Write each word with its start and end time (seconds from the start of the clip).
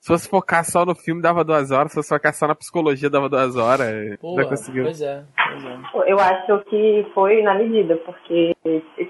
Se 0.00 0.06
fosse 0.08 0.28
focar 0.30 0.64
só 0.64 0.84
no 0.86 0.94
filme, 0.94 1.20
dava 1.20 1.44
duas 1.44 1.70
horas. 1.70 1.92
Se 1.92 1.96
fosse 1.96 2.08
focar 2.08 2.32
só 2.32 2.48
na 2.48 2.54
psicologia, 2.54 3.10
dava 3.10 3.28
duas 3.28 3.54
horas. 3.54 4.16
Pô, 4.18 4.34
conseguiu. 4.48 4.84
pois 4.84 5.02
é, 5.02 5.22
pois 5.36 5.64
é. 5.64 6.10
Eu 6.10 6.18
acho 6.18 6.64
que 6.70 7.06
foi 7.14 7.42
na 7.42 7.54
medida, 7.54 7.96
porque 7.98 8.56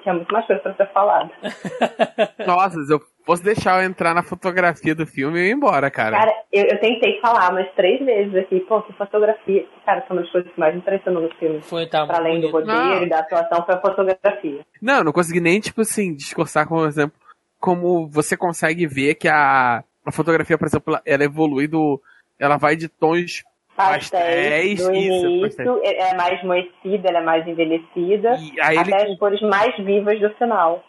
tinha 0.02 0.14
muito 0.14 0.32
mais 0.32 0.44
coisa 0.46 0.60
pra 0.60 0.74
ser 0.74 0.92
falado. 0.92 1.30
Nossa, 2.46 2.84
se 2.84 2.92
eu 2.92 3.00
fosse 3.24 3.44
deixar 3.44 3.80
eu 3.82 3.88
entrar 3.88 4.14
na 4.14 4.22
fotografia 4.24 4.94
do 4.94 5.06
filme, 5.06 5.38
eu 5.38 5.44
ia 5.46 5.52
embora, 5.52 5.90
cara. 5.92 6.18
Cara, 6.18 6.32
eu, 6.52 6.64
eu 6.64 6.80
tentei 6.80 7.20
falar 7.20 7.52
umas 7.52 7.70
três 7.76 8.04
vezes 8.04 8.34
aqui, 8.34 8.58
pô, 8.60 8.82
que 8.82 8.92
fotografia. 8.94 9.64
Cara, 9.86 10.02
foi 10.08 10.16
uma 10.16 10.22
das 10.22 10.32
coisas 10.32 10.52
que 10.52 10.58
mais 10.58 10.74
impressionou 10.74 11.22
no 11.22 11.30
filme. 11.36 11.60
Foi, 11.62 11.86
tá 11.86 12.04
Pra 12.06 12.16
além 12.18 12.40
do 12.40 12.50
bonito. 12.50 12.68
roteiro 12.68 12.96
Não. 12.96 13.02
e 13.04 13.08
da 13.08 13.18
atuação, 13.20 13.64
foi 13.64 13.74
a 13.76 13.80
fotografia. 13.80 14.60
Não, 14.82 14.98
eu 14.98 15.04
não 15.04 15.12
consegui 15.12 15.40
nem, 15.40 15.60
tipo 15.60 15.82
assim, 15.82 16.14
discursar, 16.14 16.68
por 16.68 16.86
exemplo, 16.88 17.16
como 17.60 18.08
você 18.08 18.36
consegue 18.36 18.86
ver 18.86 19.14
que 19.14 19.28
a, 19.28 19.84
a 20.04 20.12
fotografia, 20.12 20.56
por 20.58 20.66
exemplo, 20.66 20.92
ela- 20.94 21.02
ela 21.04 21.24
evolui 21.24 21.66
do. 21.66 22.00
Ela 22.38 22.56
vai 22.56 22.74
de 22.76 22.88
tons 22.88 23.42
Pastéis, 23.76 24.80
isso, 24.80 25.80
é 25.82 26.10
é 26.10 26.14
mais 26.16 26.42
moecida, 26.44 27.08
ela 27.08 27.18
é 27.20 27.24
mais 27.24 27.46
envelhecida, 27.46 28.36
E 28.36 28.60
aí 28.60 28.76
ele- 28.78 28.94
até 28.94 29.10
as 29.12 29.18
cores 29.18 29.40
mais 29.40 29.74
vivas 29.78 30.20
do 30.20 30.30
final. 30.34 30.84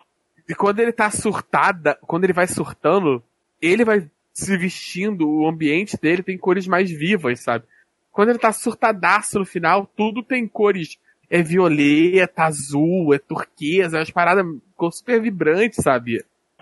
E 0.50 0.54
quando 0.54 0.80
ele 0.80 0.92
tá 0.92 1.10
surtada, 1.10 1.98
quando 2.02 2.26
ele 2.26 2.34
vai 2.34 2.48
surtando, 2.48 3.24
ele 3.62 3.86
vai 3.86 4.10
se 4.34 4.58
vestindo, 4.58 5.30
o 5.30 5.48
ambiente 5.48 5.98
dele 6.02 6.24
tem 6.24 6.38
cores 6.38 6.68
mais 6.68 6.90
vivas, 6.92 7.40
sabe? 7.42 7.66
Quando 8.12 8.30
ele 8.30 8.40
tá 8.40 8.52
surtadaço 8.52 9.40
no 9.40 9.46
final, 9.46 9.90
tudo 9.96 10.22
tem 10.22 10.46
cores. 10.48 10.98
É 11.30 11.42
violeta, 11.42 12.44
azul, 12.44 13.14
é 13.14 13.20
turquesa, 13.20 13.98
é 13.98 14.00
umas 14.00 14.10
paradas 14.12 14.46
super 14.92 15.22
vibrantes, 15.22 15.82
sabe? 15.82 16.22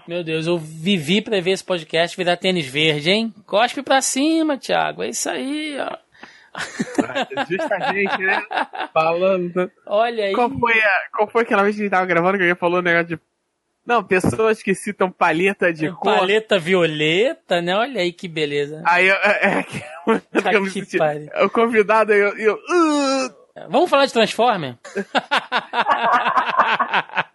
Meu 0.10 0.24
Deus, 0.24 0.48
eu 0.48 0.58
vivi 0.58 1.22
pra 1.22 1.40
ver 1.40 1.52
esse 1.52 1.64
podcast 1.64 2.18
virar 2.18 2.36
tênis 2.36 2.66
verde, 2.66 3.12
hein? 3.12 3.32
Cospe 3.46 3.84
pra 3.84 4.02
cima, 4.02 4.58
Thiago. 4.58 5.04
É 5.04 5.10
isso 5.10 5.30
aí, 5.30 5.78
ó. 5.80 5.96
Justamente, 7.48 8.18
né? 8.18 8.42
Falando. 8.92 9.72
Olha 9.86 10.26
aí. 10.26 10.34
Qual 10.34 10.50
foi, 10.50 10.74
a, 10.82 10.90
qual 11.16 11.30
foi 11.30 11.44
aquela 11.44 11.62
vez 11.62 11.76
que 11.76 11.82
a 11.82 11.84
gente 11.84 11.92
tava 11.92 12.08
gravando 12.08 12.40
que 12.40 12.44
alguém 12.44 12.56
falou 12.56 12.80
um 12.80 12.82
negócio 12.82 13.06
de. 13.06 13.20
Não, 13.86 14.04
pessoas 14.04 14.64
que 14.64 14.74
citam 14.74 15.12
paleta 15.12 15.72
de 15.72 15.92
cor. 15.92 16.18
Paleta 16.18 16.58
violeta, 16.58 17.62
né? 17.62 17.76
Olha 17.76 18.02
aí 18.02 18.12
que 18.12 18.28
beleza. 18.28 18.82
Aí 18.88 19.10
eu, 19.10 19.16
é, 19.16 19.60
é, 19.60 19.64
que- 19.64 19.84
eu 20.56 20.66
senti- 20.72 20.98
o 21.40 21.50
convidado, 21.52 22.14
eu. 22.14 22.36
eu 22.36 22.56
uh, 22.56 23.68
Vamos 23.70 23.92
falar 23.92 24.08
de 24.08 24.14
Transformer? 24.14 24.76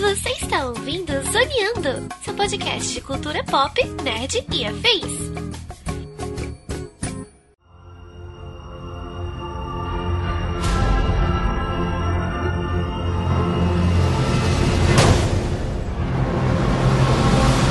Você 0.00 0.28
está 0.32 0.66
ouvindo 0.66 1.12
Zoneando, 1.32 2.08
seu 2.22 2.34
podcast 2.34 2.92
de 2.92 3.00
cultura 3.00 3.42
pop, 3.44 3.82
nerd 4.02 4.44
e 4.52 4.66
afins. 4.66 5.32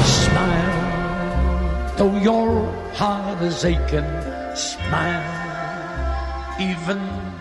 Smile, 0.06 1.94
though 1.98 2.18
your 2.18 2.66
heart 2.96 3.44
is 3.44 3.64
aching. 3.64 4.31
Smile, 4.56 5.41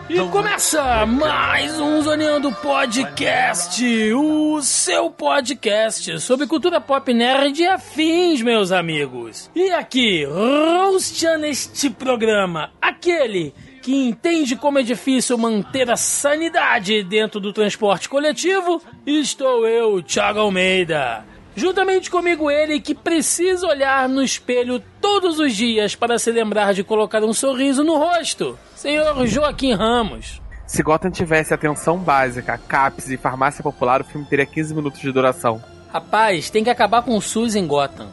E 0.08 0.18
começa 0.30 1.04
mais 1.04 1.78
um 1.78 2.00
Zoneando 2.00 2.50
Podcast, 2.52 3.84
o 4.14 4.62
seu 4.62 5.10
podcast 5.10 6.18
sobre 6.20 6.46
cultura 6.46 6.80
pop 6.80 7.12
nerd 7.12 7.60
e 7.60 7.66
afins, 7.66 8.40
meus 8.40 8.72
amigos. 8.72 9.50
E 9.54 9.70
aqui, 9.72 10.24
rosteando 10.24 11.44
este 11.44 11.90
programa, 11.90 12.72
aquele 12.80 13.54
que 13.82 13.94
entende 13.94 14.56
como 14.56 14.78
é 14.78 14.82
difícil 14.82 15.36
manter 15.36 15.90
a 15.90 15.96
sanidade 15.96 17.02
dentro 17.02 17.38
do 17.38 17.52
transporte 17.52 18.08
coletivo, 18.08 18.82
estou 19.06 19.68
eu, 19.68 20.02
Thiago 20.02 20.40
Almeida. 20.40 21.29
Juntamente 21.60 22.10
comigo 22.10 22.50
ele 22.50 22.80
que 22.80 22.94
precisa 22.94 23.66
olhar 23.66 24.08
no 24.08 24.22
espelho 24.22 24.82
todos 24.98 25.38
os 25.38 25.54
dias 25.54 25.94
para 25.94 26.18
se 26.18 26.32
lembrar 26.32 26.72
de 26.72 26.82
colocar 26.82 27.22
um 27.22 27.34
sorriso 27.34 27.84
no 27.84 27.98
rosto. 27.98 28.58
Senhor 28.74 29.26
Joaquim 29.26 29.74
Ramos. 29.74 30.40
Se 30.66 30.82
Gotham 30.82 31.10
tivesse 31.10 31.52
atenção 31.52 31.98
básica, 31.98 32.56
CAPS 32.56 33.10
e 33.10 33.18
farmácia 33.18 33.62
popular, 33.62 34.00
o 34.00 34.04
filme 34.04 34.26
teria 34.26 34.46
15 34.46 34.74
minutos 34.74 35.02
de 35.02 35.12
duração. 35.12 35.62
Rapaz, 35.92 36.48
tem 36.48 36.64
que 36.64 36.70
acabar 36.70 37.02
com 37.02 37.14
o 37.14 37.20
SUS 37.20 37.54
em 37.54 37.66
Gotham. 37.66 38.08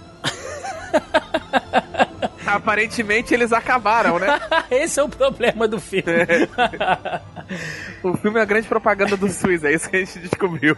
Aparentemente 2.46 3.34
eles 3.34 3.54
acabaram, 3.54 4.20
né? 4.20 4.42
Esse 4.70 5.00
é 5.00 5.04
o 5.04 5.08
problema 5.08 5.70
do 5.70 5.80
filme. 5.80 6.04
o 8.04 8.18
filme 8.18 8.40
é 8.40 8.42
a 8.42 8.46
grande 8.46 8.68
propaganda 8.68 9.16
do 9.16 9.30
SUS, 9.30 9.64
é 9.64 9.74
isso 9.74 9.90
que 9.90 9.96
a 9.96 10.00
gente 10.00 10.20
descobriu. 10.20 10.76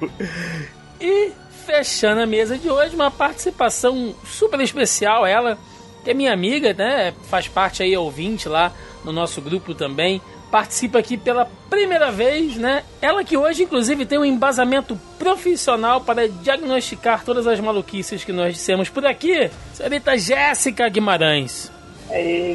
E 1.01 1.31
fechando 1.69 2.21
a 2.21 2.25
mesa 2.25 2.57
de 2.57 2.67
hoje, 2.67 2.95
uma 2.95 3.11
participação 3.11 4.15
super 4.25 4.59
especial, 4.59 5.23
ela, 5.23 5.55
que 6.03 6.09
é 6.09 6.15
minha 6.15 6.33
amiga, 6.33 6.73
né? 6.73 7.13
Faz 7.29 7.47
parte 7.47 7.83
aí, 7.83 7.95
ouvinte 7.95 8.49
lá 8.49 8.73
no 9.05 9.11
nosso 9.11 9.39
grupo 9.39 9.75
também. 9.75 10.19
Participa 10.49 10.97
aqui 10.97 11.15
pela 11.15 11.47
primeira 11.69 12.11
vez, 12.11 12.55
né? 12.55 12.83
Ela 12.99 13.23
que 13.23 13.37
hoje, 13.37 13.63
inclusive, 13.63 14.03
tem 14.07 14.17
um 14.17 14.25
embasamento 14.25 14.99
profissional 15.19 16.01
para 16.01 16.27
diagnosticar 16.27 17.23
todas 17.23 17.45
as 17.45 17.59
maluquices 17.59 18.23
que 18.23 18.33
nós 18.33 18.55
dissemos 18.55 18.89
por 18.89 19.05
aqui. 19.05 19.51
Senhorita 19.71 20.17
Jéssica 20.17 20.89
Guimarães. 20.89 21.71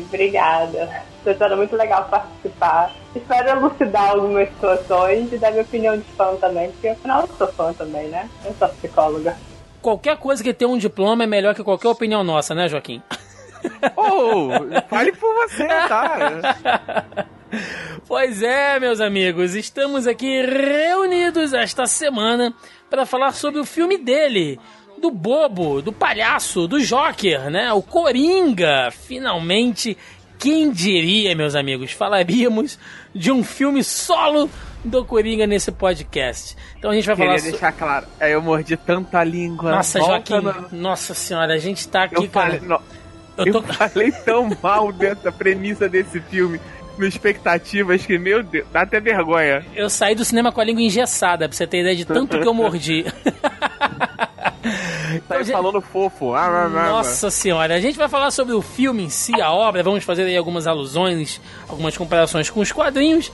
Obrigada. 0.09 1.05
Foi 1.25 1.35
toda 1.35 1.57
muito 1.57 1.75
legal 1.75 2.05
participar. 2.05 2.93
Espero 3.17 3.49
elucidar 3.49 4.11
algumas 4.11 4.47
situações 4.51 5.33
e 5.33 5.39
dar 5.39 5.51
minha 5.51 5.63
opinião 5.63 5.97
de 5.97 6.05
fã 6.13 6.37
também, 6.37 6.71
porque 6.71 6.89
afinal 6.89 7.23
eu 7.23 7.29
sou 7.39 7.47
fã 7.49 7.73
também, 7.73 8.09
né? 8.09 8.29
Eu 8.45 8.55
sou 8.59 8.69
psicóloga. 8.69 9.35
Qualquer 9.81 10.19
coisa 10.19 10.45
que 10.45 10.53
tenha 10.53 10.71
um 10.71 10.77
diploma 10.77 11.25
é 11.25 11.27
melhor 11.27 11.55
que 11.55 11.65
qualquer 11.65 11.89
opinião 11.89 12.23
nossa, 12.23 12.55
né, 12.55 12.69
Joaquim? 12.69 13.03
Oh, 13.97 14.51
fale 14.91 15.11
por 15.13 15.35
você, 15.37 15.67
tá? 15.67 17.27
Pois 18.07 18.43
é, 18.43 18.79
meus 18.79 19.01
amigos, 19.01 19.55
estamos 19.55 20.07
aqui 20.07 20.43
reunidos 20.45 21.55
esta 21.55 21.87
semana 21.87 22.53
para 22.91 23.07
falar 23.07 23.33
sobre 23.33 23.61
o 23.61 23.65
filme 23.65 23.97
dele, 23.97 24.61
do 24.99 25.11
bobo, 25.11 25.81
do 25.81 25.93
palhaço, 25.93 26.69
do 26.69 26.81
Joker, 26.81 27.51
né? 27.51 27.73
O 27.73 27.81
Coringa. 27.81 28.91
Finalmente, 28.91 29.97
quem 30.39 30.71
diria, 30.71 31.35
meus 31.35 31.55
amigos, 31.55 31.93
falaríamos 31.93 32.79
de 33.15 33.31
um 33.33 33.43
filme 33.45 33.83
solo 33.85 34.51
do 34.85 35.05
Coringa 35.05 35.47
nesse 35.47 35.73
podcast. 35.73 36.57
Então 36.79 36.91
a 36.91 36.95
gente 36.95 37.07
vai 37.07 37.17
Queria 37.17 37.31
falar 37.31 37.39
so- 37.43 37.51
deixar 37.51 37.73
claro, 37.73 38.07
aí 38.21 38.33
eu 38.33 38.43
mordi 38.43 38.77
tanta 38.77 39.23
língua. 39.25 39.71
Nossa, 39.71 39.99
Joaquim, 39.99 40.41
no- 40.41 40.67
nossa 40.73 41.15
senhora, 41.15 41.55
a 41.55 41.59
gente 41.59 41.89
tá 41.89 42.05
aqui, 42.05 42.17
Eu 42.17 42.29
cara. 42.29 42.59
falei, 42.61 42.79
Eu 43.39 43.47
eu 43.47 43.53
tô- 43.53 43.63
falei 43.63 44.13
tão 44.13 44.51
mal 44.63 44.93
dessa 44.93 45.33
premissa 45.33 45.89
desse 45.89 46.21
filme, 46.21 46.61
no 46.99 47.07
expectativas 47.07 48.05
que, 48.07 48.19
meu 48.19 48.43
Deus, 48.43 48.67
dá 48.73 48.83
até 48.83 49.01
vergonha. 49.01 49.65
Eu 49.75 49.89
saí 49.91 50.15
do 50.15 50.25
cinema 50.25 50.53
com 50.53 50.61
a 50.61 50.65
língua 50.65 50.83
engessada, 50.83 51.49
pra 51.49 51.57
você 51.57 51.67
ter 51.67 51.81
ideia 51.81 51.97
de 51.97 52.05
tanto 52.05 52.39
que 52.39 52.47
eu 52.47 52.55
mordi. 52.55 53.05
Tá 55.29 55.37
aí 55.37 55.45
gente- 55.45 55.53
falando 55.55 55.81
fofo. 55.81 56.35
Ah, 56.35 56.47
ah, 56.47 56.65
ah, 56.65 56.89
Nossa 56.91 57.31
senhora, 57.31 57.75
a 57.75 57.81
gente 57.81 57.97
vai 57.99 58.09
falar 58.09 58.31
sobre 58.31 58.55
o 58.55 58.63
filme 58.63 59.05
em 59.05 59.09
si, 59.11 59.41
a 59.41 59.53
obra, 59.53 59.83
vamos 59.83 60.05
fazer 60.05 60.25
aí 60.25 60.37
algumas 60.37 60.67
alusões, 60.67 61.41
algumas 61.69 61.97
comparações 61.97 62.49
com 62.51 62.61
os 62.61 62.73
quadrinhos 62.73 63.31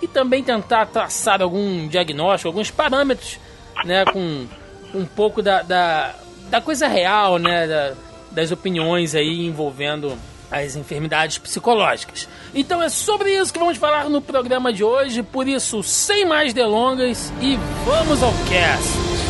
e 0.00 0.08
também 0.08 0.42
tentar 0.42 0.86
traçar 0.86 1.40
algum 1.40 1.86
diagnóstico, 1.88 2.48
alguns 2.48 2.70
parâmetros, 2.70 3.38
né, 3.84 4.04
com 4.04 4.46
um 4.94 5.04
pouco 5.06 5.40
da, 5.40 5.62
da, 5.62 6.14
da 6.50 6.60
coisa 6.60 6.88
real, 6.88 7.38
né, 7.38 7.66
da- 7.66 7.92
das 8.30 8.50
opiniões 8.50 9.14
aí 9.14 9.46
envolvendo 9.46 10.16
as 10.50 10.74
enfermidades 10.76 11.38
psicológicas. 11.38 12.28
Então 12.54 12.82
é 12.82 12.88
sobre 12.88 13.30
isso 13.34 13.52
que 13.52 13.58
vamos 13.58 13.78
falar 13.78 14.08
no 14.10 14.20
programa 14.20 14.72
de 14.72 14.82
hoje, 14.84 15.22
por 15.22 15.46
isso, 15.48 15.82
sem 15.82 16.24
mais 16.26 16.52
delongas 16.52 17.32
e 17.40 17.58
vamos 17.86 18.22
ao 18.22 18.32
cast. 18.48 19.21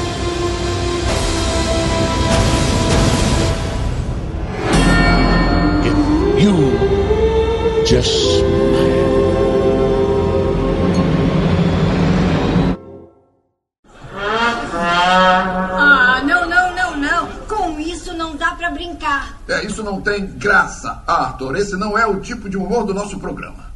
Ah, 14.02 16.22
não, 16.26 16.48
não, 16.48 16.74
não, 16.74 16.96
não. 16.96 17.28
Com 17.46 17.78
isso 17.78 18.14
não 18.14 18.34
dá 18.34 18.54
pra 18.54 18.70
brincar. 18.70 19.38
É, 19.46 19.66
isso 19.66 19.82
não 19.82 20.00
tem 20.00 20.26
graça, 20.26 21.02
Arthur. 21.06 21.54
Esse 21.56 21.76
não 21.76 21.98
é 21.98 22.06
o 22.06 22.18
tipo 22.20 22.48
de 22.48 22.56
humor 22.56 22.86
do 22.86 22.94
nosso 22.94 23.18
programa. 23.18 23.70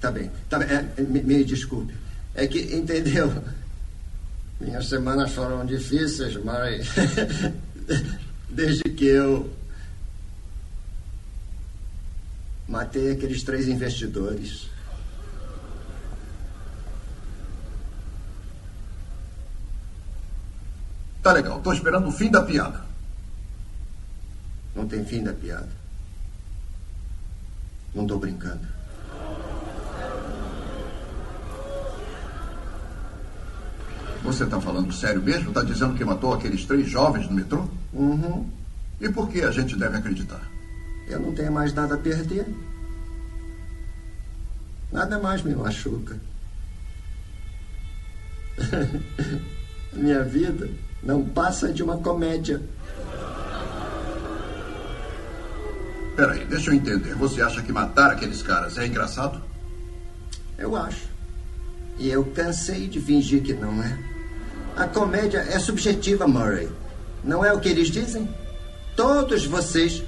Tá 0.00 0.12
bem, 0.12 0.30
tá 0.48 0.56
bem. 0.56 0.68
É, 0.68 1.02
me, 1.02 1.20
me 1.20 1.42
desculpe. 1.42 1.92
É 2.36 2.46
que, 2.46 2.60
entendeu? 2.72 3.32
Minhas 4.60 4.88
semanas 4.88 5.32
foram 5.32 5.66
difíceis, 5.66 6.36
mas. 6.44 6.86
Desde 8.48 8.84
que 8.84 9.06
eu. 9.06 9.50
Matei 12.70 13.10
aqueles 13.10 13.42
três 13.42 13.66
investidores. 13.66 14.70
Tá 21.20 21.32
legal, 21.32 21.60
tô 21.60 21.72
esperando 21.72 22.06
o 22.06 22.12
fim 22.12 22.30
da 22.30 22.40
piada. 22.42 22.82
Não 24.72 24.86
tem 24.86 25.04
fim 25.04 25.20
da 25.24 25.32
piada. 25.32 25.68
Não 27.92 28.06
tô 28.06 28.18
brincando. 28.18 28.64
Você 34.22 34.46
tá 34.46 34.60
falando 34.60 34.92
sério 34.92 35.20
mesmo? 35.20 35.52
Tá 35.52 35.64
dizendo 35.64 35.94
que 35.94 36.04
matou 36.04 36.32
aqueles 36.32 36.64
três 36.64 36.88
jovens 36.88 37.26
no 37.26 37.34
metrô? 37.34 37.68
Uhum. 37.92 38.48
E 39.00 39.08
por 39.08 39.28
que 39.28 39.42
a 39.42 39.50
gente 39.50 39.74
deve 39.76 39.96
acreditar? 39.96 40.59
Eu 41.10 41.20
não 41.20 41.32
tenho 41.32 41.52
mais 41.52 41.72
nada 41.72 41.94
a 41.96 41.98
perder. 41.98 42.46
Nada 44.92 45.18
mais 45.18 45.42
me 45.42 45.54
machuca. 45.54 46.16
Minha 49.92 50.22
vida 50.22 50.70
não 51.02 51.24
passa 51.24 51.72
de 51.72 51.82
uma 51.82 51.98
comédia. 51.98 52.60
Peraí, 56.16 56.44
deixa 56.44 56.70
eu 56.70 56.74
entender. 56.74 57.14
Você 57.14 57.40
acha 57.40 57.62
que 57.62 57.72
matar 57.72 58.10
aqueles 58.10 58.42
caras 58.42 58.76
é 58.78 58.86
engraçado? 58.86 59.40
Eu 60.58 60.76
acho. 60.76 61.08
E 61.98 62.08
eu 62.08 62.24
cansei 62.24 62.86
de 62.86 63.00
fingir 63.00 63.42
que 63.42 63.54
não 63.54 63.82
é. 63.82 63.98
A 64.76 64.86
comédia 64.86 65.38
é 65.38 65.58
subjetiva, 65.58 66.26
Murray. 66.26 66.68
Não 67.24 67.44
é 67.44 67.52
o 67.52 67.60
que 67.60 67.68
eles 67.68 67.88
dizem? 67.88 68.28
Todos 68.96 69.46
vocês, 69.46 70.02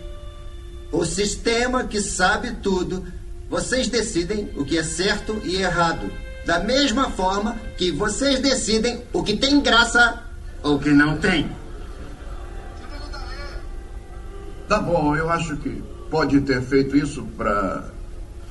o 0.92 1.04
sistema 1.06 1.84
que 1.84 2.00
sabe 2.00 2.52
tudo, 2.62 3.04
vocês 3.48 3.88
decidem 3.88 4.50
o 4.54 4.64
que 4.64 4.78
é 4.78 4.84
certo 4.84 5.40
e 5.42 5.56
errado. 5.56 6.12
Da 6.44 6.60
mesma 6.60 7.10
forma 7.10 7.56
que 7.78 7.90
vocês 7.90 8.40
decidem 8.40 9.02
o 9.12 9.22
que 9.22 9.36
tem 9.36 9.60
graça 9.60 10.22
ou 10.62 10.78
que 10.78 10.90
não 10.90 11.16
tem. 11.16 11.50
Tá 14.68 14.80
bom, 14.80 15.16
eu 15.16 15.30
acho 15.30 15.56
que 15.56 15.82
pode 16.10 16.40
ter 16.42 16.62
feito 16.62 16.96
isso 16.96 17.24
para 17.36 17.84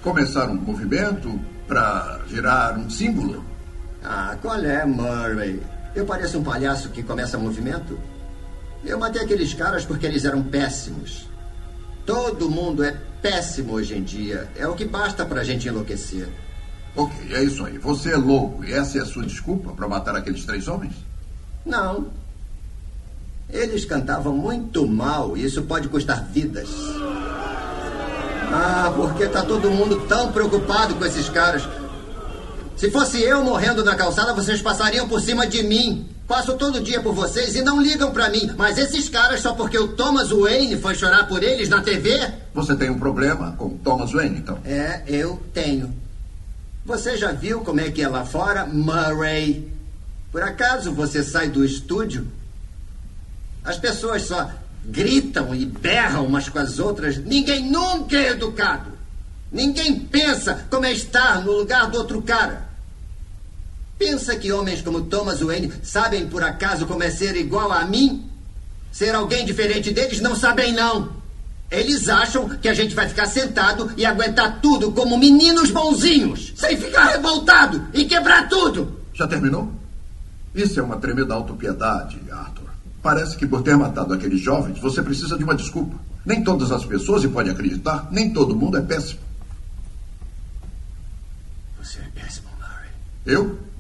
começar 0.02 0.50
um 0.50 0.56
movimento, 0.56 1.40
para 1.68 2.20
virar 2.28 2.78
um 2.78 2.90
símbolo. 2.90 3.46
Ah, 4.04 4.36
qual 4.42 4.60
é, 4.60 4.86
Murray? 4.86 5.62
Eu 5.96 6.06
pareço 6.06 6.40
um 6.40 6.44
palhaço 6.44 6.90
que 6.90 7.04
começa 7.04 7.38
movimento? 7.38 8.00
Eu 8.84 8.98
matei 8.98 9.22
aqueles 9.22 9.54
caras 9.54 9.86
porque 9.86 10.06
eles 10.06 10.26
eram 10.26 10.42
péssimos. 10.42 11.31
Todo 12.06 12.50
mundo 12.50 12.84
é 12.84 12.96
péssimo 13.22 13.74
hoje 13.74 13.96
em 13.96 14.04
dia. 14.04 14.50
É 14.56 14.68
o 14.68 14.76
que 14.76 14.86
basta 14.86 15.26
pra 15.26 15.44
gente 15.44 15.68
enlouquecer. 15.68 16.28
Ok, 16.96 17.34
é 17.34 17.44
isso 17.44 17.64
aí. 17.66 17.78
Você 17.78 18.12
é 18.12 18.18
louco 18.18 18.64
e 18.66 18.74
essa 18.74 18.98
é 18.98 19.02
a 19.02 19.06
sua 19.06 19.24
desculpa 19.24 19.72
para 19.72 19.88
matar 19.88 20.16
aqueles 20.16 20.44
três 20.44 20.68
homens? 20.68 20.94
Não. 21.66 22.08
Eles 23.50 23.86
cantavam 23.86 24.34
muito 24.34 24.88
mal 24.88 25.38
e 25.38 25.46
isso 25.46 25.62
pode 25.64 25.88
custar 25.88 26.26
vidas. 26.26 26.70
Ah, 28.54 28.92
porque 28.96 29.28
tá 29.28 29.44
todo 29.44 29.72
mundo 29.72 30.06
tão 30.08 30.32
preocupado 30.32 30.96
com 30.96 31.06
esses 31.06 31.30
caras. 31.30 31.68
Se 32.76 32.90
fosse 32.90 33.22
eu 33.22 33.44
morrendo 33.44 33.84
na 33.84 33.96
calçada, 33.96 34.34
vocês 34.34 34.62
passariam 34.62 35.08
por 35.08 35.22
cima 35.22 35.46
de 35.46 35.64
mim. 35.64 36.10
Passo 36.32 36.54
todo 36.54 36.80
dia 36.80 37.02
por 37.02 37.14
vocês 37.14 37.56
e 37.56 37.62
não 37.62 37.82
ligam 37.82 38.14
pra 38.14 38.30
mim. 38.30 38.50
Mas 38.56 38.78
esses 38.78 39.10
caras, 39.10 39.42
só 39.42 39.54
porque 39.54 39.78
o 39.78 39.90
Thomas 39.90 40.30
Wayne 40.30 40.78
foi 40.78 40.96
chorar 40.96 41.28
por 41.28 41.44
eles 41.44 41.68
na 41.68 41.82
TV? 41.82 42.10
Você 42.54 42.74
tem 42.74 42.90
um 42.90 42.98
problema 42.98 43.52
com 43.58 43.78
Thomas 43.80 44.14
Wayne, 44.14 44.38
então? 44.38 44.58
É, 44.64 45.04
eu 45.06 45.44
tenho. 45.54 45.94
Você 46.86 47.18
já 47.18 47.34
viu 47.34 47.60
como 47.60 47.82
é 47.82 47.92
que 47.92 48.02
é 48.02 48.08
lá 48.08 48.24
fora, 48.24 48.66
Murray? 48.66 49.70
Por 50.32 50.42
acaso 50.42 50.94
você 50.94 51.22
sai 51.22 51.50
do 51.50 51.66
estúdio? 51.66 52.26
As 53.62 53.78
pessoas 53.78 54.22
só 54.22 54.50
gritam 54.86 55.54
e 55.54 55.66
berram 55.66 56.26
umas 56.26 56.48
com 56.48 56.60
as 56.60 56.80
outras. 56.80 57.18
Ninguém 57.18 57.70
nunca 57.70 58.16
é 58.16 58.30
educado. 58.30 58.92
Ninguém 59.52 60.00
pensa 60.00 60.66
como 60.70 60.86
é 60.86 60.94
estar 60.94 61.44
no 61.44 61.52
lugar 61.52 61.92
do 61.92 61.98
outro 61.98 62.22
cara. 62.22 62.71
Pensa 64.02 64.36
que 64.36 64.52
homens 64.52 64.82
como 64.82 65.02
Thomas 65.02 65.42
Wayne 65.42 65.72
sabem 65.84 66.28
por 66.28 66.42
acaso 66.44 66.88
como 66.88 67.04
é 67.04 67.12
ser 67.12 67.36
igual 67.36 67.72
a 67.72 67.86
mim? 67.86 68.28
Ser 68.92 69.14
alguém 69.14 69.46
diferente 69.46 69.92
deles 69.92 70.20
não 70.20 70.36
sabem, 70.36 70.74
não. 70.74 71.18
Eles 71.70 72.10
acham 72.10 72.50
que 72.50 72.68
a 72.68 72.74
gente 72.74 72.96
vai 72.96 73.08
ficar 73.08 73.28
sentado 73.28 73.92
e 73.96 74.04
aguentar 74.04 74.60
tudo 74.60 74.92
como 74.92 75.20
meninos 75.20 75.70
bonzinhos, 75.70 76.52
sem 76.56 76.76
ficar 76.78 77.10
revoltado 77.10 77.90
e 77.94 78.06
quebrar 78.06 78.50
tudo. 78.50 79.02
Já 79.14 79.28
terminou? 79.28 79.72
Isso 80.56 80.80
é 80.80 80.84
uma 80.84 80.98
tremenda 80.98 81.36
autopiedade, 81.36 82.20
Arthur. 82.32 82.72
Parece 83.04 83.38
que 83.38 83.46
por 83.46 83.62
ter 83.62 83.78
matado 83.78 84.16
aqueles 84.16 84.42
jovens, 84.42 84.80
você 84.80 85.04
precisa 85.04 85.38
de 85.38 85.44
uma 85.44 85.54
desculpa. 85.54 85.96
Nem 86.26 86.44
todas 86.44 86.72
as 86.72 86.84
pessoas, 86.84 87.24
e 87.24 87.28
pode 87.28 87.52
acreditar, 87.52 88.08
nem 88.10 88.34
todo 88.34 88.56
mundo 88.56 88.80
é 88.80 88.82
péssimo. 88.82 89.20
Você 91.80 92.00
é 92.00 92.20
péssimo, 92.20 92.48
Murray. 92.60 92.90
Eu? 93.28 93.71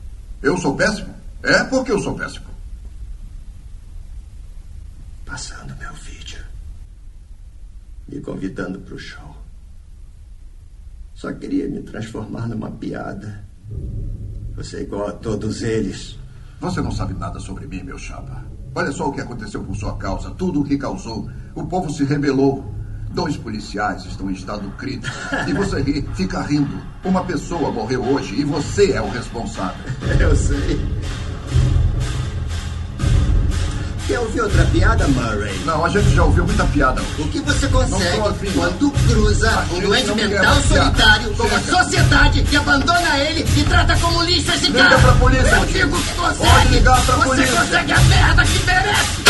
Eu 0.42 0.58
sou 0.58 0.76
péssimo? 0.76 1.14
É 1.44 1.64
porque 1.66 1.92
eu 1.92 2.00
sou 2.00 2.16
péssimo. 2.16 2.46
Passando 5.26 5.76
meu 5.78 5.94
vídeo. 5.94 6.44
Me 8.08 8.20
convidando 8.22 8.80
para 8.80 8.96
o 8.96 9.00
show. 9.00 9.36
Só 11.14 11.32
queria 11.34 11.68
me 11.68 11.82
transformar 11.84 12.48
numa 12.48 12.72
piada. 12.72 13.44
Você 14.56 14.78
é 14.78 14.82
igual 14.82 15.08
a 15.08 15.14
todos 15.14 15.62
eles. 15.62 16.18
Você 16.60 16.82
não 16.82 16.92
sabe 16.92 17.14
nada 17.14 17.40
sobre 17.40 17.68
mim, 17.68 17.84
meu 17.84 17.98
chapa. 17.98 18.44
Olha 18.74 18.92
só 18.92 19.10
o 19.10 19.14
que 19.14 19.22
aconteceu 19.22 19.64
por 19.64 19.76
sua 19.76 19.98
causa, 19.98 20.32
tudo 20.32 20.62
o 20.62 20.64
que 20.64 20.78
causou. 20.78 21.30
O 21.54 21.66
povo 21.66 21.92
se 21.92 22.04
rebelou. 22.04 22.74
Dois 23.13 23.36
policiais 23.36 24.06
estão 24.06 24.30
em 24.30 24.34
estado 24.34 24.69
crítico. 24.78 25.13
E 25.48 25.54
você 25.54 25.81
ri, 25.81 26.08
fica 26.16 26.42
rindo. 26.42 26.81
Uma 27.04 27.24
pessoa 27.24 27.69
morreu 27.72 28.02
hoje 28.04 28.36
e 28.40 28.44
você 28.46 28.94
é 28.94 29.02
o 29.02 29.10
responsável. 29.10 29.75
Eu 30.19 30.36
sei. 30.36 30.80
Quer 34.08 34.20
ouvir 34.20 34.41
outra 34.41 34.65
piada, 34.65 35.08
Murray? 35.10 35.58
Não, 35.65 35.86
a 35.86 35.89
gente 35.89 36.10
já 36.13 36.24
ouviu 36.24 36.46
muita 36.46 36.65
piada. 36.65 37.01
O 37.20 37.27
que 37.30 37.39
você 37.39 37.68
consegue 37.68 38.51
quando 38.53 38.91
cruza 39.08 39.50
A 39.50 39.62
um 39.74 39.80
doente 39.80 40.12
mental 40.15 40.56
solitário 40.62 41.34
com 41.36 41.48
Chega. 41.48 41.84
sociedade 41.84 42.41
que 42.44 42.56
abandona 42.58 43.18
ele 43.20 43.46
e 43.58 43.63
trata 43.63 43.96
como 43.98 44.22
lixo 44.24 44.51
esse 44.53 44.65
Liga 44.68 44.84
cara? 44.84 45.00
pra 45.00 45.12
polícia, 45.13 45.56
Eu 45.56 45.65
digo 45.65 45.98
que 46.01 46.13
consegue! 46.15 46.50
Pode 46.50 46.68
ligar 46.70 47.01
pra 47.06 47.15
você 47.15 47.27
polícia. 47.30 47.56
consegue 47.62 47.91
a 47.94 48.00
merda 48.01 48.44
que 48.44 48.65
merece! 48.65 49.22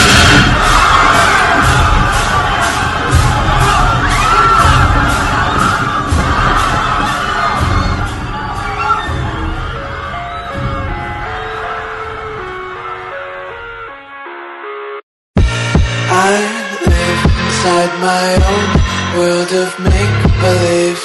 My 18.02 18.36
own 18.52 19.18
world 19.20 19.52
of 19.54 19.80
make 19.84 20.42
believe. 20.42 21.02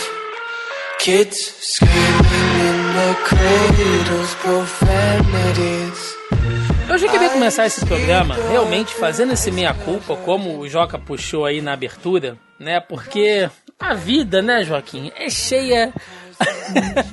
Kids 0.98 1.38
screaming 1.60 2.50
in 2.68 2.78
the 2.94 3.14
cradles, 3.24 4.34
profanities. 4.42 6.16
Eu 6.88 6.98
já 6.98 7.08
queria 7.08 7.30
começar 7.30 7.66
esse 7.66 7.84
programa 7.84 8.34
realmente 8.50 8.94
fazendo 8.94 9.32
esse 9.32 9.50
meia-culpa, 9.50 10.16
como 10.16 10.58
o 10.58 10.68
Joca 10.68 10.98
puxou 10.98 11.44
aí 11.44 11.60
na 11.60 11.72
abertura, 11.72 12.36
né? 12.58 12.80
Porque 12.80 13.48
a 13.78 13.92
vida, 13.94 14.40
né, 14.40 14.64
Joaquim, 14.64 15.12
é 15.16 15.28
cheia 15.28 15.92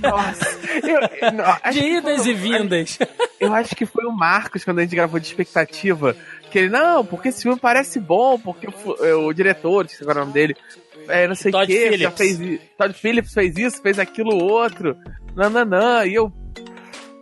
Nossa. 0.01 0.57
Eu, 0.83 1.31
não, 1.33 1.45
de 1.71 1.79
idas 1.79 2.21
foi- 2.23 2.31
e 2.31 2.33
vindas. 2.33 2.99
Eu 3.39 3.53
acho 3.53 3.75
que 3.75 3.85
foi 3.85 4.05
o 4.05 4.11
Marcos 4.11 4.63
quando 4.63 4.79
a 4.79 4.81
gente 4.83 4.95
gravou 4.95 5.19
de 5.19 5.27
expectativa. 5.27 6.15
Que 6.53 6.59
ele, 6.59 6.69
não, 6.69 7.03
porque 7.03 7.29
esse 7.29 7.41
filme 7.41 7.59
parece 7.59 7.99
bom, 7.99 8.37
porque 8.37 8.67
o, 8.67 9.03
é, 9.03 9.15
o 9.15 9.33
diretor, 9.33 9.85
esqueci 9.85 10.03
agora 10.03 10.19
o 10.19 10.21
nome 10.21 10.33
dele, 10.33 10.55
é, 11.07 11.27
não 11.27 11.33
sei 11.33 11.51
o 11.51 11.65
que, 11.65 11.97
já 11.97 12.11
Phillips. 12.11 12.17
fez. 12.17 12.39
i- 12.41 12.61
Todd 12.77 12.93
Phillips 12.93 13.33
fez 13.33 13.57
isso, 13.57 13.81
fez 13.81 13.97
aquilo 13.97 14.35
outro. 14.37 14.95
Nananã. 15.35 16.05
E 16.05 16.13
eu. 16.13 16.31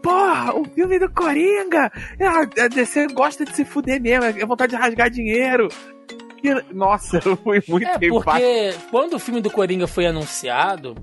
Porra, 0.03 0.53
o 0.53 0.65
filme 0.65 0.99
do 0.99 1.09
Coringa! 1.09 1.91
Ah, 2.19 2.63
A 2.63 2.67
DC 2.67 3.07
gosta 3.13 3.45
de 3.45 3.55
se 3.55 3.63
fuder 3.63 4.01
mesmo, 4.01 4.25
é 4.25 4.45
vontade 4.45 4.71
de 4.71 4.75
rasgar 4.81 5.09
dinheiro. 5.09 5.69
Que- 6.41 6.73
Nossa, 6.73 7.21
foi 7.37 7.61
muito 7.67 7.87
É, 7.87 8.09
porque 8.09 8.73
quando 8.89 9.13
o 9.13 9.19
filme 9.19 9.39
do 9.39 9.49
Coringa 9.49 9.87
foi 9.87 10.07
anunciado, 10.07 10.95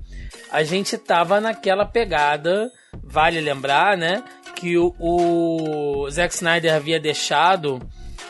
a 0.50 0.62
gente 0.64 0.98
tava 0.98 1.40
naquela 1.40 1.86
pegada, 1.86 2.70
vale 3.02 3.40
lembrar, 3.40 3.96
né? 3.96 4.22
Que 4.56 4.76
o, 4.76 4.92
o 4.98 6.10
Zack 6.10 6.34
Snyder 6.34 6.74
havia 6.74 6.98
deixado 7.00 7.78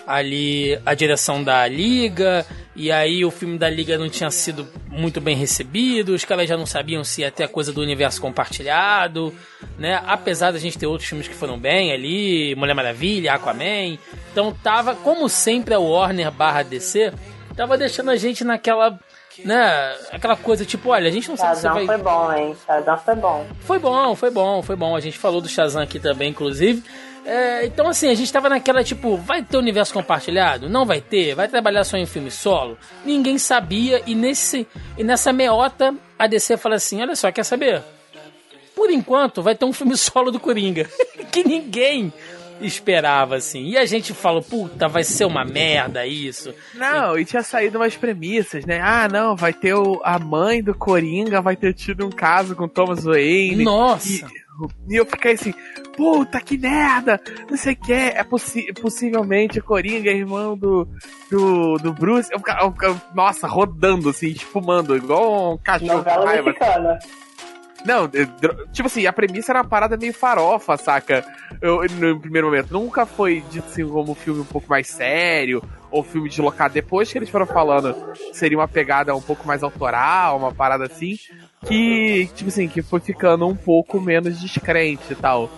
ali 0.09 0.81
a 0.87 0.95
direção 0.95 1.45
da 1.45 1.69
Liga, 1.69 2.47
e 2.75 2.91
aí 2.91 3.27
o 3.27 3.31
filme 3.31 3.59
da 3.59 3.69
Liga 3.69 3.99
não 3.99 4.09
tinha 4.09 4.31
sido 4.31 4.67
muito 4.88 5.21
bem 5.21 5.37
recebido, 5.37 6.15
os 6.15 6.25
caras 6.25 6.49
já 6.49 6.57
não 6.57 6.65
sabiam 6.65 7.05
se 7.05 7.21
ia 7.21 7.31
ter 7.31 7.45
a 7.45 7.49
coisa 7.49 7.75
do 7.75 7.83
universo 7.83 8.19
compartilhado, 8.19 9.35
né? 9.79 10.03
Apesar 10.07 10.50
da 10.50 10.59
gente 10.59 10.79
ter 10.79 10.87
outros 10.87 11.07
filmes 11.07 11.29
que 11.29 11.35
foram 11.35 11.59
bem 11.59 11.93
ali, 11.93 12.55
Mulher 12.55 12.73
Maravilha, 12.73 13.35
Aquaman. 13.35 13.99
Então 14.33 14.50
tava, 14.62 14.95
como 14.95 15.29
sempre, 15.29 15.75
a 15.75 15.79
Warner 15.79 16.31
barra 16.31 16.62
DC, 16.62 17.12
tava 17.55 17.77
deixando 17.77 18.11
a 18.11 18.17
gente 18.17 18.45
naquela. 18.45 18.99
Né, 19.45 19.95
aquela 20.11 20.37
coisa 20.37 20.65
tipo, 20.65 20.88
olha, 20.88 21.07
a 21.07 21.12
gente 21.12 21.29
não 21.29 21.37
sabe 21.37 21.55
se 21.55 21.62
Shazam 21.62 21.75
vai. 21.75 21.87
foi 21.87 21.99
bom, 21.99 22.33
hein? 22.33 22.57
Shazam 22.67 22.99
foi 22.99 23.15
bom. 23.15 23.47
Foi 23.61 23.79
bom, 23.79 24.17
foi 24.17 24.31
bom, 24.31 24.62
foi 24.62 24.75
bom. 24.75 24.97
A 24.97 25.00
gente 25.00 25.17
falou 25.17 25.41
do 25.41 25.49
Shazam 25.49 25.83
aqui 25.83 26.00
também, 26.00 26.31
inclusive. 26.31 26.83
É, 27.29 27.67
então, 27.67 27.87
assim, 27.87 28.09
a 28.09 28.15
gente 28.15 28.33
tava 28.33 28.49
naquela 28.49 28.83
tipo, 28.83 29.19
vai 29.19 29.43
ter 29.43 29.59
universo 29.59 29.93
compartilhado? 29.93 30.67
Não 30.67 30.87
vai 30.87 30.99
ter? 30.99 31.35
Vai 31.35 31.47
trabalhar 31.47 31.85
só 31.85 31.99
em 31.99 32.07
filme 32.07 32.31
solo? 32.31 32.79
Ninguém 33.05 33.37
sabia, 33.37 34.03
e, 34.07 34.15
nesse, 34.15 34.67
e 34.97 35.05
nessa 35.05 35.31
meota, 35.31 35.95
a 36.19 36.27
DC 36.27 36.57
fala 36.57 36.77
assim: 36.77 37.03
olha 37.03 37.15
só, 37.15 37.31
quer 37.31 37.45
saber? 37.45 37.83
Por 38.75 38.91
enquanto, 38.91 39.43
vai 39.43 39.55
ter 39.55 39.67
um 39.67 39.75
filme 39.75 39.95
solo 39.99 40.31
do 40.31 40.41
Coringa. 40.41 40.89
que 41.31 41.45
ninguém 41.45 42.11
esperava, 42.63 43.37
assim. 43.37 43.69
E 43.69 43.77
a 43.77 43.85
gente 43.85 44.15
falou, 44.15 44.41
puta, 44.41 44.89
vai 44.89 45.05
ser 45.05 45.27
uma 45.27 45.45
merda 45.45 46.07
isso. 46.07 46.55
Não, 46.75 47.19
e 47.19 47.27
tinha 47.27 47.43
saído 47.43 47.77
umas 47.79 47.95
premissas, 47.95 48.65
né? 48.65 48.81
Ah, 48.83 49.07
não, 49.07 49.37
vai 49.37 49.53
ter 49.53 49.75
o, 49.75 50.01
a 50.03 50.19
mãe 50.19 50.63
do 50.63 50.75
Coringa, 50.75 51.43
vai 51.43 51.57
ter 51.57 51.75
tido 51.75 52.07
um 52.07 52.11
caso 52.11 52.57
com 52.57 52.67
Thomas 52.67 53.05
Wayne. 53.05 53.65
Nossa! 53.65 54.09
E, 54.09 54.48
e 54.88 54.97
eu 54.97 55.07
fiquei 55.07 55.33
assim, 55.33 55.55
puta 55.97 56.41
que 56.41 56.57
merda! 56.59 57.21
Não 57.49 57.57
sei 57.57 57.75
o 57.75 57.77
que, 57.77 57.93
é 57.93 58.25
possi 58.25 58.73
possivelmente 58.75 59.59
o 59.59 59.65
Coringa 59.65 60.11
é 60.11 60.15
irmão 60.17 60.57
do, 60.57 60.88
do, 61.31 61.77
do 61.79 61.93
Bruce. 61.93 62.31
Eu 62.33 62.38
ficava, 62.38 62.62
eu 62.65 62.73
ficava, 62.73 63.03
nossa, 63.15 63.47
rodando 63.47 64.09
assim, 64.09 64.29
espumando, 64.29 64.97
igual 64.97 65.55
um 65.55 65.59
cachorro 65.59 65.99
Novela 65.99 66.25
raiva. 66.27 66.45
mexicana. 66.47 66.99
Não, 67.85 68.09
dro- 68.09 68.67
tipo 68.73 68.88
assim, 68.88 69.07
a 69.07 69.12
premissa 69.12 69.53
era 69.53 69.61
uma 69.62 69.69
parada 69.69 69.97
meio 69.97 70.12
farofa, 70.12 70.77
saca? 70.77 71.25
Eu, 71.62 71.83
no 71.88 72.19
primeiro 72.21 72.49
momento. 72.49 72.73
Nunca 72.73 73.07
foi 73.07 73.41
dito 73.50 73.67
assim 73.69 73.87
como 73.87 74.12
um 74.12 74.15
filme 74.17 74.41
um 74.41 74.45
pouco 74.45 74.69
mais 74.69 74.88
sério, 74.88 75.62
ou 75.88 76.03
filme 76.03 76.29
deslocado. 76.29 76.75
Depois 76.75 77.11
que 77.11 77.17
eles 77.17 77.31
foram 77.31 77.47
falando 77.47 77.95
que 78.15 78.37
seria 78.37 78.59
uma 78.59 78.67
pegada 78.67 79.15
um 79.15 79.21
pouco 79.23 79.47
mais 79.47 79.62
autoral, 79.62 80.37
uma 80.37 80.53
parada 80.53 80.87
assim, 80.87 81.17
que, 81.67 82.29
tipo 82.35 82.49
assim, 82.49 82.69
que 82.69 82.83
foi 82.83 83.00
ficando 83.00 83.47
um 83.47 83.57
pouco 83.57 84.00
menos 84.00 84.41
descrente 84.41 85.12
e 85.12 85.15
tal. 85.15 85.50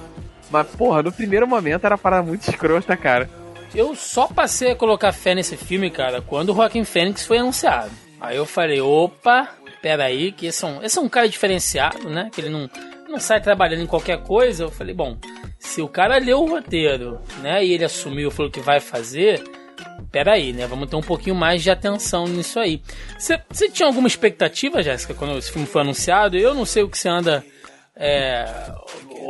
Mas, 0.50 0.66
porra, 0.68 1.02
no 1.02 1.12
primeiro 1.12 1.46
momento 1.46 1.84
era 1.84 1.96
parada 1.96 2.22
muito 2.22 2.48
escrota, 2.48 2.96
cara. 2.96 3.28
Eu 3.74 3.94
só 3.94 4.26
passei 4.26 4.72
a 4.72 4.76
colocar 4.76 5.12
fé 5.12 5.34
nesse 5.34 5.56
filme, 5.56 5.90
cara, 5.90 6.20
quando 6.20 6.50
o 6.50 6.54
Joaquin 6.54 6.84
Phoenix 6.84 7.24
foi 7.24 7.38
anunciado. 7.38 7.92
Aí 8.20 8.36
eu 8.36 8.44
falei, 8.44 8.80
opa, 8.80 9.48
peraí, 9.80 10.32
que 10.32 10.46
esse 10.46 10.64
é 10.64 10.68
um, 10.68 10.82
esse 10.82 10.98
é 10.98 11.00
um 11.00 11.08
cara 11.08 11.28
diferenciado, 11.28 12.10
né? 12.10 12.30
Que 12.32 12.40
ele 12.40 12.50
não, 12.50 12.68
não 13.08 13.20
sai 13.20 13.40
trabalhando 13.40 13.82
em 13.82 13.86
qualquer 13.86 14.22
coisa. 14.22 14.64
Eu 14.64 14.70
falei, 14.70 14.92
bom, 14.92 15.16
se 15.58 15.80
o 15.80 15.88
cara 15.88 16.18
leu 16.18 16.40
o 16.42 16.50
roteiro, 16.50 17.20
né? 17.42 17.64
E 17.64 17.72
ele 17.72 17.84
assumiu, 17.84 18.30
falou 18.30 18.50
que 18.50 18.60
vai 18.60 18.80
fazer, 18.80 19.42
peraí, 20.10 20.52
né? 20.52 20.66
Vamos 20.66 20.88
ter 20.88 20.96
um 20.96 21.02
pouquinho 21.02 21.34
mais 21.34 21.62
de 21.62 21.70
atenção 21.70 22.26
nisso 22.26 22.58
aí. 22.58 22.82
Você 23.18 23.68
tinha 23.68 23.86
alguma 23.86 24.08
expectativa, 24.08 24.82
Jéssica, 24.82 25.14
quando 25.14 25.38
esse 25.38 25.52
filme 25.52 25.66
foi 25.66 25.82
anunciado? 25.82 26.36
Eu 26.36 26.54
não 26.54 26.64
sei 26.64 26.82
o 26.82 26.88
que 26.88 26.98
você 26.98 27.08
anda 27.08 27.44
é, 27.96 28.46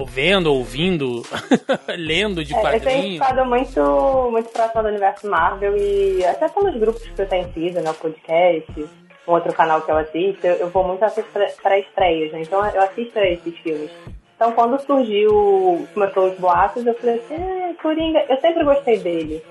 vendo, 0.07 0.53
ouvindo, 0.53 1.23
lendo 1.99 2.45
de 2.45 2.55
É, 2.55 2.77
eu 2.77 2.81
tenho 2.81 3.13
ficado 3.15 3.45
muito, 3.45 4.29
muito 4.31 4.49
próxima 4.51 4.83
do 4.83 4.89
universo 4.89 5.29
Marvel 5.29 5.77
e 5.77 6.25
até 6.25 6.49
pelos 6.49 6.79
grupos 6.79 7.03
que 7.03 7.21
eu 7.21 7.29
tenho 7.29 7.53
sido, 7.53 7.81
né? 7.81 7.91
O 7.91 7.95
podcast, 7.95 8.89
um 9.27 9.33
outro 9.33 9.53
canal 9.53 9.83
que 9.83 9.91
eu 9.91 9.99
assisto, 9.99 10.47
eu, 10.47 10.69
vou 10.71 10.85
muito 10.85 11.05
assistir 11.05 11.31
para 11.63 11.79
estreias, 11.79 12.33
né? 12.33 12.43
Então 12.43 12.65
eu 12.65 12.83
assisto 12.83 13.19
a 13.19 13.27
esses 13.27 13.59
filmes. 13.59 13.91
Então 14.37 14.53
quando 14.53 14.81
surgiu, 14.81 15.87
começou 15.93 16.31
os 16.31 16.39
boatos, 16.39 16.87
eu 16.87 16.95
falei 16.95 17.17
assim, 17.17 17.35
ah, 17.35 17.75
Coringa, 17.83 18.25
eu 18.29 18.41
sempre 18.41 18.65
gostei 18.65 18.99
dele, 18.99 19.43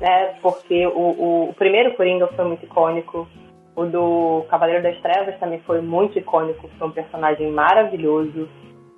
né? 0.00 0.34
Porque 0.42 0.86
o, 0.86 1.48
o, 1.48 1.54
primeiro 1.54 1.94
Coringa 1.94 2.26
foi 2.28 2.44
muito 2.44 2.64
icônico. 2.64 3.28
O 3.76 3.84
do 3.84 4.44
Cavaleiro 4.48 4.82
das 4.82 5.00
Trevas 5.00 5.38
também 5.38 5.60
foi 5.60 5.80
muito 5.80 6.18
icônico, 6.18 6.68
foi 6.78 6.88
um 6.88 6.90
personagem 6.90 7.50
maravilhoso 7.52 8.48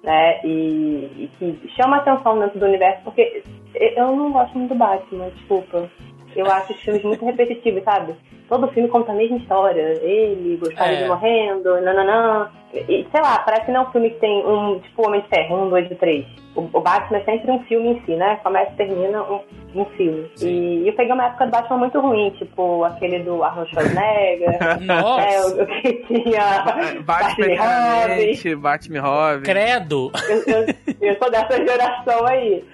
né? 0.03 0.41
E, 0.45 1.25
e 1.25 1.31
que 1.39 1.69
chama 1.77 1.99
atenção 1.99 2.39
dentro 2.39 2.59
do 2.59 2.67
universo, 2.67 3.03
porque 3.05 3.43
eu 3.75 4.17
não 4.17 4.33
gosto 4.33 4.57
muito 4.57 4.73
do 4.73 4.79
Batman, 4.79 5.31
desculpa. 5.31 5.91
Eu 6.37 6.47
acho 6.47 6.73
os 6.73 6.81
filmes 6.81 7.03
muito 7.03 7.25
repetitivos, 7.25 7.83
sabe? 7.85 8.15
Todo 8.49 8.69
filme 8.69 8.89
conta 8.89 9.13
a 9.13 9.15
mesma 9.15 9.37
história. 9.39 9.99
Ele, 10.03 10.57
gostava 10.61 10.91
É. 10.91 11.03
de 11.03 11.09
morrendo, 11.09 11.81
nananã. 11.81 12.51
E, 12.73 13.07
sei 13.11 13.21
lá, 13.21 13.39
parece 13.41 13.67
que 13.67 13.73
não 13.73 13.83
é 13.83 13.89
um 13.89 13.91
filme 13.93 14.11
que 14.11 14.21
tem 14.21 14.47
um, 14.47 14.79
tipo, 14.81 15.07
Homem 15.07 15.21
de 15.23 15.29
Ferro, 15.29 15.65
um, 15.65 15.69
dois 15.71 15.91
e 15.91 15.95
três. 15.97 16.25
O, 16.55 16.61
o 16.73 16.81
Batman 16.81 17.19
é 17.19 17.25
sempre 17.25 17.51
um 17.51 17.61
filme 17.65 17.91
em 17.91 18.03
si, 18.05 18.15
né? 18.17 18.39
Começa 18.43 18.73
e 18.73 18.77
termina 18.77 19.23
um, 19.23 19.41
um 19.75 19.85
filme. 19.97 20.29
E 20.43 20.87
eu 20.87 20.93
peguei 20.95 21.13
uma 21.13 21.27
época 21.27 21.47
do 21.47 21.51
Batman 21.53 21.79
muito 21.79 22.01
ruim, 22.01 22.31
tipo 22.31 22.85
aquele 22.85 23.21
do 23.21 23.43
Arnold 23.43 23.71
Schwarzenegger. 23.71 24.81
Nossa. 24.83 25.21
É, 25.31 25.41
o, 25.43 25.63
o 25.63 25.67
que 25.67 25.93
tinha 26.07 26.63
Batman 27.03 27.03
Batman 27.03 27.47
e 27.47 27.57
Robin. 27.57 28.57
Batman 28.57 29.01
Robin. 29.01 29.43
Credo! 29.45 30.13
eu, 30.29 30.37
eu, 30.47 30.75
eu 31.01 31.17
sou 31.19 31.31
dessa 31.31 31.57
geração 31.65 32.27
aí. 32.27 32.65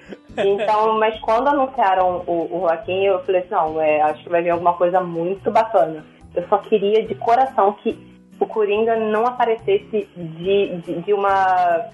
Então, 0.44 0.98
mas 0.98 1.18
quando 1.20 1.48
anunciaram 1.48 2.22
o, 2.26 2.48
o 2.56 2.60
Joaquim, 2.62 3.04
eu 3.04 3.22
falei 3.24 3.40
assim, 3.42 3.50
não, 3.50 3.80
é, 3.80 4.00
acho 4.02 4.22
que 4.22 4.28
vai 4.28 4.42
vir 4.42 4.50
alguma 4.50 4.74
coisa 4.74 5.00
muito 5.00 5.50
bacana. 5.50 6.04
Eu 6.34 6.46
só 6.48 6.58
queria 6.58 7.06
de 7.06 7.14
coração 7.14 7.72
que 7.74 7.98
o 8.38 8.46
Coringa 8.46 8.96
não 8.96 9.26
aparecesse 9.26 10.06
de, 10.16 10.76
de, 10.80 11.00
de 11.02 11.12
uma 11.14 11.86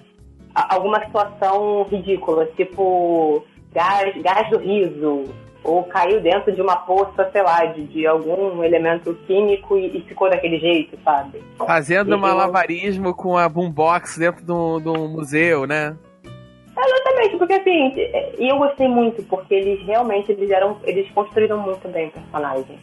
alguma 0.55 1.03
situação 1.05 1.85
ridícula, 1.85 2.47
tipo 2.57 3.45
gás, 3.73 4.15
gás 4.21 4.51
do 4.51 4.59
riso, 4.59 5.25
ou 5.65 5.85
caiu 5.85 6.21
dentro 6.21 6.53
de 6.53 6.61
uma 6.61 6.77
poça, 6.77 7.31
sei 7.33 7.43
lá, 7.43 7.65
de, 7.67 7.85
de 7.87 8.07
algum 8.07 8.63
elemento 8.63 9.15
químico 9.27 9.79
e, 9.79 9.97
e 9.97 10.01
ficou 10.03 10.29
daquele 10.29 10.59
jeito, 10.59 10.99
sabe? 11.05 11.43
Fazendo 11.57 12.09
E 12.11 12.13
eu- 12.13 12.19
malabarismo 12.19 13.15
com 13.15 13.39
a 13.39 13.49
boombox 13.49 14.19
dentro 14.19 14.45
do, 14.45 14.81
do 14.81 15.09
museu, 15.09 15.67
né? 15.67 15.97
Exatamente, 16.77 17.37
porque 17.37 17.53
assim, 17.55 17.93
e 18.39 18.49
eu 18.49 18.57
gostei 18.57 18.89
muito, 18.89 19.23
porque 19.25 19.55
eles 19.55 19.85
realmente 19.87 20.33
eles 20.33 20.51
eram, 20.51 20.79
eles 20.85 21.11
construíram 21.13 21.59
muito 21.59 21.87
bem 21.89 22.09
o 22.09 22.11
personagem. 22.13 22.79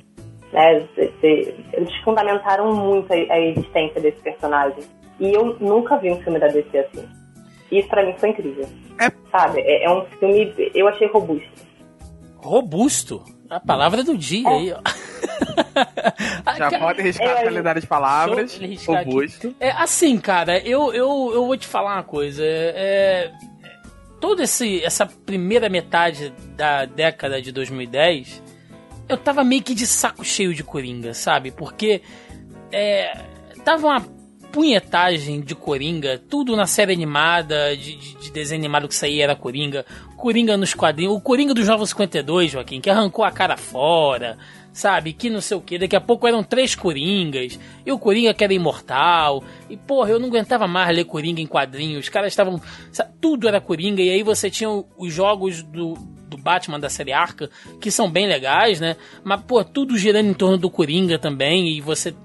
Né? 0.53 0.87
Eles 1.21 1.95
fundamentaram 2.03 2.73
muito 2.73 3.11
a, 3.11 3.39
existência 3.39 3.99
desse 4.01 4.21
personagem. 4.21 4.83
E 5.19 5.33
eu 5.33 5.57
nunca 5.59 5.97
vi 5.97 6.11
um 6.11 6.21
filme 6.21 6.39
da 6.39 6.47
DC 6.47 6.77
assim. 6.77 7.07
Isso 7.71 7.87
pra 7.87 8.05
mim 8.05 8.15
foi 8.17 8.29
incrível. 8.29 8.67
É. 8.99 9.11
Sabe? 9.31 9.61
É, 9.61 9.85
é 9.85 9.89
um 9.91 10.05
filme, 10.05 10.53
eu 10.73 10.87
achei 10.87 11.07
robusto. 11.07 11.67
Robusto. 12.37 13.23
A 13.49 13.59
palavra 13.59 14.03
do 14.03 14.15
dia 14.15 14.47
aí, 14.47 14.71
ó. 14.71 14.79
Já 16.57 16.69
Cara, 16.69 16.79
pode 16.79 17.01
arriscar 17.01 17.27
é, 17.27 17.41
a 17.41 17.43
calendário 17.43 17.81
de 17.81 17.87
palavras. 17.87 18.59
Robusto. 18.85 19.55
É, 19.59 19.71
assim, 19.71 20.17
cara, 20.19 20.59
eu, 20.59 20.93
eu, 20.93 21.31
eu 21.33 21.45
vou 21.45 21.57
te 21.57 21.67
falar 21.67 21.95
uma 21.95 22.03
coisa. 22.03 22.43
É, 22.45 23.31
toda 24.19 24.43
essa 24.43 25.05
primeira 25.05 25.69
metade 25.69 26.33
da 26.55 26.85
década 26.85 27.41
de 27.41 27.51
2010, 27.51 28.41
eu 29.07 29.17
tava 29.17 29.43
meio 29.43 29.63
que 29.63 29.73
de 29.73 29.87
saco 29.87 30.23
cheio 30.23 30.53
de 30.53 30.63
Coringa, 30.63 31.13
sabe? 31.13 31.51
Porque 31.51 32.01
é, 32.71 33.17
tava 33.63 33.87
uma 33.87 34.01
punhetagem 34.51 35.41
de 35.41 35.53
Coringa, 35.55 36.19
tudo 36.29 36.55
na 36.55 36.65
série 36.65 36.91
animada, 36.93 37.75
de, 37.77 37.95
de- 37.95 38.15
de 38.17 38.31
desenho 38.31 38.59
animado 38.59 38.87
que 38.87 38.95
saía 38.95 39.23
era 39.23 39.35
Coringa, 39.35 39.85
Coringa 40.17 40.57
nos 40.57 40.73
quadrinhos, 40.73 41.15
o 41.15 41.21
Coringa 41.21 41.53
dos 41.53 41.65
Jovens 41.65 41.89
52, 41.89 42.51
Joaquim, 42.51 42.81
que 42.81 42.89
arrancou 42.89 43.23
a 43.23 43.31
cara 43.31 43.55
fora, 43.57 44.37
sabe? 44.79 45.11
Que 45.11 45.29
não 45.29 45.41
sei 45.41 45.57
o 45.57 45.61
que, 45.61 45.77
daqui 45.77 45.95
a 45.95 45.99
pouco 45.99 46.25
eram 46.25 46.41
três 46.41 46.73
Coringas, 46.73 47.59
e 47.85 47.91
o 47.91 47.99
Coringa 47.99 48.33
que 48.33 48.43
era 48.43 48.53
imortal, 48.53 49.43
e 49.69 49.75
porra, 49.75 50.11
eu 50.11 50.19
não 50.19 50.29
aguentava 50.29 50.67
mais 50.67 50.95
ler 50.95 51.03
Coringa 51.03 51.41
em 51.41 51.45
quadrinhos, 51.45 52.05
os 52.05 52.09
caras 52.09 52.31
estavam. 52.31 52.61
Tudo 53.19 53.47
era 53.47 53.59
Coringa, 53.59 54.01
e 54.01 54.09
aí 54.09 54.23
você 54.23 54.49
tinha 54.49 54.69
os 54.69 55.13
jogos 55.13 55.61
do, 55.63 55.95
do 56.29 56.37
Batman 56.37 56.79
da 56.79 56.89
série 56.89 57.11
Arca, 57.11 57.49
que 57.81 57.91
são 57.91 58.09
bem 58.09 58.25
legais, 58.25 58.79
né? 58.79 58.95
Mas, 59.21 59.41
pô, 59.41 59.61
tudo 59.65 59.97
girando 59.97 60.29
em 60.29 60.33
torno 60.33 60.57
do 60.57 60.69
Coringa 60.69 61.19
também, 61.19 61.77
e 61.77 61.81
você 61.81 62.15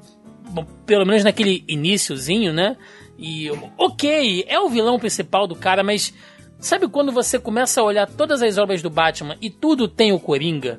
bom, 0.50 0.64
pelo 0.86 1.04
menos 1.04 1.24
naquele 1.24 1.64
iniciozinho, 1.66 2.52
né? 2.52 2.76
E 3.18 3.50
ok, 3.76 4.44
é 4.46 4.60
o 4.60 4.68
vilão 4.68 4.96
principal 4.98 5.48
do 5.48 5.56
cara, 5.56 5.82
mas 5.82 6.14
sabe 6.60 6.86
quando 6.86 7.10
você 7.10 7.36
começa 7.36 7.80
a 7.80 7.84
olhar 7.84 8.08
todas 8.08 8.42
as 8.42 8.58
obras 8.58 8.80
do 8.80 8.90
Batman 8.90 9.36
e 9.40 9.50
tudo 9.50 9.88
tem 9.88 10.12
o 10.12 10.20
Coringa? 10.20 10.78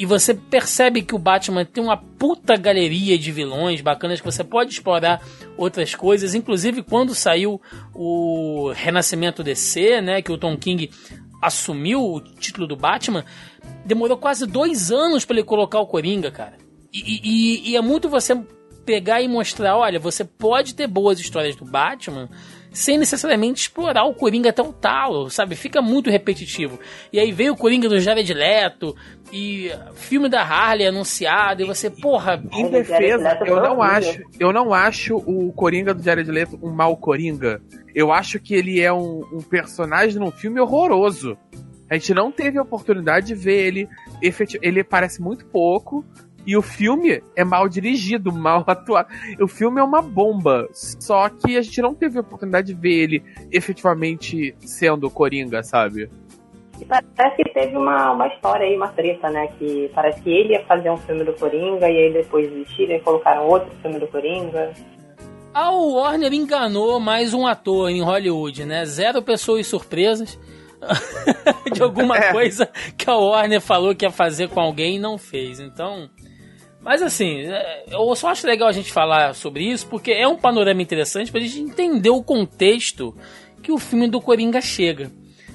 E 0.00 0.06
você 0.06 0.32
percebe 0.32 1.02
que 1.02 1.14
o 1.14 1.18
Batman 1.18 1.62
tem 1.62 1.84
uma 1.84 1.98
puta 1.98 2.56
galeria 2.56 3.18
de 3.18 3.30
vilões 3.30 3.82
bacanas 3.82 4.18
que 4.18 4.24
você 4.24 4.42
pode 4.42 4.72
explorar 4.72 5.20
outras 5.58 5.94
coisas, 5.94 6.34
inclusive 6.34 6.82
quando 6.82 7.14
saiu 7.14 7.60
o 7.94 8.72
Renascimento 8.74 9.44
DC, 9.44 10.00
né, 10.00 10.22
que 10.22 10.32
o 10.32 10.38
Tom 10.38 10.56
King 10.56 10.90
assumiu 11.42 12.00
o 12.00 12.18
título 12.18 12.66
do 12.66 12.76
Batman, 12.76 13.26
demorou 13.84 14.16
quase 14.16 14.46
dois 14.46 14.90
anos 14.90 15.26
para 15.26 15.36
ele 15.36 15.44
colocar 15.44 15.80
o 15.80 15.86
Coringa, 15.86 16.30
cara. 16.30 16.56
E, 16.90 17.20
e, 17.22 17.70
e 17.70 17.76
é 17.76 17.80
muito 17.82 18.08
você 18.08 18.34
pegar 18.86 19.20
e 19.20 19.28
mostrar, 19.28 19.76
olha, 19.76 20.00
você 20.00 20.24
pode 20.24 20.74
ter 20.74 20.86
boas 20.86 21.20
histórias 21.20 21.54
do 21.56 21.66
Batman 21.66 22.26
sem 22.72 22.98
necessariamente 22.98 23.62
explorar 23.62 24.04
o 24.04 24.14
Coringa 24.14 24.50
até 24.50 24.62
o 24.62 24.72
talo, 24.72 25.28
sabe? 25.28 25.56
Fica 25.56 25.82
muito 25.82 26.10
repetitivo. 26.10 26.78
E 27.12 27.18
aí 27.18 27.32
veio 27.32 27.52
o 27.52 27.56
Coringa 27.56 27.88
do 27.88 27.98
Jared 27.98 28.32
Leto 28.32 28.94
e 29.32 29.70
filme 29.94 30.28
da 30.28 30.42
Harley 30.42 30.86
anunciado 30.86 31.62
e 31.62 31.66
você, 31.66 31.90
porra, 31.90 32.42
em 32.52 32.68
defesa, 32.70 33.38
eu 33.46 33.56
não 33.56 33.82
acho, 33.82 34.22
eu 34.38 34.52
não 34.52 34.74
acho 34.74 35.16
o 35.16 35.52
Coringa 35.52 35.94
do 35.94 36.02
Jared 36.02 36.30
Leto 36.30 36.58
um 36.62 36.70
mau 36.70 36.96
Coringa. 36.96 37.60
Eu 37.94 38.12
acho 38.12 38.38
que 38.38 38.54
ele 38.54 38.80
é 38.80 38.92
um, 38.92 39.24
um 39.32 39.40
personagem 39.40 40.18
num 40.18 40.30
filme 40.30 40.60
horroroso. 40.60 41.36
A 41.88 41.94
gente 41.94 42.14
não 42.14 42.30
teve 42.30 42.58
a 42.58 42.62
oportunidade 42.62 43.28
de 43.28 43.34
ver 43.34 43.66
ele 43.66 43.88
efetivo. 44.22 44.62
Ele 44.64 44.84
parece 44.84 45.20
muito 45.20 45.44
pouco, 45.46 46.04
e 46.46 46.56
o 46.56 46.62
filme 46.62 47.22
é 47.36 47.44
mal 47.44 47.68
dirigido, 47.68 48.32
mal 48.34 48.64
atuado. 48.66 49.08
O 49.40 49.46
filme 49.46 49.80
é 49.80 49.84
uma 49.84 50.02
bomba. 50.02 50.68
Só 50.72 51.28
que 51.28 51.56
a 51.56 51.62
gente 51.62 51.80
não 51.82 51.94
teve 51.94 52.18
a 52.18 52.22
oportunidade 52.22 52.68
de 52.68 52.80
ver 52.80 52.92
ele 52.92 53.24
efetivamente 53.50 54.54
sendo 54.60 55.10
Coringa, 55.10 55.62
sabe? 55.62 56.08
E 56.80 56.84
parece 56.84 57.36
que 57.36 57.50
teve 57.50 57.76
uma, 57.76 58.12
uma 58.12 58.26
história 58.28 58.66
aí, 58.66 58.74
uma 58.74 58.88
treta, 58.88 59.28
né? 59.30 59.48
Que 59.58 59.90
parece 59.94 60.20
que 60.22 60.30
ele 60.30 60.54
ia 60.54 60.64
fazer 60.64 60.90
um 60.90 60.96
filme 60.96 61.24
do 61.24 61.34
Coringa 61.34 61.88
e 61.88 61.98
aí 61.98 62.12
depois 62.12 62.50
desistiram 62.50 62.96
e 62.96 63.00
colocaram 63.00 63.46
outro 63.46 63.70
filme 63.82 63.98
do 63.98 64.06
Coringa. 64.06 64.72
A 65.52 65.70
Warner 65.70 66.32
enganou 66.32 66.98
mais 66.98 67.34
um 67.34 67.46
ator 67.46 67.90
em 67.90 68.00
Hollywood, 68.00 68.64
né? 68.64 68.84
Zero 68.86 69.20
pessoas 69.20 69.66
surpresas 69.66 70.38
de 71.72 71.82
alguma 71.82 72.16
é. 72.16 72.32
coisa 72.32 72.66
que 72.96 73.10
a 73.10 73.16
Warner 73.16 73.60
falou 73.60 73.94
que 73.94 74.06
ia 74.06 74.10
fazer 74.10 74.48
com 74.48 74.60
alguém 74.60 74.96
e 74.96 75.00
não 75.00 75.18
fez. 75.18 75.60
Então, 75.60 76.08
mas 76.80 77.02
assim, 77.02 77.40
é, 77.40 77.84
eu 77.90 78.14
só 78.14 78.28
acho 78.28 78.46
legal 78.46 78.68
a 78.68 78.72
gente 78.72 78.92
falar 78.92 79.34
sobre 79.34 79.64
isso 79.64 79.86
porque 79.86 80.12
é 80.12 80.26
um 80.26 80.36
panorama 80.36 80.80
interessante 80.80 81.30
pra 81.30 81.40
gente 81.40 81.60
entender 81.60 82.10
o 82.10 82.22
contexto 82.22 83.14
que 83.62 83.70
o 83.70 83.78
filme 83.78 84.08
do 84.08 84.20
Coringa 84.20 84.60
chega. 84.60 85.10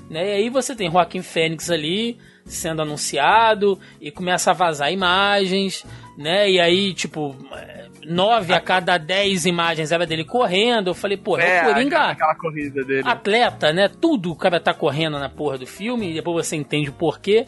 Né? 0.09 0.27
E 0.27 0.31
aí 0.33 0.49
você 0.49 0.75
tem 0.75 0.89
Joaquim 0.89 1.21
Fênix 1.21 1.69
ali 1.69 2.17
sendo 2.45 2.81
anunciado 2.81 3.79
e 3.99 4.11
começa 4.11 4.51
a 4.51 4.53
vazar 4.53 4.91
imagens, 4.91 5.83
né? 6.17 6.49
E 6.49 6.59
aí, 6.59 6.93
tipo, 6.93 7.35
nove 8.05 8.53
a 8.53 8.61
cada 8.61 8.97
dez 8.97 9.45
imagens 9.45 9.91
era 9.91 10.05
dele 10.05 10.23
correndo. 10.23 10.91
Eu 10.91 10.93
falei, 10.93 11.17
pô, 11.17 11.37
é, 11.37 11.63
o 11.63 11.73
Coringa. 11.73 12.11
Aquela 12.11 12.35
corrida 12.35 12.83
dele. 12.83 13.03
Atleta, 13.05 13.73
né? 13.73 13.89
Tudo 13.89 14.31
o 14.31 14.35
cara 14.35 14.59
tá 14.59 14.73
correndo 14.73 15.19
na 15.19 15.29
porra 15.29 15.57
do 15.57 15.65
filme, 15.65 16.11
e 16.11 16.13
depois 16.13 16.47
você 16.47 16.55
entende 16.55 16.89
o 16.89 16.93
porquê. 16.93 17.47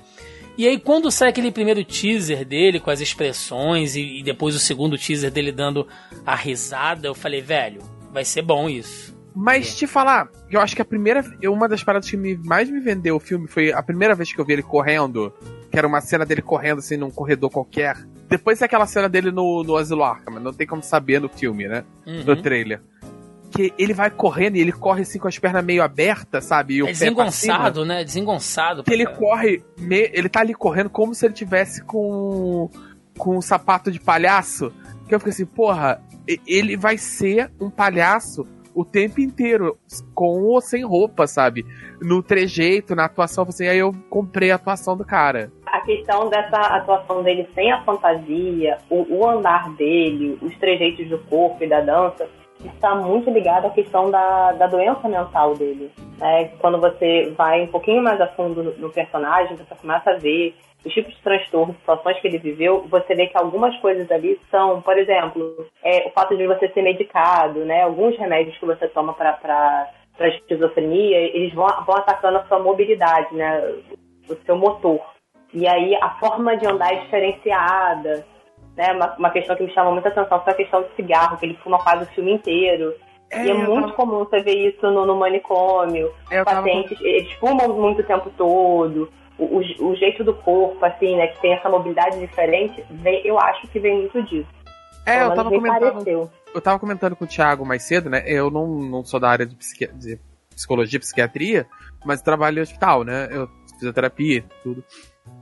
E 0.58 0.68
aí, 0.68 0.80
quando 0.80 1.12
sai 1.12 1.30
aquele 1.30 1.52
primeiro 1.52 1.84
teaser 1.84 2.44
dele 2.44 2.80
com 2.80 2.90
as 2.90 3.00
expressões 3.00 3.96
e, 3.96 4.20
e 4.20 4.24
depois 4.24 4.56
o 4.56 4.60
segundo 4.60 4.98
teaser 4.98 5.30
dele 5.30 5.52
dando 5.52 5.88
a 6.26 6.36
risada, 6.36 7.08
eu 7.08 7.14
falei, 7.14 7.42
velho, 7.42 7.84
vai 8.12 8.26
ser 8.26 8.42
bom 8.42 8.68
isso. 8.68 9.16
Mas 9.40 9.76
te 9.76 9.86
falar, 9.86 10.30
eu 10.50 10.60
acho 10.60 10.76
que 10.76 10.82
a 10.82 10.86
primeira. 10.86 11.24
Uma 11.44 11.70
das 11.70 11.84
paradas 11.84 12.10
que 12.10 12.18
me, 12.18 12.36
mais 12.38 12.72
me 12.72 12.80
vendeu 12.80 13.18
o 13.18 13.20
filme 13.20 13.48
foi 13.48 13.72
a 13.72 13.84
primeira 13.84 14.16
vez 14.16 14.34
que 14.34 14.42
eu 14.42 14.44
vi 14.46 14.54
ele 14.54 14.64
correndo. 14.64 15.32
Que 15.70 15.78
era 15.78 15.88
uma 15.88 16.02
cena 16.02 16.26
dele 16.26 16.42
correndo 16.42 16.80
assim 16.80 16.98
num 16.98 17.12
corredor 17.12 17.52
qualquer. 17.52 17.96
Depois 18.28 18.60
é 18.64 18.66
aquela 18.66 18.88
cena 18.88 19.08
dele 19.08 19.30
no, 19.30 19.64
no 19.64 19.78
Asilo 19.78 20.04
Arkham, 20.04 20.40
não 20.40 20.52
tem 20.52 20.66
como 20.66 20.82
saber 20.82 21.22
no 21.22 21.30
filme, 21.30 21.68
né? 21.68 21.84
Uhum. 22.06 22.24
No 22.24 22.42
trailer 22.42 22.82
que 23.50 23.74
ele 23.78 23.94
vai 23.94 24.10
correndo 24.12 24.58
e 24.58 24.60
ele 24.60 24.74
corre 24.74 25.04
assim 25.04 25.18
com 25.18 25.28
as 25.28 25.40
pernas 25.40 25.64
meio 25.64 25.82
abertas, 25.82 26.44
sabe? 26.44 26.76
E 26.76 26.84
o 26.84 26.88
é 26.88 26.92
desengonçado, 26.92 27.86
né? 27.86 28.04
Desengonçado. 28.04 28.84
Que 28.84 28.94
ele 28.94 29.06
corre, 29.06 29.64
ele 29.90 30.28
tá 30.28 30.42
ali 30.42 30.54
correndo 30.54 30.90
como 30.90 31.16
se 31.16 31.26
ele 31.26 31.34
tivesse 31.34 31.82
com, 31.82 32.70
com 33.18 33.38
um 33.38 33.42
sapato 33.42 33.90
de 33.90 34.02
palhaço. 34.02 34.74
Que 35.08 35.16
eu 35.16 35.20
fiquei 35.20 35.32
assim, 35.32 35.46
porra, 35.46 36.02
ele 36.46 36.76
vai 36.76 36.98
ser 36.98 37.50
um 37.60 37.70
palhaço 37.70 38.46
o 38.78 38.86
tempo 38.86 39.20
inteiro, 39.20 39.76
com 40.14 40.44
ou 40.44 40.62
sem 40.62 40.86
roupa, 40.86 41.26
sabe? 41.26 41.66
No 42.00 42.22
trejeito, 42.22 42.94
na 42.96 43.06
atuação, 43.06 43.44
assim, 43.50 43.68
aí 43.68 43.80
eu 43.80 43.92
comprei 44.08 44.52
a 44.52 44.56
atuação 44.56 44.96
do 44.96 45.04
cara. 45.04 45.52
A 45.66 45.82
questão 45.82 46.30
dessa 46.30 46.58
atuação 46.58 47.24
dele 47.24 47.50
sem 47.56 47.72
a 47.72 47.82
fantasia, 47.84 48.78
o, 48.88 49.18
o 49.18 49.28
andar 49.28 49.74
dele, 49.76 50.38
os 50.44 50.56
trejeitos 50.60 51.10
do 51.10 51.18
corpo 51.18 51.64
e 51.64 51.68
da 51.68 51.82
dança, 51.82 52.30
está 52.66 52.96
muito 52.96 53.30
ligado 53.30 53.68
à 53.68 53.70
questão 53.70 54.10
da, 54.10 54.54
da 54.54 54.68
doença 54.68 55.08
mental 55.08 55.56
dele. 55.56 55.92
Né? 56.18 56.46
Quando 56.60 56.80
você 56.80 57.34
vai 57.38 57.64
um 57.64 57.68
pouquinho 57.68 58.02
mais 58.02 58.20
a 58.20 58.28
fundo 58.28 58.64
no, 58.64 58.90
personagem, 58.90 59.56
você 59.56 59.76
começa 59.76 60.12
a 60.12 60.18
ver 60.18 60.56
os 60.86 60.94
tipos 60.94 61.14
de 61.14 61.22
transtornos, 61.22 61.76
situações 61.78 62.20
que 62.20 62.28
ele 62.28 62.38
viveu, 62.38 62.86
você 62.90 63.14
vê 63.16 63.28
que 63.28 63.38
algumas 63.38 63.76
coisas 63.78 64.10
ali 64.12 64.40
são, 64.50 64.82
por 64.82 64.98
exemplo, 64.98 65.68
é, 65.84 66.08
o 66.08 66.12
fato 66.12 66.38
de 66.38 66.48
você 66.48 66.70
ser 66.70 66.82
medicado, 66.82 67.66
né? 67.66 67.84
Alguns 67.84 68.18
remédios 68.18 68.58
que 68.58 68.66
você 68.66 68.88
toma 68.88 69.14
para 69.14 69.34
para 70.18 70.30
esquizofrenia, 70.30 71.16
eles 71.16 71.54
vão, 71.54 71.68
vão 71.86 71.96
atacando 71.96 72.40
a 72.40 72.46
sua 72.46 72.58
mobilidade, 72.58 73.36
né? 73.36 73.60
O 74.28 74.36
seu 74.46 74.56
motor. 74.56 75.00
E 75.54 75.68
aí 75.68 75.96
a 75.96 76.10
forma 76.20 76.58
de 76.58 76.66
andar 76.66 76.92
é 76.92 77.02
diferenciada 77.02 78.26
né? 78.78 78.94
Uma, 78.94 79.16
uma 79.18 79.30
questão 79.32 79.56
que 79.56 79.64
me 79.64 79.74
chama 79.74 79.92
muita 79.92 80.10
atenção 80.10 80.42
foi 80.44 80.54
a 80.54 80.56
questão 80.56 80.82
do 80.84 80.96
cigarro, 80.96 81.38
que 81.38 81.46
ele 81.46 81.60
fuma 81.64 81.80
quase 81.80 82.04
o 82.04 82.14
filme 82.14 82.34
inteiro. 82.34 82.94
É, 83.30 83.44
e 83.44 83.50
é 83.50 83.54
muito 83.54 83.88
tava... 83.88 83.94
comum 83.94 84.20
você 84.20 84.40
ver 84.42 84.70
isso 84.70 84.90
no, 84.90 85.06
no 85.06 85.16
manicômio. 85.16 86.14
É, 86.30 86.44
pacientes, 86.44 86.98
tava... 86.98 87.10
eles 87.10 87.32
fumam 87.34 87.68
muito 87.70 88.02
o 88.02 88.06
tempo 88.06 88.32
todo. 88.38 89.12
O, 89.38 89.44
o, 89.44 89.90
o, 89.90 89.96
jeito 89.96 90.24
do 90.24 90.34
corpo, 90.34 90.84
assim, 90.86 91.16
né, 91.16 91.28
que 91.28 91.42
tem 91.42 91.54
essa 91.54 91.70
mobilidade 91.70 92.20
diferente, 92.20 92.84
vem, 92.90 93.26
eu 93.26 93.38
acho 93.38 93.68
que 93.68 93.80
vem 93.80 93.98
muito 93.98 94.24
disso. 94.24 94.48
É, 95.06 95.24
eu 95.24 95.34
tava 95.34 95.50
comentando. 95.50 95.92
Pareceu. 95.94 96.30
Eu 96.54 96.62
tava 96.62 96.80
comentando 96.80 97.16
com 97.16 97.26
o 97.26 97.28
Thiago 97.28 97.66
mais 97.66 97.84
cedo, 97.84 98.10
né? 98.10 98.24
Eu 98.26 98.50
não, 98.50 98.68
não 98.68 99.04
sou 99.04 99.20
da 99.20 99.30
área 99.30 99.46
de, 99.46 99.56
psiqui... 99.56 99.88
de 99.88 100.20
psicologia, 100.56 101.00
psiquiatria, 101.00 101.68
mas 102.04 102.22
trabalho 102.22 102.60
em 102.60 102.62
hospital, 102.62 103.04
né? 103.04 103.28
Eu 103.32 103.48
fisioterapia, 103.78 104.44
tudo. 104.64 104.84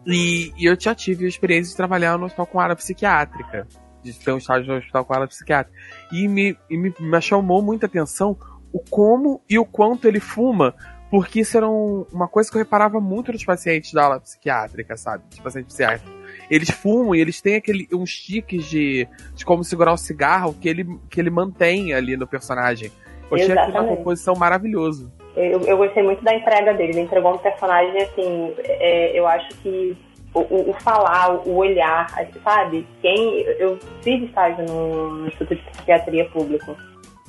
E, 0.06 0.54
e, 0.58 0.66
eu 0.66 0.80
já 0.80 0.94
tive 0.94 1.26
a 1.26 1.28
experiência 1.28 1.72
de 1.72 1.78
trabalhar 1.78 2.18
no 2.18 2.26
hospital 2.26 2.46
com 2.48 2.60
área 2.60 2.76
psiquiátrica. 2.76 3.68
De 4.04 4.14
ter 4.14 4.32
um 4.32 4.38
estágio 4.38 4.72
no 4.72 4.78
hospital 4.78 5.04
com 5.04 5.14
área 5.14 5.28
psiquiátrica. 5.28 5.78
E 6.12 6.28
me, 6.28 6.58
e 6.70 6.78
me, 6.78 6.94
me 7.00 7.22
chamou 7.22 7.62
muita 7.62 7.88
atenção 7.88 8.38
o 8.72 8.80
como 8.80 9.42
e 9.50 9.58
o 9.58 9.66
quanto 9.66 10.08
ele 10.08 10.20
fuma. 10.20 10.76
Porque 11.10 11.40
isso 11.40 11.56
era 11.56 11.68
um, 11.68 12.06
uma 12.12 12.28
coisa 12.28 12.50
que 12.50 12.58
eu 12.58 12.60
reparava 12.60 13.00
muito 13.00 13.32
nos 13.32 13.44
pacientes 13.44 13.94
da 13.94 14.04
aula 14.04 14.20
psiquiátrica, 14.20 14.98
sabe? 14.98 15.24
Dos 15.30 15.40
pacientes 15.40 15.74
psiquiátricos. 15.74 16.14
Eles 16.50 16.70
fumam 16.70 17.16
e 17.16 17.22
eles 17.22 17.42
têm 17.42 17.56
aquele, 17.56 17.88
uns 17.94 18.14
tiques 18.16 18.66
de, 18.66 19.08
de 19.34 19.46
como 19.46 19.64
segurar 19.64 19.94
o 19.94 19.98
cigarro 19.98 20.54
que 20.54 20.68
ele, 20.68 21.00
que 21.10 21.20
ele 21.20 21.30
mantém 21.30 21.94
ali 21.94 22.18
no 22.18 22.28
personagem. 22.28 22.92
Eu 23.30 23.38
achei 23.38 23.58
aquilo 23.58 23.80
uma 23.80 23.96
composição 23.96 24.36
maravilhoso. 24.36 25.12
Eu, 25.36 25.62
eu 25.62 25.78
gostei 25.78 26.02
muito 26.02 26.24
da 26.24 26.34
entrega 26.34 26.74
dele. 26.74 26.94
Ele 26.94 27.02
entregou 27.02 27.34
um 27.34 27.38
personagem, 27.38 28.02
assim, 28.02 28.54
é, 28.60 29.18
eu 29.18 29.28
acho 29.28 29.50
que 29.58 29.98
o, 30.34 30.40
o, 30.40 30.70
o, 30.70 30.74
falar, 30.74 31.48
o 31.48 31.56
olhar, 31.56 32.08
sabe? 32.44 32.86
Quem. 33.02 33.42
Eu 33.42 33.78
fiz 34.02 34.24
estágio 34.24 34.66
no, 34.66 35.28
Instituto 35.28 35.56
de 35.56 35.72
Psiquiatria 35.72 36.26
Público. 36.26 36.76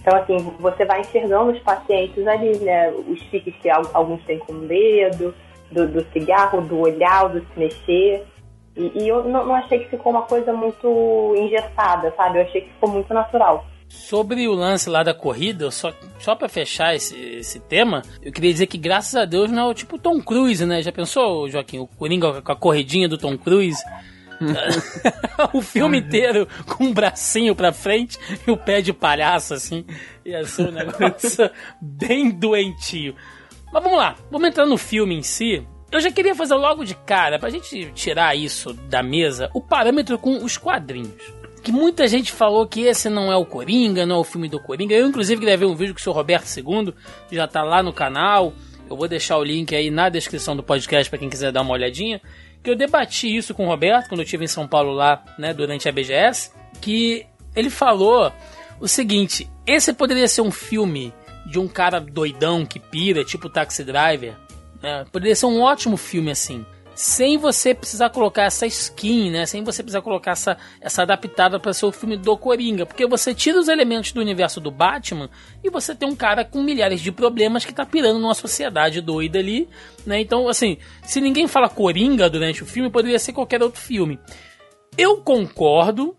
Então, 0.01 0.19
assim, 0.19 0.37
você 0.61 0.85
vai 0.85 1.01
enxergando 1.01 1.53
os 1.53 1.59
pacientes 1.61 2.27
ali, 2.27 2.59
né? 2.59 2.91
Os 2.91 3.21
tiques 3.23 3.55
que 3.57 3.69
alguns 3.69 4.23
têm 4.25 4.39
com 4.39 4.67
dedo, 4.67 5.35
do, 5.71 5.87
do 5.89 6.05
cigarro, 6.13 6.61
do 6.61 6.79
olhar, 6.79 7.29
do 7.29 7.41
se 7.41 7.59
mexer. 7.59 8.25
E, 8.77 8.93
e 9.03 9.09
eu 9.09 9.25
não, 9.25 9.47
não 9.47 9.55
achei 9.55 9.81
que 9.81 9.89
ficou 9.89 10.13
uma 10.13 10.23
coisa 10.23 10.53
muito 10.53 11.35
engessada, 11.37 12.13
sabe? 12.17 12.39
Eu 12.39 12.43
achei 12.43 12.61
que 12.61 12.71
ficou 12.71 12.91
muito 12.91 13.13
natural. 13.13 13.65
Sobre 13.89 14.47
o 14.49 14.53
lance 14.53 14.91
lá 14.91 15.03
da 15.03 15.15
corrida, 15.15 15.71
só, 15.71 15.93
só 16.19 16.35
para 16.35 16.49
fechar 16.49 16.95
esse, 16.95 17.17
esse 17.17 17.61
tema, 17.61 18.03
eu 18.21 18.33
queria 18.33 18.53
dizer 18.53 18.67
que 18.67 18.77
graças 18.79 19.15
a 19.15 19.25
Deus 19.25 19.51
não 19.51 19.63
é 19.63 19.71
o 19.71 19.75
tipo 19.75 19.99
Tom 19.99 20.21
Cruise, 20.21 20.65
né? 20.67 20.83
Já 20.83 20.93
pensou, 20.93 21.49
Joaquim, 21.49 21.79
o 21.79 21.87
Coringa 21.87 22.43
com 22.43 22.53
a 22.53 22.57
corridinha 22.57 23.09
do 23.09 23.17
Tom 23.17 23.39
Cruise? 23.39 23.83
o 25.53 25.63
filme 25.63 25.99
inteiro 25.99 26.47
com 26.67 26.85
um 26.85 26.93
bracinho 26.93 27.55
pra 27.55 27.73
frente 27.73 28.19
e 28.47 28.51
o 28.51 28.57
pé 28.57 28.81
de 28.81 28.93
palhaço, 28.93 29.55
assim. 29.55 29.85
Ia 30.25 30.45
ser 30.45 30.69
um 30.69 30.73
negócio 30.73 31.51
bem 31.81 32.31
doentio. 32.31 33.15
Mas 33.73 33.83
vamos 33.83 33.99
lá, 33.99 34.17
vamos 34.31 34.49
entrar 34.49 34.67
no 34.67 34.77
filme 34.77 35.15
em 35.15 35.23
si. 35.23 35.67
Eu 35.91 36.01
já 36.01 36.11
queria 36.11 36.35
fazer 36.35 36.55
logo 36.55 36.85
de 36.85 36.95
cara, 36.95 37.39
pra 37.39 37.49
gente 37.49 37.93
tirar 37.93 38.37
isso 38.37 38.73
da 38.73 39.03
mesa, 39.03 39.49
o 39.55 39.61
parâmetro 39.61 40.19
com 40.19 40.45
os 40.45 40.57
quadrinhos 40.57 41.15
que 41.67 41.73
muita 41.73 42.07
gente 42.07 42.31
falou 42.31 42.65
que 42.65 42.83
esse 42.83 43.11
não 43.11 43.33
é 43.33 43.37
o 43.37 43.45
Coringa, 43.45 44.07
não 44.07 44.15
é 44.15 44.19
o 44.21 44.25
filme 44.25 44.49
do 44.49 44.61
Coringa. 44.61 44.95
Eu, 44.95 45.09
inclusive, 45.09 45.41
gravei 45.45 45.67
um 45.67 45.75
vídeo 45.75 45.93
com 45.95 45.99
o 45.99 46.03
seu 46.03 46.13
Roberto 46.13 46.47
II, 46.47 46.95
já 47.29 47.49
tá 47.49 47.65
lá 47.65 47.83
no 47.83 47.93
canal. 47.93 48.53
Eu 48.89 48.97
vou 48.97 49.09
deixar 49.09 49.37
o 49.37 49.43
link 49.43 49.75
aí 49.75 49.91
na 49.91 50.09
descrição 50.09 50.55
do 50.55 50.63
podcast 50.63 51.11
para 51.11 51.19
quem 51.19 51.29
quiser 51.29 51.51
dar 51.51 51.63
uma 51.63 51.73
olhadinha. 51.73 52.23
que 52.63 52.71
eu 52.71 52.77
debati 52.77 53.37
isso 53.37 53.53
com 53.53 53.65
o 53.65 53.69
Roberto 53.69 54.09
quando 54.09 54.21
eu 54.21 54.25
estive 54.25 54.45
em 54.45 54.47
São 54.47 54.69
Paulo 54.69 54.93
lá, 54.93 55.25
né, 55.37 55.53
durante 55.53 55.89
a 55.89 55.93
BGS, 55.93 56.53
que 56.81 57.27
ele 57.57 57.69
falou 57.69 58.33
o 58.79 58.87
seguinte: 58.87 59.51
esse 59.67 59.93
poderia 59.93 60.29
ser 60.29 60.43
um 60.43 60.53
filme 60.53 61.13
de 61.47 61.59
um 61.59 61.67
cara 61.67 61.99
doidão 61.99 62.65
que 62.65 62.79
pira, 62.79 63.25
tipo 63.25 63.51
Taxi 63.51 63.83
Driver. 63.83 64.35
Né? 64.81 65.05
Poderia 65.11 65.35
ser 65.35 65.47
um 65.47 65.61
ótimo 65.61 65.97
filme 65.97 66.31
assim 66.31 66.65
sem 66.97 67.37
você 67.37 67.75
precisar 67.75 68.09
colocar 68.09 68.45
essa 68.45 68.67
skin, 68.67 69.31
né? 69.31 69.45
Sem 69.45 69.63
você 69.63 69.83
precisar 69.83 70.01
colocar 70.01 70.31
essa, 70.31 70.57
essa 70.81 71.03
adaptada 71.03 71.61
para 71.61 71.75
ser 71.75 71.85
o 71.85 71.93
filme 71.93 72.17
do 72.17 72.39
Coringa, 72.39 72.87
porque 72.87 73.07
você 73.07 73.35
tira 73.35 73.61
os 73.61 73.69
elementos 73.69 74.13
do 74.13 74.21
universo 74.21 74.63
do 74.63 74.71
Batman 74.71 75.29
e 75.63 75.69
você 75.69 75.95
tem 75.95 76.09
um 76.09 76.17
cara 76.17 76.43
com 76.43 76.63
milhares 76.63 77.03
de 77.03 77.13
problemas 77.13 77.67
que 77.67 77.75
tá 77.75 77.85
pirando 77.85 78.19
numa 78.19 78.33
sociedade 78.33 79.03
doida 79.03 79.39
ali, 79.39 79.69
né? 80.07 80.19
Então, 80.23 80.49
assim, 80.49 80.79
se 81.03 81.21
ninguém 81.21 81.47
fala 81.47 81.69
Coringa 81.69 82.31
durante 82.31 82.63
o 82.63 82.67
filme, 82.67 82.89
poderia 82.89 83.19
ser 83.19 83.35
qualquer 83.35 83.63
outro 83.63 83.81
filme. 83.81 84.19
Eu 84.97 85.19
concordo 85.19 86.17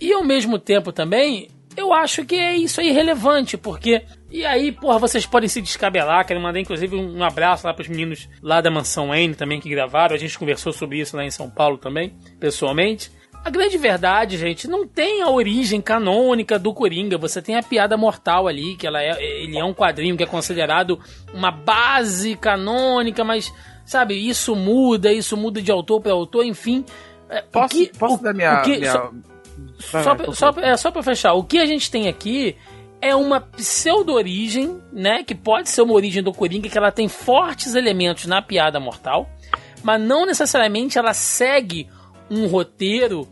e 0.00 0.12
ao 0.12 0.22
mesmo 0.22 0.60
tempo 0.60 0.92
também 0.92 1.48
eu 1.76 1.92
acho 1.92 2.24
que 2.24 2.36
é 2.36 2.56
isso 2.56 2.80
aí 2.80 2.90
relevante, 2.90 3.56
porque. 3.56 4.02
E 4.30 4.44
aí, 4.44 4.70
porra, 4.70 4.98
vocês 4.98 5.26
podem 5.26 5.48
se 5.48 5.60
descabelar. 5.60 6.24
Quero 6.24 6.40
mandar, 6.40 6.60
inclusive, 6.60 6.94
um 6.94 7.22
abraço 7.24 7.66
lá 7.66 7.74
pros 7.74 7.88
meninos 7.88 8.28
lá 8.40 8.60
da 8.60 8.70
Mansão 8.70 9.14
N 9.14 9.34
também 9.34 9.60
que 9.60 9.68
gravaram. 9.68 10.14
A 10.14 10.18
gente 10.18 10.38
conversou 10.38 10.72
sobre 10.72 11.00
isso 11.00 11.16
lá 11.16 11.24
em 11.24 11.30
São 11.30 11.50
Paulo 11.50 11.78
também, 11.78 12.14
pessoalmente. 12.38 13.10
A 13.42 13.48
grande 13.48 13.78
verdade, 13.78 14.36
gente, 14.36 14.68
não 14.68 14.86
tem 14.86 15.22
a 15.22 15.30
origem 15.30 15.80
canônica 15.80 16.58
do 16.58 16.74
Coringa. 16.74 17.16
Você 17.16 17.40
tem 17.40 17.56
a 17.56 17.62
piada 17.62 17.96
mortal 17.96 18.46
ali, 18.46 18.76
que 18.76 18.86
ela 18.86 19.02
é, 19.02 19.16
ele 19.42 19.58
é 19.58 19.64
um 19.64 19.72
quadrinho 19.72 20.16
que 20.16 20.22
é 20.22 20.26
considerado 20.26 21.00
uma 21.32 21.50
base 21.50 22.36
canônica, 22.36 23.24
mas, 23.24 23.52
sabe, 23.84 24.14
isso 24.14 24.54
muda, 24.54 25.10
isso 25.10 25.36
muda 25.38 25.62
de 25.62 25.70
autor 25.70 26.02
para 26.02 26.12
autor, 26.12 26.44
enfim. 26.44 26.84
É, 27.30 27.42
Posso, 27.42 27.74
que, 27.74 27.98
posso 27.98 28.16
o, 28.16 28.22
dar 28.22 28.34
minha. 28.34 28.60
que, 28.60 28.76
minha... 28.76 28.92
só, 28.92 29.10
Vai, 29.90 30.04
só, 30.04 30.14
vai, 30.14 30.34
só, 30.34 30.50
é, 30.60 30.76
só 30.76 30.90
pra 30.90 31.02
fechar, 31.02 31.34
o 31.34 31.44
que 31.44 31.58
a 31.58 31.66
gente 31.66 31.90
tem 31.90 32.08
aqui 32.08 32.56
é 33.00 33.14
uma 33.14 33.40
pseudo-origem, 33.40 34.80
né? 34.92 35.24
Que 35.24 35.34
pode 35.34 35.68
ser 35.68 35.82
uma 35.82 35.94
origem 35.94 36.22
do 36.22 36.32
Coringa, 36.32 36.68
que 36.68 36.76
ela 36.76 36.92
tem 36.92 37.08
fortes 37.08 37.74
elementos 37.74 38.26
na 38.26 38.42
piada 38.42 38.78
mortal, 38.78 39.28
mas 39.82 40.00
não 40.00 40.26
necessariamente 40.26 40.98
ela 40.98 41.14
segue 41.14 41.88
um 42.30 42.46
roteiro 42.46 43.26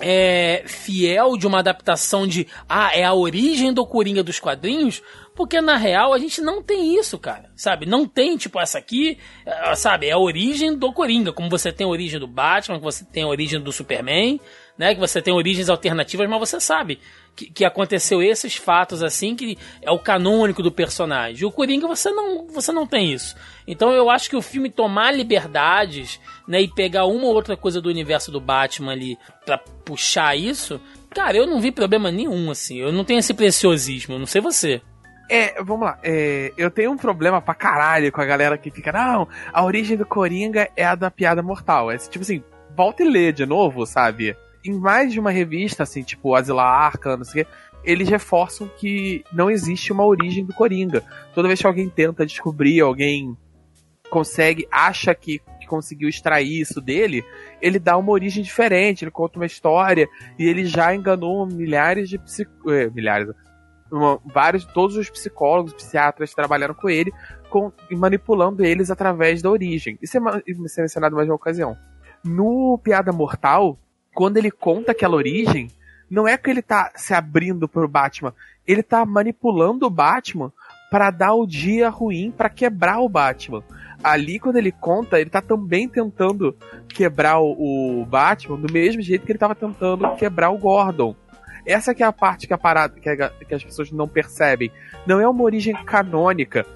é, 0.00 0.64
fiel 0.66 1.36
de 1.36 1.46
uma 1.46 1.58
adaptação 1.58 2.26
de 2.26 2.46
ah, 2.68 2.90
é 2.94 3.04
a 3.04 3.14
origem 3.14 3.72
do 3.72 3.86
Coringa 3.86 4.22
dos 4.22 4.40
quadrinhos, 4.40 5.02
porque 5.36 5.60
na 5.60 5.76
real 5.76 6.12
a 6.12 6.18
gente 6.18 6.40
não 6.40 6.62
tem 6.62 6.98
isso, 6.98 7.18
cara. 7.18 7.50
Sabe? 7.54 7.86
Não 7.86 8.06
tem, 8.06 8.36
tipo, 8.36 8.58
essa 8.58 8.78
aqui, 8.78 9.18
eh, 9.46 9.74
sabe, 9.74 10.06
é 10.06 10.12
a 10.12 10.18
origem 10.18 10.76
do 10.76 10.92
Coringa, 10.92 11.32
como 11.32 11.48
você 11.48 11.72
tem 11.72 11.86
a 11.86 11.90
origem 11.90 12.18
do 12.18 12.26
Batman, 12.26 12.78
que 12.78 12.84
você 12.84 13.04
tem 13.04 13.22
a 13.22 13.28
origem 13.28 13.60
do 13.60 13.72
Superman, 13.72 14.40
né? 14.80 14.94
Que 14.94 15.00
você 15.00 15.20
tem 15.20 15.34
origens 15.34 15.68
alternativas, 15.68 16.26
mas 16.26 16.40
você 16.40 16.58
sabe 16.58 16.98
que, 17.36 17.50
que 17.50 17.64
aconteceu 17.66 18.22
esses 18.22 18.56
fatos 18.56 19.02
assim, 19.02 19.36
que 19.36 19.58
é 19.82 19.90
o 19.90 19.98
canônico 19.98 20.62
do 20.62 20.72
personagem. 20.72 21.46
O 21.46 21.52
Coringa 21.52 21.86
você 21.86 22.10
não, 22.10 22.46
você 22.46 22.72
não 22.72 22.86
tem 22.86 23.12
isso. 23.12 23.36
Então 23.66 23.92
eu 23.92 24.08
acho 24.08 24.30
que 24.30 24.36
o 24.36 24.40
filme 24.40 24.70
tomar 24.70 25.12
liberdades, 25.12 26.18
né, 26.48 26.62
e 26.62 26.66
pegar 26.66 27.04
uma 27.04 27.26
ou 27.26 27.34
outra 27.34 27.58
coisa 27.58 27.78
do 27.78 27.90
universo 27.90 28.32
do 28.32 28.40
Batman 28.40 28.92
ali 28.92 29.18
pra 29.44 29.58
puxar 29.58 30.34
isso, 30.34 30.80
cara, 31.10 31.36
eu 31.36 31.46
não 31.46 31.60
vi 31.60 31.70
problema 31.70 32.10
nenhum, 32.10 32.50
assim. 32.50 32.78
Eu 32.78 32.90
não 32.90 33.04
tenho 33.04 33.18
esse 33.18 33.34
preciosismo, 33.34 34.18
não 34.18 34.24
sei 34.24 34.40
você. 34.40 34.80
É, 35.28 35.62
vamos 35.62 35.88
lá. 35.88 35.98
É, 36.02 36.54
eu 36.56 36.70
tenho 36.70 36.90
um 36.90 36.96
problema 36.96 37.42
pra 37.42 37.54
caralho 37.54 38.10
com 38.10 38.22
a 38.22 38.24
galera 38.24 38.56
que 38.56 38.70
fica, 38.70 38.90
não, 38.92 39.28
a 39.52 39.62
origem 39.62 39.98
do 39.98 40.06
Coringa 40.06 40.70
é 40.74 40.86
a 40.86 40.94
da 40.94 41.10
piada 41.10 41.42
mortal. 41.42 41.90
É 41.90 41.98
tipo 41.98 42.22
assim, 42.22 42.42
volta 42.74 43.02
e 43.02 43.06
lê 43.06 43.30
de 43.30 43.44
novo, 43.44 43.84
sabe? 43.84 44.34
Em 44.64 44.78
mais 44.78 45.12
de 45.12 45.18
uma 45.20 45.30
revista, 45.30 45.82
assim, 45.82 46.02
tipo 46.02 46.34
Asila 46.34 46.64
Arca, 46.64 47.16
não 47.16 47.24
sei 47.24 47.42
o 47.42 47.44
quê, 47.44 47.50
eles 47.82 48.08
reforçam 48.08 48.68
que 48.68 49.24
não 49.32 49.50
existe 49.50 49.92
uma 49.92 50.04
origem 50.04 50.44
do 50.44 50.52
Coringa. 50.52 51.02
Toda 51.34 51.48
vez 51.48 51.60
que 51.60 51.66
alguém 51.66 51.88
tenta 51.88 52.26
descobrir, 52.26 52.80
alguém 52.80 53.36
consegue, 54.10 54.66
acha 54.70 55.14
que, 55.14 55.38
que 55.60 55.66
conseguiu 55.66 56.08
extrair 56.08 56.60
isso 56.60 56.80
dele, 56.80 57.24
ele 57.62 57.78
dá 57.78 57.96
uma 57.96 58.10
origem 58.10 58.42
diferente, 58.42 59.04
ele 59.04 59.10
conta 59.10 59.38
uma 59.38 59.46
história 59.46 60.08
e 60.38 60.44
ele 60.44 60.64
já 60.66 60.94
enganou 60.94 61.46
milhares 61.46 62.08
de 62.08 62.18
psico... 62.18 62.70
é, 62.70 62.90
milhares, 62.90 63.28
uma- 63.90 64.20
vários, 64.26 64.64
todos 64.64 64.96
os 64.96 65.08
psicólogos, 65.08 65.72
psiquiatras 65.72 66.34
trabalharam 66.34 66.74
com 66.74 66.90
ele, 66.90 67.12
com, 67.48 67.72
manipulando 67.92 68.64
eles 68.64 68.90
através 68.90 69.40
da 69.42 69.50
origem. 69.50 69.96
Isso 70.02 70.18
é, 70.18 70.20
isso 70.46 70.80
é 70.80 70.82
mencionado 70.82 71.16
mais 71.16 71.28
uma 71.28 71.36
ocasião. 71.36 71.76
No 72.24 72.78
Piada 72.82 73.12
Mortal, 73.12 73.78
quando 74.20 74.36
ele 74.36 74.50
conta 74.50 74.92
aquela 74.92 75.16
origem, 75.16 75.68
não 76.10 76.28
é 76.28 76.36
que 76.36 76.50
ele 76.50 76.60
tá 76.60 76.92
se 76.94 77.14
abrindo 77.14 77.66
pro 77.66 77.88
Batman, 77.88 78.34
ele 78.66 78.82
tá 78.82 79.02
manipulando 79.06 79.86
o 79.86 79.90
Batman 79.90 80.52
para 80.90 81.10
dar 81.10 81.32
o 81.32 81.46
dia 81.46 81.88
ruim, 81.88 82.30
para 82.30 82.50
quebrar 82.50 83.00
o 83.00 83.08
Batman. 83.08 83.64
Ali, 84.04 84.38
quando 84.38 84.56
ele 84.56 84.72
conta, 84.72 85.18
ele 85.18 85.30
tá 85.30 85.40
também 85.40 85.88
tentando 85.88 86.54
quebrar 86.86 87.40
o, 87.40 88.04
Batman 88.06 88.58
do 88.58 88.70
mesmo 88.70 89.00
jeito 89.00 89.24
que 89.24 89.32
ele 89.32 89.38
tava 89.38 89.54
tentando 89.54 90.14
quebrar 90.16 90.50
o 90.50 90.58
Gordon. 90.58 91.16
Essa 91.64 91.94
que 91.94 92.02
é 92.02 92.06
a 92.06 92.12
parte 92.12 92.46
que 92.46 92.52
a 92.52 92.58
parada 92.58 93.00
que, 93.00 93.08
a- 93.08 93.30
que 93.30 93.54
as 93.54 93.64
pessoas 93.64 93.90
não 93.90 94.06
percebem. 94.06 94.70
Não 95.06 95.18
é 95.18 95.26
uma 95.26 95.44
origem 95.44 95.74
canônica. 95.86 96.66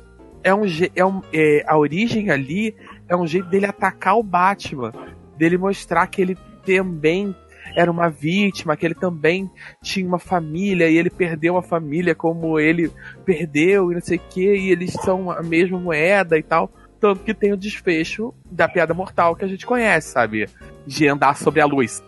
É 0.42 0.54
um, 0.54 0.62
é 0.96 1.04
um 1.04 1.20
é, 1.30 1.62
a 1.66 1.76
origem 1.76 2.30
ali 2.30 2.74
é 3.06 3.14
um 3.14 3.26
jeito 3.26 3.50
dele 3.50 3.66
atacar 3.66 4.16
o 4.16 4.22
Batman, 4.22 4.92
dele 5.36 5.58
mostrar 5.58 6.06
que 6.06 6.22
ele 6.22 6.38
também 6.64 7.34
era 7.74 7.90
uma 7.90 8.08
vítima, 8.08 8.76
que 8.76 8.86
ele 8.86 8.94
também 8.94 9.50
tinha 9.82 10.06
uma 10.06 10.18
família 10.18 10.88
e 10.88 10.96
ele 10.96 11.10
perdeu 11.10 11.56
a 11.56 11.62
família 11.62 12.14
como 12.14 12.58
ele 12.58 12.90
perdeu 13.24 13.90
e 13.90 13.94
não 13.94 14.00
sei 14.00 14.18
o 14.18 14.22
que, 14.30 14.54
e 14.54 14.70
eles 14.70 14.92
são 14.92 15.30
a 15.30 15.42
mesma 15.42 15.78
moeda 15.78 16.38
e 16.38 16.42
tal. 16.42 16.70
Tanto 17.00 17.22
que 17.22 17.34
tem 17.34 17.52
o 17.52 17.56
desfecho 17.56 18.32
da 18.50 18.68
piada 18.68 18.94
mortal 18.94 19.34
que 19.36 19.44
a 19.44 19.48
gente 19.48 19.66
conhece, 19.66 20.12
sabe? 20.12 20.48
De 20.86 21.06
andar 21.08 21.36
sobre 21.36 21.60
a 21.60 21.66
luz. 21.66 22.02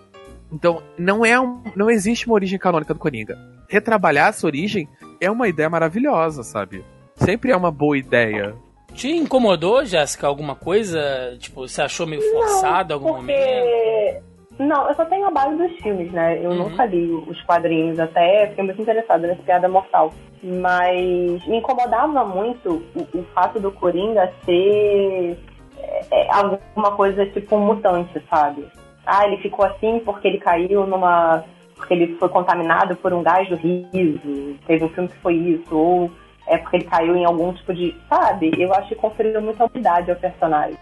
Então, 0.53 0.83
não 0.97 1.25
é 1.25 1.39
um, 1.41 1.63
não 1.75 1.91
existe 1.91 2.27
uma 2.27 2.35
origem 2.35 2.59
canônica 2.59 2.95
do 2.95 3.01
Coringa. 3.01 3.37
Retrabalhar 3.69 4.29
essa 4.29 4.47
origem 4.47 4.89
é 5.21 5.31
uma 5.31 5.49
ideia 5.49 5.69
maravilhosa, 5.69 6.43
sabe? 6.43 6.85
Sempre 7.17 7.51
é 7.51 7.57
uma 7.57 7.71
boa 7.71 7.99
ideia. 7.99 8.55
Te 8.95 9.09
incomodou, 9.09 9.85
Jéssica, 9.85 10.27
alguma 10.27 10.55
coisa? 10.55 11.37
Tipo, 11.39 11.69
você 11.69 11.83
achou 11.83 12.07
meio 12.07 12.23
forçado 12.31 12.93
em 12.93 12.95
algum 12.95 13.15
momento? 13.17 14.36
Não, 14.59 14.89
eu 14.89 14.95
só 14.95 15.05
tenho 15.05 15.27
a 15.27 15.31
base 15.31 15.57
dos 15.57 15.77
filmes, 15.83 16.11
né? 16.13 16.39
Eu 16.43 16.51
Uhum. 16.51 16.71
nunca 16.71 16.87
li 16.87 17.11
os 17.11 17.41
quadrinhos, 17.43 17.99
até 17.99 18.47
fiquei 18.49 18.65
muito 18.65 18.81
interessada 18.81 19.27
nessa 19.29 19.43
piada 19.43 19.69
mortal. 19.69 20.13
Mas 20.43 21.47
me 21.47 21.59
incomodava 21.59 22.25
muito 22.25 22.83
o, 22.95 23.19
o 23.19 23.23
fato 23.35 23.59
do 23.61 23.71
Coringa 23.73 24.33
ser 24.45 25.37
é, 25.79 26.07
é, 26.11 26.29
alguma 26.33 26.93
coisa 26.97 27.27
tipo 27.27 27.57
um 27.57 27.67
mutante, 27.67 28.23
sabe? 28.31 28.67
Ah, 29.05 29.27
ele 29.27 29.37
ficou 29.39 29.65
assim 29.65 30.01
porque 30.05 30.27
ele 30.29 30.39
caiu 30.39 30.87
numa. 30.87 31.45
porque 31.77 31.93
ele 31.95 32.17
foi 32.17 32.29
contaminado 32.29 32.97
por 32.97 33.13
um 33.13 33.23
gás 33.23 33.49
do 33.49 33.57
riso. 33.57 34.57
Teve 34.67 34.85
um 34.85 34.89
filme 34.89 35.09
que 35.09 35.19
foi 35.19 35.35
isso. 35.35 35.77
Ou 35.77 36.11
é 36.47 36.57
porque 36.59 36.77
ele 36.77 36.85
caiu 36.85 37.15
em 37.17 37.25
algum 37.25 37.53
tipo 37.53 37.75
de. 37.75 37.95
Sabe? 38.09 38.51
Eu 38.59 38.73
acho 38.75 38.89
que 38.89 38.95
conferiu 38.95 39.41
muita 39.43 39.65
humanidade 39.65 40.11
ao 40.11 40.17
personagem. 40.17 40.79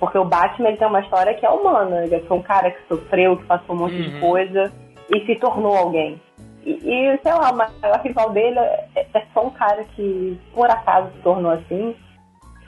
Porque 0.00 0.18
o 0.18 0.24
Batman 0.24 0.68
ele 0.68 0.78
tem 0.78 0.88
uma 0.88 1.00
história 1.00 1.34
que 1.34 1.46
é 1.46 1.50
humana. 1.50 2.04
Ele 2.04 2.18
foi 2.20 2.38
um 2.38 2.42
cara 2.42 2.70
que 2.70 2.88
sofreu, 2.88 3.36
que 3.36 3.44
passou 3.44 3.76
um 3.76 3.78
monte 3.80 4.02
de 4.02 4.08
Uhum. 4.14 4.20
coisa 4.20 4.72
e 5.14 5.26
se 5.26 5.36
tornou 5.36 5.76
alguém. 5.76 6.20
E, 6.64 6.72
e, 6.72 7.18
sei 7.22 7.32
lá, 7.32 7.52
o 7.52 7.56
maior 7.56 8.00
rival 8.02 8.30
dele 8.30 8.58
é, 8.58 9.06
é 9.14 9.22
só 9.32 9.46
um 9.46 9.50
cara 9.50 9.84
que 9.94 10.38
por 10.54 10.68
acaso 10.70 11.10
se 11.12 11.18
tornou 11.22 11.52
assim. 11.52 11.94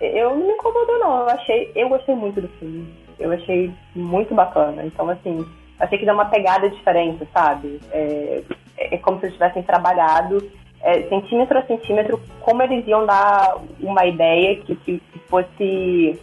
Eu 0.01 0.31
não 0.37 0.47
me 0.47 0.53
incomodou, 0.53 0.99
não. 0.99 1.21
Eu 1.21 1.31
achei, 1.31 1.73
eu 1.75 1.88
gostei 1.88 2.14
muito 2.14 2.40
do 2.40 2.49
filme. 2.59 2.92
Eu 3.18 3.33
achei 3.33 3.73
muito 3.95 4.35
bacana. 4.35 4.85
Então, 4.85 5.09
assim, 5.09 5.45
achei 5.79 5.99
que 5.99 6.07
dá 6.07 6.12
uma 6.12 6.27
pegada 6.27 6.68
diferente, 6.68 7.27
sabe? 7.33 7.81
É, 7.92 8.42
é 8.77 8.99
como 8.99 9.18
se 9.18 9.27
eles 9.27 9.35
tivessem 9.35 9.62
trabalhado 9.62 10.38
é, 10.83 11.03
centímetro 11.09 11.59
a 11.59 11.62
centímetro 11.62 12.21
como 12.40 12.62
eles 12.62 12.87
iam 12.87 13.07
dar 13.07 13.57
uma 13.81 14.05
ideia 14.05 14.57
que, 14.57 14.75
que, 14.77 14.99
que 14.99 15.18
fosse. 15.21 16.21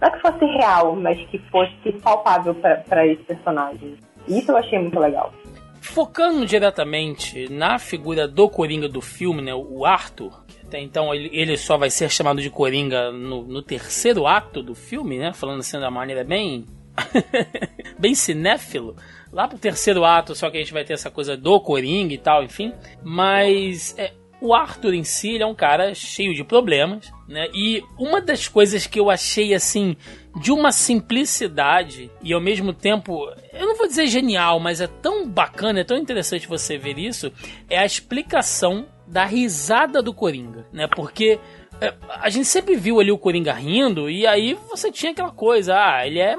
Não 0.00 0.08
é 0.08 0.10
que 0.10 0.20
fosse 0.20 0.44
real, 0.44 0.96
mas 0.96 1.18
que 1.28 1.38
fosse 1.50 1.92
palpável 2.02 2.54
para 2.54 3.06
esse 3.06 3.22
personagem. 3.24 3.96
Isso 4.26 4.50
eu 4.50 4.56
achei 4.56 4.78
muito 4.78 4.98
legal. 4.98 5.32
Focando 5.80 6.44
diretamente 6.44 7.50
na 7.50 7.78
figura 7.78 8.28
do 8.28 8.48
Coringa 8.48 8.88
do 8.88 9.00
filme, 9.00 9.42
né, 9.42 9.54
o 9.54 9.84
Arthur, 9.84 10.44
até 10.68 10.78
então 10.80 11.14
ele, 11.14 11.30
ele 11.32 11.56
só 11.56 11.78
vai 11.78 11.88
ser 11.88 12.10
chamado 12.10 12.42
de 12.42 12.50
Coringa 12.50 13.10
no, 13.10 13.42
no 13.42 13.62
terceiro 13.62 14.26
ato 14.26 14.62
do 14.62 14.74
filme, 14.74 15.18
né, 15.18 15.32
falando 15.32 15.60
assim 15.60 15.80
da 15.80 15.90
maneira 15.90 16.22
bem 16.22 16.66
bem 17.98 18.14
cinéfilo. 18.14 18.94
Lá 19.32 19.46
pro 19.46 19.58
terceiro 19.58 20.04
ato, 20.04 20.34
só 20.34 20.50
que 20.50 20.56
a 20.56 20.60
gente 20.60 20.72
vai 20.72 20.84
ter 20.84 20.94
essa 20.94 21.10
coisa 21.10 21.36
do 21.36 21.60
Coringa 21.60 22.14
e 22.14 22.18
tal, 22.18 22.42
enfim. 22.42 22.72
Mas 23.02 23.96
é, 23.98 24.12
o 24.40 24.54
Arthur 24.54 24.94
em 24.94 25.04
si 25.04 25.30
ele 25.34 25.42
é 25.42 25.46
um 25.46 25.54
cara 25.54 25.94
cheio 25.94 26.34
de 26.34 26.44
problemas, 26.44 27.12
né? 27.28 27.48
E 27.52 27.82
uma 27.98 28.20
das 28.20 28.46
coisas 28.46 28.86
que 28.86 28.98
eu 28.98 29.10
achei 29.10 29.54
assim 29.54 29.96
de 30.40 30.52
uma 30.52 30.70
simplicidade 30.70 32.10
e 32.22 32.32
ao 32.32 32.40
mesmo 32.40 32.72
tempo, 32.72 33.28
eu 33.52 33.66
não 33.66 33.76
vou 33.76 33.88
dizer 33.88 34.06
genial, 34.06 34.60
mas 34.60 34.80
é 34.80 34.86
tão 34.86 35.28
bacana, 35.28 35.80
é 35.80 35.84
tão 35.84 35.96
interessante 35.96 36.46
você 36.46 36.78
ver 36.78 36.98
isso, 36.98 37.32
é 37.68 37.78
a 37.78 37.86
explicação 37.86 38.86
da 39.06 39.24
risada 39.24 40.00
do 40.00 40.14
Coringa, 40.14 40.66
né? 40.72 40.86
Porque 40.86 41.40
é, 41.80 41.94
a 42.08 42.28
gente 42.28 42.46
sempre 42.46 42.76
viu 42.76 43.00
ali 43.00 43.10
o 43.10 43.18
Coringa 43.18 43.52
rindo 43.52 44.08
e 44.08 44.26
aí 44.26 44.56
você 44.68 44.92
tinha 44.92 45.12
aquela 45.12 45.30
coisa, 45.30 45.74
ah, 45.74 46.06
ele 46.06 46.20
é 46.20 46.36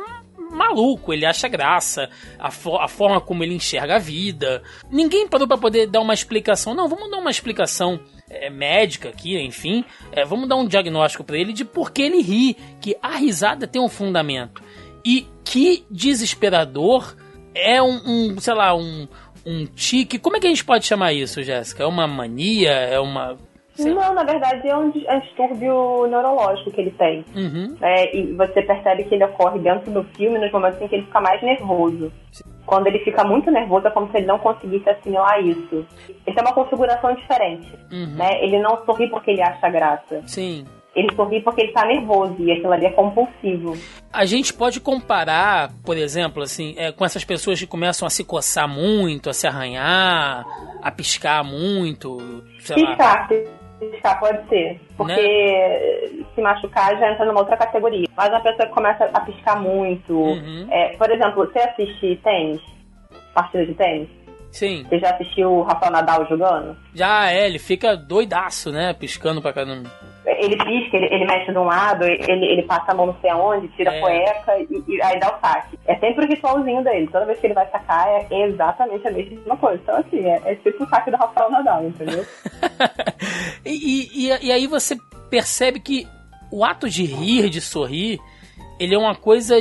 maluco, 0.50 1.14
ele 1.14 1.26
acha 1.26 1.48
graça, 1.48 2.10
a, 2.38 2.48
a 2.48 2.88
forma 2.88 3.22
como 3.22 3.44
ele 3.44 3.56
enxerga 3.56 3.96
a 3.96 4.00
vida. 4.00 4.62
Ninguém 4.90 5.28
parou 5.28 5.48
para 5.48 5.58
poder 5.58 5.88
dar 5.88 6.02
uma 6.02 6.14
explicação. 6.14 6.74
Não, 6.74 6.88
vamos 6.88 7.10
dar 7.10 7.18
uma 7.18 7.32
explicação 7.32 8.00
é, 8.30 8.50
médica 8.50 9.10
aqui, 9.10 9.38
enfim. 9.40 9.84
É, 10.12 10.26
vamos 10.26 10.48
dar 10.48 10.56
um 10.56 10.68
diagnóstico 10.68 11.24
para 11.24 11.38
ele 11.38 11.54
de 11.54 11.66
por 11.66 11.92
que 11.92 12.02
ele 12.02 12.22
ri, 12.22 12.56
que 12.80 12.96
a 13.02 13.18
risada 13.18 13.68
tem 13.68 13.82
um 13.82 13.90
fundamento. 13.90 14.62
E 15.06 15.28
que 15.44 15.86
desesperador 15.90 17.16
é 17.56 17.82
um, 17.82 18.02
um 18.06 18.40
sei 18.40 18.54
lá, 18.54 18.76
um, 18.76 19.08
um 19.46 19.66
tique. 19.66 20.20
Como 20.20 20.38
é 20.38 20.40
que 20.40 20.48
a 20.48 20.50
gente 20.50 20.66
pode 20.66 20.86
chamar 20.86 21.14
isso, 21.14 21.42
Jéssica? 21.42 21.84
É 21.84 21.86
uma 21.86 22.08
mania? 22.08 22.72
É 22.72 23.00
uma. 23.00 23.38
Sim. 23.84 23.94
Não, 23.94 24.14
na 24.14 24.24
verdade 24.24 24.68
é 24.68 24.76
um 24.76 24.90
distúrbio 24.90 26.08
neurológico 26.08 26.72
que 26.72 26.82
ele 26.82 26.92
tem. 26.92 27.24
Uhum. 27.36 27.76
É, 27.82 28.16
e 28.16 28.34
você 28.34 28.62
percebe 28.62 29.06
que 29.06 29.16
ele 29.16 29.24
ocorre 29.24 29.60
dentro 29.60 29.92
do 29.92 30.04
filme 30.16 30.38
nos 30.38 30.52
momentos 30.52 30.82
em 30.82 30.88
que 30.88 30.96
ele 30.96 31.06
fica 31.06 31.22
mais 31.22 31.42
nervoso. 31.42 32.12
Sim. 32.32 32.44
Quando 32.66 32.88
ele 32.88 33.00
fica 33.00 33.24
muito 33.24 33.50
nervoso, 33.50 33.88
é 33.88 33.92
como 33.92 34.12
se 34.12 34.18
ele 34.18 34.28
não 34.28 34.38
conseguisse 34.38 34.88
assimilar 34.90 35.40
isso. 35.44 35.86
Ele 36.08 36.36
tem 36.36 36.44
uma 36.44 36.54
configuração 36.54 37.16
diferente. 37.16 37.68
Uhum. 37.92 38.16
Né? 38.16 38.44
Ele 38.44 38.60
não 38.60 38.86
sorri 38.86 39.10
porque 39.10 39.32
ele 39.32 39.42
acha 39.42 39.70
graça. 39.70 40.22
Sim. 40.28 40.66
Ele 40.96 41.08
sorri 41.16 41.42
porque 41.42 41.62
ele 41.62 41.72
tá 41.72 41.86
nervoso 41.86 42.36
e 42.40 42.52
aquilo 42.52 42.74
ali 42.74 42.86
é 42.86 42.92
compulsivo. 42.92 43.78
A 44.12 44.26
gente 44.26 44.54
pode 44.54 44.80
comparar, 44.80 45.72
por 45.86 45.96
exemplo, 45.96 46.44
assim, 46.44 46.76
é, 46.78 46.92
com 46.92 47.06
essas 47.06 47.24
pessoas 47.24 47.60
que 47.60 47.68
começam 47.68 48.06
a 48.06 48.10
se 48.10 48.24
coçar 48.24 48.68
muito, 48.68 49.30
a 49.30 49.34
se 49.34 49.48
arranhar, 49.48 50.46
a 50.82 50.92
piscar 50.92 51.44
muito, 51.44 52.18
sei 52.60 52.76
piscar, 52.76 52.98
lá 52.98 53.28
piscar 53.28 53.59
pode 54.20 54.50
ser. 54.50 54.80
Porque 54.96 55.14
né? 55.14 56.26
se 56.36 56.42
machucar 56.42 56.98
já 56.98 57.12
entra 57.12 57.26
numa 57.26 57.40
outra 57.40 57.58
categoria. 57.58 58.08
Mas 58.16 58.34
a 58.34 58.40
pessoa 58.40 58.68
que 58.68 58.74
começa 58.74 59.06
a 59.14 59.20
piscar 59.22 59.60
muito. 59.62 60.14
Uhum. 60.14 60.68
É, 60.72 60.96
por 60.98 61.10
exemplo, 61.10 61.46
você 61.46 61.60
assiste 61.60 62.20
tênis? 62.24 62.62
Partida 63.34 63.66
de 63.66 63.74
tênis? 63.76 64.10
Sim. 64.52 64.86
Você 64.90 65.00
já 65.00 65.12
assistiu 65.12 65.52
o 65.52 65.62
Rafael 65.62 65.92
Nadal 65.92 66.28
jogando? 66.28 66.76
Já, 66.94 67.32
é, 67.32 67.46
ele 67.46 67.60
fica 67.60 67.96
doidaço, 67.96 68.72
né? 68.72 68.94
Piscando 68.94 69.42
pra 69.42 69.54
caramba 69.54 69.90
ele 70.26 70.58
pisca, 70.58 70.98
ele, 70.98 71.06
ele 71.14 71.26
mexe 71.26 71.52
de 71.52 71.58
um 71.58 71.64
lado, 71.64 72.04
ele, 72.04 72.46
ele 72.46 72.64
passa 72.64 72.92
a 72.92 72.96
mão 72.96 73.08
não 73.08 73.16
sei 73.22 73.30
aonde, 73.30 73.68
tira 73.70 73.94
é. 73.94 73.98
a 73.98 74.02
cueca 74.02 74.58
e, 74.60 74.84
e, 74.88 75.02
aí 75.02 75.20
dá 75.20 75.36
o 75.36 75.40
saque. 75.40 75.80
É 75.88 75.96
sempre 75.96 76.26
o 76.26 76.28
ritualzinho 76.28 76.84
dele. 76.84 77.08
Toda 77.08 77.26
vez 77.26 77.40
que 77.40 77.48
ele 77.48 77.54
vai 77.54 77.70
sacar 77.70 78.08
é 78.08 78.28
exatamente 78.48 79.08
a 79.08 79.12
mesma 79.12 79.58
coisa. 79.58 79.80
Então, 79.82 79.98
assim, 79.98 80.20
é, 80.26 80.42
é 80.46 80.56
tipo 80.56 80.84
o 80.84 80.90
saque 80.90 81.12
do 81.12 81.18
Rafael 81.18 81.50
Nadal, 81.50 81.86
entendeu? 81.86 82.26
e, 83.66 84.28
e, 84.28 84.48
e 84.48 84.52
aí 84.52 84.68
você 84.68 84.98
percebe 85.30 85.80
que 85.80 86.08
o 86.52 86.64
ato 86.66 86.90
de 86.90 87.06
rir, 87.06 87.50
de 87.50 87.62
sorrir, 87.62 88.20
ele 88.80 88.96
é 88.96 88.98
uma 88.98 89.16
coisa 89.16 89.56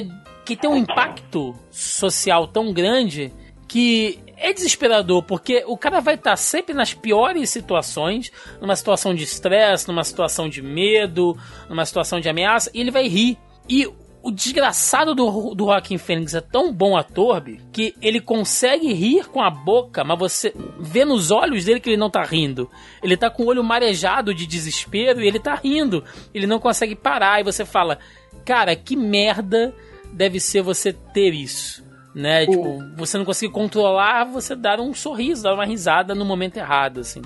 que 0.45 0.57
tem 0.57 0.71
um 0.71 0.77
impacto 0.77 1.55
social 1.71 2.47
tão 2.47 2.73
grande 2.73 3.33
que 3.69 4.19
é 4.41 4.53
desesperador, 4.53 5.23
porque 5.23 5.65
o 5.67 5.77
cara 5.77 6.01
vai 6.01 6.15
estar 6.15 6.37
sempre 6.37 6.75
nas 6.75 6.95
piores 6.95 7.51
situações, 7.51 8.31
numa 8.61 8.77
situação 8.77 9.15
de 9.15 9.25
estresse, 9.25 9.89
numa 9.89 10.05
situação 10.05 10.49
de 10.49 10.63
medo, 10.63 11.37
numa 11.69 11.85
situação 11.85 12.21
de 12.21 12.29
ameaça, 12.29 12.71
e 12.73 12.81
ele 12.81 12.91
vai 12.91 13.09
rir. 13.09 13.37
E 13.69 13.87
o 14.23 14.31
desgraçado 14.31 15.15
do, 15.15 15.55
do 15.55 15.67
Joaquim 15.67 15.99
Fênix 15.99 16.35
é 16.35 16.41
tão 16.41 16.73
bom 16.73 16.97
ator, 16.97 17.43
que 17.73 17.95
ele 18.01 18.21
consegue 18.21 18.93
rir 18.93 19.29
com 19.29 19.41
a 19.41 19.51
boca, 19.51 20.05
mas 20.05 20.19
você 20.19 20.55
vê 20.79 21.05
nos 21.05 21.31
olhos 21.31 21.65
dele 21.65 21.81
que 21.81 21.91
ele 21.91 21.97
não 21.97 22.11
tá 22.11 22.23
rindo. 22.23 22.71
Ele 23.03 23.17
tá 23.17 23.31
com 23.31 23.45
o 23.45 23.47
olho 23.47 23.65
marejado 23.65 24.35
de 24.35 24.47
desespero 24.47 25.23
e 25.23 25.27
ele 25.27 25.39
tá 25.39 25.55
rindo. 25.55 26.05
Ele 26.35 26.47
não 26.47 26.59
consegue 26.59 26.95
parar. 26.95 27.41
E 27.41 27.45
você 27.45 27.65
fala, 27.65 27.99
cara, 28.45 28.75
que 28.75 28.97
merda 28.97 29.75
deve 30.13 30.41
ser 30.41 30.63
você 30.63 30.93
ter 30.93 31.33
isso 31.33 31.88
né? 32.19 32.43
O... 32.43 32.51
Tipo, 32.51 32.97
você 32.97 33.17
não 33.17 33.25
conseguir 33.25 33.53
controlar, 33.53 34.25
você 34.25 34.57
dar 34.57 34.81
um 34.81 34.93
sorriso, 34.93 35.45
dar 35.45 35.55
uma 35.55 35.65
risada 35.65 36.15
no 36.15 36.25
momento 36.25 36.57
errado, 36.57 37.01
assim. 37.01 37.23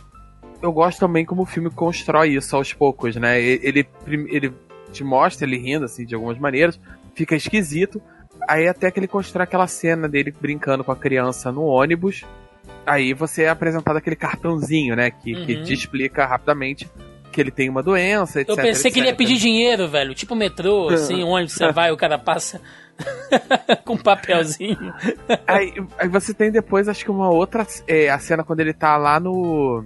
Eu 0.60 0.70
gosto 0.70 1.00
também 1.00 1.24
como 1.24 1.42
o 1.42 1.46
filme 1.46 1.70
constrói 1.70 2.36
isso 2.36 2.54
aos 2.54 2.72
poucos, 2.72 3.16
né? 3.16 3.40
Ele, 3.40 3.88
ele 4.06 4.52
te 4.92 5.02
mostra 5.02 5.46
ele 5.46 5.56
rindo, 5.56 5.86
assim, 5.86 6.04
de 6.04 6.14
algumas 6.14 6.38
maneiras, 6.38 6.78
fica 7.14 7.34
esquisito. 7.34 8.00
Aí 8.48 8.68
até 8.68 8.90
que 8.90 9.00
ele 9.00 9.08
constrói 9.08 9.44
aquela 9.44 9.66
cena 9.66 10.08
dele 10.08 10.32
brincando 10.38 10.84
com 10.84 10.92
a 10.92 10.96
criança 10.96 11.50
no 11.50 11.62
ônibus. 11.62 12.22
Aí 12.84 13.14
você 13.14 13.44
é 13.44 13.48
apresentado 13.48 13.96
aquele 13.96 14.16
cartãozinho, 14.16 14.94
né? 14.94 15.10
Que, 15.10 15.34
uhum. 15.34 15.46
que 15.46 15.62
te 15.62 15.72
explica 15.72 16.26
rapidamente 16.26 16.88
que 17.32 17.40
ele 17.40 17.50
tem 17.50 17.68
uma 17.68 17.82
doença, 17.82 18.40
etc. 18.40 18.50
Eu 18.50 18.56
pensei 18.56 18.88
etc. 18.88 18.92
que 18.92 19.00
ele 19.00 19.08
ia 19.08 19.16
pedir 19.16 19.36
dinheiro, 19.36 19.88
velho. 19.88 20.14
Tipo 20.14 20.36
metrô, 20.36 20.88
assim, 20.94 21.24
onde 21.24 21.50
você 21.50 21.72
vai, 21.72 21.90
o 21.90 21.96
cara 21.96 22.18
passa 22.18 22.60
com 23.84 23.94
um 23.94 23.98
papelzinho. 23.98 24.92
aí, 25.46 25.74
aí, 25.98 26.08
você 26.08 26.32
tem 26.32 26.50
depois, 26.50 26.88
acho 26.88 27.04
que 27.04 27.10
uma 27.10 27.30
outra. 27.30 27.66
É, 27.86 28.08
a 28.08 28.18
cena 28.18 28.44
quando 28.44 28.60
ele 28.60 28.72
tá 28.72 28.96
lá 28.96 29.18
no. 29.18 29.84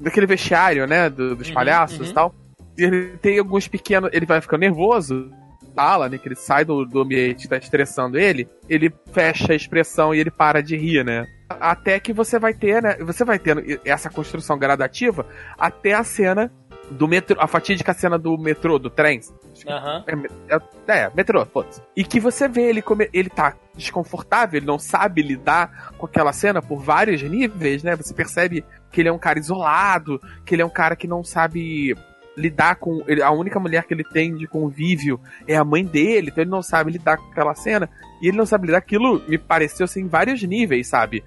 Naquele 0.00 0.26
vestiário, 0.26 0.86
né? 0.86 1.08
Do, 1.08 1.34
dos 1.34 1.48
uhum, 1.48 1.54
palhaços 1.54 2.06
e 2.06 2.08
uhum. 2.08 2.14
tal. 2.14 2.34
E 2.76 2.84
ele 2.84 3.16
tem 3.18 3.38
alguns 3.38 3.66
pequenos. 3.66 4.10
Ele 4.12 4.26
vai 4.26 4.40
ficando 4.40 4.60
nervoso. 4.60 5.30
Fala, 5.74 6.08
né? 6.08 6.18
Que 6.18 6.28
ele 6.28 6.34
sai 6.34 6.64
do, 6.64 6.84
do 6.84 7.00
ambiente 7.00 7.42
que 7.42 7.48
tá 7.48 7.56
estressando 7.56 8.18
ele. 8.18 8.48
Ele 8.68 8.92
fecha 9.12 9.52
a 9.52 9.56
expressão 9.56 10.14
e 10.14 10.18
ele 10.18 10.30
para 10.30 10.60
de 10.60 10.76
rir, 10.76 11.04
né? 11.04 11.26
Até 11.48 11.98
que 11.98 12.12
você 12.12 12.38
vai 12.38 12.52
ter, 12.52 12.82
né? 12.82 12.96
Você 13.00 13.24
vai 13.24 13.38
tendo 13.38 13.62
essa 13.84 14.10
construção 14.10 14.58
gradativa 14.58 15.26
até 15.56 15.94
a 15.94 16.04
cena 16.04 16.52
do 16.90 17.06
metrô, 17.06 17.36
a 17.40 17.46
fatídica 17.46 17.92
cena 17.92 18.18
do 18.18 18.36
metrô, 18.38 18.78
do 18.78 18.90
trem. 18.90 19.20
Uhum. 19.66 20.04
É, 20.48 20.56
é, 20.56 20.98
é, 21.04 21.10
metrô, 21.14 21.44
foda-se. 21.46 21.82
E 21.96 22.04
que 22.04 22.20
você 22.20 22.48
vê 22.48 22.62
ele 22.62 22.82
como 22.82 23.02
ele 23.12 23.28
tá 23.28 23.54
desconfortável, 23.74 24.58
ele 24.58 24.66
não 24.66 24.78
sabe 24.78 25.22
lidar 25.22 25.92
com 25.98 26.06
aquela 26.06 26.32
cena 26.32 26.62
por 26.62 26.80
vários 26.80 27.22
níveis, 27.22 27.82
né? 27.82 27.96
Você 27.96 28.14
percebe 28.14 28.64
que 28.90 29.00
ele 29.00 29.08
é 29.08 29.12
um 29.12 29.18
cara 29.18 29.38
isolado, 29.38 30.20
que 30.44 30.54
ele 30.54 30.62
é 30.62 30.66
um 30.66 30.70
cara 30.70 30.96
que 30.96 31.06
não 31.06 31.22
sabe 31.22 31.96
lidar 32.36 32.76
com. 32.76 33.02
Ele, 33.06 33.22
a 33.22 33.30
única 33.30 33.58
mulher 33.58 33.84
que 33.84 33.92
ele 33.92 34.04
tem 34.04 34.34
de 34.34 34.46
convívio 34.46 35.20
é 35.46 35.56
a 35.56 35.64
mãe 35.64 35.84
dele, 35.84 36.28
então 36.30 36.42
ele 36.42 36.50
não 36.50 36.62
sabe 36.62 36.92
lidar 36.92 37.16
com 37.18 37.30
aquela 37.30 37.54
cena. 37.54 37.90
E 38.22 38.28
ele 38.28 38.36
não 38.36 38.46
sabe 38.46 38.66
lidar. 38.66 38.78
Aquilo 38.78 39.22
me 39.28 39.36
pareceu 39.36 39.84
assim, 39.84 40.02
em 40.02 40.08
vários 40.08 40.42
níveis, 40.42 40.86
sabe? 40.86 41.24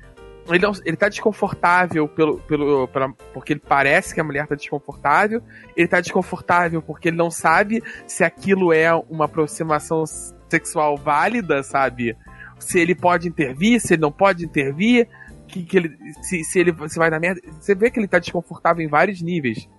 Ele, 0.47 0.59
não, 0.59 0.71
ele 0.83 0.97
tá 0.97 1.07
desconfortável 1.07 2.07
pelo, 2.07 2.39
pelo, 2.39 2.87
porque 3.33 3.53
ele 3.53 3.61
parece 3.65 4.13
que 4.13 4.19
a 4.19 4.23
mulher 4.23 4.47
tá 4.47 4.55
desconfortável. 4.55 5.41
Ele 5.75 5.87
tá 5.87 6.01
desconfortável 6.01 6.81
porque 6.81 7.09
ele 7.09 7.17
não 7.17 7.29
sabe 7.29 7.83
se 8.07 8.23
aquilo 8.23 8.73
é 8.73 8.93
uma 8.93 9.25
aproximação 9.25 10.03
sexual 10.49 10.97
válida, 10.97 11.63
sabe? 11.63 12.17
Se 12.59 12.79
ele 12.79 12.95
pode 12.95 13.27
intervir, 13.27 13.79
se 13.79 13.93
ele 13.93 14.01
não 14.01 14.11
pode 14.11 14.45
intervir, 14.45 15.07
que, 15.47 15.63
que 15.63 15.77
ele, 15.77 15.97
se, 16.21 16.43
se 16.43 16.59
ele 16.59 16.75
se 16.89 16.97
vai 16.97 17.09
dar 17.09 17.19
merda. 17.19 17.41
Você 17.59 17.75
vê 17.75 17.91
que 17.91 17.99
ele 17.99 18.07
tá 18.07 18.19
desconfortável 18.19 18.83
em 18.83 18.89
vários 18.89 19.21
níveis. 19.21 19.69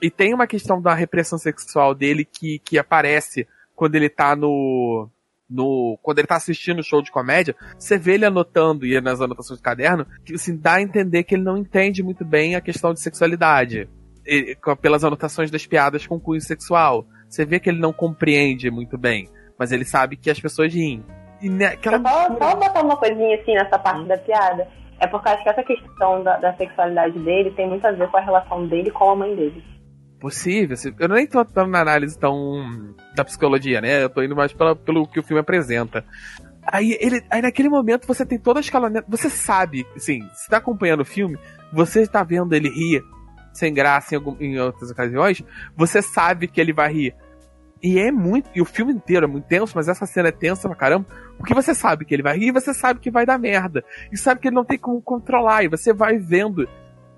E 0.00 0.10
tem 0.10 0.34
uma 0.34 0.46
questão 0.46 0.80
da 0.80 0.94
repressão 0.94 1.38
sexual 1.38 1.94
dele 1.94 2.24
que, 2.24 2.58
que 2.60 2.78
aparece 2.78 3.46
quando 3.74 3.94
ele 3.94 4.08
tá 4.08 4.34
no 4.34 5.08
no 5.52 5.98
quando 6.02 6.18
ele 6.18 6.26
tá 6.26 6.36
assistindo 6.36 6.80
o 6.80 6.84
show 6.84 7.02
de 7.02 7.10
comédia, 7.10 7.54
você 7.78 7.98
vê 7.98 8.14
ele 8.14 8.24
anotando 8.24 8.86
e 8.86 9.00
nas 9.00 9.20
anotações 9.20 9.60
do 9.60 9.62
caderno, 9.62 10.06
que 10.24 10.34
assim, 10.34 10.56
dá 10.56 10.74
a 10.74 10.82
entender 10.82 11.22
que 11.24 11.34
ele 11.34 11.44
não 11.44 11.56
entende 11.56 12.02
muito 12.02 12.24
bem 12.24 12.54
a 12.54 12.60
questão 12.60 12.92
de 12.92 13.00
sexualidade. 13.00 13.88
E, 14.26 14.56
pelas 14.80 15.04
anotações 15.04 15.50
das 15.50 15.66
piadas 15.66 16.06
com 16.06 16.18
cunho 16.18 16.40
sexual. 16.40 17.06
Você 17.28 17.44
vê 17.44 17.58
que 17.58 17.70
ele 17.70 17.80
não 17.80 17.92
compreende 17.92 18.70
muito 18.70 18.98
bem, 18.98 19.28
mas 19.58 19.72
ele 19.72 19.84
sabe 19.84 20.16
que 20.16 20.30
as 20.30 20.38
pessoas 20.38 20.72
riem. 20.72 21.04
E 21.40 21.48
naquela... 21.48 21.98
só, 21.98 22.28
só 22.36 22.56
botar 22.56 22.82
uma 22.82 22.96
coisinha 22.96 23.40
assim 23.40 23.54
nessa 23.54 23.78
parte 23.78 24.06
da 24.06 24.18
piada. 24.18 24.68
É 25.00 25.06
porque 25.06 25.28
acho 25.28 25.42
que 25.42 25.48
essa 25.48 25.62
questão 25.64 26.22
da, 26.22 26.36
da 26.36 26.54
sexualidade 26.54 27.18
dele 27.18 27.50
tem 27.52 27.68
muito 27.68 27.84
a 27.84 27.90
ver 27.90 28.08
com 28.08 28.16
a 28.16 28.20
relação 28.20 28.66
dele 28.66 28.90
com 28.90 29.10
a 29.10 29.16
mãe 29.16 29.34
dele 29.34 29.64
possível. 30.22 30.76
Eu 31.00 31.08
nem 31.08 31.26
tô 31.26 31.44
na 31.66 31.80
análise 31.80 32.16
tão 32.16 32.94
da 33.16 33.24
psicologia, 33.24 33.80
né? 33.80 34.04
Eu 34.04 34.08
tô 34.08 34.22
indo 34.22 34.36
mais 34.36 34.52
pela, 34.52 34.76
pelo 34.76 35.04
que 35.08 35.18
o 35.18 35.22
filme 35.22 35.40
apresenta. 35.40 36.04
Aí, 36.64 36.96
ele, 37.00 37.20
aí 37.28 37.42
naquele 37.42 37.68
momento 37.68 38.06
você 38.06 38.24
tem 38.24 38.38
toda 38.38 38.60
a 38.60 38.62
escaloneta. 38.62 39.04
Você 39.10 39.28
sabe, 39.28 39.84
assim, 39.96 40.20
se 40.32 40.48
tá 40.48 40.58
acompanhando 40.58 41.00
o 41.00 41.04
filme, 41.04 41.36
você 41.72 42.02
está 42.02 42.22
vendo 42.22 42.54
ele 42.54 42.68
rir 42.68 43.02
sem 43.52 43.74
graça 43.74 44.14
em, 44.14 44.16
algum, 44.16 44.36
em 44.40 44.58
outras 44.58 44.90
ocasiões, 44.90 45.42
você 45.76 46.00
sabe 46.00 46.46
que 46.46 46.60
ele 46.60 46.72
vai 46.72 46.92
rir. 46.92 47.14
E 47.82 47.98
é 47.98 48.12
muito. 48.12 48.48
E 48.54 48.62
o 48.62 48.64
filme 48.64 48.92
inteiro 48.92 49.26
é 49.26 49.28
muito 49.28 49.48
tenso, 49.48 49.72
mas 49.74 49.88
essa 49.88 50.06
cena 50.06 50.28
é 50.28 50.32
tensa 50.32 50.68
pra 50.68 50.76
caramba. 50.76 51.06
Porque 51.36 51.52
você 51.52 51.74
sabe 51.74 52.04
que 52.04 52.14
ele 52.14 52.22
vai 52.22 52.38
rir 52.38 52.52
você 52.52 52.72
sabe 52.72 53.00
que 53.00 53.10
vai 53.10 53.26
dar 53.26 53.38
merda. 53.38 53.84
E 54.12 54.16
sabe 54.16 54.40
que 54.40 54.46
ele 54.46 54.54
não 54.54 54.64
tem 54.64 54.78
como 54.78 55.02
controlar. 55.02 55.64
E 55.64 55.68
você 55.68 55.92
vai 55.92 56.16
vendo 56.16 56.68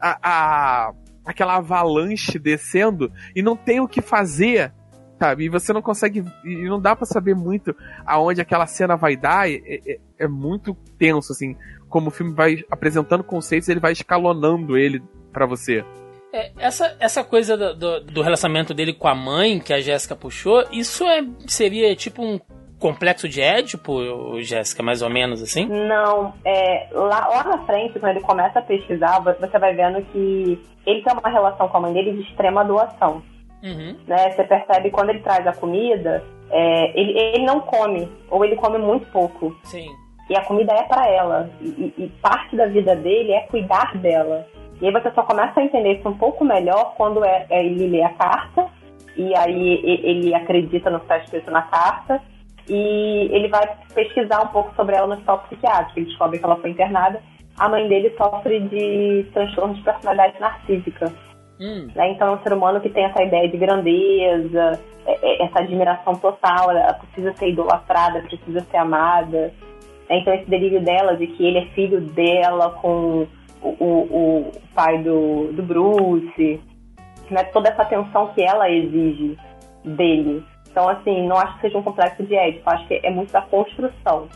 a, 0.00 0.18
a 0.22 0.92
aquela 1.24 1.56
avalanche 1.56 2.38
descendo 2.38 3.12
e 3.34 3.42
não 3.42 3.56
tem 3.56 3.80
o 3.80 3.88
que 3.88 4.02
fazer, 4.02 4.72
sabe? 5.18 5.44
E 5.44 5.48
você 5.48 5.72
não 5.72 5.82
consegue. 5.82 6.24
E 6.44 6.68
não 6.68 6.80
dá 6.80 6.94
para 6.94 7.06
saber 7.06 7.34
muito 7.34 7.74
aonde 8.04 8.40
aquela 8.40 8.66
cena 8.66 8.96
vai 8.96 9.16
dar. 9.16 9.50
É, 9.50 9.54
é, 9.54 9.98
é, 10.18 10.28
muito 10.28 10.74
tenso, 10.98 11.32
assim. 11.32 11.56
Como 11.88 12.08
o 12.08 12.10
filme 12.10 12.34
vai 12.34 12.62
apresentando 12.70 13.24
conceitos, 13.24 13.68
ele 13.68 13.80
vai 13.80 13.92
escalonando 13.92 14.76
ele 14.76 15.02
para 15.32 15.46
você. 15.46 15.84
É, 16.32 16.50
essa, 16.58 16.96
essa 16.98 17.22
coisa 17.22 17.56
do, 17.56 17.74
do, 17.74 18.00
do, 18.00 18.22
relacionamento 18.22 18.74
dele 18.74 18.92
com 18.92 19.06
a 19.06 19.14
mãe, 19.14 19.60
que 19.60 19.72
a 19.72 19.80
Jéssica 19.80 20.16
puxou, 20.16 20.64
isso 20.72 21.04
é, 21.04 21.24
seria 21.46 21.94
tipo 21.94 22.24
um 22.24 22.40
complexo 22.84 23.26
de 23.26 23.40
Édipo, 23.40 24.38
Jéssica, 24.42 24.82
mais 24.82 25.00
ou 25.00 25.08
menos 25.08 25.42
assim? 25.42 25.64
Não, 25.64 26.34
é, 26.44 26.86
lá, 26.92 27.26
lá 27.28 27.44
na 27.44 27.64
frente, 27.64 27.98
quando 27.98 28.10
ele 28.10 28.20
começa 28.20 28.58
a 28.58 28.62
pesquisar, 28.62 29.20
você 29.20 29.58
vai 29.58 29.74
vendo 29.74 30.02
que 30.12 30.62
ele 30.84 31.00
tem 31.02 31.14
uma 31.14 31.30
relação 31.30 31.66
com 31.66 31.78
a 31.78 31.80
mãe 31.80 31.94
dele 31.94 32.12
de 32.12 32.28
extrema 32.28 32.62
doação. 32.62 33.22
Uhum. 33.62 33.96
Né? 34.06 34.30
Você 34.32 34.44
percebe 34.44 34.90
quando 34.90 35.08
ele 35.08 35.20
traz 35.20 35.46
a 35.46 35.54
comida, 35.54 36.22
é, 36.50 37.00
ele, 37.00 37.18
ele 37.18 37.46
não 37.46 37.60
come, 37.60 38.06
ou 38.30 38.44
ele 38.44 38.56
come 38.56 38.76
muito 38.76 39.10
pouco. 39.10 39.56
Sim. 39.62 39.88
E 40.28 40.36
a 40.36 40.44
comida 40.44 40.74
é 40.74 40.82
para 40.82 41.08
ela. 41.08 41.48
E, 41.62 41.94
e, 41.96 42.12
parte 42.20 42.54
da 42.54 42.66
vida 42.66 42.94
dele 42.94 43.32
é 43.32 43.46
cuidar 43.46 43.96
dela. 43.96 44.46
E 44.82 44.86
aí 44.86 44.92
você 44.92 45.10
só 45.12 45.22
começa 45.22 45.58
a 45.58 45.64
entender 45.64 45.94
isso 45.94 46.06
um 46.06 46.18
pouco 46.18 46.44
melhor 46.44 46.94
quando 46.98 47.24
é, 47.24 47.46
é 47.48 47.64
ele 47.64 47.86
lê 47.86 48.02
a 48.02 48.10
carta, 48.10 48.66
e 49.16 49.34
aí 49.34 49.80
ele 50.02 50.34
acredita 50.34 50.90
no 50.90 50.98
que 50.98 51.04
está 51.04 51.16
escrito 51.18 51.50
na 51.50 51.62
carta, 51.62 52.20
e 52.68 53.28
ele 53.30 53.48
vai 53.48 53.68
pesquisar 53.94 54.42
um 54.42 54.48
pouco 54.48 54.74
sobre 54.74 54.96
ela 54.96 55.06
no 55.06 55.14
hospital 55.14 55.40
psiquiátrico. 55.40 55.98
Ele 55.98 56.06
descobre 56.06 56.38
que 56.38 56.44
ela 56.44 56.56
foi 56.56 56.70
internada. 56.70 57.20
A 57.58 57.68
mãe 57.68 57.86
dele 57.88 58.14
sofre 58.16 58.60
de 58.60 59.26
transtorno 59.32 59.74
de 59.74 59.82
personalidade 59.82 60.40
narcísica. 60.40 61.12
Hum. 61.60 61.88
Né? 61.94 62.10
Então 62.12 62.28
é 62.28 62.30
um 62.32 62.42
ser 62.42 62.52
humano 62.52 62.80
que 62.80 62.88
tem 62.88 63.04
essa 63.04 63.22
ideia 63.22 63.48
de 63.48 63.56
grandeza, 63.56 64.80
é, 65.06 65.18
é, 65.22 65.44
essa 65.44 65.60
admiração 65.60 66.14
total, 66.14 66.70
ela 66.70 66.94
precisa 66.94 67.32
ser 67.34 67.50
idolatrada, 67.50 68.22
precisa 68.22 68.60
ser 68.60 68.76
amada. 68.76 69.52
Né? 70.08 70.18
Então 70.18 70.34
esse 70.34 70.48
delírio 70.50 70.82
dela 70.82 71.16
de 71.16 71.26
que 71.26 71.46
ele 71.46 71.58
é 71.58 71.66
filho 71.66 72.00
dela 72.00 72.70
com 72.80 73.26
o, 73.62 73.68
o, 73.68 74.48
o 74.48 74.52
pai 74.74 74.98
do, 74.98 75.52
do 75.52 75.62
Bruce, 75.62 76.60
né? 77.30 77.44
toda 77.52 77.68
essa 77.68 77.82
atenção 77.82 78.28
que 78.34 78.42
ela 78.42 78.68
exige 78.70 79.38
dele. 79.84 80.44
Então, 80.74 80.88
assim, 80.88 81.24
não 81.28 81.38
acho 81.38 81.54
que 81.54 81.60
seja 81.60 81.78
um 81.78 81.84
complexo 81.84 82.24
de 82.24 82.34
Édipo, 82.34 82.68
acho 82.68 82.84
que 82.88 82.98
é 83.00 83.08
muito 83.08 83.32
da 83.32 83.42
construção. 83.42 84.26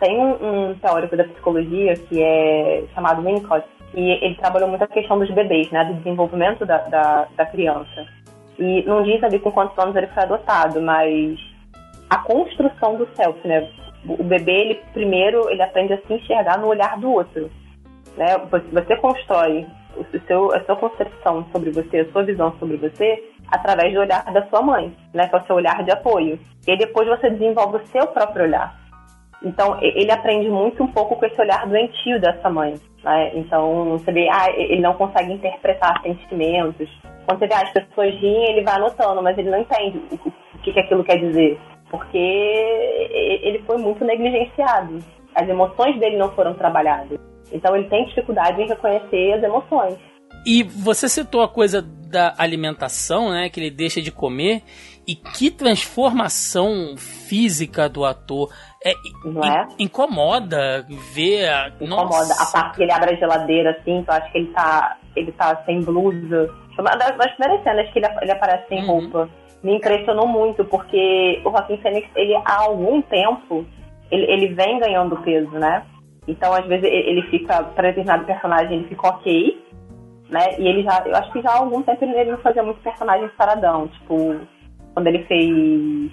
Tem 0.00 0.18
um, 0.18 0.70
um 0.70 0.74
teórico 0.76 1.14
da 1.14 1.24
psicologia 1.24 1.92
que 1.92 2.22
é 2.22 2.82
chamado 2.94 3.20
Winnicott, 3.20 3.66
e 3.92 4.12
ele 4.24 4.34
trabalhou 4.36 4.70
muito 4.70 4.82
a 4.82 4.86
questão 4.86 5.18
dos 5.18 5.30
bebês, 5.30 5.70
né, 5.70 5.84
do 5.84 5.92
desenvolvimento 5.96 6.64
da, 6.64 6.78
da, 6.78 7.28
da 7.36 7.44
criança. 7.44 8.06
E 8.58 8.82
não 8.84 9.02
diz 9.02 9.22
ali 9.22 9.38
com 9.38 9.52
quantos 9.52 9.78
anos 9.78 9.94
ele 9.94 10.06
foi 10.06 10.22
adotado, 10.22 10.80
mas 10.80 11.38
a 12.08 12.16
construção 12.22 12.96
do 12.96 13.06
self, 13.14 13.46
né? 13.46 13.68
O 14.08 14.24
bebê, 14.24 14.52
ele 14.52 14.80
primeiro, 14.94 15.50
ele 15.50 15.60
aprende 15.60 15.92
a 15.92 15.98
se 15.98 16.14
enxergar 16.14 16.58
no 16.58 16.68
olhar 16.68 16.98
do 16.98 17.12
outro. 17.12 17.50
Né? 18.16 18.38
Você 18.72 18.96
constrói 18.96 19.66
o 19.94 20.04
seu, 20.26 20.54
a 20.54 20.64
sua 20.64 20.76
concepção 20.76 21.46
sobre 21.52 21.70
você, 21.70 22.00
a 22.00 22.12
sua 22.12 22.22
visão 22.22 22.54
sobre 22.58 22.78
você, 22.78 23.22
através 23.52 23.92
do 23.92 24.00
olhar 24.00 24.24
da 24.32 24.46
sua 24.48 24.62
mãe, 24.62 24.96
né? 25.12 25.28
Que 25.28 25.36
é 25.36 25.38
o 25.38 25.46
seu 25.46 25.56
olhar 25.56 25.84
de 25.84 25.92
apoio. 25.92 26.40
E 26.66 26.76
depois 26.76 27.06
você 27.06 27.30
desenvolve 27.30 27.76
o 27.76 27.86
seu 27.86 28.06
próprio 28.08 28.44
olhar. 28.44 28.82
Então, 29.44 29.76
ele 29.80 30.10
aprende 30.10 30.48
muito 30.48 30.82
um 30.82 30.86
pouco 30.86 31.16
com 31.16 31.26
esse 31.26 31.40
olhar 31.40 31.66
doentio 31.66 32.20
dessa 32.20 32.48
mãe. 32.48 32.74
Né? 33.02 33.32
Então, 33.34 33.90
você 33.90 34.12
vê, 34.12 34.28
ah, 34.30 34.48
ele 34.56 34.80
não 34.80 34.94
consegue 34.94 35.32
interpretar 35.32 36.00
sentimentos. 36.02 36.88
Quando 37.26 37.40
você 37.40 37.48
vê 37.48 37.54
ah, 37.54 37.62
as 37.62 37.72
pessoas 37.72 38.14
riem, 38.14 38.50
ele 38.50 38.62
vai 38.62 38.76
anotando, 38.76 39.22
mas 39.22 39.36
ele 39.36 39.50
não 39.50 39.60
entende 39.60 40.00
o 40.54 40.58
que, 40.60 40.72
que 40.72 40.80
aquilo 40.80 41.04
quer 41.04 41.18
dizer. 41.18 41.58
Porque 41.90 42.16
ele 42.18 43.62
foi 43.66 43.78
muito 43.78 44.04
negligenciado. 44.04 44.98
As 45.34 45.48
emoções 45.48 45.98
dele 45.98 46.16
não 46.16 46.30
foram 46.30 46.54
trabalhadas. 46.54 47.18
Então, 47.52 47.76
ele 47.76 47.88
tem 47.88 48.06
dificuldade 48.06 48.62
em 48.62 48.68
reconhecer 48.68 49.32
as 49.32 49.42
emoções. 49.42 49.98
E 50.44 50.62
você 50.62 51.08
citou 51.08 51.42
a 51.42 51.48
coisa 51.48 51.82
da 51.82 52.34
alimentação, 52.36 53.30
né? 53.30 53.48
Que 53.48 53.60
ele 53.60 53.70
deixa 53.70 54.00
de 54.00 54.10
comer. 54.10 54.62
E 55.06 55.16
que 55.16 55.50
transformação 55.50 56.96
física 56.96 57.88
do 57.88 58.04
ator. 58.04 58.52
É, 58.84 58.92
Não 59.24 59.42
é? 59.42 59.66
Incomoda 59.78 60.86
ver. 61.14 61.48
A... 61.48 61.68
Incomoda. 61.80 62.28
Nossa. 62.28 62.42
A 62.42 62.46
parte 62.46 62.76
que 62.76 62.82
ele 62.82 62.92
abre 62.92 63.14
a 63.14 63.16
geladeira, 63.16 63.70
assim, 63.70 63.98
então 63.98 64.14
acho 64.14 64.30
que 64.30 64.38
ele 64.38 64.52
tá. 64.52 64.96
Ele 65.14 65.32
tá 65.32 65.62
sem 65.66 65.80
blusa. 65.80 66.50
Uma 66.78 66.96
das, 66.96 67.16
das 67.16 67.32
primeiras 67.32 67.62
cenas 67.62 67.92
que 67.92 67.98
ele, 67.98 68.06
ele 68.22 68.32
aparece 68.32 68.68
sem 68.68 68.80
uhum. 68.80 68.86
roupa. 68.86 69.28
Me 69.62 69.76
impressionou 69.76 70.26
muito, 70.26 70.64
porque 70.64 71.40
o 71.44 71.50
Joaquim 71.50 71.76
Fênix, 71.78 72.08
ele 72.16 72.34
há 72.34 72.62
algum 72.62 73.00
tempo, 73.02 73.64
ele, 74.10 74.24
ele 74.24 74.54
vem 74.54 74.78
ganhando 74.78 75.16
peso, 75.18 75.52
né? 75.52 75.84
Então, 76.26 76.52
às 76.52 76.64
vezes, 76.66 76.84
ele 76.84 77.22
fica, 77.22 77.62
para 77.62 77.88
determinado 77.88 78.24
personagem, 78.24 78.78
ele 78.78 78.88
fica 78.88 79.08
ok, 79.08 79.62
né? 80.32 80.58
E 80.58 80.66
ele 80.66 80.82
já, 80.82 81.02
eu 81.06 81.14
acho 81.14 81.30
que 81.30 81.42
já 81.42 81.50
há 81.50 81.58
algum 81.58 81.82
tempo 81.82 82.04
ele 82.04 82.30
não 82.30 82.38
fazia 82.38 82.62
muito 82.62 82.80
personagem 82.80 83.28
paradão, 83.36 83.86
tipo, 83.88 84.40
quando 84.94 85.06
ele 85.06 85.24
fez. 85.24 86.10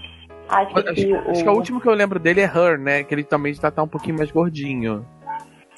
Ah, 0.50 0.62
acho, 0.62 0.94
que, 0.94 1.14
o... 1.14 1.32
acho 1.32 1.44
que 1.44 1.50
o 1.50 1.54
último 1.54 1.80
que 1.80 1.88
eu 1.88 1.94
lembro 1.94 2.20
dele 2.20 2.42
é 2.42 2.46
Her, 2.46 2.78
né? 2.78 3.04
Que 3.04 3.16
ele 3.16 3.24
também 3.24 3.54
já 3.54 3.72
tá 3.72 3.82
um 3.82 3.88
pouquinho 3.88 4.18
mais 4.18 4.30
gordinho. 4.32 5.06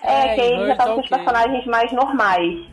É, 0.03 0.29
é 0.29 0.35
que 0.35 0.41
ele 0.41 0.67
já 0.67 0.75
tá 0.75 0.85
com 0.85 1.01
os 1.01 1.07
personagens 1.07 1.65
mais 1.67 1.91
normais. 1.91 2.71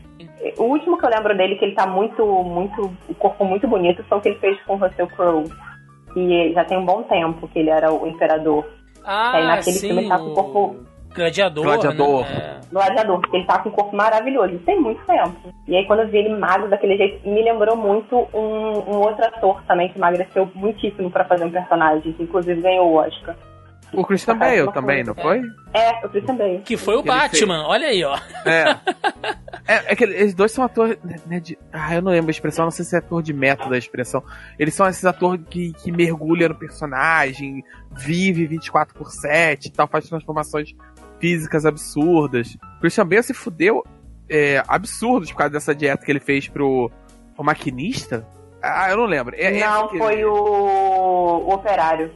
O 0.57 0.65
último 0.65 0.97
que 0.97 1.05
eu 1.05 1.11
lembro 1.11 1.37
dele, 1.37 1.57
que 1.57 1.65
ele 1.65 1.75
tá 1.75 1.87
muito, 1.87 2.25
muito. 2.25 2.91
O 3.09 3.15
corpo 3.15 3.45
muito 3.45 3.69
bonito, 3.69 4.03
foi 4.09 4.19
o 4.19 4.21
que 4.21 4.29
ele 4.31 4.39
fez 4.39 4.59
com 4.63 4.75
o 4.75 4.79
Russell 4.79 5.09
Crowe. 5.09 5.45
Que 6.15 6.53
já 6.55 6.65
tem 6.65 6.79
um 6.79 6.87
bom 6.87 7.03
tempo 7.03 7.47
que 7.49 7.59
ele 7.59 7.71
era 7.71 7.93
o 7.93 8.07
imperador. 8.07 8.65
Ah, 9.05 9.37
aí 9.37 9.47
naquele 9.47 9.77
sim, 9.77 9.87
filme 9.89 10.03
ele 10.03 10.09
tá 10.09 10.19
com 10.19 10.31
o 10.31 10.35
corpo 10.35 10.88
Gladiador. 11.15 11.65
Gladiador. 11.65 12.23
Né? 12.23 12.37
É. 12.37 12.59
Gladiador, 12.73 13.21
porque 13.21 13.37
ele 13.37 13.47
tá 13.47 13.59
com 13.59 13.69
um 13.69 13.73
corpo 13.73 13.97
maravilhoso. 13.97 14.59
tem 14.61 14.81
muito 14.81 15.05
tempo. 15.05 15.55
E 15.67 15.77
aí, 15.77 15.87
quando 15.87 16.01
eu 16.01 16.09
vi 16.09 16.19
ele 16.19 16.37
magro 16.37 16.69
daquele 16.69 16.97
jeito, 16.97 17.29
me 17.29 17.43
lembrou 17.43 17.77
muito 17.77 18.29
um, 18.33 18.95
um 18.95 18.99
outro 18.99 19.25
ator 19.25 19.63
também 19.67 19.89
que 19.89 19.99
emagreceu 19.99 20.51
muitíssimo 20.55 21.11
para 21.11 21.25
fazer 21.25 21.45
um 21.45 21.51
personagem, 21.51 22.13
que 22.13 22.23
inclusive 22.23 22.61
ganhou 22.61 22.93
o 22.93 22.95
Oscar. 22.97 23.37
O 23.93 24.05
Christian 24.05 24.37
Bale 24.37 24.71
também, 24.73 25.03
não 25.03 25.15
foi? 25.15 25.41
É, 25.73 26.05
o 26.05 26.11
Christian 26.11 26.37
Bale. 26.37 26.59
Que 26.61 26.77
foi 26.77 26.97
o 26.97 27.03
que 27.03 27.09
Batman, 27.09 27.67
olha 27.67 27.89
aí, 27.89 28.05
ó. 28.05 28.19
É. 28.45 28.77
é, 29.67 29.93
é 29.93 29.97
que 29.97 30.05
eles 30.05 30.35
dois 30.35 30.53
são 30.53 30.63
atores. 30.63 30.99
Né, 31.27 31.41
de, 31.41 31.59
ah, 31.73 31.95
eu 31.95 32.03
não 32.03 32.13
lembro 32.13 32.29
a 32.29 32.31
expressão, 32.31 32.67
não 32.67 32.71
sei 32.71 32.85
se 32.85 32.95
é 32.95 32.99
ator 32.99 33.23
de 33.23 33.33
método 33.33 33.75
a 33.75 33.79
expressão. 33.79 34.23
Eles 34.59 34.75
são 34.75 34.87
esses 34.87 35.05
atores 35.05 35.43
que, 35.49 35.73
que 35.73 35.91
mergulha 35.91 36.49
no 36.49 36.55
personagem, 36.55 37.65
vive 37.91 38.47
24 38.47 38.95
por 38.95 39.11
7 39.11 39.67
e 39.69 39.73
tal, 39.73 39.89
faz 39.89 40.07
transformações 40.07 40.75
físicas 41.21 41.67
absurdas. 41.67 42.57
Christian 42.81 43.07
Bale 43.07 43.23
se 43.23 43.35
fudeu 43.35 43.85
é, 44.29 44.63
absurdos 44.67 45.31
por 45.31 45.39
causa 45.39 45.53
dessa 45.53 45.75
dieta 45.75 46.05
que 46.05 46.13
ele 46.13 46.21
fez 46.21 46.49
pro 46.49 46.91
o 47.37 47.45
maquinista. 47.45 48.27
Ah, 48.63 48.91
eu 48.91 48.97
não 48.97 49.05
lembro. 49.05 49.35
É, 49.39 49.61
não, 49.61 49.89
foi 49.91 50.25
o... 50.25 50.33
o 50.33 51.55
operário. 51.55 52.13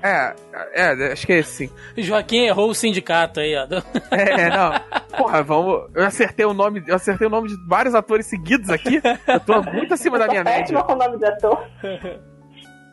É, 0.00 0.34
é, 0.74 1.12
acho 1.12 1.26
que 1.26 1.32
é 1.32 1.38
esse 1.38 1.66
sim. 1.66 1.70
Joaquim 1.96 2.44
errou 2.44 2.70
o 2.70 2.74
sindicato 2.74 3.40
aí, 3.40 3.56
ó. 3.56 3.66
É, 4.12 4.48
não. 4.50 4.72
Porra, 5.16 5.42
vamos. 5.42 5.90
Eu 5.94 6.04
acertei 6.04 6.44
o 6.44 6.54
nome. 6.54 6.84
Eu 6.86 6.94
acertei 6.94 7.26
o 7.26 7.30
nome 7.30 7.48
de 7.48 7.56
vários 7.66 7.94
atores 7.94 8.26
seguidos 8.26 8.70
aqui. 8.70 9.00
Eu 9.26 9.40
tô 9.40 9.62
muito 9.62 9.94
acima 9.94 10.18
da 10.18 10.28
minha 10.28 10.44
média. 10.44 10.82
com 10.82 10.92
o 10.92 10.96
nome 10.96 11.18
do 11.18 11.26
ator. 11.26 11.66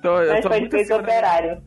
Tô, 0.02 0.20
eu 0.20 0.34
Mas 0.34 0.42
tô 0.42 0.50
foi 0.50 0.60
muito 0.62 0.72
feito 0.72 0.96
operário. 0.96 1.62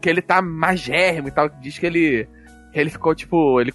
Que 0.00 0.08
ele 0.08 0.22
tá 0.22 0.40
magérrimo 0.40 1.28
e 1.28 1.32
tal. 1.32 1.48
Diz 1.60 1.78
que 1.78 1.86
ele 1.86 2.28
ele 2.72 2.90
ficou, 2.90 3.14
tipo, 3.14 3.60
ele 3.60 3.72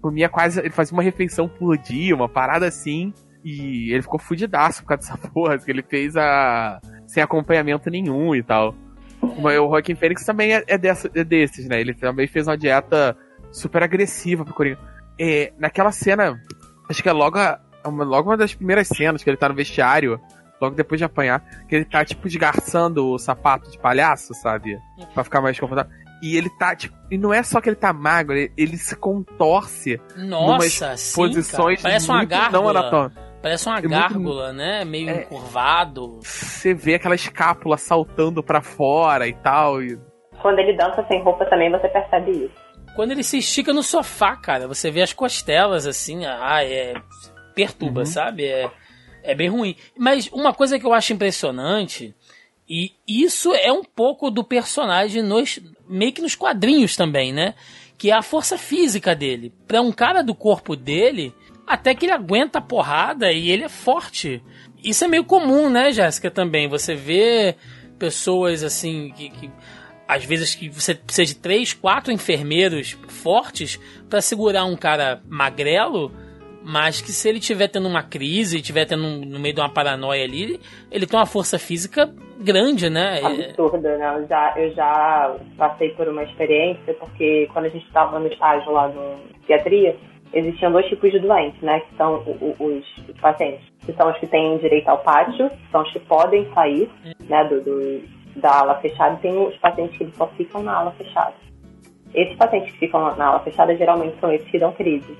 comia 0.00 0.28
quase. 0.28 0.60
Ele 0.60 0.70
fazia 0.70 0.96
uma 0.96 1.02
refeição 1.02 1.48
por 1.48 1.76
dia, 1.76 2.14
uma 2.14 2.28
parada 2.28 2.66
assim. 2.66 3.12
E 3.44 3.92
ele 3.92 4.02
ficou 4.02 4.18
fudidaço 4.18 4.82
por 4.82 4.88
causa 4.88 5.12
dessa 5.12 5.18
porra, 5.30 5.58
que 5.58 5.70
ele 5.70 5.82
fez 5.82 6.16
a. 6.16 6.80
sem 7.06 7.22
acompanhamento 7.22 7.90
nenhum 7.90 8.34
e 8.34 8.42
tal. 8.42 8.74
O 9.20 9.50
Joaquim 9.50 9.94
Fênix 9.94 10.24
também 10.24 10.54
é, 10.54 10.64
é, 10.66 10.78
dessa, 10.78 11.10
é 11.14 11.24
desses, 11.24 11.68
né? 11.68 11.80
Ele 11.80 11.94
também 11.94 12.26
fez 12.26 12.46
uma 12.46 12.56
dieta 12.56 13.16
super 13.50 13.82
agressiva 13.82 14.44
pro 14.44 14.54
Coringa. 14.54 14.78
É, 15.18 15.52
naquela 15.58 15.90
cena, 15.90 16.40
acho 16.88 17.02
que 17.02 17.08
é 17.08 17.12
logo, 17.12 17.38
a, 17.38 17.58
uma, 17.84 18.04
logo 18.04 18.30
uma 18.30 18.36
das 18.36 18.54
primeiras 18.54 18.86
cenas 18.86 19.22
que 19.22 19.28
ele 19.28 19.36
tá 19.36 19.48
no 19.48 19.56
vestiário, 19.56 20.20
logo 20.60 20.76
depois 20.76 21.00
de 21.00 21.04
apanhar, 21.04 21.44
que 21.68 21.74
ele 21.74 21.84
tá, 21.84 22.04
tipo, 22.04 22.28
desgarçando 22.28 23.08
o 23.08 23.18
sapato 23.18 23.70
de 23.70 23.78
palhaço, 23.78 24.32
sabe? 24.34 24.78
Pra 25.14 25.24
ficar 25.24 25.40
mais 25.40 25.58
confortável. 25.58 25.92
E 26.22 26.36
ele 26.36 26.50
tá, 26.58 26.74
tipo, 26.74 26.96
e 27.10 27.16
não 27.16 27.32
é 27.32 27.42
só 27.42 27.60
que 27.60 27.68
ele 27.68 27.76
tá 27.76 27.92
magro, 27.92 28.36
ele, 28.36 28.52
ele 28.56 28.76
se 28.76 28.96
contorce 28.96 30.00
Nossa, 30.16 30.96
sim, 30.96 31.14
posições 31.14 31.80
cara. 31.80 31.94
Parece 31.94 32.10
uma 32.10 32.24
gárgula. 32.24 32.62
não 32.62 32.68
anatômicas. 32.68 33.28
Parece 33.40 33.68
uma 33.68 33.78
é 33.78 33.82
gárgula, 33.82 34.46
muito... 34.46 34.56
né? 34.56 34.84
Meio 34.84 35.10
é, 35.10 35.22
encurvado. 35.22 36.18
Você 36.22 36.74
vê 36.74 36.94
aquela 36.94 37.14
escápula 37.14 37.76
saltando 37.76 38.42
para 38.42 38.60
fora 38.60 39.28
e 39.28 39.32
tal. 39.32 39.82
E... 39.82 39.98
Quando 40.42 40.58
ele 40.58 40.76
dança 40.76 41.04
sem 41.06 41.22
roupa 41.22 41.44
também 41.46 41.70
você 41.70 41.88
percebe 41.88 42.32
isso. 42.32 42.68
Quando 42.96 43.12
ele 43.12 43.22
se 43.22 43.38
estica 43.38 43.72
no 43.72 43.82
sofá, 43.82 44.34
cara, 44.34 44.66
você 44.66 44.90
vê 44.90 45.02
as 45.02 45.12
costelas 45.12 45.86
assim, 45.86 46.26
ah, 46.26 46.64
é. 46.64 46.94
perturba, 47.54 48.00
uhum. 48.00 48.06
sabe? 48.06 48.44
É 48.44 48.68
É 49.22 49.34
bem 49.34 49.48
ruim. 49.48 49.76
Mas 49.96 50.28
uma 50.32 50.52
coisa 50.52 50.78
que 50.78 50.86
eu 50.86 50.92
acho 50.92 51.12
impressionante, 51.12 52.14
e 52.68 52.92
isso 53.06 53.54
é 53.54 53.72
um 53.72 53.82
pouco 53.82 54.30
do 54.30 54.44
personagem 54.44 55.22
nos, 55.22 55.58
meio 55.88 56.12
que 56.12 56.20
nos 56.20 56.34
quadrinhos 56.34 56.96
também, 56.96 57.32
né? 57.32 57.54
Que 57.96 58.10
é 58.10 58.14
a 58.14 58.22
força 58.22 58.58
física 58.58 59.14
dele. 59.14 59.52
Pra 59.66 59.80
um 59.80 59.90
cara 59.90 60.22
do 60.22 60.34
corpo 60.34 60.76
dele, 60.76 61.32
até 61.66 61.94
que 61.94 62.04
ele 62.04 62.12
aguenta 62.12 62.58
a 62.58 62.62
porrada 62.62 63.32
e 63.32 63.50
ele 63.50 63.64
é 63.64 63.68
forte. 63.68 64.42
Isso 64.84 65.04
é 65.04 65.08
meio 65.08 65.24
comum, 65.24 65.70
né, 65.70 65.90
Jéssica, 65.92 66.30
também. 66.30 66.68
Você 66.68 66.94
vê 66.94 67.56
pessoas 67.98 68.62
assim 68.62 69.12
que, 69.16 69.30
que 69.30 69.50
às 70.06 70.24
vezes 70.24 70.54
que 70.54 70.68
você 70.68 70.94
precisa 70.94 71.26
de 71.26 71.34
três, 71.36 71.72
quatro 71.72 72.12
enfermeiros 72.12 72.96
fortes 73.08 73.80
para 74.08 74.20
segurar 74.20 74.64
um 74.66 74.76
cara 74.76 75.22
magrelo, 75.26 76.12
mas 76.62 77.00
que 77.00 77.12
se 77.12 77.28
ele 77.28 77.40
tiver 77.40 77.68
tendo 77.68 77.88
uma 77.88 78.02
crise, 78.02 78.60
tiver 78.60 78.84
tendo 78.84 79.04
um, 79.04 79.24
no 79.24 79.38
meio 79.38 79.54
de 79.54 79.60
uma 79.60 79.72
paranoia 79.72 80.24
ali, 80.24 80.60
ele 80.90 81.06
tem 81.06 81.18
uma 81.18 81.26
força 81.26 81.58
física 81.58 82.14
grande, 82.38 82.88
né? 82.88 83.20
Absurda, 83.22 83.96
né? 83.96 84.16
Eu 84.16 84.26
já, 84.26 84.54
eu 84.56 84.70
já 84.74 85.36
passei 85.56 85.90
por 85.90 86.08
uma 86.08 86.22
experiência, 86.22 86.94
porque 86.94 87.48
quando 87.52 87.66
a 87.66 87.68
gente 87.68 87.86
estava 87.86 88.18
no 88.18 88.26
estágio 88.28 88.72
lá 88.72 88.88
no 88.88 89.16
psiquiatria, 89.38 89.96
existiam 90.32 90.72
dois 90.72 90.86
tipos 90.86 91.10
de 91.10 91.18
doentes, 91.18 91.60
né? 91.62 91.80
Que 91.80 91.96
são 91.96 92.22
os, 92.26 92.84
os 93.08 93.20
pacientes. 93.20 93.66
Que 93.84 93.92
são 93.92 94.10
os 94.10 94.18
que 94.18 94.26
têm 94.26 94.58
direito 94.58 94.88
ao 94.88 94.98
pátio, 94.98 95.50
são 95.70 95.82
os 95.82 95.92
que 95.92 96.00
podem 96.00 96.48
sair, 96.54 96.90
né? 97.28 97.44
Do, 97.44 97.60
do 97.60 98.18
da 98.38 98.60
ala 98.60 98.76
fechada 98.76 99.14
e 99.14 99.18
tem 99.18 99.36
os 99.36 99.56
pacientes 99.56 99.98
que 99.98 100.16
só 100.16 100.26
ficam 100.28 100.62
na 100.62 100.76
ala 100.76 100.92
fechada. 100.92 101.34
Esses 102.14 102.36
pacientes 102.36 102.72
que 102.72 102.78
ficam 102.78 103.16
na 103.16 103.26
ala 103.26 103.40
fechada 103.40 103.76
geralmente 103.76 104.18
são 104.20 104.32
esses 104.32 104.48
que 104.48 104.58
dão 104.58 104.72
crise. 104.72 105.16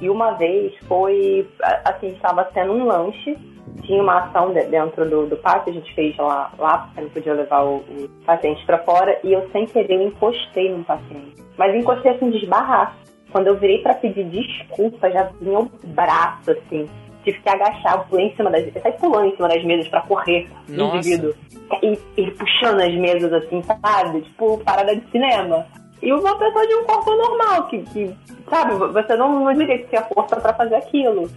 E 0.00 0.08
uma 0.08 0.32
vez 0.32 0.72
foi, 0.86 1.46
assim, 1.84 2.08
estava 2.08 2.44
tendo 2.44 2.72
um 2.72 2.86
lanche, 2.86 3.36
tinha 3.82 4.02
uma 4.02 4.24
ação 4.24 4.52
dentro 4.52 5.08
do, 5.08 5.26
do 5.26 5.36
pátio, 5.36 5.72
a 5.72 5.74
gente 5.74 5.94
fez 5.94 6.16
lá, 6.16 6.52
lá 6.58 6.78
porque 6.78 7.00
não 7.00 7.10
podia 7.10 7.34
levar 7.34 7.62
o, 7.64 7.76
o 7.76 8.08
paciente 8.24 8.64
para 8.66 8.78
fora, 8.78 9.18
e 9.24 9.32
eu 9.32 9.48
sem 9.52 9.66
querer 9.66 10.02
encostei 10.02 10.70
num 10.70 10.82
paciente. 10.82 11.34
Mas 11.56 11.74
encostei 11.74 12.12
assim, 12.12 12.30
de 12.30 12.38
esbarrar. 12.38 12.96
Quando 13.32 13.46
eu 13.46 13.56
virei 13.56 13.78
para 13.78 13.94
pedir 13.94 14.24
desculpa, 14.24 15.10
já 15.10 15.30
vinha 15.40 15.60
o 15.60 15.70
braço, 15.84 16.50
assim, 16.50 16.88
tive 17.24 17.40
que 17.40 17.48
agachar, 17.48 18.06
pulei 18.08 18.26
em 18.26 18.36
cima 18.36 18.50
das 18.50 18.64
mesas, 18.64 18.82
saí 18.82 18.92
pulando 18.92 19.26
em 19.26 19.36
cima 19.36 19.48
das 19.48 19.64
mesas 19.64 19.88
para 19.88 20.02
correr 20.02 20.48
no 20.68 20.96
indivíduo. 20.96 21.34
E, 21.82 21.98
e, 22.16 22.30
puxando 22.32 22.80
as 22.80 22.94
mesas 22.94 23.32
assim, 23.32 23.62
sabe? 23.62 24.22
Tipo, 24.22 24.58
parada 24.58 24.96
de 24.96 25.08
cinema. 25.10 25.66
E 26.02 26.12
uma 26.12 26.36
pessoa 26.38 26.66
de 26.66 26.74
um 26.74 26.84
corpo 26.84 27.14
normal, 27.14 27.68
que, 27.68 27.82
que 27.82 28.16
sabe, 28.48 28.74
você 28.74 29.16
não, 29.16 29.44
não 29.44 29.52
diria 29.52 29.78
que 29.78 29.88
tinha 29.88 30.02
força 30.02 30.36
para 30.36 30.54
fazer 30.54 30.76
aquilo. 30.76 31.30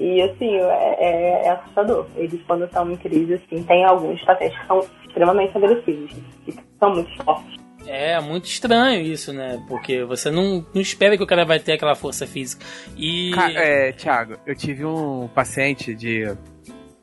E 0.00 0.22
assim, 0.22 0.56
é, 0.56 0.96
é, 0.98 1.42
é, 1.44 1.50
assustador. 1.50 2.06
Eles 2.16 2.40
quando 2.46 2.64
estão 2.64 2.90
em 2.90 2.96
crise, 2.96 3.34
assim, 3.34 3.62
tem 3.64 3.84
alguns 3.84 4.18
pacientes 4.24 4.58
que 4.58 4.66
são 4.66 4.80
extremamente 5.06 5.54
agressivos 5.54 6.10
e 6.48 6.54
são 6.78 6.94
muito 6.94 7.22
fortes. 7.22 7.60
É 7.86 8.18
muito 8.18 8.46
estranho 8.46 9.02
isso, 9.02 9.30
né? 9.30 9.62
Porque 9.68 10.02
você 10.04 10.30
não, 10.30 10.64
não 10.72 10.80
espera 10.80 11.18
que 11.18 11.22
o 11.22 11.26
cara 11.26 11.44
vai 11.44 11.58
ter 11.58 11.72
aquela 11.72 11.94
força 11.94 12.26
física. 12.26 12.64
E. 12.96 13.32
É, 13.54 13.92
Thiago, 13.92 14.36
eu 14.46 14.56
tive 14.56 14.86
um 14.86 15.28
paciente 15.28 15.94
de. 15.94 16.34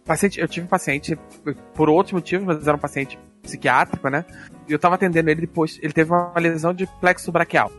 Paciente, 0.03 0.39
eu 0.39 0.47
tive 0.47 0.65
um 0.65 0.69
paciente 0.69 1.15
por 1.75 1.89
outros 1.89 2.13
motivos, 2.13 2.47
mas 2.47 2.67
era 2.67 2.77
um 2.77 2.79
paciente 2.79 3.19
psiquiátrico, 3.43 4.09
né? 4.09 4.25
E 4.67 4.71
eu 4.71 4.79
tava 4.79 4.95
atendendo 4.95 5.29
ele 5.29 5.41
depois. 5.41 5.77
Ele 5.83 5.93
teve 5.93 6.11
uma 6.11 6.33
lesão 6.39 6.73
de 6.73 6.87
plexo 6.99 7.31
braquial, 7.31 7.71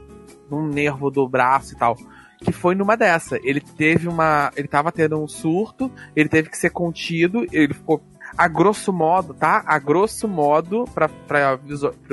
num 0.49 0.69
nervo 0.69 1.11
do 1.11 1.29
braço 1.29 1.75
e 1.75 1.77
tal. 1.77 1.97
Que 2.41 2.53
foi 2.53 2.75
numa 2.75 2.97
dessa. 2.97 3.39
Ele 3.43 3.61
teve 3.61 4.09
uma. 4.09 4.51
Ele 4.57 4.69
tava 4.69 4.93
tendo 4.93 5.23
um 5.23 5.27
surto, 5.27 5.91
ele 6.15 6.29
teve 6.29 6.49
que 6.49 6.57
ser 6.57 6.71
contido, 6.71 7.47
ele 7.53 7.75
ficou 7.75 8.03
a 8.37 8.47
grosso 8.47 8.93
modo, 8.93 9.35
tá? 9.35 9.63
A 9.67 9.79
grosso 9.79 10.29
modo, 10.29 10.85
para 10.95 11.09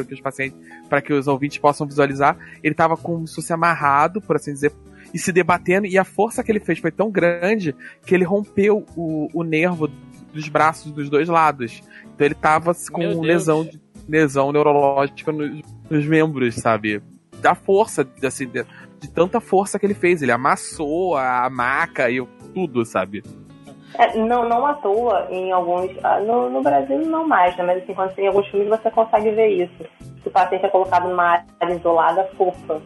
que 0.05 0.13
os 0.13 0.21
pacientes, 0.21 0.57
para 0.89 1.01
que 1.01 1.13
os 1.13 1.27
ouvintes 1.27 1.57
possam 1.57 1.85
visualizar, 1.85 2.37
ele 2.63 2.73
tava 2.73 2.95
como 2.95 3.27
se 3.27 3.35
fosse 3.35 3.53
amarrado, 3.53 4.21
por 4.21 4.35
assim 4.35 4.53
dizer, 4.53 4.71
e 5.13 5.19
se 5.19 5.31
debatendo, 5.31 5.87
e 5.87 5.97
a 5.97 6.03
força 6.03 6.43
que 6.43 6.51
ele 6.51 6.59
fez 6.59 6.79
foi 6.79 6.91
tão 6.91 7.11
grande 7.11 7.75
que 8.05 8.15
ele 8.15 8.23
rompeu 8.23 8.85
o, 8.95 9.29
o 9.33 9.43
nervo 9.43 9.89
dos 10.33 10.47
braços 10.49 10.91
dos 10.91 11.09
dois 11.09 11.29
lados. 11.29 11.81
Então 12.13 12.25
ele 12.25 12.35
tava 12.35 12.75
com 12.91 13.21
lesão, 13.21 13.67
lesão 14.07 14.51
neurológica 14.51 15.31
nos, 15.31 15.61
nos, 15.89 16.05
membros, 16.05 16.55
sabe? 16.55 17.01
Da 17.41 17.55
força, 17.55 18.07
assim, 18.23 18.47
de, 18.47 18.65
de, 19.05 19.11
tanta 19.11 19.39
força 19.39 19.79
que 19.79 19.85
ele 19.85 19.93
fez. 19.93 20.21
Ele 20.21 20.31
amassou 20.31 21.15
a 21.15 21.49
maca 21.49 22.09
e 22.09 22.25
tudo, 22.53 22.85
sabe? 22.85 23.23
É, 23.97 24.17
não, 24.17 24.47
não 24.47 24.65
à 24.65 24.73
toa, 24.73 25.27
em 25.29 25.51
alguns. 25.51 25.91
Ah, 26.03 26.19
no, 26.19 26.49
no 26.49 26.61
Brasil 26.61 26.97
não 26.99 27.27
mais, 27.27 27.55
né? 27.57 27.63
Mas 27.63 27.83
assim, 27.83 27.93
quando 27.93 28.13
tem 28.13 28.27
alguns 28.27 28.47
filmes 28.47 28.69
você 28.69 28.91
consegue 28.91 29.31
ver 29.31 29.47
isso. 29.47 29.85
Se 30.21 30.27
o 30.27 30.31
paciente 30.31 30.65
é 30.65 30.69
colocado 30.69 31.07
numa 31.07 31.43
área 31.59 31.73
isolada, 31.73 32.29
fofa. 32.37 32.81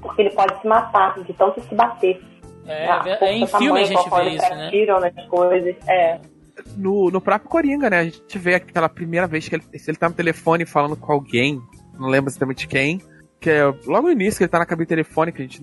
Porque 0.00 0.22
ele 0.22 0.30
pode 0.30 0.60
se 0.60 0.66
matar 0.66 1.18
de 1.20 1.32
tanto 1.32 1.60
se 1.62 1.74
bater. 1.74 2.22
É, 2.66 2.86
é, 2.86 3.18
é 3.20 3.32
em 3.32 3.46
filme 3.46 3.80
a 3.80 3.84
gente 3.84 4.10
vê 4.10 4.28
isso, 4.30 4.50
né? 4.50 4.70
Tiram 4.70 5.00
nas 5.00 5.26
coisas, 5.26 5.76
é. 5.88 6.20
No, 6.76 7.10
no 7.10 7.20
próprio 7.20 7.48
Coringa, 7.48 7.90
né? 7.90 7.98
A 8.00 8.04
gente 8.04 8.38
vê 8.38 8.54
aquela 8.54 8.88
primeira 8.88 9.26
vez 9.26 9.48
que 9.48 9.54
ele, 9.54 9.64
se 9.78 9.90
ele 9.90 9.98
tá 9.98 10.08
no 10.08 10.14
telefone 10.14 10.64
falando 10.64 10.96
com 10.96 11.12
alguém, 11.12 11.60
não 11.98 12.08
lembro 12.08 12.30
exatamente 12.30 12.66
quem, 12.66 13.00
que 13.40 13.50
é 13.50 13.64
logo 13.64 14.02
no 14.02 14.12
início 14.12 14.38
que 14.38 14.44
ele 14.44 14.50
tá 14.50 14.58
na 14.58 14.66
cabine 14.66 14.86
telefônica, 14.86 15.42
a 15.42 15.46
gente 15.46 15.60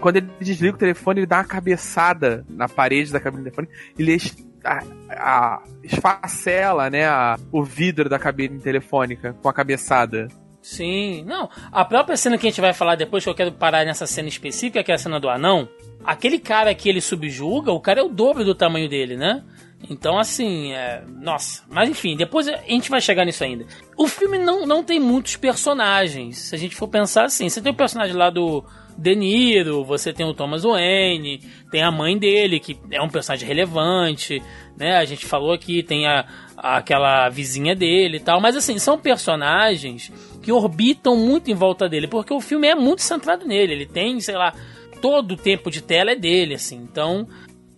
quando 0.00 0.16
ele 0.16 0.28
desliga 0.40 0.74
o 0.74 0.78
telefone, 0.78 1.20
ele 1.20 1.26
dá 1.26 1.38
uma 1.38 1.44
cabeçada 1.44 2.44
na 2.48 2.68
parede 2.68 3.12
da 3.12 3.20
cabine 3.20 3.44
telefone, 3.44 3.68
ele 3.98 4.16
a, 4.64 4.82
a, 5.10 5.62
esfacela, 5.82 6.90
né, 6.90 7.06
a, 7.06 7.38
o 7.52 7.62
vidro 7.62 8.08
da 8.08 8.18
cabine 8.18 8.58
telefônica 8.58 9.34
com 9.42 9.48
a 9.48 9.52
cabeçada. 9.52 10.28
Sim, 10.60 11.22
não. 11.26 11.48
A 11.70 11.84
própria 11.84 12.16
cena 12.16 12.38
que 12.38 12.46
a 12.46 12.50
gente 12.50 12.60
vai 12.60 12.72
falar 12.72 12.96
depois, 12.96 13.22
que 13.22 13.28
eu 13.28 13.34
quero 13.34 13.52
parar 13.52 13.84
nessa 13.84 14.06
cena 14.06 14.28
específica, 14.28 14.82
que 14.82 14.90
é 14.90 14.94
a 14.94 14.98
cena 14.98 15.20
do 15.20 15.28
anão, 15.28 15.68
aquele 16.02 16.38
cara 16.38 16.74
que 16.74 16.88
ele 16.88 17.02
subjuga, 17.02 17.70
o 17.70 17.80
cara 17.80 18.00
é 18.00 18.02
o 18.02 18.08
dobro 18.08 18.44
do 18.44 18.54
tamanho 18.54 18.88
dele, 18.88 19.16
né? 19.16 19.44
Então, 19.88 20.18
assim, 20.18 20.72
é... 20.72 21.02
nossa. 21.20 21.62
Mas 21.68 21.88
enfim, 21.88 22.16
depois 22.16 22.48
a 22.48 22.56
gente 22.68 22.90
vai 22.90 23.00
chegar 23.00 23.24
nisso 23.24 23.44
ainda. 23.44 23.66
O 23.96 24.06
filme 24.08 24.38
não, 24.38 24.66
não 24.66 24.82
tem 24.82 24.98
muitos 24.98 25.36
personagens. 25.36 26.38
Se 26.38 26.54
a 26.54 26.58
gente 26.58 26.74
for 26.74 26.88
pensar 26.88 27.24
assim, 27.24 27.48
você 27.48 27.60
tem 27.60 27.72
o 27.72 27.76
personagem 27.76 28.16
lá 28.16 28.30
do 28.30 28.64
de 28.96 29.14
Niro, 29.14 29.84
você 29.84 30.12
tem 30.12 30.24
o 30.24 30.34
Thomas 30.34 30.62
Wayne, 30.62 31.40
tem 31.70 31.82
a 31.82 31.90
mãe 31.90 32.16
dele, 32.16 32.60
que 32.60 32.78
é 32.90 33.02
um 33.02 33.08
personagem 33.08 33.46
relevante, 33.46 34.42
né? 34.76 34.96
A 34.96 35.04
gente 35.04 35.26
falou 35.26 35.52
aqui, 35.52 35.82
tem 35.82 36.06
a, 36.06 36.24
a, 36.56 36.76
aquela 36.76 37.28
vizinha 37.28 37.74
dele 37.74 38.18
e 38.18 38.20
tal, 38.20 38.40
mas 38.40 38.56
assim, 38.56 38.78
são 38.78 38.98
personagens 38.98 40.12
que 40.42 40.52
orbitam 40.52 41.16
muito 41.16 41.50
em 41.50 41.54
volta 41.54 41.88
dele, 41.88 42.06
porque 42.06 42.32
o 42.32 42.40
filme 42.40 42.68
é 42.68 42.74
muito 42.74 43.02
centrado 43.02 43.46
nele, 43.46 43.72
ele 43.72 43.86
tem, 43.86 44.20
sei 44.20 44.36
lá, 44.36 44.54
todo 45.00 45.32
o 45.32 45.36
tempo 45.36 45.70
de 45.70 45.82
tela 45.82 46.12
é 46.12 46.16
dele, 46.16 46.54
assim, 46.54 46.76
então 46.76 47.26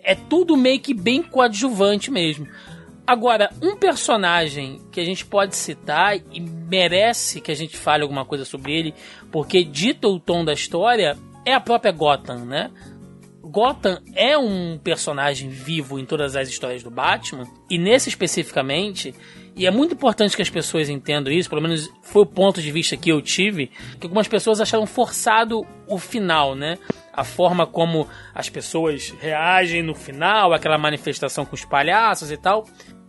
é 0.06 0.14
tudo 0.14 0.56
meio 0.56 0.78
que 0.80 0.94
bem 0.94 1.20
coadjuvante 1.20 2.12
mesmo. 2.12 2.46
Agora, 3.04 3.50
um 3.60 3.76
personagem 3.76 4.80
que 4.90 5.00
a 5.00 5.04
gente 5.04 5.26
pode 5.26 5.56
citar 5.56 6.16
e 6.32 6.40
merece 6.40 7.40
que 7.40 7.50
a 7.50 7.54
gente 7.54 7.76
fale 7.76 8.04
alguma 8.04 8.24
coisa 8.24 8.44
sobre 8.44 8.72
ele, 8.72 8.94
porque 9.32 9.64
dita 9.64 10.06
o 10.08 10.20
tom 10.20 10.44
da 10.44 10.52
história, 10.52 11.18
é 11.44 11.52
a 11.52 11.60
própria 11.60 11.92
Gotham, 11.92 12.44
né? 12.44 12.70
Gotham 13.42 14.00
é 14.14 14.36
um 14.38 14.78
personagem 14.78 15.48
vivo 15.48 15.98
em 15.98 16.04
todas 16.04 16.34
as 16.36 16.48
histórias 16.48 16.82
do 16.82 16.90
Batman, 16.90 17.46
e 17.70 17.78
nesse 17.78 18.08
especificamente, 18.08 19.14
e 19.56 19.66
é 19.66 19.70
muito 19.70 19.94
importante 19.94 20.36
que 20.36 20.42
as 20.42 20.50
pessoas 20.50 20.90
entendam 20.90 21.32
isso, 21.32 21.48
pelo 21.48 21.62
menos 21.62 21.90
foi 22.02 22.22
o 22.22 22.26
ponto 22.26 22.60
de 22.60 22.70
vista 22.70 22.94
que 22.94 23.10
eu 23.10 23.22
tive, 23.22 23.68
que 23.98 24.04
algumas 24.06 24.28
pessoas 24.28 24.60
acharam 24.60 24.86
forçado 24.86 25.66
o 25.88 25.98
final, 25.98 26.54
né? 26.54 26.76
A 27.10 27.24
forma 27.24 27.66
como 27.66 28.06
as 28.34 28.50
pessoas 28.50 29.14
reagem 29.18 29.82
no 29.82 29.94
final, 29.94 30.52
aquela 30.52 30.76
manifestação 30.76 31.46
com 31.46 31.54
os 31.54 31.64
palhaços 31.64 32.30
e 32.30 32.36
tal. 32.36 32.66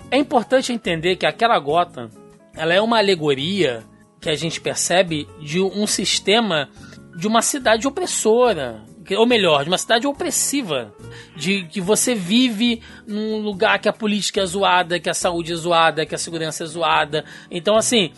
É 0.09 0.17
importante 0.17 0.71
entender 0.71 1.17
que 1.17 1.25
aquela 1.25 1.59
Gotham, 1.59 2.09
ela 2.55 2.73
é 2.73 2.79
uma 2.79 2.97
alegoria 2.97 3.83
que 4.21 4.29
a 4.29 4.35
gente 4.35 4.61
percebe 4.61 5.27
de 5.41 5.59
um 5.59 5.85
sistema 5.85 6.69
de 7.17 7.27
uma 7.27 7.41
cidade 7.41 7.85
opressora, 7.85 8.85
ou 9.15 9.25
melhor, 9.25 9.63
de 9.63 9.69
uma 9.69 9.77
cidade 9.77 10.07
opressiva, 10.07 10.93
de 11.35 11.63
que 11.65 11.79
você 11.79 12.15
vive 12.15 12.81
num 13.05 13.39
lugar 13.39 13.79
que 13.79 13.87
a 13.87 13.93
política 13.93 14.41
é 14.41 14.45
zoada, 14.45 14.99
que 14.99 15.09
a 15.09 15.13
saúde 15.13 15.53
é 15.53 15.55
zoada, 15.55 16.05
que 16.05 16.15
a 16.15 16.17
segurança 16.17 16.63
é 16.63 16.67
zoada. 16.67 17.23
Então, 17.49 17.75
assim, 17.75 18.11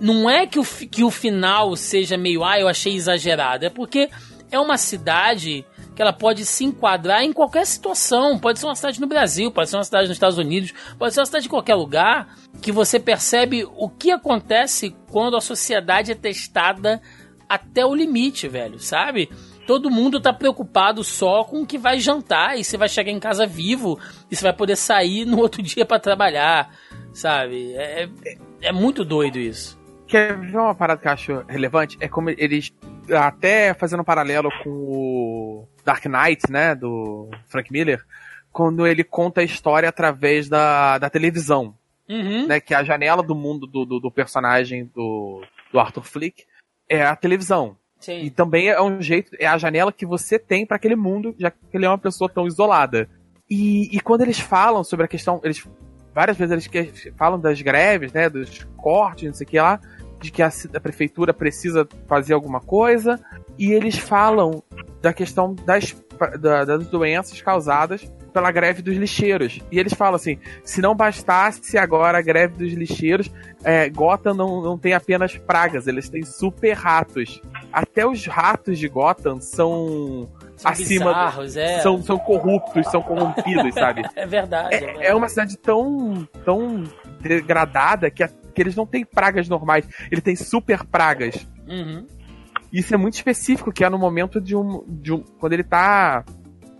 não 0.00 0.28
é 0.28 0.46
que 0.46 0.58
o, 0.58 0.64
que 0.64 1.04
o 1.04 1.10
final 1.10 1.76
seja 1.76 2.16
meio, 2.16 2.44
ah, 2.44 2.58
eu 2.58 2.68
achei 2.68 2.94
exagerado, 2.94 3.66
é 3.66 3.70
porque 3.70 4.08
é 4.50 4.58
uma 4.58 4.76
cidade 4.76 5.64
que 5.94 6.02
ela 6.02 6.12
pode 6.12 6.44
se 6.44 6.64
enquadrar 6.64 7.22
em 7.22 7.32
qualquer 7.32 7.64
situação. 7.66 8.38
Pode 8.38 8.58
ser 8.58 8.66
uma 8.66 8.74
cidade 8.74 9.00
no 9.00 9.06
Brasil, 9.06 9.50
pode 9.50 9.70
ser 9.70 9.76
uma 9.76 9.84
cidade 9.84 10.08
nos 10.08 10.16
Estados 10.16 10.38
Unidos, 10.38 10.72
pode 10.98 11.14
ser 11.14 11.20
uma 11.20 11.26
cidade 11.26 11.44
de 11.44 11.48
qualquer 11.48 11.74
lugar 11.74 12.36
que 12.60 12.72
você 12.72 12.98
percebe 12.98 13.64
o 13.76 13.88
que 13.88 14.10
acontece 14.10 14.94
quando 15.10 15.36
a 15.36 15.40
sociedade 15.40 16.12
é 16.12 16.14
testada 16.14 17.00
até 17.48 17.84
o 17.84 17.94
limite, 17.94 18.48
velho, 18.48 18.78
sabe? 18.80 19.28
Todo 19.66 19.90
mundo 19.90 20.20
tá 20.20 20.32
preocupado 20.32 21.02
só 21.02 21.44
com 21.44 21.62
o 21.62 21.66
que 21.66 21.78
vai 21.78 21.98
jantar 21.98 22.58
e 22.58 22.64
se 22.64 22.76
vai 22.76 22.88
chegar 22.88 23.10
em 23.10 23.20
casa 23.20 23.46
vivo 23.46 23.98
e 24.30 24.36
se 24.36 24.42
vai 24.42 24.52
poder 24.52 24.76
sair 24.76 25.24
no 25.24 25.38
outro 25.38 25.60
dia 25.62 25.84
para 25.84 25.98
trabalhar, 25.98 26.74
sabe? 27.12 27.74
É, 27.74 28.04
é, 28.04 28.38
é 28.62 28.72
muito 28.72 29.04
doido 29.04 29.38
isso. 29.38 29.78
Quer 30.06 30.38
ver 30.38 30.56
uma 30.58 30.74
parada 30.74 31.00
que 31.00 31.08
eu 31.08 31.12
acho 31.12 31.44
relevante? 31.48 31.96
É 32.00 32.08
como 32.08 32.30
eles, 32.30 32.72
até 33.10 33.72
fazendo 33.74 34.00
um 34.00 34.04
paralelo 34.04 34.50
com 34.62 34.70
o 34.70 35.68
Dark 35.84 36.04
Knight, 36.04 36.50
né, 36.50 36.74
do 36.74 37.30
Frank 37.46 37.72
Miller, 37.72 38.04
quando 38.52 38.86
ele 38.86 39.02
conta 39.02 39.40
a 39.40 39.44
história 39.44 39.88
através 39.88 40.48
da, 40.48 40.98
da 40.98 41.10
televisão, 41.10 41.74
Uhum. 42.06 42.46
né, 42.46 42.60
que 42.60 42.74
é 42.74 42.76
a 42.76 42.84
janela 42.84 43.22
do 43.22 43.34
mundo 43.34 43.66
do, 43.66 43.86
do, 43.86 43.98
do 43.98 44.10
personagem 44.10 44.84
do, 44.94 45.42
do 45.72 45.80
Arthur 45.80 46.04
Flick 46.04 46.44
é 46.88 47.02
a 47.02 47.16
televisão. 47.16 47.76
Sim. 48.04 48.20
E 48.20 48.30
também 48.30 48.68
é 48.68 48.80
um 48.82 49.00
jeito, 49.00 49.34
é 49.38 49.46
a 49.46 49.56
janela 49.56 49.90
que 49.90 50.04
você 50.04 50.38
tem 50.38 50.66
para 50.66 50.76
aquele 50.76 50.94
mundo, 50.94 51.34
já 51.38 51.50
que 51.50 51.56
ele 51.72 51.86
é 51.86 51.88
uma 51.88 51.96
pessoa 51.98 52.28
tão 52.28 52.46
isolada. 52.46 53.08
E, 53.48 53.88
e 53.96 54.00
quando 54.00 54.20
eles 54.22 54.38
falam 54.38 54.84
sobre 54.84 55.06
a 55.06 55.08
questão, 55.08 55.40
eles 55.42 55.66
várias 56.14 56.36
vezes 56.36 56.68
eles 56.72 57.12
falam 57.16 57.40
das 57.40 57.60
greves, 57.62 58.12
né, 58.12 58.28
dos 58.28 58.64
cortes, 58.76 59.26
não 59.26 59.34
sei 59.34 59.46
o 59.46 59.48
que 59.48 59.58
lá, 59.58 59.80
de 60.20 60.30
que 60.30 60.42
a, 60.42 60.50
a 60.74 60.80
prefeitura 60.80 61.32
precisa 61.34 61.88
fazer 62.06 62.34
alguma 62.34 62.60
coisa, 62.60 63.18
e 63.58 63.72
eles 63.72 63.96
falam 63.96 64.62
da 65.00 65.12
questão 65.12 65.54
das, 65.54 65.96
da- 66.40 66.64
das 66.64 66.86
doenças 66.86 67.40
causadas 67.42 68.10
pela 68.34 68.50
greve 68.50 68.82
dos 68.82 68.96
lixeiros. 68.96 69.60
E 69.72 69.78
eles 69.78 69.94
falam 69.94 70.16
assim: 70.16 70.38
se 70.64 70.82
não 70.82 70.94
bastasse 70.94 71.78
agora 71.78 72.18
a 72.18 72.22
greve 72.22 72.56
dos 72.58 72.72
lixeiros, 72.74 73.30
é, 73.62 73.88
Gotham 73.88 74.34
não, 74.34 74.60
não 74.60 74.76
tem 74.76 74.92
apenas 74.92 75.36
pragas, 75.38 75.86
eles 75.86 76.08
têm 76.10 76.22
super 76.24 76.72
ratos. 76.72 77.40
Até 77.72 78.06
os 78.06 78.26
ratos 78.26 78.78
de 78.78 78.88
Gotham 78.88 79.40
são, 79.40 80.28
São 80.56 80.70
acima. 80.70 81.04
do- 81.06 81.08
bizarros, 81.14 81.56
é. 81.56 81.78
são, 81.80 82.02
são 82.02 82.18
corruptos, 82.18 82.86
são 82.90 83.00
corrompidos, 83.02 83.72
sabe? 83.74 84.02
É 84.16 84.26
verdade. 84.26 84.74
É, 84.74 84.76
É, 84.76 84.80
verdade. 84.80 85.06
é 85.06 85.14
uma 85.14 85.28
cidade 85.28 85.56
tão, 85.56 86.28
tão 86.44 86.84
degradada 87.20 88.10
que, 88.10 88.22
a- 88.22 88.28
que 88.28 88.60
eles 88.60 88.76
não 88.76 88.86
têm 88.86 89.04
pragas 89.04 89.48
normais, 89.48 89.86
ele 90.10 90.20
tem 90.20 90.36
super 90.36 90.84
pragas. 90.84 91.46
Uhum. 91.66 92.06
Isso 92.72 92.92
é 92.92 92.96
muito 92.96 93.14
específico, 93.14 93.72
que 93.72 93.84
é 93.84 93.88
no 93.88 93.98
momento 93.98 94.40
de 94.40 94.56
um, 94.56 94.84
de 94.88 95.12
um. 95.12 95.20
Quando 95.38 95.52
ele 95.52 95.62
tá. 95.62 96.24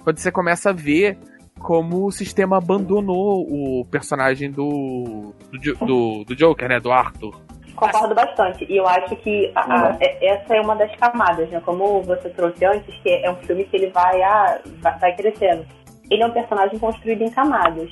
Quando 0.02 0.18
você 0.18 0.30
começa 0.30 0.70
a 0.70 0.72
ver 0.72 1.16
como 1.64 2.04
o 2.04 2.12
sistema 2.12 2.58
abandonou 2.58 3.40
o 3.40 3.86
personagem 3.90 4.50
do. 4.50 5.32
do, 5.50 5.86
do, 5.86 6.24
do 6.24 6.36
Joker, 6.36 6.68
né? 6.68 6.78
Do 6.78 6.92
Arthur. 6.92 7.34
Concordo 7.74 8.14
bastante. 8.14 8.66
E 8.70 8.76
eu 8.76 8.86
acho 8.86 9.16
que 9.16 9.50
a- 9.54 9.60
a- 9.62 9.96
é- 9.98 10.26
essa 10.26 10.54
é 10.54 10.60
uma 10.60 10.76
das 10.76 10.94
camadas, 10.96 11.48
né? 11.48 11.60
Como 11.64 12.02
você 12.02 12.28
trouxe 12.28 12.64
antes, 12.66 12.94
que 13.02 13.08
é 13.08 13.30
um 13.30 13.36
filme 13.36 13.64
que 13.64 13.76
ele 13.76 13.88
vai, 13.90 14.22
ah, 14.22 14.60
vai, 14.82 14.98
vai 14.98 15.16
crescendo. 15.16 15.64
Ele 16.10 16.22
é 16.22 16.26
um 16.26 16.30
personagem 16.30 16.78
construído 16.78 17.22
em 17.22 17.30
camadas. 17.30 17.90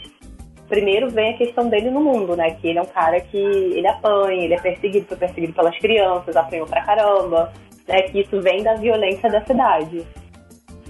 Primeiro 0.69 1.09
vem 1.11 1.35
a 1.35 1.39
questão 1.39 1.69
dele 1.69 1.91
no 1.91 2.01
mundo, 2.03 2.37
né? 2.37 2.51
Que 2.61 2.69
ele 2.69 2.79
é 2.79 2.83
um 2.83 2.87
cara 2.87 3.19
que 3.21 3.37
ele 3.39 3.89
apanha, 3.89 4.45
ele 4.45 4.55
é 4.55 4.61
perseguido, 4.61 5.07
foi 5.07 5.17
perseguido 5.17 5.55
pelas 5.55 5.77
crianças, 5.79 6.37
apanhou 6.37 6.67
pra 6.67 6.85
caramba, 6.85 7.51
né? 7.89 8.03
Que 8.03 8.21
isso 8.21 8.39
vem 8.43 8.63
da 8.63 8.75
violência 8.75 9.31
da 9.31 9.43
cidade. 9.47 10.07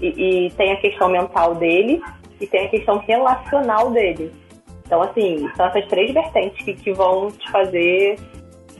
E, 0.01 0.47
e 0.47 0.51
tem 0.51 0.73
a 0.73 0.77
questão 0.81 1.07
mental 1.09 1.55
dele 1.55 2.01
e 2.43 2.47
tem 2.47 2.65
a 2.65 2.69
questão 2.69 2.97
relacional 2.99 3.89
dele. 3.91 4.31
Então, 4.85 5.01
assim, 5.01 5.49
são 5.55 5.65
essas 5.67 5.87
três 5.87 6.13
vertentes 6.13 6.63
que, 6.63 6.73
que 6.73 6.91
vão 6.91 7.31
te 7.31 7.49
fazer 7.49 8.17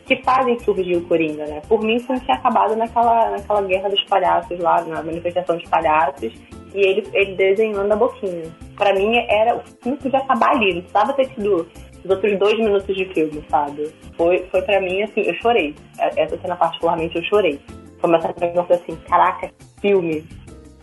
que 0.06 0.22
fazem 0.22 0.60
surgir 0.60 0.98
o 0.98 1.08
Coringa, 1.08 1.46
né? 1.46 1.62
Por 1.68 1.82
mim, 1.82 1.98
foi 1.98 2.20
tinha 2.20 2.36
acabado 2.36 2.76
naquela, 2.76 3.30
naquela 3.30 3.62
guerra 3.62 3.90
dos 3.90 4.04
palhaços 4.04 4.60
lá, 4.60 4.82
na 4.82 5.02
manifestação 5.02 5.56
dos 5.56 5.70
palhaços, 5.70 6.34
e 6.74 6.78
ele, 6.78 7.08
ele 7.14 7.36
desenhando 7.36 7.90
a 7.90 7.96
boquinha. 7.96 8.52
Pra 8.76 8.94
mim, 8.94 9.16
era 9.30 9.56
o 9.56 9.62
filme 9.82 9.98
podia 9.98 10.20
acabar 10.20 10.52
ali, 10.52 10.74
não 10.74 10.82
precisava 10.82 11.14
ter 11.14 11.28
sido 11.28 11.70
os 12.04 12.10
outros 12.10 12.38
dois 12.38 12.60
minutos 12.60 12.94
de 12.94 13.06
filme, 13.14 13.42
sabe? 13.50 13.94
Foi, 14.18 14.40
foi 14.52 14.62
pra 14.64 14.82
mim, 14.82 15.04
assim, 15.04 15.22
eu 15.22 15.36
chorei. 15.36 15.74
Essa 15.98 16.38
cena, 16.38 16.58
particularmente, 16.58 17.16
eu 17.16 17.24
chorei. 17.24 17.58
Que 17.58 18.06
eu 18.06 18.66
pensei 18.66 18.76
assim, 18.76 18.96
caraca, 19.08 19.50
filme. 19.80 20.26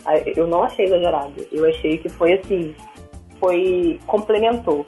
Aí, 0.04 0.32
Eu 0.36 0.46
não 0.46 0.62
achei 0.62 0.84
exagerado. 0.86 1.34
Eu 1.52 1.68
achei 1.68 1.98
que 1.98 2.08
foi, 2.08 2.34
assim, 2.34 2.74
foi... 3.38 3.98
complementou 4.06 4.84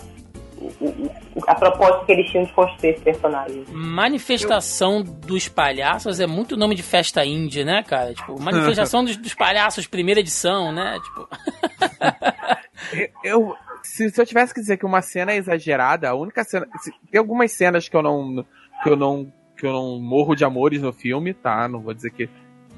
a 1.49 1.55
proposta 1.57 2.05
que 2.05 2.13
eles 2.13 2.31
tinham 2.31 2.45
de 2.45 2.53
construir 2.53 2.91
esse 2.91 3.01
personagem. 3.03 3.65
Manifestação 3.73 5.03
dos 5.03 5.49
palhaços 5.49 6.21
é 6.21 6.27
muito 6.27 6.57
nome 6.57 6.75
de 6.77 6.83
festa 6.85 7.25
indie, 7.25 7.65
né, 7.65 7.83
cara? 7.83 8.15
Tipo, 8.15 8.41
manifestação 8.41 9.05
dos, 9.05 9.17
dos 9.17 9.35
palhaços, 9.35 9.87
primeira 9.89 10.21
edição, 10.21 10.71
né? 10.73 10.99
Tipo, 11.03 11.29
Eu. 13.25 13.55
Se, 13.83 14.09
se 14.11 14.21
eu 14.21 14.27
tivesse 14.27 14.55
que 14.55 14.61
dizer 14.61 14.77
que 14.77 14.87
uma 14.87 15.03
cena 15.03 15.33
é 15.33 15.37
exagerada, 15.37 16.09
a 16.09 16.15
única 16.15 16.45
cena. 16.45 16.67
se- 16.81 16.93
tem 17.11 17.19
algumas 17.19 17.51
cenas 17.53 17.89
que 17.89 17.97
eu 17.97 18.03
não. 18.03 18.45
que 18.83 18.89
eu 18.89 18.97
não. 18.97 19.33
que 19.57 19.67
eu 19.67 19.73
não 19.73 19.99
morro 20.01 20.35
de 20.37 20.45
amores 20.45 20.81
no 20.81 20.93
filme, 20.93 21.35
tá? 21.35 21.67
Não 21.69 21.81
vou 21.81 21.95
dizer 21.95 22.11
que. 22.11 22.29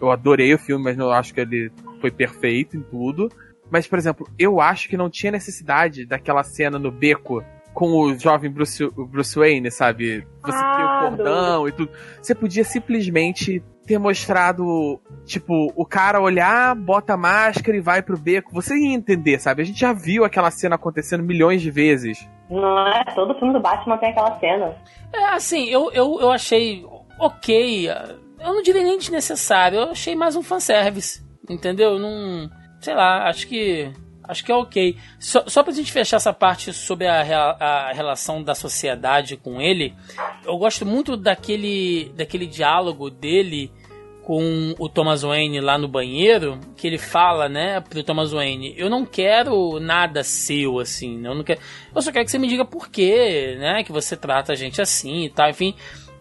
Eu 0.01 0.11
adorei 0.11 0.53
o 0.55 0.59
filme, 0.59 0.82
mas 0.85 0.97
não 0.97 1.11
acho 1.11 1.32
que 1.35 1.41
ele 1.41 1.70
foi 2.05 2.11
perfeito 2.11 2.76
em 2.76 2.82
tudo. 2.82 3.30
Mas, 3.70 3.86
por 3.86 3.98
exemplo, 3.98 4.28
eu 4.38 4.61
acho 4.61 4.90
que 4.90 4.96
não 4.96 5.09
tinha 5.09 5.32
necessidade 5.32 6.05
daquela 6.05 6.42
cena 6.42 6.78
no 6.78 6.90
beco 6.92 7.42
com 7.72 7.86
o 7.92 8.18
jovem 8.18 8.50
Bruce, 8.50 8.84
o 8.84 9.07
Bruce 9.07 9.34
Wayne, 9.38 9.70
sabe? 9.70 10.26
Você 10.44 10.52
Ah, 10.55 10.76
tem 10.76 10.84
o 10.84 11.16
cordão 11.16 11.68
e 11.68 11.72
tudo. 11.72 11.90
Você 12.20 12.34
podia 12.34 12.62
simplesmente 12.62 13.64
ter 13.86 13.98
mostrado, 13.98 15.00
tipo, 15.24 15.72
o 15.74 15.84
cara 15.86 16.20
olhar, 16.20 16.74
bota 16.74 17.14
a 17.14 17.16
máscara 17.16 17.76
e 17.76 17.80
vai 17.80 18.02
pro 18.02 18.18
beco. 18.18 18.52
Você 18.52 18.74
ia 18.76 18.94
entender, 18.94 19.40
sabe? 19.40 19.62
A 19.62 19.64
gente 19.64 19.80
já 19.80 19.94
viu 19.94 20.24
aquela 20.26 20.50
cena 20.50 20.74
acontecendo 20.74 21.24
milhões 21.24 21.62
de 21.62 21.70
vezes. 21.70 22.28
Não 22.50 22.86
é? 22.86 23.02
Todo 23.14 23.34
filme 23.38 23.55
do 23.55 23.61
Batman 23.61 23.96
tem 23.96 24.11
aquela 24.11 24.38
cena. 24.38 24.76
é 25.12 25.24
assim, 25.30 25.68
eu, 25.70 25.90
eu, 25.92 26.18
eu 26.20 26.30
achei 26.30 26.84
ok. 27.18 27.88
Eu 28.38 28.55
não 28.55 28.62
diria 28.62 28.82
nem 28.82 28.98
desnecessário, 28.98 29.78
eu 29.78 29.90
achei 29.90 30.14
mais 30.14 30.36
um 30.36 30.42
fanservice. 30.42 31.23
Entendeu? 31.49 31.99
Não. 31.99 32.51
Sei 32.80 32.95
lá, 32.95 33.28
acho 33.28 33.47
que. 33.47 33.90
Acho 34.26 34.42
que 34.42 34.51
é 34.51 34.55
ok. 34.55 34.97
Só, 35.18 35.45
só 35.47 35.62
pra 35.62 35.72
gente 35.72 35.92
fechar 35.92 36.16
essa 36.16 36.32
parte 36.32 36.72
sobre 36.72 37.07
a, 37.07 37.20
a 37.20 37.92
relação 37.92 38.42
da 38.42 38.55
sociedade 38.55 39.36
com 39.36 39.61
ele, 39.61 39.95
eu 40.47 40.57
gosto 40.57 40.86
muito 40.86 41.14
daquele, 41.14 42.11
daquele 42.16 42.47
diálogo 42.47 43.11
dele 43.11 43.70
com 44.22 44.74
o 44.78 44.88
Thomas 44.88 45.20
Wayne 45.20 45.61
lá 45.61 45.76
no 45.76 45.86
banheiro, 45.86 46.59
que 46.74 46.86
ele 46.86 46.97
fala, 46.97 47.47
né, 47.47 47.80
pro 47.80 48.03
Thomas 48.03 48.32
Wayne, 48.32 48.74
eu 48.78 48.88
não 48.88 49.05
quero 49.05 49.78
nada 49.78 50.24
seu, 50.24 50.78
assim, 50.78 51.18
né, 51.18 51.28
eu 51.28 51.34
não 51.34 51.45
quero... 51.45 51.61
Eu 51.95 52.01
só 52.01 52.11
quero 52.11 52.24
que 52.24 52.30
você 52.30 52.38
me 52.38 52.49
diga 52.49 52.64
por 52.64 52.88
quê, 52.88 53.57
né, 53.59 53.84
que 53.84 53.92
você 53.92 54.16
trata 54.16 54.53
a 54.53 54.57
gente 54.57 54.80
assim 54.80 55.24
e 55.24 55.28
tal, 55.28 55.51
enfim. 55.51 55.74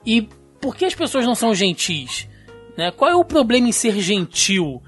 E 0.05 0.28
por 0.59 0.76
que 0.76 0.84
as 0.84 0.93
pessoas 0.93 1.26
não 1.26 1.34
são 1.34 1.55
gentis? 1.55 2.28
Né? 2.78 2.91
Qual 2.91 3.09
é 3.09 3.15
o 3.15 3.24
problema 3.24 3.69
em 3.69 3.71
ser 3.71 3.99
gentil? 3.99 4.82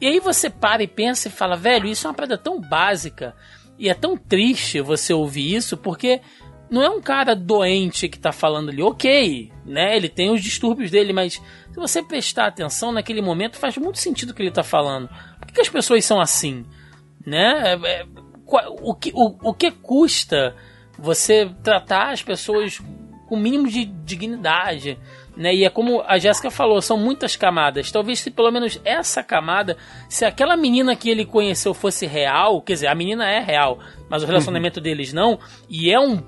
E 0.00 0.06
aí 0.06 0.20
você 0.20 0.48
para 0.48 0.82
e 0.82 0.86
pensa 0.86 1.28
e 1.28 1.30
fala, 1.30 1.56
velho, 1.56 1.86
isso 1.86 2.06
é 2.06 2.10
uma 2.10 2.14
parada 2.14 2.38
tão 2.38 2.60
básica 2.60 3.34
e 3.78 3.88
é 3.88 3.94
tão 3.94 4.16
triste 4.16 4.80
você 4.80 5.12
ouvir 5.12 5.54
isso, 5.54 5.76
porque 5.76 6.20
não 6.70 6.82
é 6.82 6.90
um 6.90 7.00
cara 7.00 7.34
doente 7.34 8.08
que 8.08 8.18
tá 8.18 8.32
falando 8.32 8.68
ali, 8.68 8.82
ok, 8.82 9.50
né? 9.64 9.96
Ele 9.96 10.08
tem 10.08 10.30
os 10.30 10.42
distúrbios 10.42 10.90
dele, 10.90 11.12
mas 11.12 11.34
se 11.34 11.76
você 11.76 12.02
prestar 12.02 12.46
atenção 12.46 12.92
naquele 12.92 13.22
momento, 13.22 13.56
faz 13.56 13.76
muito 13.76 13.98
sentido 13.98 14.30
o 14.30 14.34
que 14.34 14.42
ele 14.42 14.50
tá 14.50 14.62
falando. 14.62 15.08
Por 15.38 15.46
que, 15.46 15.54
que 15.54 15.60
as 15.60 15.68
pessoas 15.68 16.04
são 16.04 16.20
assim? 16.20 16.64
Né? 17.24 17.72
É, 17.72 18.00
é, 18.00 18.06
o, 18.82 18.94
que, 18.94 19.12
o, 19.14 19.50
o 19.50 19.54
que 19.54 19.70
custa 19.70 20.54
você 20.98 21.50
tratar 21.62 22.12
as 22.12 22.22
pessoas 22.22 22.78
com 23.28 23.36
o 23.36 23.38
mínimo 23.38 23.68
de 23.68 23.84
dignidade? 23.84 24.98
Né? 25.38 25.54
E 25.54 25.64
é 25.64 25.70
como 25.70 26.02
a 26.04 26.18
Jéssica 26.18 26.50
falou, 26.50 26.82
são 26.82 26.98
muitas 26.98 27.36
camadas. 27.36 27.92
Talvez 27.92 28.18
se 28.18 28.28
pelo 28.28 28.50
menos 28.50 28.80
essa 28.84 29.22
camada, 29.22 29.76
se 30.08 30.24
aquela 30.24 30.56
menina 30.56 30.96
que 30.96 31.08
ele 31.08 31.24
conheceu 31.24 31.72
fosse 31.72 32.06
real, 32.06 32.60
quer 32.60 32.72
dizer, 32.72 32.88
a 32.88 32.94
menina 32.94 33.30
é 33.30 33.38
real, 33.38 33.78
mas 34.10 34.24
o 34.24 34.26
relacionamento 34.26 34.80
deles 34.80 35.12
não, 35.12 35.38
e 35.70 35.92
é 35.92 36.00
um 36.00 36.20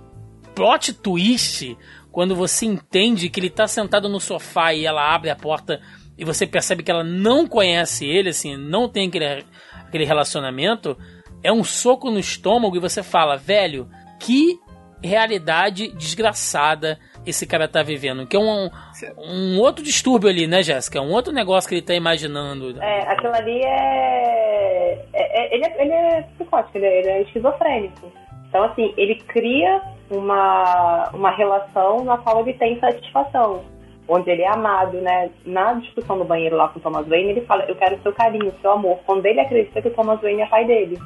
plot 0.54 0.92
twist 0.92 1.76
quando 2.12 2.36
você 2.36 2.66
entende 2.66 3.28
que 3.28 3.40
ele 3.40 3.50
tá 3.50 3.66
sentado 3.66 4.08
no 4.08 4.20
sofá 4.20 4.72
e 4.72 4.86
ela 4.86 5.12
abre 5.12 5.28
a 5.28 5.36
porta 5.36 5.80
e 6.16 6.24
você 6.24 6.46
percebe 6.46 6.84
que 6.84 6.90
ela 6.90 7.02
não 7.02 7.48
conhece 7.48 8.06
ele, 8.06 8.28
assim, 8.28 8.56
não 8.56 8.88
tem 8.88 9.08
aquele, 9.08 9.44
aquele 9.74 10.04
relacionamento, 10.04 10.96
é 11.42 11.52
um 11.52 11.64
soco 11.64 12.12
no 12.12 12.18
estômago 12.20 12.76
e 12.76 12.80
você 12.80 13.02
fala, 13.02 13.36
velho, 13.36 13.88
que 14.20 14.60
realidade 15.02 15.88
desgraçada 15.96 16.98
esse 17.26 17.46
cara 17.46 17.68
tá 17.68 17.82
vivendo. 17.82 18.26
Que 18.26 18.36
é 18.36 18.40
um, 18.40 18.70
um 19.18 19.58
outro 19.60 19.84
distúrbio 19.84 20.28
ali, 20.28 20.46
né, 20.46 20.62
Jéssica? 20.62 20.98
É 20.98 21.02
um 21.02 21.12
outro 21.12 21.32
negócio 21.32 21.68
que 21.68 21.74
ele 21.76 21.82
tá 21.82 21.94
imaginando. 21.94 22.80
É, 22.82 23.02
aquilo 23.02 23.34
ali 23.34 23.60
é. 23.62 25.04
é- 25.12 25.42
é- 25.42 25.54
ele, 25.54 25.64
é 25.64 25.82
ele 25.82 25.92
é 25.92 26.22
psicótico, 26.36 26.78
ele 26.78 26.86
é, 26.86 26.98
ele 27.00 27.08
é 27.08 27.22
esquizofrênico. 27.22 28.12
Então, 28.48 28.64
assim, 28.64 28.92
ele 28.96 29.14
cria 29.28 29.80
uma, 30.10 31.08
uma 31.14 31.30
relação 31.30 32.02
na 32.04 32.18
qual 32.18 32.40
ele 32.40 32.54
tem 32.54 32.78
satisfação. 32.80 33.62
onde 34.08 34.28
ele 34.28 34.42
é 34.42 34.48
amado, 34.48 34.96
né? 35.00 35.30
Na 35.46 35.74
discussão 35.74 36.18
do 36.18 36.24
banheiro 36.24 36.56
lá 36.56 36.66
com 36.68 36.80
o 36.80 36.82
Thomas 36.82 37.06
Wayne, 37.06 37.30
ele 37.30 37.42
fala, 37.42 37.62
eu 37.68 37.76
quero 37.76 38.02
seu 38.02 38.12
carinho, 38.12 38.52
seu 38.60 38.72
amor. 38.72 38.98
Quando 39.06 39.24
ele 39.24 39.38
acredita 39.38 39.80
que 39.80 39.86
o 39.86 39.94
Thomas 39.94 40.20
Wayne 40.20 40.42
é 40.42 40.46
pai 40.46 40.64
dele. 40.64 40.98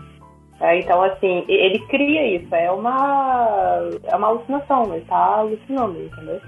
É, 0.60 0.78
então, 0.78 1.02
assim, 1.02 1.44
ele 1.48 1.78
cria 1.86 2.36
isso. 2.36 2.54
É 2.54 2.70
uma, 2.70 3.80
é 4.04 4.16
uma 4.16 4.28
alucinação. 4.28 4.94
Ele 4.94 5.04
tá 5.04 5.38
alucinando, 5.38 6.00
entendeu? 6.00 6.40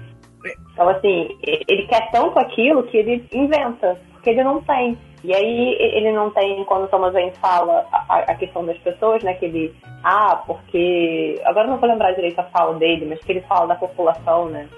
Então, 0.73 0.89
assim, 0.89 1.29
ele 1.43 1.87
quer 1.87 2.09
tanto 2.11 2.39
aquilo 2.39 2.83
que 2.83 2.97
ele 2.97 3.27
inventa, 3.33 3.99
porque 4.13 4.29
ele 4.29 4.43
não 4.43 4.61
tem. 4.61 4.97
E 5.23 5.33
aí 5.33 5.75
ele 5.79 6.11
não 6.11 6.29
tem, 6.29 6.63
quando 6.65 6.85
o 6.85 6.87
Thomas 6.87 7.11
Wayne 7.11 7.33
fala 7.41 7.85
a, 7.91 8.19
a, 8.19 8.35
questão 8.35 8.65
das 8.65 8.77
pessoas, 8.77 9.23
né? 9.23 9.33
Que 9.33 9.45
ele, 9.45 9.75
ah, 10.03 10.43
porque. 10.45 11.41
Agora 11.43 11.67
não 11.67 11.77
vou 11.77 11.89
lembrar 11.89 12.13
direito 12.13 12.39
a 12.39 12.43
fala 12.43 12.75
dele, 12.75 13.05
mas 13.05 13.19
que 13.19 13.31
ele 13.31 13.41
fala 13.41 13.67
da 13.67 13.75
população, 13.75 14.47
né? 14.47 14.69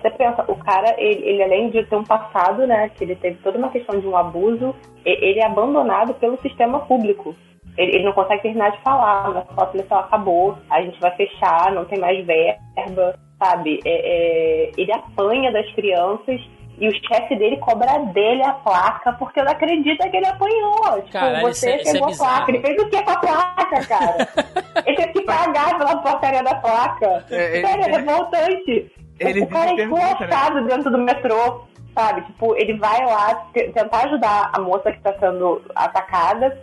Você 0.00 0.10
pensa, 0.10 0.44
o 0.48 0.54
cara, 0.56 0.94
ele, 0.96 1.28
ele, 1.28 1.42
além 1.42 1.70
de 1.70 1.84
ter 1.84 1.96
um 1.96 2.04
passado, 2.04 2.64
né, 2.66 2.88
que 2.90 3.02
ele 3.02 3.16
teve 3.16 3.36
toda 3.42 3.58
uma 3.58 3.68
questão 3.68 3.98
de 3.98 4.06
um 4.06 4.16
abuso, 4.16 4.72
ele 5.04 5.40
é 5.40 5.46
abandonado 5.46 6.14
pelo 6.14 6.40
sistema 6.40 6.78
público. 6.80 7.34
Ele, 7.78 7.94
ele 7.94 8.04
não 8.04 8.12
consegue 8.12 8.42
terminar 8.42 8.72
de 8.72 8.82
falar, 8.82 9.30
mas 9.32 9.46
fala 9.54 9.68
assim, 9.68 9.84
acabou, 9.88 10.58
a 10.68 10.82
gente 10.82 11.00
vai 11.00 11.14
fechar, 11.14 11.70
não 11.72 11.84
tem 11.84 11.98
mais 12.00 12.26
verba, 12.26 13.14
sabe? 13.38 13.80
É, 13.84 14.66
é, 14.66 14.70
ele 14.76 14.92
apanha 14.92 15.52
das 15.52 15.70
crianças 15.74 16.40
e 16.80 16.88
o 16.88 16.92
chefe 16.92 17.36
dele 17.36 17.56
cobra 17.58 17.98
dele 18.12 18.42
a 18.42 18.52
placa 18.52 19.12
porque 19.12 19.38
ele 19.38 19.50
acredita 19.50 20.08
que 20.08 20.16
ele 20.16 20.26
apanhou. 20.26 21.02
Tipo, 21.02 21.12
Caralho, 21.12 21.46
você 21.46 21.76
isso 21.76 21.88
é, 21.88 21.92
pegou 21.92 22.10
isso 22.10 22.22
é 22.22 22.26
a 22.26 22.30
placa. 22.30 22.50
Ele 22.50 22.60
fez 22.60 22.82
o 22.82 22.88
que 22.88 23.02
com 23.02 23.10
a 23.10 23.16
placa, 23.16 23.86
cara? 23.86 24.28
ele 24.84 24.96
teve 24.96 25.12
que 25.12 25.22
pagar 25.22 25.78
pela 25.78 25.96
porcaria 25.98 26.42
da 26.42 26.54
placa. 26.56 27.24
É, 27.30 27.56
ele 27.58 27.66
Sério, 27.66 27.84
é 27.84 27.96
revoltante. 27.96 28.92
Ele 29.20 29.40
o 29.42 29.46
cara 29.48 29.70
é 29.70 29.76
pergunta, 29.76 30.26
né? 30.26 30.62
dentro 30.68 30.90
do 30.90 30.98
metrô, 30.98 31.64
sabe? 31.94 32.22
Tipo, 32.22 32.56
ele 32.56 32.76
vai 32.76 33.04
lá 33.06 33.34
te- 33.52 33.68
tentar 33.70 34.06
ajudar 34.06 34.50
a 34.52 34.60
moça 34.60 34.90
que 34.90 35.00
tá 35.00 35.14
sendo 35.20 35.62
atacada 35.74 36.56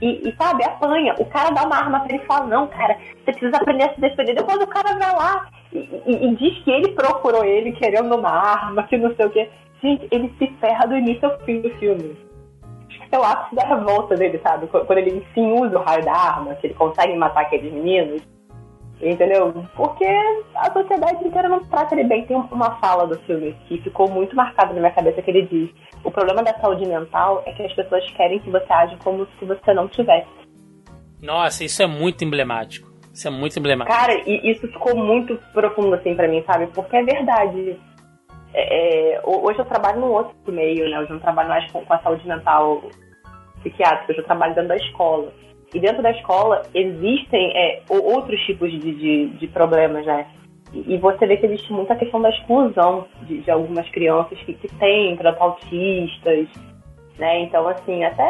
e, 0.00 0.28
e, 0.28 0.34
sabe, 0.36 0.64
apanha. 0.64 1.14
O 1.18 1.24
cara 1.26 1.50
dá 1.50 1.64
uma 1.64 1.76
arma 1.76 2.00
pra 2.00 2.14
ele 2.14 2.22
e 2.22 2.26
fala, 2.26 2.46
não, 2.46 2.66
cara, 2.68 2.96
você 3.24 3.32
precisa 3.32 3.56
aprender 3.56 3.84
a 3.84 3.94
se 3.94 4.00
defender. 4.00 4.34
Depois 4.34 4.58
o 4.58 4.66
cara 4.66 4.96
vai 4.98 5.12
lá 5.14 5.46
e, 5.72 5.78
e- 6.06 6.26
e 6.26 6.36
diz 6.36 6.58
que 6.64 6.70
ele 6.70 6.92
procurou 6.92 7.44
ele 7.44 7.72
querendo 7.72 8.14
uma 8.16 8.30
arma, 8.30 8.82
que 8.84 8.96
não 8.96 9.14
sei 9.14 9.26
o 9.26 9.30
quê. 9.30 9.48
Gente, 9.82 10.08
ele 10.10 10.32
se 10.38 10.46
ferra 10.60 10.86
do 10.86 10.96
início 10.96 11.28
ao 11.30 11.38
fim 11.40 11.60
do 11.60 11.70
filme. 11.78 12.16
É 13.12 13.18
o 13.18 13.24
ápice 13.24 13.56
da 13.56 13.64
revolta 13.64 14.14
dele, 14.14 14.38
sabe? 14.42 14.66
Quando 14.68 14.98
ele 14.98 15.26
sim 15.34 15.52
usa 15.52 15.78
o 15.78 15.82
raio 15.82 16.04
da 16.04 16.12
arma, 16.12 16.54
que 16.56 16.66
ele 16.68 16.74
consegue 16.74 17.16
matar 17.16 17.42
aqueles 17.42 17.72
meninos. 17.72 18.22
Entendeu? 19.02 19.52
Porque 19.74 20.04
a 20.54 20.70
sociedade 20.72 21.26
inteira 21.26 21.48
não 21.48 21.60
trata 21.64 21.94
ele 21.94 22.04
bem. 22.04 22.26
Tem 22.26 22.36
uma 22.36 22.72
fala 22.80 23.06
do 23.06 23.18
filme 23.20 23.56
que 23.66 23.78
ficou 23.80 24.10
muito 24.10 24.36
marcada 24.36 24.74
na 24.74 24.80
minha 24.80 24.92
cabeça 24.92 25.22
que 25.22 25.30
ele 25.30 25.42
diz: 25.46 25.70
o 26.04 26.10
problema 26.10 26.42
da 26.42 26.54
saúde 26.58 26.86
mental 26.86 27.42
é 27.46 27.52
que 27.52 27.62
as 27.62 27.72
pessoas 27.72 28.08
querem 28.12 28.38
que 28.40 28.50
você 28.50 28.72
age 28.72 28.96
como 29.04 29.26
se 29.38 29.44
você 29.44 29.74
não 29.74 29.88
tivesse. 29.88 30.28
Nossa, 31.22 31.64
isso 31.64 31.82
é 31.82 31.86
muito 31.86 32.24
emblemático. 32.24 32.88
Isso 33.12 33.28
é 33.28 33.30
muito 33.30 33.58
emblemático. 33.58 33.94
Cara, 33.96 34.14
e 34.26 34.50
isso 34.50 34.66
ficou 34.68 34.96
muito 34.96 35.36
profundo 35.52 35.94
assim 35.94 36.14
pra 36.14 36.28
mim, 36.28 36.42
sabe? 36.46 36.66
Porque 36.68 36.96
é 36.96 37.02
verdade. 37.02 37.76
É, 38.54 39.14
é, 39.16 39.20
ho- 39.24 39.46
hoje 39.46 39.58
eu 39.58 39.64
trabalho 39.64 40.00
num 40.00 40.10
outro 40.12 40.34
meio, 40.52 40.88
né? 40.88 40.98
Hoje 41.00 41.10
eu 41.10 41.14
não 41.14 41.20
trabalho 41.20 41.48
mais 41.48 41.70
com, 41.70 41.84
com 41.84 41.92
a 41.94 41.98
saúde 41.98 42.26
mental 42.26 42.82
psiquiátrica, 43.60 44.12
hoje 44.12 44.20
eu 44.20 44.24
trabalho 44.24 44.54
dentro 44.54 44.68
da 44.68 44.76
escola. 44.76 45.32
E 45.74 45.78
dentro 45.78 46.02
da 46.02 46.10
escola 46.10 46.62
existem 46.74 47.52
é, 47.56 47.82
outros 47.88 48.40
tipos 48.46 48.70
de, 48.72 48.78
de, 48.78 49.28
de 49.28 49.46
problemas, 49.48 50.04
né? 50.06 50.26
E, 50.72 50.96
você 50.98 51.26
vê 51.26 51.36
que 51.36 51.46
existe 51.46 51.72
muita 51.72 51.96
questão 51.96 52.22
da 52.22 52.30
exclusão 52.30 53.06
de, 53.22 53.38
de 53.40 53.50
algumas 53.50 53.88
crianças 53.90 54.38
que, 54.40 54.54
que 54.54 54.68
têm 54.76 55.16
trato 55.16 55.42
autistas, 55.42 56.48
né? 57.18 57.40
Então, 57.42 57.66
assim, 57.68 58.04
até 58.04 58.28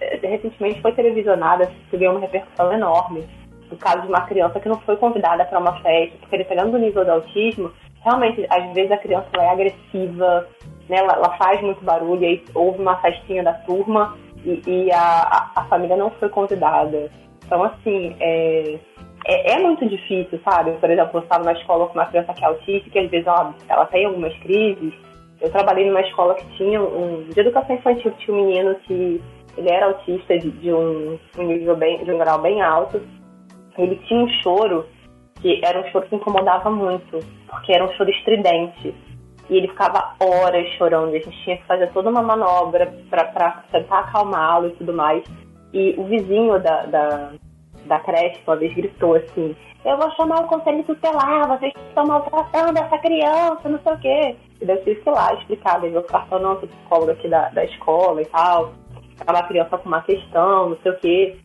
é, 0.00 0.16
recentemente 0.22 0.82
foi 0.82 0.92
televisionada, 0.92 1.70
ganhou 1.92 2.14
uma 2.14 2.20
repercussão 2.20 2.72
enorme. 2.72 3.24
O 3.70 3.76
caso 3.76 4.02
de 4.02 4.08
uma 4.08 4.22
criança 4.22 4.58
que 4.58 4.68
não 4.68 4.80
foi 4.80 4.96
convidada 4.96 5.44
para 5.44 5.58
uma 5.58 5.78
festa, 5.80 6.16
porque 6.20 6.38
dependendo 6.38 6.72
do 6.72 6.78
nível 6.78 7.04
do 7.04 7.12
autismo, 7.12 7.70
realmente, 8.02 8.44
às 8.50 8.72
vezes 8.72 8.90
a 8.90 8.96
criança 8.96 9.28
é 9.38 9.48
agressiva, 9.48 10.48
né? 10.88 10.98
Ela, 10.98 11.12
ela 11.14 11.36
faz 11.36 11.60
muito 11.62 11.84
barulho, 11.84 12.26
aí 12.26 12.42
houve 12.54 12.80
uma 12.80 12.96
festinha 12.96 13.42
da 13.44 13.52
turma 13.52 14.16
e, 14.44 14.62
e 14.66 14.92
a, 14.92 14.98
a, 15.00 15.50
a 15.60 15.64
família 15.66 15.96
não 15.96 16.10
foi 16.12 16.28
convidada. 16.28 17.10
Então, 17.44 17.62
assim, 17.62 18.16
é, 18.20 18.78
é, 19.26 19.52
é 19.52 19.58
muito 19.58 19.86
difícil, 19.88 20.40
sabe? 20.44 20.72
Por 20.72 20.90
exemplo, 20.90 21.18
eu 21.18 21.22
estava 21.22 21.44
na 21.44 21.52
escola 21.52 21.86
com 21.86 21.94
uma 21.94 22.06
criança 22.06 22.32
que 22.34 22.44
é 22.44 22.46
autista, 22.46 22.90
que 22.90 22.98
às 22.98 23.10
vezes 23.10 23.26
ela, 23.26 23.54
ela 23.68 23.86
tem 23.86 24.06
algumas 24.06 24.34
crises. 24.38 24.92
Eu 25.40 25.50
trabalhei 25.50 25.86
numa 25.86 26.00
escola 26.00 26.34
que 26.34 26.46
tinha 26.56 26.82
um. 26.82 27.28
de 27.28 27.40
educação 27.40 27.76
infantil, 27.76 28.12
tinha 28.18 28.36
um 28.36 28.46
menino 28.46 28.74
que 28.86 29.22
ele 29.56 29.70
era 29.70 29.86
autista 29.86 30.38
de, 30.38 30.50
de 30.50 30.72
um, 30.72 31.18
um 31.36 31.42
nível 31.42 31.76
bem, 31.76 32.04
de 32.04 32.12
um 32.12 32.18
grau 32.18 32.40
bem 32.40 32.62
alto. 32.62 33.00
Ele 33.76 33.96
tinha 34.06 34.24
um 34.24 34.28
choro 34.42 34.86
que 35.40 35.60
era 35.64 35.80
um 35.80 35.90
choro 35.90 36.06
que 36.08 36.16
incomodava 36.16 36.70
muito, 36.70 37.18
porque 37.48 37.72
era 37.72 37.84
um 37.84 37.92
choro 37.94 38.10
estridente. 38.10 38.94
E 39.50 39.56
ele 39.56 39.68
ficava 39.68 40.14
horas 40.20 40.66
chorando, 40.76 41.14
a 41.14 41.18
gente 41.18 41.44
tinha 41.44 41.56
que 41.56 41.64
fazer 41.64 41.90
toda 41.92 42.10
uma 42.10 42.22
manobra 42.22 42.92
para 43.08 43.64
tentar 43.72 44.00
acalmá-lo 44.00 44.68
e 44.68 44.72
tudo 44.72 44.92
mais. 44.92 45.24
E 45.72 45.94
o 45.96 46.04
vizinho 46.04 46.58
da, 46.60 46.86
da, 46.86 47.32
da 47.88 47.98
creche 48.00 48.40
uma 48.46 48.56
vez 48.56 48.74
gritou 48.74 49.16
assim: 49.16 49.56
Eu 49.84 49.96
vou 49.96 50.10
chamar 50.12 50.40
o 50.40 50.48
conselho 50.48 50.84
tutelar, 50.84 51.48
vocês 51.48 51.72
estão 51.88 52.06
maltratando 52.06 52.78
essa 52.78 52.98
criança, 52.98 53.68
não 53.68 53.80
sei 53.80 53.92
o 53.92 53.98
quê. 53.98 54.36
E 54.60 54.64
daí 54.64 54.82
eu 54.86 54.92
ir 54.92 55.02
lá 55.06 55.34
explicar, 55.34 55.80
daí 55.80 55.92
eu 55.92 56.02
cartão 56.04 56.38
não, 56.38 56.58
sou 56.60 56.68
psicóloga 56.68 57.12
aqui 57.12 57.28
da, 57.28 57.48
da 57.48 57.64
escola 57.64 58.22
e 58.22 58.26
tal. 58.26 58.72
É 59.26 59.30
uma 59.30 59.42
criança 59.42 59.78
com 59.78 59.88
uma 59.88 60.02
questão, 60.02 60.70
não 60.70 60.76
sei 60.78 60.92
o 60.92 60.98
quê. 60.98 61.38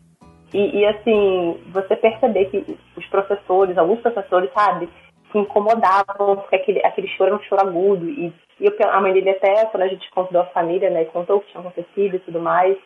E, 0.52 0.78
e, 0.78 0.86
assim, 0.86 1.60
você 1.72 1.96
perceber 1.96 2.44
que 2.44 2.78
os 2.96 3.06
professores, 3.06 3.76
alguns 3.76 4.00
professores, 4.00 4.50
sabe, 4.54 4.88
se 5.32 5.38
incomodavam, 5.38 6.36
porque 6.36 6.54
aquele, 6.54 6.86
aquele 6.86 7.08
choro 7.08 7.30
era 7.30 7.36
um 7.36 7.42
choro 7.42 7.62
agudo. 7.62 8.08
E, 8.08 8.32
e 8.60 8.66
eu, 8.66 8.72
a 8.88 9.00
mãe 9.00 9.12
dele 9.12 9.30
até, 9.30 9.66
quando 9.66 9.82
a 9.82 9.88
gente 9.88 10.08
convidou 10.12 10.42
a 10.42 10.46
família, 10.46 10.90
né, 10.90 11.06
contou 11.06 11.38
o 11.38 11.40
que 11.40 11.50
tinha 11.50 11.60
acontecido 11.60 12.14
e 12.14 12.20
tudo 12.20 12.40
mais, 12.40 12.76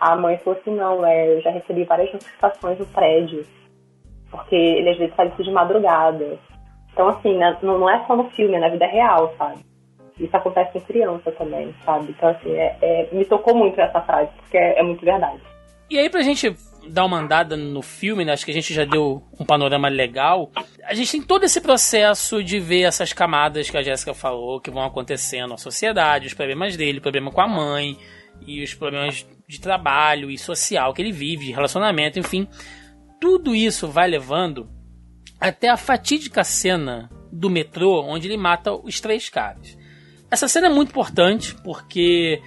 a 0.00 0.16
mãe 0.16 0.38
falou 0.38 0.58
assim, 0.60 0.74
não, 0.74 1.04
é, 1.04 1.36
eu 1.36 1.40
já 1.40 1.50
recebi 1.50 1.84
várias 1.84 2.12
notificações 2.12 2.78
no 2.78 2.86
prédio, 2.86 3.44
porque 4.30 4.54
ele 4.54 4.90
às 4.90 4.98
vezes 4.98 5.14
faz 5.14 5.32
isso 5.32 5.44
de 5.44 5.50
madrugada. 5.50 6.38
Então, 6.92 7.08
assim, 7.08 7.36
né, 7.36 7.56
não, 7.62 7.78
não 7.78 7.90
é 7.90 8.04
só 8.06 8.16
no 8.16 8.30
filme, 8.30 8.56
é 8.56 8.60
na 8.60 8.68
vida 8.68 8.86
real, 8.86 9.34
sabe? 9.36 9.60
Isso 10.18 10.36
acontece 10.36 10.72
com 10.72 10.80
criança 10.80 11.30
também, 11.32 11.74
sabe? 11.84 12.10
Então, 12.10 12.28
assim, 12.28 12.52
é, 12.52 12.76
é, 12.80 13.08
me 13.12 13.24
tocou 13.24 13.54
muito 13.54 13.80
essa 13.80 14.00
frase, 14.00 14.30
porque 14.36 14.58
é, 14.58 14.80
é 14.80 14.82
muito 14.82 15.04
verdade. 15.04 15.40
E 15.90 15.98
aí, 15.98 16.10
pra 16.10 16.22
gente 16.22 16.54
dar 16.88 17.04
uma 17.04 17.18
andada 17.18 17.56
no 17.56 17.82
filme, 17.82 18.24
né? 18.24 18.32
Acho 18.32 18.44
que 18.44 18.50
a 18.50 18.54
gente 18.54 18.72
já 18.72 18.84
deu 18.84 19.22
um 19.38 19.44
panorama 19.44 19.88
legal. 19.88 20.50
A 20.84 20.94
gente 20.94 21.12
tem 21.12 21.22
todo 21.22 21.44
esse 21.44 21.60
processo 21.60 22.42
de 22.42 22.58
ver 22.58 22.82
essas 22.82 23.12
camadas 23.12 23.70
que 23.70 23.76
a 23.76 23.82
Jéssica 23.82 24.14
falou, 24.14 24.60
que 24.60 24.70
vão 24.70 24.84
acontecendo 24.84 25.50
na 25.50 25.56
sociedade, 25.56 26.26
os 26.26 26.34
problemas 26.34 26.76
dele, 26.76 26.98
o 26.98 27.02
problema 27.02 27.30
com 27.30 27.40
a 27.40 27.48
mãe, 27.48 27.96
e 28.46 28.62
os 28.62 28.74
problemas 28.74 29.26
de 29.48 29.60
trabalho 29.60 30.30
e 30.30 30.36
social 30.36 30.92
que 30.92 31.00
ele 31.00 31.12
vive, 31.12 31.46
de 31.46 31.52
relacionamento, 31.52 32.18
enfim. 32.18 32.46
Tudo 33.18 33.54
isso 33.54 33.88
vai 33.88 34.06
levando 34.06 34.68
até 35.40 35.68
a 35.68 35.76
fatídica 35.76 36.44
cena 36.44 37.08
do 37.32 37.48
metrô, 37.48 38.02
onde 38.02 38.28
ele 38.28 38.36
mata 38.36 38.72
os 38.72 39.00
três 39.00 39.28
caras. 39.28 39.76
Essa 40.30 40.46
cena 40.46 40.66
é 40.66 40.70
muito 40.70 40.90
importante 40.90 41.54
porque 41.64 42.42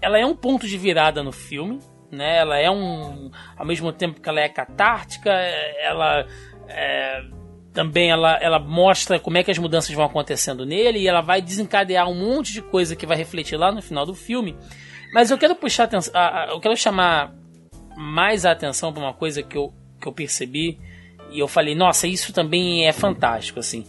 ela 0.00 0.18
é 0.18 0.24
um 0.24 0.36
ponto 0.36 0.66
de 0.66 0.78
virada 0.78 1.22
no 1.22 1.32
filme, 1.32 1.80
né? 2.10 2.38
Ela 2.38 2.58
é 2.58 2.70
um, 2.70 3.30
ao 3.56 3.66
mesmo 3.66 3.92
tempo 3.92 4.20
que 4.20 4.28
ela 4.28 4.40
é 4.40 4.48
catártica, 4.48 5.30
ela 5.30 6.26
é, 6.68 7.24
também 7.72 8.10
ela, 8.10 8.36
ela 8.40 8.58
mostra 8.60 9.18
como 9.18 9.38
é 9.38 9.42
que 9.42 9.50
as 9.50 9.58
mudanças 9.58 9.94
vão 9.94 10.04
acontecendo 10.04 10.64
nele 10.64 11.00
e 11.00 11.08
ela 11.08 11.20
vai 11.20 11.42
desencadear 11.42 12.08
um 12.08 12.14
monte 12.14 12.52
de 12.52 12.62
coisa 12.62 12.94
que 12.94 13.06
vai 13.06 13.16
refletir 13.16 13.56
lá 13.56 13.72
no 13.72 13.82
final 13.82 14.06
do 14.06 14.14
filme. 14.14 14.56
Mas 15.12 15.30
eu 15.30 15.38
quero 15.38 15.54
puxar 15.54 15.84
atenção, 15.84 16.12
eu 16.48 16.60
quero 16.60 16.76
chamar 16.76 17.34
mais 17.96 18.46
a 18.46 18.52
atenção 18.52 18.92
para 18.92 19.02
uma 19.02 19.12
coisa 19.12 19.42
que 19.42 19.56
eu, 19.56 19.72
que 20.00 20.08
eu 20.08 20.12
percebi 20.12 20.78
e 21.30 21.38
eu 21.38 21.48
falei, 21.48 21.74
nossa, 21.74 22.06
isso 22.06 22.32
também 22.32 22.86
é 22.86 22.92
fantástico, 22.92 23.58
assim. 23.58 23.86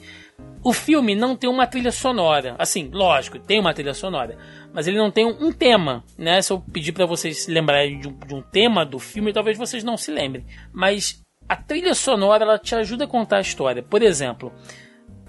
O 0.63 0.71
filme 0.71 1.13
não 1.13 1.35
tem 1.35 1.49
uma 1.49 1.67
trilha 1.67 1.91
sonora. 1.91 2.55
Assim, 2.57 2.89
lógico, 2.91 3.37
tem 3.37 3.59
uma 3.59 3.73
trilha 3.73 3.93
sonora. 3.93 4.37
Mas 4.73 4.87
ele 4.87 4.97
não 4.97 5.11
tem 5.11 5.25
um, 5.25 5.51
tema, 5.51 6.03
né? 6.17 6.41
Se 6.41 6.53
eu 6.53 6.61
pedir 6.61 6.93
para 6.93 7.05
vocês 7.05 7.43
se 7.43 7.51
lembrarem 7.51 7.99
de 7.99 8.07
um, 8.07 8.17
de 8.17 8.33
um, 8.33 8.41
tema 8.41 8.85
do 8.85 8.97
filme, 8.97 9.33
talvez 9.33 9.57
vocês 9.57 9.83
não 9.83 9.97
se 9.97 10.09
lembrem. 10.09 10.45
Mas 10.71 11.21
a 11.49 11.55
trilha 11.57 11.93
sonora, 11.93 12.43
ela 12.45 12.57
te 12.57 12.73
ajuda 12.75 13.03
a 13.03 13.07
contar 13.07 13.37
a 13.37 13.41
história. 13.41 13.83
Por 13.83 14.01
exemplo, 14.01 14.53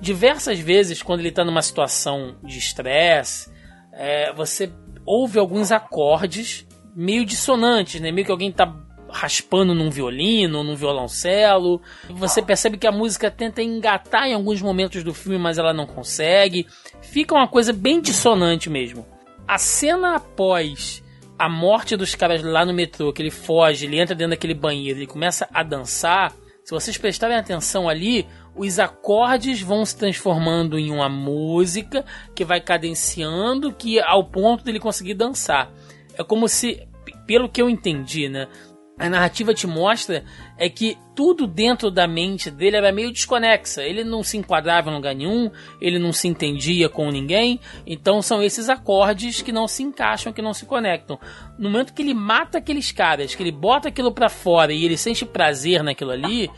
diversas 0.01 0.61
vezes, 0.61 1.03
quando 1.03 1.21
ele 1.21 1.31
está 1.31 1.45
numa 1.45 1.63
situação 1.63 2.37
de 2.43 2.59
estresse, 2.59 3.53
é, 3.93 4.33
você 4.33 4.73
ouve 5.07 5.39
alguns 5.39 5.73
acordes 5.73 6.67
meio 6.95 7.25
dissonantes, 7.25 8.01
né? 8.01 8.11
Meio 8.11 8.25
que 8.25 8.31
alguém 8.31 8.51
está 8.51 8.73
raspando 9.09 9.75
num 9.75 9.91
violino, 9.91 10.65
num 10.65 10.75
violoncelo. 10.75 11.81
Você 12.11 12.43
percebe 12.43 12.77
que 12.77 12.87
a 12.87 12.93
música 12.93 13.31
tenta 13.31 13.63
engatar 13.63 14.27
em 14.27 14.35
alguns 14.35 14.61
momentos 14.61 15.05
do 15.05 15.15
filme, 15.15 15.39
mas 15.39 15.57
ela 15.57 15.73
não 15.73 15.87
consegue. 15.87 16.67
Fica 17.01 17.35
uma 17.35 17.49
coisa 17.49 17.73
bem 17.73 18.01
dissonante 18.01 18.69
mesmo. 18.69 19.07
A 19.47 19.57
cena 19.57 20.17
após 20.17 21.03
a 21.39 21.49
morte 21.49 21.97
dos 21.97 22.15
caras 22.15 22.43
lá 22.43 22.65
no 22.65 22.73
metrô, 22.73 23.13
que 23.13 23.23
ele 23.23 23.31
foge, 23.31 23.87
ele 23.87 24.01
entra 24.01 24.15
dentro 24.15 24.31
daquele 24.31 24.55
banheiro 24.55 25.01
e 25.01 25.07
começa 25.07 25.49
a 25.53 25.63
dançar. 25.63 26.33
Se 26.65 26.71
vocês 26.71 26.97
prestarem 26.97 27.37
atenção 27.37 27.89
ali, 27.89 28.27
os 28.57 28.79
acordes 28.79 29.61
vão 29.61 29.85
se 29.85 29.97
transformando 29.97 30.79
em 30.79 30.91
uma 30.91 31.09
música 31.09 32.05
que 32.35 32.45
vai 32.45 32.61
cadenciando 32.61 33.73
que 33.73 34.01
ao 34.01 34.25
ponto 34.25 34.65
dele 34.65 34.79
conseguir 34.79 35.15
dançar. 35.15 35.73
É 36.17 36.23
como 36.23 36.49
se, 36.49 36.87
pelo 37.27 37.49
que 37.49 37.61
eu 37.61 37.69
entendi, 37.69 38.29
né? 38.29 38.49
A 38.97 39.11
narrativa 39.11 39.53
te 39.53 39.67
mostra 39.67 40.25
é 40.57 40.69
que 40.69 40.97
tudo 41.17 41.49
dentro 41.49 41.91
da 41.91 42.07
mente 42.07 42.49
dele 42.49 42.77
era 42.77 42.93
meio 42.93 43.11
desconexa. 43.11 43.83
Ele 43.83 44.05
não 44.05 44.23
se 44.23 44.37
enquadrava 44.37 44.89
em 44.89 44.95
lugar 44.95 45.17
nenhum, 45.17 45.51
ele 45.81 45.99
não 45.99 46.13
se 46.13 46.29
entendia 46.29 46.89
com 46.89 47.11
ninguém. 47.11 47.59
Então 47.85 48.23
são 48.23 48.41
esses 48.41 48.69
acordes 48.69 49.43
que 49.43 49.51
não 49.51 49.67
se 49.67 49.83
encaixam, 49.83 50.33
que 50.33 50.41
não 50.41 50.55
se 50.55 50.65
conectam. 50.65 51.19
No 51.59 51.69
momento 51.69 51.93
que 51.93 52.03
ele 52.03 52.15
mata 52.15 52.59
aqueles 52.59 52.93
caras, 52.93 53.35
que 53.35 53.43
ele 53.43 53.51
bota 53.51 53.89
aquilo 53.89 54.13
para 54.13 54.29
fora 54.29 54.73
e 54.73 54.85
ele 54.85 54.97
sente 54.97 55.25
prazer 55.25 55.83
naquilo 55.83 56.13
ali, 56.13 56.49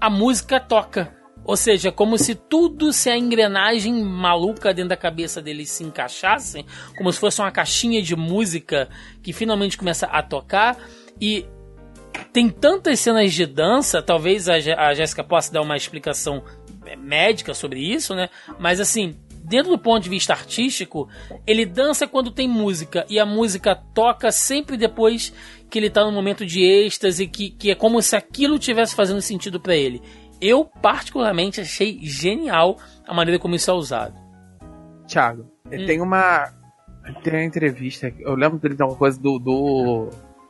a 0.00 0.08
música 0.08 0.60
toca. 0.60 1.23
Ou 1.44 1.56
seja, 1.56 1.92
como 1.92 2.16
se 2.16 2.34
tudo, 2.34 2.92
se 2.92 3.10
a 3.10 3.18
engrenagem 3.18 4.02
maluca 4.02 4.72
dentro 4.72 4.90
da 4.90 4.96
cabeça 4.96 5.42
dele 5.42 5.66
se 5.66 5.84
encaixasse, 5.84 6.64
como 6.96 7.12
se 7.12 7.18
fosse 7.18 7.40
uma 7.40 7.50
caixinha 7.50 8.02
de 8.02 8.16
música 8.16 8.88
que 9.22 9.32
finalmente 9.32 9.76
começa 9.76 10.06
a 10.06 10.22
tocar. 10.22 10.78
E 11.20 11.46
tem 12.32 12.48
tantas 12.48 13.00
cenas 13.00 13.32
de 13.32 13.44
dança, 13.44 14.02
talvez 14.02 14.48
a, 14.48 14.54
a 14.54 14.94
Jéssica 14.94 15.22
possa 15.22 15.52
dar 15.52 15.60
uma 15.60 15.76
explicação 15.76 16.42
médica 16.98 17.54
sobre 17.54 17.80
isso, 17.80 18.14
né? 18.14 18.28
Mas 18.58 18.80
assim, 18.80 19.14
dentro 19.44 19.70
do 19.70 19.78
ponto 19.78 20.02
de 20.02 20.08
vista 20.08 20.32
artístico, 20.32 21.08
ele 21.46 21.66
dança 21.66 22.06
quando 22.06 22.30
tem 22.30 22.48
música 22.48 23.04
e 23.08 23.18
a 23.18 23.26
música 23.26 23.74
toca 23.74 24.32
sempre 24.32 24.76
depois 24.76 25.32
que 25.70 25.78
ele 25.78 25.90
tá 25.90 26.04
no 26.04 26.12
momento 26.12 26.46
de 26.46 26.62
êxtase, 26.62 27.26
que, 27.26 27.50
que 27.50 27.70
é 27.70 27.74
como 27.74 28.00
se 28.00 28.16
aquilo 28.16 28.58
tivesse 28.58 28.94
fazendo 28.94 29.20
sentido 29.20 29.60
para 29.60 29.76
ele. 29.76 30.00
Eu, 30.40 30.64
particularmente, 30.64 31.60
achei 31.60 31.98
genial 32.02 32.78
a 33.06 33.14
maneira 33.14 33.38
como 33.38 33.54
isso 33.54 33.70
é 33.70 33.74
usado. 33.74 34.14
Thiago, 35.06 35.46
hum. 35.66 35.86
tem 35.86 36.00
uma. 36.00 36.52
Tem 37.22 37.34
uma 37.34 37.44
entrevista, 37.44 38.10
eu 38.18 38.34
lembro 38.34 38.58
dele 38.58 38.74
de 38.74 38.82
uma 38.82 38.96
coisa 38.96 39.20
do, 39.20 39.38
do 39.38 40.08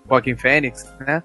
Joaquin 0.09 0.37
Phoenix, 0.37 0.89
né? 1.01 1.20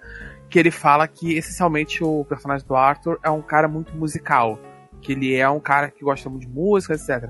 Que 0.50 0.58
ele 0.58 0.72
fala 0.72 1.08
que 1.08 1.38
essencialmente 1.38 2.04
o 2.04 2.26
personagem 2.26 2.66
do 2.68 2.76
Arthur 2.76 3.20
é 3.24 3.30
um 3.30 3.42
cara 3.42 3.68
muito 3.68 3.96
musical. 3.96 4.60
Que 5.02 5.12
ele 5.12 5.36
é 5.36 5.48
um 5.48 5.60
cara 5.60 5.92
que 5.92 6.04
gosta 6.04 6.28
muito 6.30 6.48
de 6.48 6.52
música, 6.52 6.96
etc. 6.96 7.30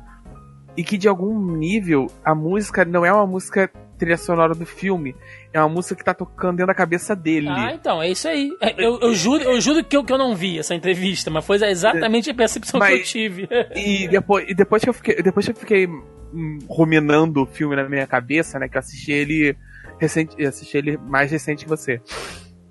E 0.78 0.84
que 0.84 0.98
de 0.98 1.10
algum 1.10 1.58
nível 1.58 2.08
a 2.24 2.34
música 2.34 2.86
não 2.86 3.06
é 3.06 3.12
uma 3.12 3.28
música 3.28 3.70
trilha 4.00 4.18
sonora 4.18 4.56
do 4.56 4.66
filme. 4.66 5.16
É 5.54 5.60
uma 5.60 5.70
música 5.70 5.96
que 5.96 6.04
tá 6.04 6.14
tocando 6.14 6.58
dentro 6.58 6.68
da 6.68 6.74
cabeça 6.74 7.16
dele. 7.16 7.50
Ah, 7.50 7.74
então, 7.74 8.02
é 8.02 8.10
isso 8.10 8.28
aí. 8.28 8.52
É, 8.62 8.74
eu, 8.78 9.00
eu 9.00 9.14
juro, 9.14 9.44
eu 9.44 9.60
juro 9.62 9.84
que, 9.84 9.96
eu, 9.96 10.04
que 10.04 10.12
eu 10.12 10.18
não 10.18 10.36
vi 10.36 10.58
essa 10.58 10.74
entrevista, 10.74 11.30
mas 11.30 11.46
foi 11.46 11.58
exatamente 11.64 12.30
a 12.32 12.34
percepção 12.34 12.80
mas, 12.80 12.94
que 12.94 13.00
eu 13.00 13.04
tive. 13.04 13.50
E 13.76 14.08
depois, 14.08 14.50
e 14.50 14.56
depois 14.56 14.84
que 14.84 14.90
eu 14.90 14.94
fiquei. 14.94 15.22
Depois 15.22 15.46
que 15.46 15.52
eu 15.52 15.56
fiquei 15.56 15.88
hum, 15.88 16.60
ruminando 16.68 17.44
o 17.44 17.46
filme 17.46 17.76
na 17.76 17.88
minha 17.88 18.08
cabeça, 18.08 18.58
né? 18.58 18.70
Que 18.70 18.78
eu 18.78 18.80
assisti 18.80 19.12
ele 19.12 19.56
recente. 20.00 20.44
assisti 20.44 20.78
ele 20.78 20.98
mais 20.98 21.30
recente 21.30 21.66
que 21.66 21.70
você. 21.70 22.02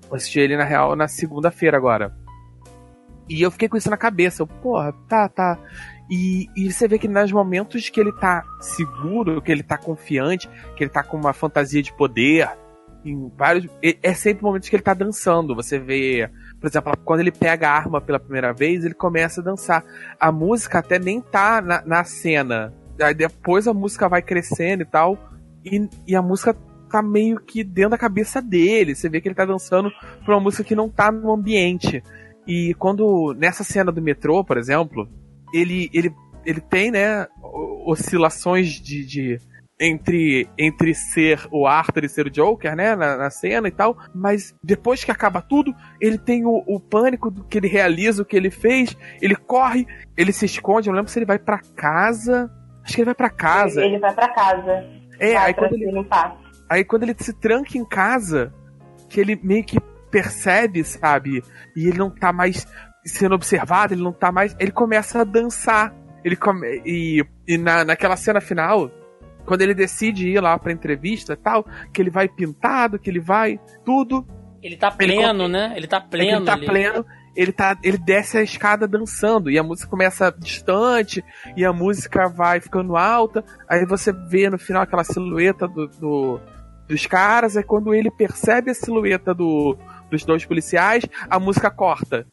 Eu 0.09 0.15
assisti 0.15 0.39
ele, 0.39 0.57
na 0.57 0.63
real, 0.63 0.95
na 0.95 1.07
segunda-feira 1.07 1.77
agora. 1.77 2.11
E 3.29 3.41
eu 3.41 3.51
fiquei 3.51 3.69
com 3.69 3.77
isso 3.77 3.89
na 3.89 3.97
cabeça. 3.97 4.41
Eu, 4.41 4.47
porra, 4.47 4.91
tá, 5.07 5.29
tá. 5.29 5.59
E, 6.09 6.47
e 6.55 6.71
você 6.71 6.87
vê 6.87 6.97
que 6.97 7.07
nos 7.07 7.31
momentos 7.31 7.87
que 7.89 7.99
ele 7.99 8.11
tá 8.11 8.43
seguro, 8.59 9.41
que 9.41 9.51
ele 9.51 9.61
tá 9.61 9.77
confiante, 9.77 10.49
que 10.75 10.83
ele 10.83 10.89
tá 10.89 11.03
com 11.03 11.17
uma 11.17 11.33
fantasia 11.33 11.83
de 11.83 11.93
poder, 11.93 12.49
em 13.05 13.31
vários. 13.37 13.67
É 13.81 14.13
sempre 14.13 14.43
momentos 14.43 14.69
que 14.69 14.75
ele 14.75 14.83
tá 14.83 14.93
dançando. 14.93 15.55
Você 15.55 15.79
vê, 15.79 16.29
por 16.59 16.67
exemplo, 16.67 16.93
quando 17.05 17.21
ele 17.21 17.31
pega 17.31 17.69
a 17.69 17.75
arma 17.75 18.01
pela 18.01 18.19
primeira 18.19 18.53
vez, 18.53 18.83
ele 18.83 18.93
começa 18.93 19.41
a 19.41 19.43
dançar. 19.43 19.83
A 20.19 20.31
música 20.31 20.79
até 20.79 20.99
nem 20.99 21.21
tá 21.21 21.61
na, 21.61 21.83
na 21.85 22.03
cena. 22.03 22.73
Aí 23.01 23.13
depois 23.13 23.67
a 23.67 23.73
música 23.73 24.09
vai 24.09 24.21
crescendo 24.21 24.83
e 24.83 24.85
tal. 24.85 25.17
E, 25.63 25.87
e 26.07 26.15
a 26.15 26.21
música 26.21 26.55
tá 26.89 27.01
meio 27.01 27.39
que 27.39 27.63
dentro 27.63 27.91
da 27.91 27.97
cabeça 27.97 28.41
dele. 28.41 28.95
Você 28.95 29.09
vê 29.09 29.21
que 29.21 29.27
ele 29.27 29.35
tá 29.35 29.45
dançando 29.45 29.91
por 30.25 30.33
uma 30.33 30.41
música 30.41 30.63
que 30.63 30.75
não 30.75 30.89
tá 30.89 31.11
no 31.11 31.31
ambiente. 31.31 32.03
E 32.47 32.73
quando, 32.75 33.33
nessa 33.37 33.63
cena 33.63 33.91
do 33.91 34.01
metrô, 34.01 34.43
por 34.43 34.57
exemplo, 34.57 35.07
ele, 35.53 35.89
ele, 35.93 36.13
ele 36.45 36.61
tem, 36.61 36.91
né, 36.91 37.27
oscilações 37.85 38.69
de, 38.69 39.05
de 39.05 39.39
entre, 39.79 40.49
entre 40.57 40.93
ser 40.93 41.47
o 41.51 41.65
Arthur 41.65 42.03
e 42.03 42.09
ser 42.09 42.27
o 42.27 42.29
Joker, 42.29 42.75
né, 42.75 42.95
na, 42.95 43.15
na, 43.15 43.29
cena 43.29 43.67
e 43.67 43.71
tal, 43.71 43.97
mas 44.13 44.53
depois 44.61 45.03
que 45.03 45.11
acaba 45.11 45.41
tudo, 45.41 45.73
ele 46.01 46.17
tem 46.17 46.45
o, 46.45 46.63
o 46.67 46.79
pânico 46.79 47.31
do 47.31 47.43
que 47.45 47.57
ele 47.57 47.67
realiza, 47.67 48.21
o 48.21 48.25
que 48.25 48.35
ele 48.35 48.51
fez, 48.51 48.95
ele 49.21 49.35
corre, 49.35 49.87
ele 50.17 50.33
se 50.33 50.45
esconde, 50.45 50.89
eu 50.89 50.91
não 50.91 50.99
lembro 50.99 51.11
se 51.11 51.17
ele 51.17 51.25
vai 51.25 51.39
para 51.39 51.59
casa, 51.75 52.51
acho 52.83 52.93
que 52.93 53.01
ele 53.01 53.05
vai 53.05 53.15
para 53.15 53.29
casa. 53.29 53.81
Ele 53.81 53.99
vai 53.99 54.13
para 54.13 54.27
casa. 54.33 54.85
É, 55.17 55.35
aí 55.37 55.53
quando, 55.53 55.73
ele, 55.73 56.07
aí 56.69 56.83
quando 56.83 57.03
ele 57.03 57.15
se 57.17 57.33
tranca 57.33 57.77
em 57.77 57.85
casa, 57.85 58.53
que 59.09 59.19
ele 59.19 59.39
meio 59.41 59.63
que 59.63 59.79
percebe, 60.11 60.83
sabe, 60.83 61.43
e 61.75 61.87
ele 61.87 61.97
não 61.97 62.09
tá 62.09 62.33
mais 62.33 62.65
sendo 63.09 63.35
observado, 63.35 63.93
ele 63.93 64.03
não 64.03 64.13
tá 64.13 64.31
mais. 64.31 64.55
Ele 64.59 64.71
começa 64.71 65.21
a 65.21 65.23
dançar. 65.23 65.93
Ele 66.23 66.35
come, 66.35 66.81
e, 66.85 67.23
e 67.47 67.57
na, 67.57 67.85
naquela 67.85 68.15
cena 68.15 68.41
final, 68.41 68.91
quando 69.45 69.61
ele 69.61 69.73
decide 69.73 70.29
ir 70.29 70.41
lá 70.41 70.57
pra 70.59 70.71
entrevista 70.71 71.33
e 71.33 71.37
tal, 71.37 71.65
que 71.93 72.01
ele 72.01 72.09
vai 72.09 72.27
pintado, 72.27 72.99
que 72.99 73.09
ele 73.09 73.19
vai 73.19 73.59
tudo. 73.85 74.27
Ele 74.61 74.75
tá 74.75 74.91
pleno, 74.91 75.45
ele, 75.45 75.53
né? 75.53 75.73
Ele 75.75 75.87
tá 75.87 76.01
pleno. 76.01 76.37
Ele 76.37 76.45
tá 76.45 76.53
ali. 76.53 76.65
pleno. 76.65 77.05
Ele, 77.35 77.51
tá, 77.53 77.77
ele 77.83 77.97
desce 77.97 78.37
a 78.37 78.41
escada 78.41 78.87
dançando, 78.87 79.49
e 79.49 79.57
a 79.57 79.63
música 79.63 79.89
começa 79.89 80.35
distante, 80.37 81.23
e 81.55 81.63
a 81.63 81.71
música 81.71 82.27
vai 82.27 82.59
ficando 82.59 82.97
alta, 82.97 83.45
aí 83.69 83.85
você 83.85 84.11
vê 84.11 84.49
no 84.49 84.57
final 84.57 84.81
aquela 84.81 85.03
silhueta 85.03 85.67
do, 85.67 85.87
do 85.87 86.41
dos 86.89 87.05
caras, 87.05 87.55
é 87.55 87.61
quando 87.61 87.93
ele 87.93 88.09
percebe 88.09 88.71
a 88.71 88.73
silhueta 88.73 89.33
do, 89.33 89.77
dos 90.09 90.25
dois 90.25 90.43
policiais, 90.43 91.05
a 91.29 91.39
música 91.39 91.69
corta 91.69 92.25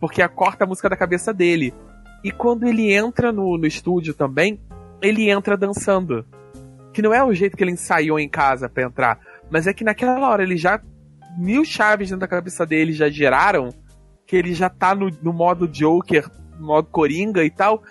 porque 0.00 0.26
corta 0.28 0.64
a 0.64 0.66
música 0.66 0.88
da 0.88 0.96
cabeça 0.96 1.32
dele. 1.32 1.74
E 2.22 2.30
quando 2.30 2.66
ele 2.66 2.92
entra 2.92 3.32
no, 3.32 3.58
no 3.58 3.66
estúdio 3.66 4.14
também, 4.14 4.60
ele 5.00 5.30
entra 5.30 5.56
dançando. 5.56 6.24
Que 6.92 7.02
não 7.02 7.12
é 7.12 7.22
o 7.22 7.34
jeito 7.34 7.56
que 7.56 7.64
ele 7.64 7.72
ensaiou 7.72 8.18
em 8.18 8.28
casa 8.28 8.68
para 8.68 8.84
entrar, 8.84 9.20
mas 9.50 9.66
é 9.66 9.74
que 9.74 9.84
naquela 9.84 10.28
hora 10.28 10.42
ele 10.42 10.56
já. 10.56 10.80
Mil 11.36 11.64
chaves 11.64 12.10
dentro 12.10 12.20
da 12.20 12.28
cabeça 12.28 12.64
dele 12.64 12.92
já 12.92 13.10
giraram, 13.10 13.70
que 14.24 14.36
ele 14.36 14.54
já 14.54 14.70
tá 14.70 14.94
no, 14.94 15.10
no 15.20 15.32
modo 15.32 15.66
Joker, 15.66 16.30
no 16.60 16.68
modo 16.68 16.88
Coringa 16.88 17.44
e 17.44 17.50
tal, 17.50 17.82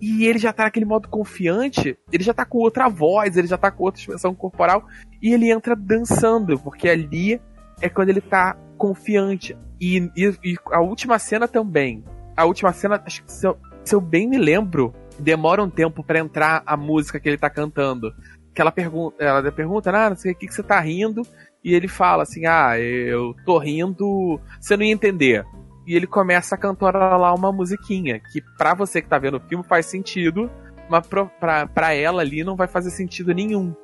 e 0.00 0.26
ele 0.26 0.38
já 0.38 0.52
tá 0.52 0.64
naquele 0.64 0.84
modo 0.84 1.08
confiante, 1.08 1.96
ele 2.12 2.24
já 2.24 2.34
tá 2.34 2.44
com 2.44 2.58
outra 2.58 2.88
voz, 2.88 3.36
ele 3.36 3.46
já 3.46 3.56
tá 3.56 3.70
com 3.70 3.84
outra 3.84 4.00
expressão 4.00 4.34
corporal, 4.34 4.84
e 5.22 5.32
ele 5.32 5.50
entra 5.50 5.74
dançando, 5.74 6.58
porque 6.58 6.88
ali 6.88 7.40
é 7.80 7.88
quando 7.88 8.10
ele 8.10 8.20
tá 8.20 8.56
confiante. 8.76 9.56
E, 9.80 10.10
e, 10.16 10.34
e 10.44 10.56
a 10.72 10.80
última 10.80 11.18
cena 11.18 11.46
também. 11.46 12.04
A 12.36 12.44
última 12.44 12.72
cena, 12.72 13.02
acho 13.04 13.24
que 13.24 13.32
se 13.32 13.46
eu, 13.46 13.58
se 13.84 13.94
eu 13.94 14.00
bem 14.00 14.28
me 14.28 14.38
lembro, 14.38 14.94
demora 15.18 15.62
um 15.62 15.70
tempo 15.70 16.04
para 16.04 16.18
entrar 16.18 16.62
a 16.64 16.76
música 16.76 17.18
que 17.18 17.28
ele 17.28 17.38
tá 17.38 17.50
cantando. 17.50 18.12
Que 18.54 18.60
ela 18.60 18.72
pergunta, 18.72 19.22
ela 19.22 19.52
pergunta, 19.52 19.90
ah, 19.90 20.10
não 20.10 20.16
sei 20.16 20.32
o 20.32 20.34
que, 20.34 20.46
que 20.46 20.54
você 20.54 20.62
tá 20.62 20.78
rindo. 20.80 21.22
E 21.62 21.74
ele 21.74 21.88
fala 21.88 22.22
assim, 22.22 22.46
ah, 22.46 22.78
eu 22.78 23.34
tô 23.44 23.58
rindo, 23.58 24.40
você 24.60 24.76
não 24.76 24.84
ia 24.84 24.92
entender. 24.92 25.44
E 25.86 25.94
ele 25.94 26.06
começa 26.06 26.54
a 26.54 26.58
cantar 26.58 26.94
lá 27.16 27.34
uma 27.34 27.50
musiquinha, 27.50 28.20
que 28.20 28.42
pra 28.56 28.74
você 28.74 29.00
que 29.00 29.08
tá 29.08 29.18
vendo 29.18 29.38
o 29.38 29.40
filme 29.40 29.64
faz 29.64 29.86
sentido, 29.86 30.50
mas 30.88 31.06
pra, 31.06 31.24
pra, 31.24 31.66
pra 31.66 31.94
ela 31.94 32.20
ali 32.20 32.44
não 32.44 32.56
vai 32.56 32.68
fazer 32.68 32.90
sentido 32.90 33.32
nenhum. 33.34 33.74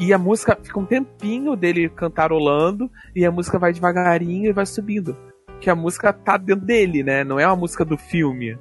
E 0.00 0.12
a 0.12 0.18
música 0.18 0.58
fica 0.62 0.78
um 0.78 0.86
tempinho 0.86 1.54
dele 1.54 1.88
cantarolando 1.88 2.90
e 3.14 3.24
a 3.24 3.30
música 3.30 3.58
vai 3.58 3.72
devagarinho 3.72 4.48
e 4.48 4.52
vai 4.52 4.66
subindo. 4.66 5.16
Que 5.60 5.70
a 5.70 5.76
música 5.76 6.12
tá 6.12 6.36
dentro 6.36 6.64
dele, 6.64 7.02
né? 7.02 7.22
Não 7.22 7.38
é 7.38 7.46
uma 7.46 7.56
música 7.56 7.84
do 7.84 7.96
filme. 7.96 8.58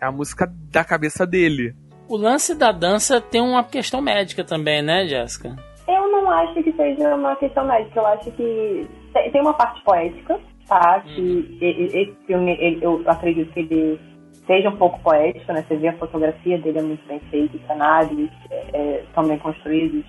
É 0.00 0.06
a 0.06 0.12
música 0.12 0.46
da 0.70 0.84
cabeça 0.84 1.26
dele. 1.26 1.74
O 2.08 2.16
lance 2.16 2.54
da 2.54 2.70
dança 2.70 3.20
tem 3.20 3.40
uma 3.40 3.64
questão 3.64 4.00
médica 4.00 4.44
também, 4.44 4.82
né, 4.82 5.06
Jéssica? 5.06 5.56
Eu 5.88 6.10
não 6.12 6.30
acho 6.30 6.62
que 6.62 6.72
seja 6.72 7.14
uma 7.14 7.34
questão 7.36 7.66
médica. 7.66 7.98
Eu 7.98 8.06
acho 8.06 8.30
que 8.32 8.88
tem 9.32 9.40
uma 9.40 9.54
parte 9.54 9.82
poética, 9.82 10.38
tá? 10.68 11.00
Que 11.00 11.20
hum. 11.20 11.58
esse 11.60 12.14
filme, 12.26 12.78
eu 12.80 13.02
acredito 13.06 13.52
que 13.52 13.60
ele 13.60 14.00
seja 14.46 14.68
um 14.68 14.76
pouco 14.76 15.00
poético, 15.00 15.52
né? 15.52 15.64
Você 15.66 15.76
vê 15.76 15.88
a 15.88 15.98
fotografia 15.98 16.58
dele 16.58 16.78
é 16.78 16.82
muito 16.82 17.06
bem 17.06 17.20
feita, 17.30 17.56
os 17.56 17.66
cenários 17.66 18.30
é, 18.50 18.70
é, 18.74 19.04
são 19.14 19.24
bem 19.24 19.38
construídos 19.38 20.04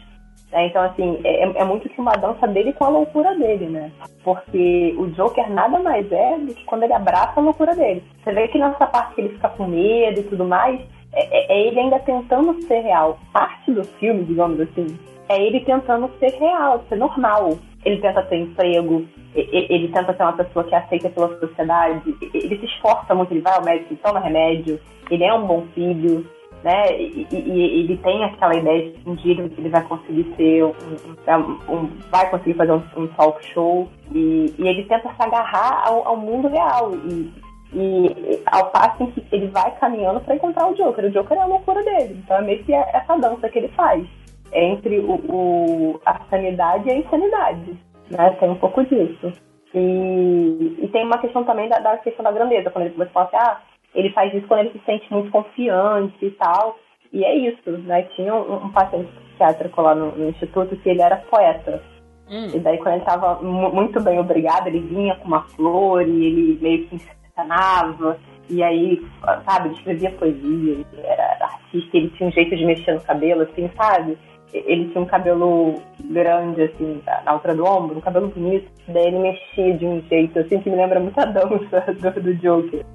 Né? 0.51 0.67
Então, 0.67 0.81
assim, 0.83 1.19
é, 1.23 1.43
é 1.43 1.63
muito 1.63 1.89
que 1.89 1.99
uma 1.99 2.13
dança 2.13 2.47
dele 2.47 2.73
com 2.73 2.85
a 2.85 2.89
loucura 2.89 3.35
dele, 3.35 3.67
né? 3.67 3.91
Porque 4.23 4.95
o 4.97 5.07
Joker 5.07 5.49
nada 5.51 5.79
mais 5.79 6.11
é 6.11 6.37
do 6.37 6.53
que 6.53 6.63
quando 6.65 6.83
ele 6.83 6.93
abraça 6.93 7.39
a 7.39 7.43
loucura 7.43 7.75
dele. 7.75 8.03
Você 8.23 8.31
vê 8.31 8.47
que 8.47 8.57
nessa 8.57 8.87
parte 8.87 9.15
que 9.15 9.21
ele 9.21 9.29
fica 9.29 9.49
com 9.49 9.67
medo 9.67 10.19
e 10.19 10.23
tudo 10.23 10.45
mais, 10.45 10.79
é, 11.13 11.23
é, 11.23 11.53
é 11.53 11.67
ele 11.67 11.79
ainda 11.79 11.99
tentando 11.99 12.61
ser 12.63 12.81
real. 12.81 13.19
Parte 13.33 13.71
do 13.71 13.83
filme, 13.83 14.23
digamos 14.23 14.59
assim, 14.59 14.87
é 15.29 15.41
ele 15.41 15.59
tentando 15.61 16.09
ser 16.19 16.31
real, 16.33 16.83
ser 16.89 16.97
normal. 16.97 17.57
Ele 17.83 18.01
tenta 18.01 18.23
ter 18.23 18.37
emprego, 18.37 19.05
ele 19.35 19.89
tenta 19.89 20.15
ser 20.15 20.23
uma 20.23 20.33
pessoa 20.33 20.65
que 20.65 20.73
é 20.73 20.79
aceita 20.79 21.07
pela 21.09 21.39
sociedade, 21.39 22.15
ele 22.33 22.57
se 22.57 22.65
esforça 22.65 23.13
muito, 23.13 23.31
ele 23.31 23.41
vai 23.41 23.53
ao 23.53 23.63
médico, 23.63 23.93
ele 23.93 23.99
toma 24.03 24.19
remédio, 24.19 24.79
ele 25.11 25.23
é 25.23 25.31
um 25.31 25.45
bom 25.45 25.63
filho, 25.75 26.25
né? 26.65 26.99
E, 26.99 27.27
e, 27.31 27.81
ele 27.81 27.95
tem 27.97 28.23
aquela 28.23 28.55
ideia 28.55 28.91
de 28.91 29.07
um 29.07 29.13
dia 29.13 29.33
ele 29.33 29.69
vai 29.69 29.83
conseguir 29.83 30.33
ser 30.35 30.63
um, 30.63 30.71
um, 30.71 31.75
um 31.75 31.89
vai 32.09 32.27
conseguir 32.31 32.55
fazer 32.55 32.71
um, 32.71 32.83
um 32.97 33.07
talk 33.09 33.45
show 33.53 33.87
e, 34.11 34.51
e, 34.57 34.67
ele 34.67 34.83
tenta 34.85 35.13
se 35.13 35.21
agarrar 35.21 35.87
ao, 35.87 36.07
ao 36.07 36.17
mundo 36.17 36.47
real 36.47 36.91
e, 36.95 37.31
e 37.71 38.41
ao 38.47 38.71
passo 38.71 39.03
em 39.03 39.11
que 39.11 39.23
ele 39.31 39.45
vai 39.49 39.77
caminhando 39.77 40.21
para 40.21 40.33
encontrar 40.33 40.67
o 40.67 40.73
Joker. 40.73 41.05
O 41.05 41.11
Joker 41.11 41.37
é 41.37 41.41
a 41.41 41.45
loucura 41.45 41.83
dele, 41.83 42.19
então 42.23 42.37
é 42.37 42.41
meio 42.41 42.63
que 42.63 42.73
essa 42.73 43.15
dança 43.15 43.47
que 43.47 43.59
ele 43.59 43.67
faz 43.69 44.03
entre 44.51 44.97
o, 45.01 45.13
o 45.29 46.01
a 46.03 46.19
sanidade 46.31 46.89
e 46.89 46.91
a 46.93 46.97
insanidade, 46.97 47.77
né? 48.09 48.31
Tem 48.39 48.49
um 48.49 48.55
pouco 48.55 48.83
disso. 48.85 49.31
E, 49.71 50.77
e 50.81 50.87
tem 50.87 51.05
uma 51.05 51.19
questão 51.19 51.43
também 51.43 51.69
da, 51.69 51.77
da 51.77 51.97
questão 51.97 52.23
da 52.23 52.31
grandeza, 52.31 52.71
quando 52.71 52.85
ele, 52.85 53.05
fala 53.09 53.27
assim, 53.27 53.35
ah, 53.35 53.61
ele 53.95 54.11
faz 54.11 54.33
isso 54.33 54.47
quando 54.47 54.61
ele 54.61 54.71
se 54.71 54.85
sente 54.85 55.11
muito 55.11 55.31
confiante 55.31 56.25
e 56.25 56.31
tal. 56.31 56.77
E 57.11 57.23
é 57.23 57.33
isso, 57.33 57.71
né? 57.83 58.03
Tinha 58.15 58.35
um, 58.35 58.65
um 58.65 58.71
paciente 58.71 59.09
psiquiátrico 59.11 59.81
lá 59.81 59.95
no, 59.95 60.11
no, 60.11 60.29
instituto 60.29 60.75
que 60.75 60.89
ele 60.89 61.01
era 61.01 61.15
poeta. 61.15 61.81
Hum. 62.29 62.47
E 62.53 62.59
daí 62.59 62.77
quando 62.77 62.95
ele 62.95 63.03
estava 63.03 63.41
muito 63.41 64.01
bem 64.01 64.19
obrigado, 64.19 64.67
ele 64.67 64.81
vinha 64.81 65.15
com 65.15 65.27
uma 65.27 65.43
flor 65.43 66.05
e 66.05 66.25
ele 66.25 66.59
meio 66.61 66.87
que 66.87 66.95
encenava. 66.95 68.17
E 68.49 68.61
aí, 68.61 69.01
sabe, 69.43 69.69
ele 69.69 69.75
escrevia 69.75 70.11
poesia, 70.11 70.73
ele 70.73 70.85
era 71.01 71.45
artista, 71.45 71.97
ele 71.97 72.09
tinha 72.09 72.29
um 72.29 72.31
jeito 72.31 72.55
de 72.55 72.65
mexer 72.65 72.93
no 72.93 73.01
cabelo, 73.01 73.41
assim, 73.41 73.69
sabe? 73.75 74.17
Ele 74.53 74.89
tinha 74.89 75.01
um 75.01 75.07
cabelo 75.07 75.75
grande, 76.11 76.61
assim, 76.61 77.01
na 77.05 77.31
altura 77.31 77.55
do 77.55 77.65
ombro, 77.65 77.97
um 77.97 78.01
cabelo 78.01 78.27
bonito. 78.27 78.69
Daí 78.87 79.07
ele 79.07 79.19
mexia 79.19 79.77
de 79.77 79.85
um 79.85 80.01
jeito, 80.03 80.37
assim, 80.37 80.59
que 80.59 80.69
me 80.69 80.75
lembra 80.75 80.99
muito 80.99 81.19
a 81.19 81.25
dança 81.25 81.81
do, 82.11 82.21
do 82.21 82.35
Joker. 82.35 82.85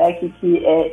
É, 0.00 0.12
que, 0.14 0.30
que 0.30 0.64
é, 0.64 0.88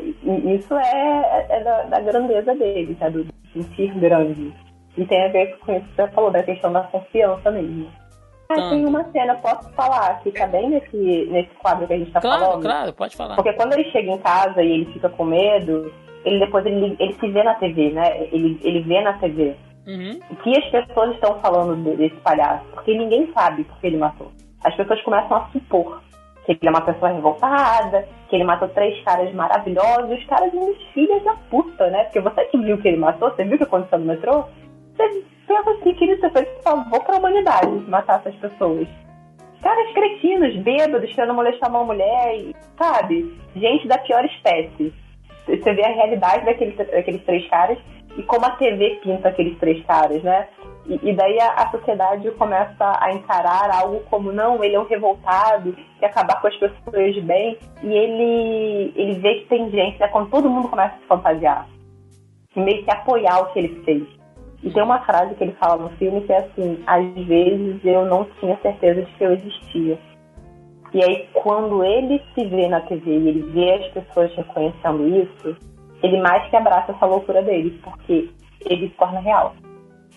isso 0.54 0.74
é, 0.76 1.46
é 1.50 1.64
da, 1.64 1.84
da, 1.84 2.00
grandeza 2.02 2.54
dele, 2.56 2.94
tá? 2.96 3.08
do 3.08 3.26
sentir 3.54 3.94
grande. 4.00 4.54
E 4.98 5.06
tem 5.06 5.26
a 5.26 5.30
ver 5.30 5.58
com 5.60 5.74
isso 5.74 5.86
que 5.88 5.96
você 5.96 6.08
falou, 6.10 6.32
da 6.32 6.44
questão 6.44 6.74
da 6.74 6.82
confiança 6.82 7.50
mesmo. 7.52 7.88
Ah, 8.50 8.56
tá. 8.56 8.70
tem 8.70 8.86
uma 8.86 9.04
cena, 9.12 9.36
posso 9.36 9.70
falar, 9.74 10.22
que 10.22 10.32
tá 10.32 10.48
bem 10.48 10.70
nesse, 10.70 11.28
nesse 11.32 11.54
quadro 11.62 11.88
que 11.88 11.94
a 11.94 11.98
gente 11.98 12.12
tá 12.12 12.20
claro, 12.20 12.40
falando? 12.40 12.62
Claro, 12.62 12.78
claro, 12.78 12.94
pode 12.94 13.16
falar. 13.16 13.36
Porque 13.36 13.54
quando 13.54 13.74
ele 13.74 13.92
chega 13.92 14.12
em 14.12 14.18
casa 14.18 14.62
e 14.62 14.72
ele 14.72 14.86
fica 14.94 15.10
com 15.10 15.26
medo, 15.26 15.94
ele 16.26 16.40
depois 16.40 16.66
ele, 16.66 16.96
ele 17.00 17.14
se 17.14 17.28
vê 17.30 17.44
na 17.44 17.56
TV, 17.56 17.92
né? 17.92 18.28
Ele, 18.32 18.60
ele 18.64 18.82
vê 18.82 19.02
na 19.02 19.14
TV. 19.14 19.56
Uhum. 19.88 20.20
O 20.30 20.36
que 20.38 20.58
as 20.58 20.66
pessoas 20.70 21.14
estão 21.16 21.40
falando 21.40 21.96
desse 21.96 22.16
palhaço? 22.18 22.66
Porque 22.74 22.98
ninguém 22.98 23.32
sabe 23.34 23.64
porque 23.64 23.88
ele 23.88 23.98
matou. 23.98 24.32
As 24.64 24.76
pessoas 24.76 25.02
começam 25.04 25.38
a 25.38 25.48
supor 25.52 26.02
que 26.56 26.66
ele 26.66 26.68
é 26.68 26.78
uma 26.78 26.86
pessoa 26.86 27.12
revoltada, 27.12 28.08
que 28.30 28.36
ele 28.36 28.44
matou 28.44 28.70
três 28.70 29.02
caras 29.04 29.34
maravilhosos, 29.34 30.18
os 30.18 30.26
caras 30.26 30.54
os 30.54 30.82
filhos 30.94 31.24
da 31.24 31.34
puta, 31.50 31.90
né? 31.90 32.06
Porque 32.06 32.22
você 32.22 32.46
que 32.46 32.58
viu 32.58 32.78
que 32.78 32.88
ele 32.88 32.98
matou, 32.98 33.30
você 33.30 33.44
viu 33.44 33.56
o 33.56 33.58
que 33.58 33.64
aconteceu 33.64 34.00
no 34.00 34.06
metrô, 34.06 34.46
você 34.96 35.24
pensa 35.48 35.70
assim 35.72 35.94
que 35.94 36.04
ele 36.04 36.18
fez 36.18 36.48
favor 36.64 37.04
pra 37.04 37.18
humanidade 37.18 37.68
matar 37.88 38.20
essas 38.20 38.36
pessoas. 38.36 38.88
Caras 39.62 39.92
cretinos, 39.94 40.56
bêbados, 40.58 41.14
querendo 41.14 41.34
molestar 41.34 41.70
uma 41.70 41.84
mulher, 41.84 42.36
e, 42.38 42.56
sabe? 42.78 43.36
Gente 43.56 43.88
da 43.88 43.98
pior 43.98 44.24
espécie. 44.26 44.94
Você 45.48 45.74
vê 45.74 45.84
a 45.84 45.94
realidade 45.94 46.46
daqueles, 46.46 46.76
daqueles 46.76 47.24
três 47.24 47.48
caras 47.50 47.78
e 48.18 48.24
como 48.24 48.46
a 48.46 48.52
TV 48.52 49.00
pinta 49.04 49.30
aqueles 49.30 49.58
três 49.60 49.84
caras, 49.86 50.22
né? 50.24 50.48
E, 50.88 51.10
e 51.10 51.14
daí 51.14 51.38
a, 51.42 51.52
a, 51.54 51.72
sociedade 51.72 52.32
começa 52.32 52.98
a 53.02 53.12
encarar 53.12 53.70
algo 53.70 54.00
como, 54.10 54.32
não, 54.32 54.64
ele 54.64 54.76
é 54.76 54.80
um 54.80 54.88
revoltado, 54.88 55.76
que 56.00 56.06
acabar 56.06 56.40
com 56.40 56.48
as 56.48 56.56
pessoas 56.56 57.14
de 57.14 57.22
bem, 57.22 57.58
e 57.84 57.88
ele, 57.88 58.94
ele 58.96 59.20
vê 59.20 59.36
que 59.36 59.50
tem 59.50 59.70
gente, 59.70 60.00
né, 60.00 60.08
quando 60.08 60.30
todo 60.30 60.50
mundo 60.50 60.70
começa 60.70 60.96
a 60.96 61.00
se 61.00 61.06
fantasiar, 61.06 61.68
meio 62.56 62.84
que 62.84 62.92
apoiar 62.92 63.40
o 63.40 63.52
que 63.52 63.60
ele 63.60 63.84
fez. 63.84 64.04
E 64.64 64.72
tem 64.72 64.82
uma 64.82 65.02
frase 65.06 65.36
que 65.36 65.44
ele 65.44 65.56
fala 65.60 65.84
no 65.84 65.90
filme 65.98 66.22
que 66.22 66.32
é 66.32 66.38
assim, 66.38 66.82
às 66.88 67.06
vezes 67.26 67.84
eu 67.84 68.06
não 68.06 68.26
tinha 68.40 68.58
certeza 68.62 69.02
de 69.04 69.12
que 69.14 69.24
eu 69.24 69.34
existia. 69.34 70.00
E 70.94 71.04
aí, 71.04 71.28
quando 71.34 71.84
ele 71.84 72.24
se 72.34 72.46
vê 72.46 72.68
na 72.68 72.80
TV 72.82 73.12
e 73.12 73.28
ele 73.28 73.42
vê 73.52 73.74
as 73.74 73.88
pessoas 73.92 74.34
reconhecendo 74.36 75.08
isso, 75.08 75.56
ele 76.02 76.22
mais 76.22 76.50
que 76.50 76.56
abraça 76.56 76.94
essa 76.94 77.06
loucura 77.06 77.44
dele, 77.44 77.78
porque 77.84 78.30
ele 78.66 78.88
se 78.88 78.96
torna 78.96 79.20
real. 79.20 79.54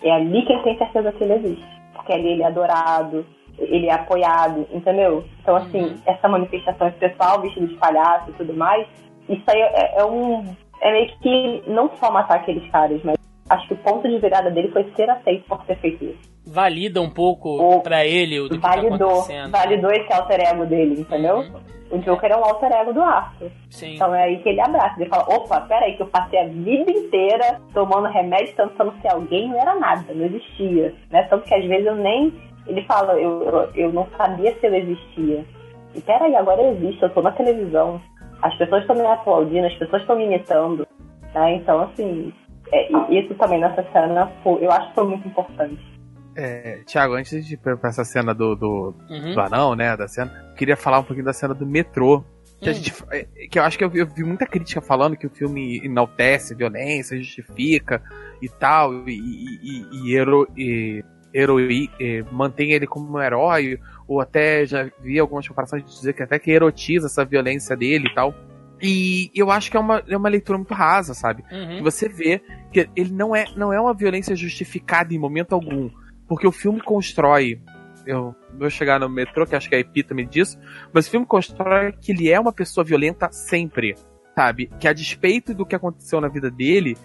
É 0.03 0.11
ali 0.11 0.41
que 0.45 0.53
ele 0.53 0.63
tem 0.63 0.77
certeza 0.77 1.11
que 1.11 1.23
ele 1.23 1.33
existe. 1.33 1.65
Porque 1.93 2.13
ali 2.13 2.29
ele 2.29 2.43
é 2.43 2.47
adorado, 2.47 3.25
ele 3.57 3.87
é 3.87 3.93
apoiado, 3.93 4.67
entendeu? 4.71 5.23
Então, 5.41 5.55
assim, 5.55 5.83
uhum. 5.83 5.95
essa 6.05 6.27
manifestação 6.27 6.91
pessoal, 6.91 7.41
vestido 7.41 7.67
de 7.67 7.75
palhaço 7.75 8.29
e 8.29 8.33
tudo 8.33 8.53
mais, 8.53 8.87
isso 9.29 9.43
aí 9.47 9.61
é, 9.61 9.99
é, 9.99 10.05
um. 10.05 10.43
É 10.81 10.91
meio 10.91 11.11
que 11.19 11.63
não 11.67 11.91
só 11.97 12.11
matar 12.11 12.37
aqueles 12.37 12.69
caras, 12.71 12.99
mas 13.03 13.15
acho 13.49 13.67
que 13.67 13.73
o 13.73 13.77
ponto 13.77 14.07
de 14.07 14.17
virada 14.17 14.49
dele 14.49 14.71
foi 14.71 14.91
ser 14.95 15.09
aceito 15.09 15.45
por 15.47 15.63
ter 15.65 15.77
feito 15.77 16.03
isso. 16.05 16.31
Valida 16.45 16.99
um 17.01 17.09
pouco 17.09 17.81
para 17.81 18.03
ele 18.03 18.39
o 18.39 18.49
do 18.49 18.59
validou, 18.59 18.91
que 18.91 18.97
tá 18.97 19.05
acontecendo. 19.05 19.51
Validou 19.51 19.91
esse 19.91 20.11
alter 20.11 20.39
ego 20.39 20.65
dele, 20.65 21.01
entendeu? 21.01 21.37
Uhum. 21.37 21.80
O 21.91 21.97
Joker 21.99 22.31
é 22.31 22.37
um 22.37 22.45
alter 22.45 22.71
ego 22.71 22.93
do 22.93 23.01
Arthur. 23.01 23.51
Sim. 23.69 23.95
Então 23.95 24.15
é 24.15 24.23
aí 24.23 24.37
que 24.41 24.49
ele 24.49 24.61
abraça. 24.61 24.95
Ele 24.97 25.09
fala: 25.09 25.23
opa, 25.35 25.61
peraí, 25.61 25.95
que 25.95 26.01
eu 26.01 26.07
passei 26.07 26.39
a 26.39 26.47
vida 26.47 26.89
inteira 26.89 27.59
tomando 27.73 28.07
remédio, 28.07 28.55
tentando 28.55 28.93
ser 29.01 29.09
alguém, 29.09 29.49
não 29.49 29.59
era 29.59 29.75
nada, 29.75 30.13
não 30.13 30.25
existia. 30.25 30.95
Né? 31.09 31.23
Tanto 31.23 31.45
que 31.45 31.53
às 31.53 31.65
vezes 31.65 31.85
eu 31.85 31.95
nem. 31.95 32.33
Ele 32.65 32.81
fala: 32.83 33.13
eu, 33.19 33.43
eu, 33.43 33.69
eu 33.75 33.93
não 33.93 34.07
sabia 34.17 34.55
se 34.55 34.65
eu 34.65 34.73
existia. 34.73 35.45
E 35.93 36.01
peraí, 36.01 36.33
agora 36.35 36.61
eu 36.61 36.71
existo, 36.73 37.05
eu 37.05 37.09
tô 37.09 37.21
na 37.21 37.31
televisão. 37.31 38.01
As 38.41 38.55
pessoas 38.55 38.81
estão 38.81 38.95
me 38.95 39.05
aplaudindo, 39.05 39.67
as 39.67 39.75
pessoas 39.75 40.01
estão 40.01 40.15
me 40.15 40.25
imitando. 40.25 40.87
Né? 41.33 41.55
Então, 41.55 41.81
assim, 41.81 42.33
é, 42.71 42.89
isso 43.13 43.35
também 43.35 43.59
nessa 43.59 43.83
cena 43.91 44.31
eu 44.45 44.71
acho 44.71 44.87
que 44.89 44.95
foi 44.95 45.07
muito 45.07 45.27
importante. 45.27 45.90
É, 46.35 46.79
Tiago, 46.85 47.13
antes 47.15 47.45
de 47.45 47.55
ir 47.55 47.57
pra 47.57 47.77
essa 47.83 48.05
cena 48.05 48.33
do, 48.33 48.55
do, 48.55 48.95
uhum. 49.09 49.33
do 49.33 49.41
anão, 49.41 49.75
né, 49.75 49.95
da 49.97 50.07
cena, 50.07 50.31
queria 50.55 50.77
falar 50.77 50.99
um 50.99 51.03
pouquinho 51.03 51.25
da 51.25 51.33
cena 51.33 51.53
do 51.53 51.65
metrô. 51.65 52.23
Que, 52.59 52.69
a 52.69 52.71
hum. 52.71 52.75
gente, 52.75 52.93
é, 53.11 53.23
que 53.49 53.57
eu 53.57 53.63
acho 53.63 53.77
que 53.77 53.83
eu 53.83 53.89
vi, 53.89 53.99
eu 53.99 54.07
vi, 54.07 54.23
muita 54.23 54.45
crítica 54.45 54.81
falando 54.81 55.17
que 55.17 55.25
o 55.25 55.29
filme 55.29 55.83
enaltece 55.83 56.55
violência, 56.55 57.17
justifica 57.17 58.01
e 58.41 58.47
tal, 58.47 59.09
e, 59.09 59.13
e, 59.13 59.87
e, 59.91 60.15
hero, 60.15 60.47
e, 60.55 61.03
heroi, 61.33 61.89
e 61.99 62.23
mantém 62.31 62.71
ele 62.71 62.85
como 62.85 63.17
um 63.17 63.21
herói, 63.21 63.79
ou 64.07 64.21
até 64.21 64.65
já 64.65 64.89
vi 65.01 65.19
algumas 65.19 65.47
comparações 65.47 65.83
de 65.83 65.91
dizer 65.91 66.13
que 66.13 66.23
até 66.23 66.37
que 66.37 66.51
erotiza 66.51 67.07
essa 67.07 67.25
violência 67.25 67.75
dele 67.75 68.07
e 68.09 68.13
tal. 68.13 68.33
E 68.81 69.31
eu 69.35 69.51
acho 69.51 69.69
que 69.69 69.77
é 69.77 69.79
uma, 69.79 70.03
é 70.07 70.17
uma 70.17 70.29
leitura 70.29 70.57
muito 70.57 70.73
rasa, 70.73 71.13
sabe? 71.13 71.43
Uhum. 71.51 71.83
Você 71.83 72.09
vê 72.09 72.41
que 72.73 72.89
ele 72.95 73.13
não 73.13 73.35
é, 73.35 73.45
não 73.55 73.71
é 73.71 73.79
uma 73.79 73.93
violência 73.93 74.35
justificada 74.35 75.13
em 75.13 75.19
momento 75.19 75.53
algum. 75.53 75.89
Porque 76.31 76.47
o 76.47 76.51
filme 76.53 76.79
constrói. 76.79 77.61
Eu 78.05 78.33
vou 78.57 78.69
chegar 78.69 78.97
no 79.01 79.09
metrô, 79.09 79.45
que 79.45 79.53
acho 79.53 79.67
que 79.67 79.75
é 79.75 79.79
a 79.79 79.81
epítome 79.81 80.25
disso. 80.25 80.57
Mas 80.93 81.05
o 81.05 81.11
filme 81.11 81.25
constrói 81.25 81.91
que 81.91 82.13
ele 82.13 82.31
é 82.31 82.39
uma 82.39 82.53
pessoa 82.53 82.85
violenta 82.85 83.29
sempre. 83.33 83.95
Sabe? 84.33 84.71
Que 84.79 84.87
a 84.87 84.93
despeito 84.93 85.53
do 85.53 85.65
que 85.65 85.75
aconteceu 85.75 86.21
na 86.21 86.29
vida 86.29 86.49
dele, 86.49 86.95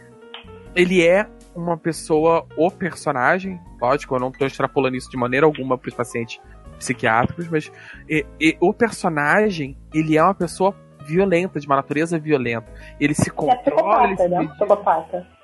ele 0.76 1.04
é 1.04 1.26
uma 1.56 1.76
pessoa, 1.76 2.46
o 2.56 2.70
personagem. 2.70 3.60
Lógico, 3.82 4.14
eu 4.14 4.20
não 4.20 4.28
estou 4.28 4.46
extrapolando 4.46 4.96
isso 4.96 5.10
de 5.10 5.16
maneira 5.16 5.44
alguma 5.44 5.76
para 5.76 5.88
os 5.88 5.94
pacientes 5.96 6.40
psiquiátricos, 6.78 7.48
mas 7.48 7.72
e, 8.08 8.24
e, 8.40 8.56
o 8.60 8.72
personagem, 8.72 9.76
ele 9.92 10.16
é 10.16 10.22
uma 10.22 10.34
pessoa 10.36 10.72
violenta, 11.04 11.58
de 11.58 11.66
uma 11.66 11.74
natureza 11.74 12.16
violenta. 12.16 12.72
Ele 13.00 13.12
se 13.12 13.28
controla. 13.28 13.56
É 13.56 13.60
psicopata, 13.62 14.04
ele 14.06 14.16
se... 14.16 14.28
né? 14.28 14.54
Psicopata. 14.54 15.35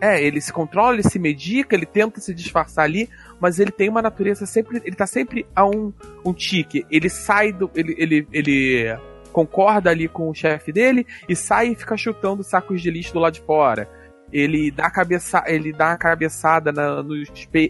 É, 0.00 0.22
ele 0.22 0.40
se 0.40 0.52
controla, 0.52 0.94
ele 0.94 1.02
se 1.02 1.18
medica, 1.18 1.76
ele 1.76 1.84
tenta 1.84 2.20
se 2.20 2.34
disfarçar 2.34 2.86
ali, 2.86 3.08
mas 3.38 3.60
ele 3.60 3.70
tem 3.70 3.88
uma 3.88 4.00
natureza 4.00 4.46
sempre. 4.46 4.80
Ele 4.84 4.96
tá 4.96 5.06
sempre 5.06 5.46
a 5.54 5.66
um, 5.66 5.92
um 6.24 6.32
tique. 6.32 6.86
Ele 6.90 7.08
sai 7.08 7.52
do. 7.52 7.70
Ele, 7.74 7.94
ele, 7.98 8.28
ele 8.32 8.98
concorda 9.32 9.90
ali 9.90 10.08
com 10.08 10.28
o 10.28 10.34
chefe 10.34 10.72
dele 10.72 11.06
e 11.28 11.36
sai 11.36 11.68
e 11.68 11.74
fica 11.74 11.96
chutando 11.96 12.42
sacos 12.42 12.80
de 12.80 12.90
lixo 12.90 13.12
do 13.12 13.20
lado 13.20 13.34
de 13.34 13.40
fora. 13.40 13.88
Ele 14.32 14.70
dá 14.70 14.86
a 14.86 14.90
cabeça, 14.90 15.42
ele 15.46 15.72
dá 15.72 15.92
a 15.92 15.98
cabeçada 15.98 16.72
na, 16.72 17.02
no, 17.02 17.14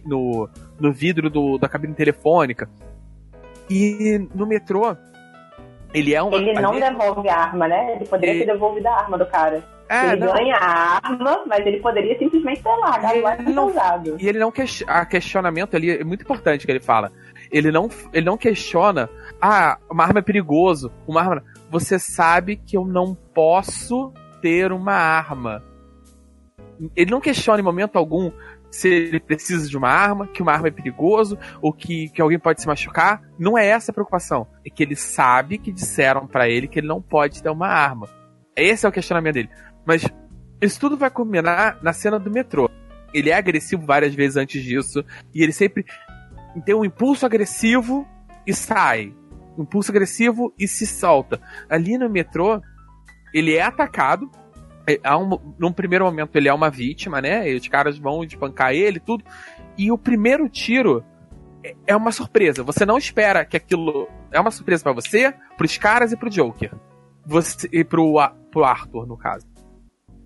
no, 0.06 0.48
no 0.78 0.92
vidro 0.92 1.30
do, 1.30 1.58
da 1.58 1.68
cabine 1.68 1.94
telefônica. 1.94 2.68
E 3.68 4.18
no 4.34 4.46
metrô, 4.46 4.96
ele 5.92 6.14
é 6.14 6.22
um. 6.22 6.32
Ele 6.32 6.52
não 6.54 6.78
devolve 6.78 7.28
a 7.28 7.36
arma, 7.36 7.68
né? 7.68 7.96
Ele 7.96 8.06
poderia 8.06 8.34
ele... 8.34 8.44
ter 8.44 8.52
devolvido 8.52 8.88
a 8.88 8.92
arma 8.92 9.18
do 9.18 9.26
cara. 9.26 9.62
É, 9.88 10.12
ele 10.12 10.24
não. 10.24 10.32
ganha 10.32 10.56
a 10.56 11.00
arma, 11.04 11.42
mas 11.46 11.66
ele 11.66 11.80
poderia 11.80 12.16
simplesmente 12.16 12.62
ter 12.62 12.76
largado 12.76 13.20
lá 13.20 13.34
e 13.34 13.44
ter 13.44 13.58
usado. 13.58 14.16
E 14.20 14.28
ele 14.28 14.38
não 14.38 14.52
ques- 14.52 14.84
a 14.86 15.04
questionamento 15.04 15.74
ali 15.74 15.90
é 15.90 16.04
muito 16.04 16.22
importante 16.22 16.64
que 16.64 16.70
ele 16.70 16.80
fala. 16.80 17.10
Ele 17.50 17.72
não, 17.72 17.88
ele 18.12 18.24
não 18.24 18.36
questiona, 18.36 19.10
ah, 19.42 19.78
uma 19.90 20.04
arma 20.04 20.20
é 20.20 20.22
perigoso, 20.22 20.92
uma 21.08 21.20
arma. 21.20 21.42
Você 21.68 21.98
sabe 21.98 22.56
que 22.56 22.76
eu 22.76 22.84
não 22.84 23.16
posso 23.34 24.12
ter 24.40 24.70
uma 24.70 24.94
arma. 24.94 25.60
Ele 26.94 27.10
não 27.10 27.20
questiona 27.20 27.60
em 27.60 27.64
momento 27.64 27.96
algum 27.96 28.30
se 28.70 28.88
ele 28.88 29.20
precisa 29.20 29.68
de 29.68 29.76
uma 29.76 29.88
arma, 29.88 30.26
que 30.26 30.42
uma 30.42 30.52
arma 30.52 30.68
é 30.68 30.70
perigoso, 30.70 31.38
ou 31.60 31.72
que, 31.72 32.08
que 32.10 32.22
alguém 32.22 32.38
pode 32.38 32.60
se 32.60 32.66
machucar. 32.66 33.22
Não 33.38 33.58
é 33.58 33.66
essa 33.66 33.90
a 33.90 33.94
preocupação. 33.94 34.46
É 34.64 34.70
que 34.70 34.82
ele 34.82 34.96
sabe 34.96 35.58
que 35.58 35.72
disseram 35.72 36.26
pra 36.26 36.48
ele 36.48 36.68
que 36.68 36.78
ele 36.78 36.86
não 36.86 37.02
pode 37.02 37.42
ter 37.42 37.50
uma 37.50 37.68
arma. 37.68 38.08
Esse 38.56 38.86
é 38.86 38.88
o 38.88 38.92
questionamento 38.92 39.34
dele. 39.34 39.50
Mas 39.84 40.04
isso 40.60 40.78
tudo 40.78 40.96
vai 40.96 41.10
culminar 41.10 41.78
na 41.82 41.92
cena 41.92 42.18
do 42.18 42.30
metrô. 42.30 42.70
Ele 43.12 43.30
é 43.30 43.34
agressivo 43.34 43.84
várias 43.84 44.14
vezes 44.14 44.36
antes 44.36 44.62
disso, 44.62 45.04
e 45.34 45.42
ele 45.42 45.52
sempre 45.52 45.84
tem 46.64 46.74
um 46.74 46.84
impulso 46.84 47.26
agressivo 47.26 48.06
e 48.46 48.54
sai. 48.54 49.14
Impulso 49.58 49.90
agressivo 49.90 50.54
e 50.58 50.68
se 50.68 50.86
solta. 50.86 51.40
Ali 51.68 51.98
no 51.98 52.08
metrô, 52.08 52.60
ele 53.34 53.56
é 53.56 53.62
atacado. 53.62 54.30
É, 54.88 54.98
há 55.04 55.16
um- 55.18 55.54
num 55.58 55.72
primeiro 55.72 56.04
momento 56.04 56.34
ele 56.36 56.48
é 56.48 56.54
uma 56.54 56.70
vítima, 56.70 57.20
né? 57.20 57.50
E 57.50 57.54
os 57.56 57.68
caras 57.68 57.98
vão 57.98 58.24
espancar 58.24 58.72
ele 58.72 58.98
tudo. 59.00 59.24
E 59.76 59.90
o 59.92 59.98
primeiro 59.98 60.48
tiro 60.48 61.04
é- 61.64 61.74
é 61.88 61.96
uma 61.96 62.12
surpresa. 62.12 62.62
Você 62.62 62.84
não 62.86 62.98
espera 62.98 63.44
que 63.44 63.56
aquilo. 63.56 64.08
É 64.32 64.40
uma 64.40 64.50
surpresa 64.50 64.82
pra 64.82 64.92
você, 64.92 65.34
pros 65.56 65.76
caras 65.76 66.12
e 66.12 66.16
pro 66.16 66.30
Joker. 66.30 66.72
Você, 67.26 67.68
e 67.72 67.84
pro, 67.84 68.14
pro 68.50 68.64
Arthur, 68.64 69.06
no 69.06 69.16
caso. 69.16 69.46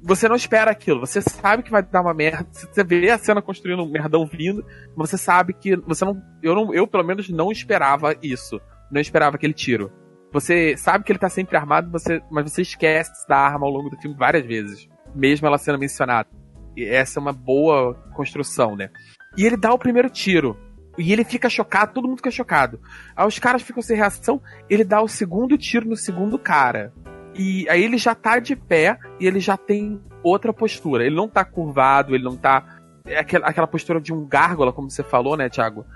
Você 0.06 0.28
não 0.28 0.36
espera 0.36 0.70
aquilo, 0.70 1.00
você 1.00 1.22
sabe 1.22 1.62
que 1.62 1.70
vai 1.70 1.82
dar 1.82 2.02
uma 2.02 2.12
merda. 2.12 2.46
Você 2.52 2.84
vê 2.84 3.10
a 3.10 3.18
cena 3.18 3.40
construindo 3.40 3.82
um 3.82 3.88
merdão 3.90 4.26
vindo, 4.26 4.64
você 4.94 5.16
sabe 5.16 5.54
que. 5.54 5.76
Você 5.76 6.04
não. 6.04 6.22
Eu, 6.42 6.54
não, 6.54 6.74
eu 6.74 6.86
pelo 6.86 7.04
menos 7.04 7.28
não 7.30 7.50
esperava 7.50 8.14
isso. 8.22 8.60
Não 8.92 9.00
esperava 9.00 9.36
aquele 9.36 9.54
tiro. 9.54 9.90
Você 10.34 10.76
sabe 10.76 11.04
que 11.04 11.12
ele 11.12 11.18
tá 11.20 11.28
sempre 11.28 11.56
armado, 11.56 11.88
você, 11.92 12.20
mas 12.28 12.50
você 12.50 12.62
esquece 12.62 13.26
da 13.28 13.38
arma 13.38 13.66
ao 13.66 13.72
longo 13.72 13.88
do 13.88 13.96
filme 13.96 14.16
várias 14.16 14.44
vezes. 14.44 14.88
Mesmo 15.14 15.46
ela 15.46 15.56
sendo 15.56 15.78
mencionada. 15.78 16.28
E 16.76 16.84
essa 16.84 17.20
é 17.20 17.22
uma 17.22 17.32
boa 17.32 17.94
construção, 18.16 18.74
né? 18.74 18.90
E 19.36 19.46
ele 19.46 19.56
dá 19.56 19.72
o 19.72 19.78
primeiro 19.78 20.10
tiro. 20.10 20.58
E 20.98 21.12
ele 21.12 21.24
fica 21.24 21.48
chocado, 21.48 21.92
todo 21.92 22.08
mundo 22.08 22.16
fica 22.16 22.32
chocado. 22.32 22.80
Aí 23.14 23.24
os 23.28 23.38
caras 23.38 23.62
ficam 23.62 23.80
sem 23.80 23.96
reação, 23.96 24.42
ele 24.68 24.82
dá 24.82 25.00
o 25.00 25.06
segundo 25.06 25.56
tiro 25.56 25.88
no 25.88 25.96
segundo 25.96 26.36
cara. 26.36 26.92
E 27.32 27.68
aí 27.68 27.84
ele 27.84 27.96
já 27.96 28.12
tá 28.12 28.40
de 28.40 28.56
pé 28.56 28.98
e 29.20 29.28
ele 29.28 29.38
já 29.38 29.56
tem 29.56 30.02
outra 30.20 30.52
postura. 30.52 31.06
Ele 31.06 31.14
não 31.14 31.28
tá 31.28 31.44
curvado, 31.44 32.12
ele 32.12 32.24
não 32.24 32.36
tá. 32.36 32.80
É 33.06 33.20
aquela, 33.20 33.46
aquela 33.46 33.66
postura 33.68 34.00
de 34.00 34.12
um 34.12 34.26
gárgula, 34.26 34.72
como 34.72 34.90
você 34.90 35.04
falou, 35.04 35.36
né, 35.36 35.48
Thiago? 35.48 35.86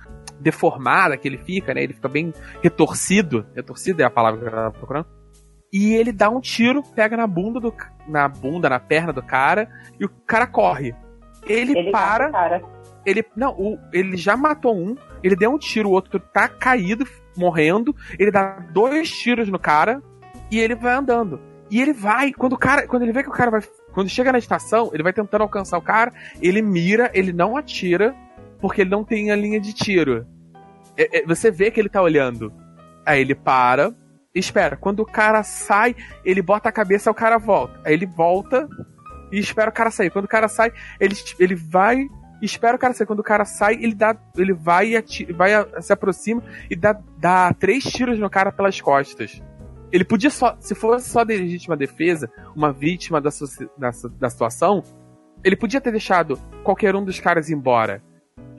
Deformada 0.41 1.17
que 1.17 1.27
ele 1.27 1.39
fica, 1.39 1.75
né? 1.75 1.83
Ele 1.83 1.93
fica 1.93 2.09
bem 2.09 2.33
retorcido. 2.63 3.47
Retorcido 3.55 4.03
é 4.03 4.05
a 4.05 4.11
palavra 4.11 4.41
que 4.41 4.47
eu 4.47 4.51
tava 4.51 4.71
procurando. 4.73 5.07
E 5.73 5.95
ele 5.95 6.13
dá 6.13 6.31
um 6.31 6.41
tiro, 6.41 6.83
pega 6.83 7.17
na 7.17 7.27
bunda 7.27 7.61
do 7.61 7.75
na 8.07 8.27
bunda, 8.29 8.71
na 8.71 8.81
perna 8.81 9.13
do 9.13 9.23
cara, 9.23 9.69
e 10.01 10.05
o 10.05 10.09
cara 10.27 10.47
corre. 10.47 10.95
Ele, 11.47 11.77
Ele 11.79 11.91
para. 11.91 12.31
cara. 12.31 12.63
Ele 13.05 13.25
não, 13.37 13.53
o- 13.53 13.79
ele 13.93 14.17
já 14.17 14.37
matou 14.37 14.77
um, 14.77 14.95
ele 15.23 15.37
deu 15.37 15.51
um 15.51 15.59
tiro, 15.59 15.89
o 15.89 15.93
outro 15.93 16.19
tá 16.21 16.49
caído, 16.49 17.07
morrendo, 17.37 17.95
ele 18.19 18.31
dá 18.31 18.59
dois 18.73 19.11
tiros 19.11 19.49
no 19.49 19.59
cara 19.59 20.03
e 20.51 20.59
ele 20.59 20.75
vai 20.75 20.95
andando. 20.95 21.41
E 21.71 21.81
ele 21.81 21.93
vai, 21.93 22.33
quando 22.33 22.55
o 22.55 22.59
cara, 22.59 22.87
quando 22.87 23.03
ele 23.03 23.13
vê 23.13 23.23
que 23.23 23.29
o 23.29 23.33
cara 23.33 23.51
vai, 23.51 23.61
quando 23.93 24.09
chega 24.09 24.33
na 24.33 24.39
estação, 24.39 24.91
ele 24.93 25.03
vai 25.03 25.13
tentando 25.13 25.43
alcançar 25.43 25.79
o 25.79 25.83
cara, 25.83 26.13
ele 26.41 26.61
mira, 26.63 27.11
ele 27.15 27.33
não 27.33 27.57
atira, 27.57 28.15
porque 28.61 28.83
ele 28.83 28.91
não 28.91 29.05
tem 29.05 29.31
a 29.31 29.37
linha 29.37 29.61
de 29.61 29.73
tiro. 29.73 30.27
É- 30.97 31.21
é- 31.21 31.27
você 31.27 31.51
vê 31.51 31.71
que 31.71 31.81
ele 31.81 31.89
tá 31.89 32.03
olhando. 32.03 32.53
Aí 33.07 33.21
ele 33.21 33.35
para, 33.35 33.95
espera. 34.35 34.77
Quando 34.77 35.01
o 35.01 35.07
cara 35.07 35.43
sai, 35.43 35.95
ele 36.25 36.43
bota 36.43 36.69
a 36.69 36.73
cabeça, 36.73 37.11
o 37.11 37.15
cara 37.15 37.39
volta. 37.39 37.81
Aí 37.85 37.95
ele 37.95 38.07
volta 38.07 38.69
e 39.33 39.39
espera 39.39 39.71
o 39.71 39.73
cara 39.73 39.91
sair. 39.91 40.11
Quando 40.11 40.27
o 40.27 40.29
cara 40.29 40.49
sai, 40.49 40.73
ele, 41.01 41.15
ele 41.39 41.55
vai 41.55 41.99
e 42.41 42.45
espera 42.45 42.77
o 42.77 42.79
cara 42.79 42.95
sair. 42.95 43.07
Quando 43.07 43.21
o 43.21 43.25
cara 43.25 43.45
sai, 43.45 43.75
ele 43.75 43.95
dá, 43.95 44.17
ele 44.37 44.53
vai 44.53 44.93
vai 45.35 45.51
se 45.81 45.93
aproxima 45.93 46.43
e 46.71 46.77
dá, 46.77 46.99
dá 47.19 47.53
três 47.53 47.85
tiros 47.85 48.19
no 48.19 48.29
cara 48.31 48.53
pelas 48.53 48.81
costas. 48.81 49.43
Ele 49.91 50.05
podia 50.05 50.31
só, 50.31 50.57
se 50.61 50.75
fosse 50.75 51.09
só 51.09 51.25
de 51.25 51.37
legítima 51.37 51.77
defesa, 51.77 52.31
uma 52.55 52.73
vítima 52.73 53.21
da, 53.21 53.31
da, 53.79 53.91
da 54.19 54.31
situação, 54.31 54.83
ele 55.43 55.57
podia 55.57 55.81
ter 55.81 55.91
deixado 55.91 56.39
qualquer 56.63 56.95
um 56.95 57.05
dos 57.05 57.19
caras 57.19 57.49
embora. 57.49 58.03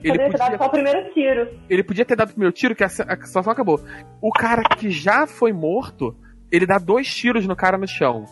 Ele 0.02 0.12
Poderia 0.18 0.30
ter 0.30 0.38
dado 0.38 0.50
podia, 0.50 0.58
só 0.58 0.66
o 0.66 0.70
primeiro 0.70 1.12
tiro. 1.12 1.48
ele 1.68 1.84
podia 1.84 2.04
ter 2.04 2.16
dado 2.16 2.28
o 2.28 2.32
primeiro 2.32 2.52
tiro, 2.52 2.74
que 2.74 2.82
a, 2.82 2.86
a 2.86 2.90
situação 2.90 3.52
acabou. 3.52 3.80
O 4.20 4.30
cara 4.32 4.62
que 4.62 4.90
já 4.90 5.26
foi 5.26 5.52
morto, 5.52 6.16
ele 6.50 6.66
dá 6.66 6.78
dois 6.78 7.14
tiros 7.14 7.46
no 7.46 7.54
cara 7.54 7.76
no 7.76 7.86
chão. 7.86 8.24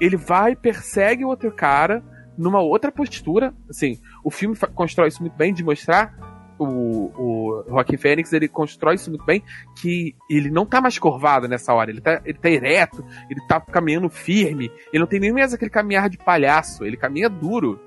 Ele 0.00 0.16
vai, 0.16 0.54
persegue 0.54 1.24
o 1.24 1.28
outro 1.28 1.50
cara 1.50 2.02
numa 2.36 2.60
outra 2.60 2.92
postura. 2.92 3.54
Assim, 3.68 3.98
o 4.22 4.30
filme 4.30 4.56
constrói 4.74 5.08
isso 5.08 5.22
muito 5.22 5.36
bem 5.36 5.54
de 5.54 5.64
mostrar. 5.64 6.14
O, 6.58 6.64
o 6.64 7.64
Joaquim 7.68 7.98
Fênix, 7.98 8.32
ele 8.32 8.48
constrói 8.48 8.94
isso 8.94 9.10
muito 9.10 9.26
bem, 9.26 9.42
que 9.78 10.14
ele 10.30 10.50
não 10.50 10.64
tá 10.64 10.80
mais 10.80 10.98
curvado 10.98 11.46
nessa 11.46 11.74
hora, 11.74 11.90
ele 11.90 12.00
tá, 12.00 12.22
ele 12.24 12.38
tá 12.38 12.48
ereto, 12.48 13.04
ele 13.28 13.40
tá 13.46 13.60
caminhando 13.60 14.08
firme, 14.08 14.70
ele 14.90 15.00
não 15.00 15.06
tem 15.06 15.20
nem 15.20 15.32
mesmo 15.34 15.54
aquele 15.54 15.70
caminhar 15.70 16.08
de 16.08 16.16
palhaço, 16.16 16.82
ele 16.82 16.96
caminha 16.96 17.28
duro. 17.28 17.78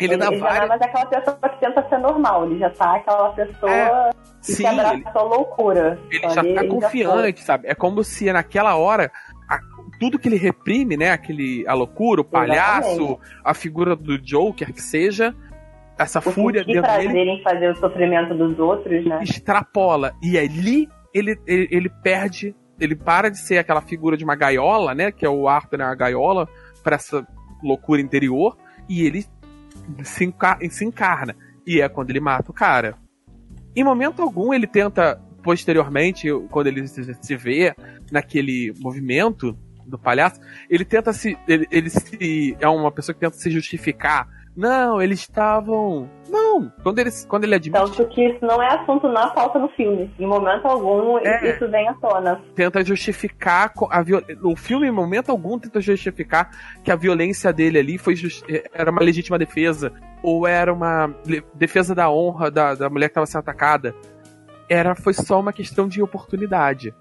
Ele, 0.00 0.16
dá 0.16 0.26
ele 0.26 0.36
já 0.38 0.40
não 0.40 0.46
é 0.46 0.50
várias. 0.50 0.68
mais 0.68 0.82
aquela 0.82 1.06
pessoa 1.06 1.36
que 1.48 1.60
tenta 1.60 1.88
ser 1.88 1.98
normal. 1.98 2.46
Ele 2.46 2.58
já 2.58 2.70
tá 2.70 2.96
aquela 2.96 3.30
pessoa 3.30 4.10
que 4.44 4.52
sim, 4.52 4.66
abraça 4.66 5.18
à 5.18 5.22
loucura. 5.22 5.98
Ele 6.10 6.18
Então, 6.18 6.30
já 6.30 6.42
tá 6.42 6.60
foi. 6.60 6.68
confiante, 6.68 7.40
sabe? 7.42 7.68
É 7.68 7.74
como 7.74 8.04
se 8.04 8.32
naquela 8.32 8.76
hora 8.76 9.10
a- 9.48 9.58
tudo 9.98 10.18
que 10.18 10.28
ele 10.28 10.36
reprime, 10.36 10.96
né? 10.96 11.10
Aquele, 11.10 11.64
a 11.66 11.74
loucura, 11.74 12.20
o 12.20 12.24
palhaço, 12.24 12.90
Exatamente. 12.90 13.20
a 13.44 13.54
figura 13.54 13.96
do 13.96 14.18
Joker, 14.18 14.72
que 14.72 14.80
seja, 14.82 15.34
essa 15.98 16.20
O 16.20 16.22
fúria 16.22 16.64
dentro 16.64 16.82
prazer 16.82 17.12
dele 17.12 17.30
em 17.30 17.42
fazer 17.42 17.70
o 17.72 17.76
sofrimento 17.76 18.34
dos 18.34 18.56
outros, 18.58 19.04
né? 19.04 19.18
extrapola. 19.22 20.12
E 20.22 20.38
ali 20.38 20.88
ele, 21.12 21.36
ele, 21.46 21.68
ele 21.72 21.88
perde, 22.02 22.54
ele 22.78 22.94
para 22.94 23.28
de 23.30 23.38
ser 23.38 23.58
aquela 23.58 23.80
figura 23.80 24.16
de 24.16 24.22
uma 24.22 24.36
gaiola, 24.36 24.94
né? 24.94 25.10
Que 25.10 25.26
é 25.26 25.28
o 25.28 25.48
Arthur, 25.48 25.78
né? 25.78 25.84
A 25.86 25.94
gaiola, 25.96 26.46
para 26.84 26.94
essa 26.94 27.26
loucura 27.64 28.00
interior, 28.00 28.56
e 28.88 29.04
ele 29.04 29.24
se, 30.02 30.24
enca- 30.24 30.58
se 30.70 30.84
encarna. 30.84 31.34
E 31.66 31.80
é 31.80 31.88
quando 31.88 32.10
ele 32.10 32.20
mata 32.20 32.50
o 32.50 32.54
cara. 32.54 32.96
Em 33.76 33.84
momento 33.84 34.22
algum 34.22 34.52
ele 34.52 34.66
tenta, 34.66 35.20
posteriormente, 35.42 36.28
quando 36.50 36.66
ele 36.68 36.86
se, 36.88 37.36
vê 37.36 37.74
naquele 38.10 38.72
movimento 38.78 39.56
do 39.86 39.98
palhaço, 39.98 40.40
ele 40.68 40.84
tenta 40.84 41.12
se. 41.12 41.36
Ele, 41.46 41.66
ele 41.70 41.90
se. 41.90 42.56
É 42.60 42.68
uma 42.68 42.90
pessoa 42.90 43.14
que 43.14 43.20
tenta 43.20 43.36
se 43.36 43.50
justificar. 43.50 44.26
Não, 44.58 45.00
eles 45.00 45.20
estavam. 45.20 46.10
Não! 46.28 46.68
Quando 46.82 46.98
ele, 46.98 47.10
quando 47.28 47.44
ele 47.44 47.54
admite. 47.54 47.80
Tanto 47.80 48.04
que 48.08 48.24
isso 48.28 48.44
não 48.44 48.60
é 48.60 48.66
assunto 48.74 49.06
na 49.08 49.28
pauta 49.28 49.56
no 49.60 49.68
filme. 49.68 50.10
Em 50.18 50.26
momento 50.26 50.66
algum, 50.66 51.16
É. 51.18 51.54
isso 51.54 51.68
vem 51.70 51.88
à 51.88 51.94
tona. 51.94 52.42
tenta 52.56 52.84
justificar 52.84 53.72
a 53.90 54.02
viol... 54.02 54.20
o 54.42 54.56
filme 54.56 54.88
em 54.88 54.90
momento 54.90 55.30
algum 55.30 55.60
tenta 55.60 55.80
justificar 55.80 56.50
que 56.82 56.90
a 56.90 56.96
violência 56.96 57.52
dele 57.52 57.78
ali 57.78 57.98
foi 57.98 58.16
jus- 58.16 58.42
era 58.74 58.90
uma 58.90 59.00
legítima 59.00 59.38
defesa 59.38 59.92
ou 60.24 60.44
era 60.44 60.72
uma 60.72 61.14
defesa 61.54 61.94
da 61.94 62.10
honra 62.10 62.50
da, 62.50 62.74
da 62.74 62.90
mulher 62.90 63.06
que 63.08 63.12
estava 63.12 63.26
sendo 63.26 63.40
atacada 63.42 63.94
era 64.68 64.96
foi 64.96 65.14
só 65.14 65.38
uma 65.38 65.52
questão 65.52 65.86
de 65.86 66.02
oportunidade 66.02 66.92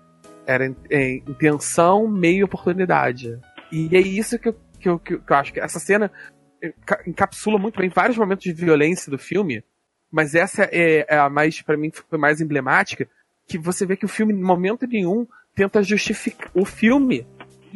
era 0.45 0.68
in- 0.68 0.76
é, 0.91 1.16
intenção 1.28 2.08
meio 2.08 2.45
oportunidade 2.45 3.39
e 3.72 3.89
é 3.97 3.99
isso 3.99 4.38
que 4.38 4.49
eu, 4.49 4.55
que 4.80 4.88
eu, 4.88 4.99
que 4.99 5.16
eu 5.16 5.36
acho 5.36 5.51
que 5.51 5.60
essa 5.60 5.80
cena 5.80 6.12
encapsula 7.05 7.58
muito 7.58 7.80
bem 7.80 7.89
vários 7.89 8.18
momentos 8.18 8.43
de 8.43 8.53
violência 8.53 9.12
do 9.12 9.18
filme 9.18 9.64
mas 10.12 10.36
essa 10.36 10.64
é, 10.72 11.05
é 11.08 11.18
a 11.18 11.30
mais 11.30 11.62
para 11.62 11.78
mim 11.78 11.91
foi 11.91 12.18
mais 12.18 12.39
emblemática 12.39 13.08
que 13.47 13.58
você 13.58 13.86
vê 13.86 13.95
que 13.95 14.05
o 14.05 14.10
filme, 14.10 14.34
em 14.34 14.41
momento 14.41 14.86
nenhum, 14.86 15.26
tenta 15.55 15.82
justificar. 15.82 16.51
O 16.53 16.66
filme. 16.66 17.26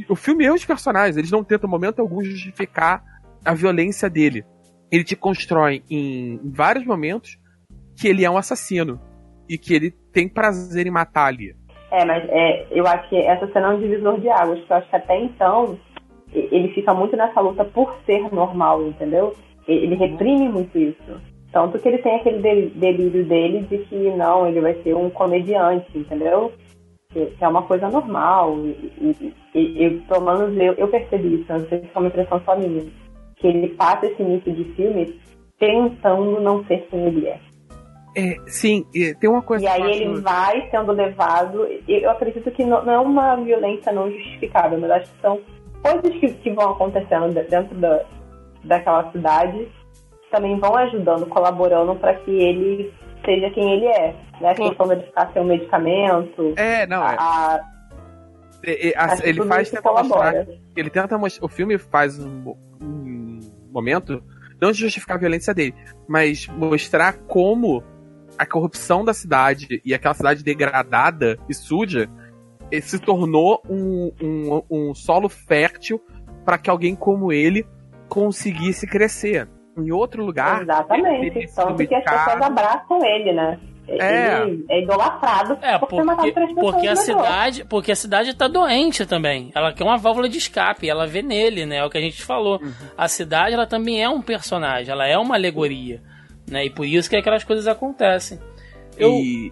O 0.10 0.16
filme 0.16 0.46
e 0.46 0.50
os 0.50 0.66
personagens, 0.66 1.18
eles 1.18 1.32
não 1.32 1.44
tentam, 1.44 1.68
em 1.68 1.72
momento 1.72 2.00
algum, 2.00 2.24
justificar 2.24 3.04
a 3.44 3.54
violência 3.54 4.10
dele. 4.10 4.44
Ele 4.92 5.04
te 5.04 5.16
constrói 5.16 5.82
em, 5.90 6.40
em 6.44 6.52
vários 6.52 6.86
momentos 6.86 7.38
que 7.98 8.08
ele 8.08 8.26
é 8.26 8.30
um 8.30 8.38
assassino. 8.38 9.00
E 9.48 9.58
que 9.58 9.74
ele 9.74 9.92
tem 10.14 10.30
prazer 10.30 10.88
em 10.88 10.92
matar 10.92 11.26
ali. 11.26 11.56
É, 11.92 12.06
mas 12.06 12.24
é, 12.30 12.68
eu 12.72 12.88
acho 12.88 13.10
que 13.10 13.18
essa 13.18 13.48
cena 13.52 13.68
é 13.68 13.70
um 13.76 13.80
divisor 13.82 14.20
de 14.20 14.30
águas, 14.30 14.60
porque 14.60 14.74
eu 14.74 14.78
acho 14.78 14.90
que 14.90 14.96
até 14.96 15.20
então 15.20 15.78
ele 16.34 16.70
fica 16.70 16.94
muito 16.94 17.16
nessa 17.16 17.40
luta 17.42 17.66
por 17.66 17.96
ser 18.06 18.34
normal, 18.34 18.88
entendeu? 18.88 19.34
Ele 19.68 19.96
reprime 19.96 20.50
muito 20.50 20.78
isso. 20.78 21.22
Tanto 21.52 21.78
que 21.80 21.88
ele 21.88 21.98
tem 21.98 22.16
aquele 22.16 22.42
de- 22.42 22.70
delírio 22.80 23.26
dele 23.26 23.62
de 23.70 23.78
que 23.80 23.96
não, 24.12 24.48
ele 24.48 24.62
vai 24.62 24.74
ser 24.82 24.96
um 24.96 25.10
comediante, 25.10 25.98
entendeu? 25.98 26.52
que, 27.12 27.36
é 27.40 27.48
uma 27.48 27.64
coisa 27.64 27.90
normal. 27.90 28.58
E, 28.66 28.70
e, 29.00 29.34
e, 29.54 29.86
e 29.86 30.00
pelo 30.02 30.26
menos 30.26 30.58
eu, 30.58 30.74
eu 30.74 30.88
percebi 30.88 31.42
isso, 31.42 31.52
não 31.52 31.60
sei 31.68 31.80
se 31.80 31.90
é 31.94 32.00
uma 32.00 32.08
impressão 32.08 32.42
só 32.46 32.56
minha, 32.58 32.86
que 33.36 33.48
ele 33.48 33.70
passa 33.70 34.08
esse 34.08 34.22
início 34.22 34.54
de 34.54 34.64
filme 34.76 35.20
tentando 35.60 36.40
não 36.40 36.64
ser 36.66 36.88
quem 36.90 37.06
ele 37.06 37.28
é. 37.28 37.40
É, 38.14 38.36
sim, 38.48 38.86
tem 39.20 39.30
uma 39.30 39.42
coisa 39.42 39.64
E 39.64 39.68
aí 39.68 40.02
ele 40.02 40.20
vai 40.20 40.70
sendo 40.70 40.92
levado. 40.92 41.66
Eu 41.88 42.10
acredito 42.10 42.52
que 42.52 42.66
não, 42.66 42.84
não 42.84 42.94
é 42.94 43.00
uma 43.00 43.36
violência 43.38 43.92
não 43.94 44.12
justificável, 44.12 44.78
mas 44.80 44.92
acho 44.92 45.12
que 45.14 45.22
são 45.22 45.40
coisas 45.82 46.20
que, 46.20 46.34
que 46.34 46.52
vão 46.54 46.72
acontecendo 46.72 47.34
de- 47.34 47.44
dentro 47.44 47.76
da, 47.80 48.04
daquela 48.64 49.12
cidade 49.12 49.68
também 50.32 50.58
vão 50.60 50.76
ajudando, 50.78 51.26
colaborando 51.26 51.96
para 51.96 52.14
que 52.16 52.32
ele 52.32 52.94
seja 53.26 53.50
quem 53.52 53.74
ele 53.74 53.86
é. 53.88 54.16
Né? 54.40 54.50
A 54.52 54.56
questão 54.56 54.88
dele 54.88 55.02
ficar 55.04 55.32
sem 55.34 55.42
o 55.42 55.46
medicamento. 55.46 56.54
É, 56.56 56.88
não, 56.88 57.04
é. 57.04 57.16
a- 57.20 57.60
É, 58.64 58.94
a- 58.96 59.18
que 59.18 59.28
ele 59.28 59.44
faz 59.46 59.68
isso 59.68 59.76
tentar 59.78 59.92
mostrar. 59.92 60.08
colabora. 60.32 60.48
Ele 60.76 60.90
tenta 60.90 61.18
mostrar. 61.18 61.46
O 61.46 61.50
filme 61.50 61.78
faz 61.78 62.18
um, 62.24 62.56
um 62.82 63.40
momento. 63.72 64.24
Não 64.62 64.72
de 64.72 64.78
justificar 64.80 65.18
a 65.18 65.20
violência 65.20 65.54
dele, 65.56 65.74
mas 66.08 66.48
mostrar 66.48 67.14
como 67.28 67.84
a 68.38 68.46
corrupção 68.46 69.04
da 69.04 69.14
cidade 69.14 69.82
e 69.84 69.92
aquela 69.94 70.14
cidade 70.14 70.44
degradada 70.44 71.38
e 71.50 71.54
suja 71.54 72.08
se 72.80 73.00
tornou 73.00 73.62
um, 73.70 74.12
um, 74.22 74.62
um 74.70 74.96
solo 74.96 75.28
fértil 75.28 76.00
para 76.46 76.58
que 76.58 76.70
alguém 76.70 76.96
como 76.96 77.32
ele 77.34 77.66
conseguisse 78.08 78.88
crescer. 78.88 79.50
Em 79.78 79.90
outro 79.92 80.24
lugar. 80.24 80.62
Exatamente. 80.64 81.50
Tanto 81.56 81.88
que 81.88 81.96
as 81.96 82.04
pessoas 82.04 82.42
abraçam 82.42 83.00
ele, 83.06 83.34
né? 83.34 83.60
É. 83.88 84.44
Ele 84.44 84.66
é 84.70 84.84
idolatrado 84.84 85.58
É, 85.62 85.78
por 85.78 85.88
porque, 85.88 86.32
pessoas 86.32 86.54
porque 86.54 86.88
a 86.88 86.96
cidade, 86.96 87.66
porque 87.66 87.92
a 87.92 87.96
cidade 87.96 88.36
tá 88.36 88.48
doente 88.48 89.06
também. 89.06 89.52
Ela 89.56 89.74
quer 89.74 89.84
uma 89.84 89.98
válvula 89.98 90.30
de 90.30 90.38
escape, 90.38 90.90
ela 90.90 91.08
vê 91.08 91.22
nele, 91.22 91.66
né? 91.66 91.78
É 91.78 91.86
o 91.86 91.90
que 91.90 91.98
a 91.98 92.02
gente 92.02 92.22
falou. 92.22 92.60
Uhum. 92.62 92.72
A 92.98 93.08
cidade, 93.08 93.54
ela 93.54 93.66
também 93.66 94.04
é 94.04 94.10
um 94.10 94.22
personagem, 94.22 94.92
ela 94.92 95.08
é 95.08 95.18
uma 95.18 95.36
alegoria, 95.36 96.02
né? 96.50 96.66
E 96.66 96.70
por 96.70 96.86
isso 96.86 97.10
que 97.10 97.16
aquelas 97.16 97.44
coisas 97.44 97.68
acontecem. 97.68 98.40
Eu, 98.98 99.12
E 99.14 99.52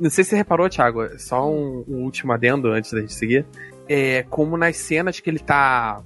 não 0.00 0.10
sei 0.10 0.24
se 0.24 0.30
você 0.30 0.36
reparou, 0.36 0.68
Thiago, 0.68 1.18
só 1.18 1.48
um, 1.50 1.84
um 1.86 2.02
último 2.04 2.32
adendo 2.32 2.68
antes 2.68 2.92
da 2.92 3.00
gente 3.00 3.12
seguir. 3.14 3.46
É 3.88 4.22
como 4.30 4.56
nas 4.56 4.76
cenas 4.76 5.20
que 5.20 5.28
ele 5.28 5.38
tá. 5.38 6.02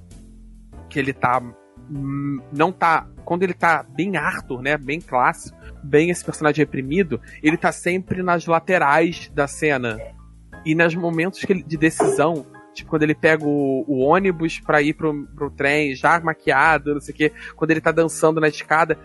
Que 0.89 0.99
ele 0.99 1.13
tá. 1.13 1.41
hum, 1.89 2.39
Não 2.51 2.71
tá. 2.71 3.07
Quando 3.23 3.43
ele 3.43 3.53
tá 3.53 3.83
bem 3.83 4.17
Arthur, 4.17 4.61
né? 4.61 4.77
Bem 4.77 4.99
clássico, 5.01 5.57
bem 5.83 6.09
esse 6.11 6.23
personagem 6.23 6.63
reprimido, 6.63 7.19
ele 7.41 7.57
tá 7.57 7.71
sempre 7.71 8.21
nas 8.21 8.45
laterais 8.45 9.31
da 9.33 9.47
cena. 9.47 9.97
E 10.65 10.75
nos 10.75 10.93
momentos 10.95 11.43
ele- 11.49 11.63
de 11.63 11.77
decisão, 11.77 12.45
tipo 12.73 12.89
quando 12.89 13.03
ele 13.03 13.15
pega 13.15 13.43
o, 13.45 13.83
o 13.87 13.99
ônibus 13.99 14.59
pra 14.59 14.81
ir 14.81 14.93
pro, 14.93 15.25
pro 15.35 15.49
trem, 15.49 15.95
já 15.95 16.19
maquiado, 16.19 16.93
não 16.93 17.01
sei 17.01 17.13
o 17.13 17.17
quê, 17.17 17.31
quando 17.55 17.71
ele 17.71 17.81
tá 17.81 17.91
dançando 17.91 18.39
na 18.41 18.47
escada, 18.47 18.97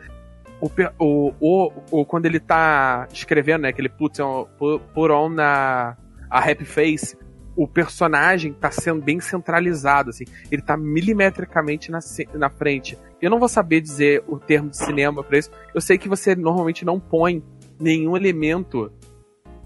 o, 0.60 0.70
o, 0.98 1.32
o, 1.40 1.72
o- 1.90 2.04
quando 2.04 2.26
ele 2.26 2.38
tá 2.40 3.08
escrevendo, 3.12 3.62
né, 3.62 3.72
que 3.72 3.80
ele 3.80 3.88
put 3.88 4.20
on, 4.20 4.44
pu- 4.58 4.80
put 4.94 5.10
on 5.12 5.28
na 5.30 5.96
a 6.30 6.38
happy 6.38 6.64
face, 6.64 7.16
o 7.56 7.66
personagem 7.66 8.52
tá 8.52 8.70
sendo 8.70 9.02
bem 9.02 9.18
centralizado, 9.20 10.10
assim, 10.10 10.24
ele 10.50 10.62
tá 10.62 10.76
milimetricamente 10.76 11.90
na, 11.90 11.98
na 12.34 12.48
frente. 12.48 12.96
Eu 13.20 13.30
não 13.30 13.38
vou 13.38 13.48
saber 13.48 13.80
dizer 13.80 14.22
o 14.28 14.38
termo 14.38 14.70
de 14.70 14.76
cinema 14.78 15.22
pra 15.24 15.36
isso. 15.38 15.50
Eu 15.74 15.80
sei 15.80 15.98
que 15.98 16.08
você 16.08 16.34
normalmente 16.36 16.84
não 16.84 17.00
põe 17.00 17.42
nenhum 17.78 18.16
elemento 18.16 18.90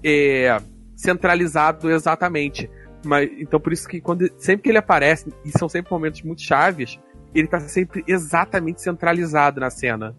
é, 0.02 0.56
centralizado 0.96 1.90
exatamente. 1.90 2.70
Mas, 3.04 3.30
então 3.38 3.60
por 3.60 3.72
isso 3.72 3.86
que 3.86 4.00
quando, 4.00 4.28
sempre 4.38 4.62
que 4.62 4.68
ele 4.70 4.78
aparece, 4.78 5.32
e 5.44 5.50
são 5.56 5.68
sempre 5.68 5.92
momentos 5.92 6.22
muito 6.22 6.40
chaves, 6.42 6.98
ele 7.34 7.46
tá 7.46 7.60
sempre 7.60 8.02
exatamente 8.08 8.80
centralizado 8.82 9.60
na 9.60 9.68
cena. 9.70 10.16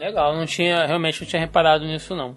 Legal, 0.00 0.34
não 0.34 0.46
tinha, 0.46 0.86
realmente 0.86 1.20
não 1.20 1.28
tinha 1.28 1.40
reparado 1.40 1.84
nisso 1.84 2.16
não. 2.16 2.34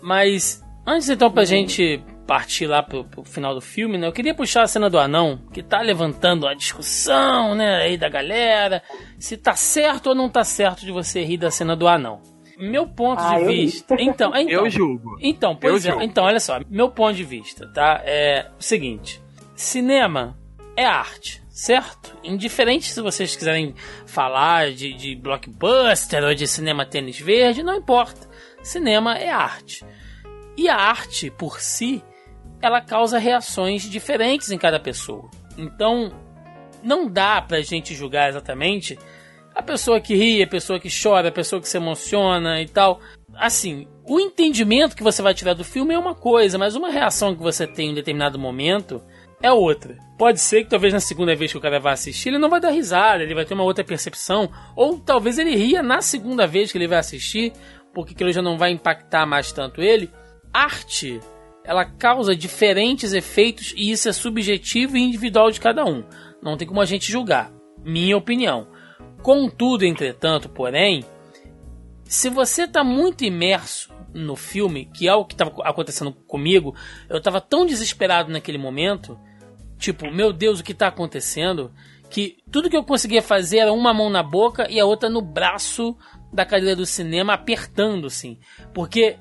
Mas 0.00 0.64
antes 0.86 1.08
então 1.08 1.28
pra 1.28 1.44
gente 1.44 2.00
partir 2.24 2.66
lá 2.66 2.82
pro, 2.84 3.02
pro 3.04 3.24
final 3.24 3.52
do 3.52 3.60
filme, 3.60 3.98
né? 3.98 4.06
Eu 4.06 4.12
queria 4.12 4.32
puxar 4.34 4.62
a 4.62 4.66
cena 4.68 4.88
do 4.88 4.96
anão, 4.98 5.40
que 5.52 5.60
tá 5.60 5.80
levantando 5.80 6.46
a 6.46 6.54
discussão, 6.54 7.54
né, 7.56 7.78
aí 7.82 7.96
da 7.96 8.08
galera, 8.08 8.80
se 9.18 9.36
tá 9.36 9.54
certo 9.56 10.08
ou 10.10 10.14
não 10.14 10.28
tá 10.28 10.44
certo 10.44 10.84
de 10.84 10.92
você 10.92 11.24
rir 11.24 11.38
da 11.38 11.50
cena 11.50 11.74
do 11.74 11.88
anão. 11.88 12.20
Meu 12.56 12.86
ponto 12.86 13.20
Ah, 13.20 13.38
de 13.38 13.44
vista. 13.46 13.96
Então, 13.98 14.30
então, 14.36 14.48
Eu 14.48 14.70
julgo. 14.70 15.16
Então, 15.20 15.56
pois 15.56 15.84
Eu 15.84 15.90
é. 15.90 15.92
julgo. 15.92 16.04
Então, 16.04 16.24
olha 16.24 16.38
só. 16.40 16.60
Meu 16.68 16.90
ponto 16.90 17.14
de 17.14 17.24
vista, 17.24 17.66
tá? 17.72 18.02
É 18.04 18.46
o 18.58 18.62
seguinte: 18.62 19.20
cinema 19.56 20.36
é 20.76 20.84
arte, 20.84 21.42
certo? 21.58 22.16
Indiferente 22.22 22.92
se 22.92 23.00
vocês 23.00 23.34
quiserem 23.34 23.74
falar 24.06 24.70
de, 24.70 24.94
de 24.94 25.16
blockbuster 25.16 26.22
ou 26.22 26.32
de 26.32 26.46
cinema 26.46 26.86
tênis 26.86 27.18
verde, 27.18 27.64
não 27.64 27.74
importa. 27.74 28.28
Cinema 28.62 29.18
é 29.18 29.28
arte. 29.28 29.84
E 30.56 30.68
a 30.68 30.76
arte, 30.76 31.32
por 31.32 31.60
si, 31.60 32.00
ela 32.62 32.80
causa 32.80 33.18
reações 33.18 33.82
diferentes 33.82 34.52
em 34.52 34.56
cada 34.56 34.78
pessoa. 34.78 35.28
Então, 35.56 36.12
não 36.80 37.10
dá 37.10 37.42
pra 37.42 37.60
gente 37.60 37.92
julgar 37.92 38.28
exatamente 38.28 38.96
a 39.52 39.60
pessoa 39.62 40.00
que 40.00 40.14
ri, 40.14 40.40
a 40.40 40.46
pessoa 40.46 40.78
que 40.78 40.88
chora, 40.88 41.30
a 41.30 41.32
pessoa 41.32 41.60
que 41.60 41.68
se 41.68 41.76
emociona 41.76 42.62
e 42.62 42.68
tal. 42.68 43.00
Assim, 43.34 43.88
o 44.06 44.20
entendimento 44.20 44.94
que 44.94 45.02
você 45.02 45.20
vai 45.20 45.34
tirar 45.34 45.54
do 45.54 45.64
filme 45.64 45.92
é 45.92 45.98
uma 45.98 46.14
coisa, 46.14 46.56
mas 46.56 46.76
uma 46.76 46.88
reação 46.88 47.34
que 47.34 47.42
você 47.42 47.66
tem 47.66 47.90
em 47.90 47.94
determinado 47.94 48.38
momento 48.38 49.02
é 49.42 49.52
outra. 49.52 49.96
Pode 50.18 50.40
ser 50.40 50.64
que 50.64 50.70
talvez 50.70 50.92
na 50.92 51.00
segunda 51.00 51.34
vez 51.34 51.52
que 51.52 51.58
o 51.58 51.60
cara 51.60 51.78
vá 51.78 51.92
assistir, 51.92 52.30
ele 52.30 52.38
não 52.38 52.50
vai 52.50 52.60
dar 52.60 52.70
risada, 52.70 53.22
ele 53.22 53.34
vai 53.34 53.44
ter 53.44 53.54
uma 53.54 53.62
outra 53.62 53.84
percepção, 53.84 54.50
ou 54.74 54.98
talvez 54.98 55.38
ele 55.38 55.54
ria 55.54 55.82
na 55.82 56.02
segunda 56.02 56.46
vez 56.46 56.72
que 56.72 56.78
ele 56.78 56.88
vai 56.88 56.98
assistir, 56.98 57.52
porque 57.94 58.14
aquilo 58.14 58.32
já 58.32 58.42
não 58.42 58.58
vai 58.58 58.70
impactar 58.72 59.26
mais 59.26 59.52
tanto 59.52 59.80
ele. 59.80 60.10
Arte, 60.52 61.20
ela 61.64 61.84
causa 61.84 62.34
diferentes 62.34 63.12
efeitos 63.12 63.72
e 63.76 63.90
isso 63.90 64.08
é 64.08 64.12
subjetivo 64.12 64.96
e 64.96 65.02
individual 65.02 65.50
de 65.50 65.60
cada 65.60 65.84
um. 65.84 66.02
Não 66.42 66.56
tem 66.56 66.66
como 66.66 66.80
a 66.80 66.86
gente 66.86 67.10
julgar. 67.10 67.52
Minha 67.84 68.16
opinião. 68.16 68.66
Contudo, 69.22 69.84
entretanto, 69.84 70.48
porém, 70.48 71.04
se 72.04 72.28
você 72.28 72.62
está 72.62 72.82
muito 72.82 73.24
imerso 73.24 73.92
no 74.14 74.34
filme, 74.34 74.86
que 74.86 75.06
é 75.06 75.14
o 75.14 75.24
que 75.24 75.34
estava 75.34 75.52
acontecendo 75.62 76.12
comigo, 76.12 76.74
eu 77.08 77.18
estava 77.18 77.40
tão 77.40 77.66
desesperado 77.66 78.32
naquele 78.32 78.58
momento, 78.58 79.18
tipo, 79.78 80.10
meu 80.10 80.32
Deus, 80.32 80.60
o 80.60 80.64
que 80.64 80.72
está 80.72 80.88
acontecendo? 80.88 81.72
Que 82.10 82.38
tudo 82.50 82.70
que 82.70 82.76
eu 82.76 82.84
conseguia 82.84 83.22
fazer 83.22 83.58
era 83.58 83.72
uma 83.72 83.94
mão 83.94 84.10
na 84.10 84.22
boca 84.22 84.66
e 84.70 84.80
a 84.80 84.84
outra 84.84 85.08
no 85.08 85.20
braço 85.20 85.96
da 86.32 86.44
cadeira 86.44 86.76
do 86.76 86.86
cinema, 86.86 87.34
apertando, 87.34 88.06
assim. 88.06 88.38
Porque 88.74 89.16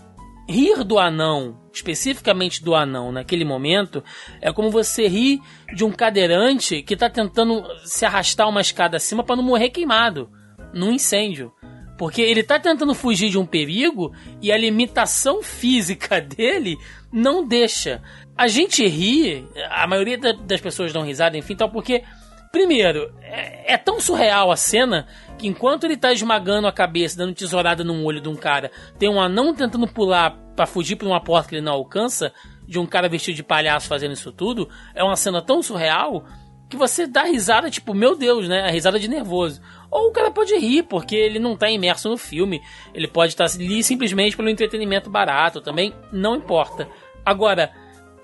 rir 0.47 0.83
do 0.83 0.97
anão, 0.97 1.59
especificamente 1.73 2.63
do 2.63 2.73
anão 2.73 3.11
naquele 3.11 3.43
momento, 3.43 4.03
é 4.41 4.51
como 4.51 4.71
você 4.71 5.07
rir 5.07 5.41
de 5.75 5.83
um 5.83 5.91
cadeirante 5.91 6.81
que 6.81 6.93
está 6.93 7.09
tentando 7.09 7.63
se 7.83 8.05
arrastar 8.05 8.47
uma 8.47 8.61
escada 8.61 8.97
acima 8.97 9.23
para 9.23 9.35
não 9.35 9.43
morrer 9.43 9.69
queimado 9.69 10.29
num 10.73 10.91
incêndio. 10.91 11.51
Porque 11.97 12.21
ele 12.21 12.43
tá 12.43 12.59
tentando 12.59 12.93
fugir 12.93 13.29
de 13.29 13.39
um 13.39 13.45
perigo 13.45 14.13
e 14.41 14.51
a 14.51 14.57
limitação 14.57 15.41
física 15.41 16.21
dele 16.21 16.77
não 17.11 17.45
deixa. 17.45 18.01
A 18.37 18.47
gente 18.47 18.85
ri, 18.87 19.47
a 19.69 19.87
maioria 19.87 20.17
da- 20.17 20.31
das 20.31 20.61
pessoas 20.61 20.93
dão 20.93 21.03
risada, 21.03 21.37
enfim, 21.37 21.55
tal, 21.55 21.69
porque, 21.69 22.03
primeiro, 22.51 23.11
é, 23.21 23.73
é 23.73 23.77
tão 23.77 23.99
surreal 23.99 24.51
a 24.51 24.55
cena 24.55 25.07
que 25.37 25.47
enquanto 25.47 25.85
ele 25.85 25.97
tá 25.97 26.13
esmagando 26.13 26.67
a 26.67 26.71
cabeça, 26.71 27.17
dando 27.17 27.33
tesourada 27.33 27.83
num 27.83 28.03
olho 28.05 28.21
de 28.21 28.29
um 28.29 28.35
cara, 28.35 28.71
tem 28.99 29.09
um 29.09 29.19
anão 29.19 29.53
tentando 29.55 29.87
pular 29.87 30.31
pra 30.55 30.65
fugir 30.67 30.95
por 30.95 31.07
uma 31.07 31.19
porta 31.21 31.49
que 31.49 31.55
ele 31.55 31.65
não 31.65 31.73
alcança, 31.73 32.31
de 32.67 32.77
um 32.77 32.85
cara 32.85 33.07
vestido 33.09 33.35
de 33.35 33.43
palhaço 33.43 33.87
fazendo 33.87 34.11
isso 34.13 34.31
tudo, 34.31 34.69
é 34.93 35.03
uma 35.03 35.15
cena 35.15 35.41
tão 35.41 35.63
surreal 35.63 36.25
que 36.69 36.75
você 36.75 37.07
dá 37.07 37.23
risada, 37.23 37.69
tipo, 37.71 37.93
meu 37.93 38.13
Deus, 38.15 38.47
né? 38.49 38.63
A 38.63 38.69
risada 38.69 38.99
de 38.99 39.07
nervoso. 39.07 39.61
Ou 39.89 40.09
o 40.09 40.11
cara 40.11 40.29
pode 40.29 40.53
rir, 40.57 40.83
porque 40.83 41.15
ele 41.15 41.39
não 41.39 41.55
tá 41.55 41.69
imerso 41.69 42.09
no 42.09 42.17
filme. 42.17 42.61
Ele 42.93 43.07
pode 43.07 43.31
estar 43.31 43.45
ali 43.45 43.81
simplesmente 43.81 44.35
pelo 44.35 44.49
entretenimento 44.49 45.09
barato, 45.09 45.61
também 45.61 45.93
não 46.11 46.35
importa. 46.35 46.85
Agora, 47.25 47.71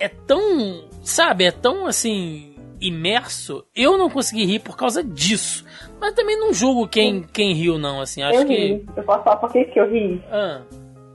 é 0.04 0.10
tão, 0.10 0.84
sabe, 1.02 1.46
é 1.46 1.52
tão 1.52 1.88
assim, 1.88 2.56
imerso, 2.82 3.66
eu 3.74 3.98
não 3.98 4.10
consegui 4.10 4.46
rir 4.46 4.60
por 4.60 4.76
causa 4.76 5.02
disso. 5.04 5.66
Mas 6.00 6.14
também 6.14 6.38
não 6.38 6.54
julgo 6.54 6.88
quem, 6.88 7.24
quem 7.24 7.54
riu, 7.54 7.78
não, 7.78 8.02
assim, 8.02 8.22
acho 8.22 8.42
eu 8.42 8.46
que. 8.46 8.54
ri. 8.56 8.86
Eu 8.98 9.04
posso 9.04 9.24
falar 9.24 9.38
por 9.38 9.52
que 9.52 9.64
que 9.66 9.80
eu 9.80 9.90
ri? 9.90 10.22
Ah, 10.30 10.62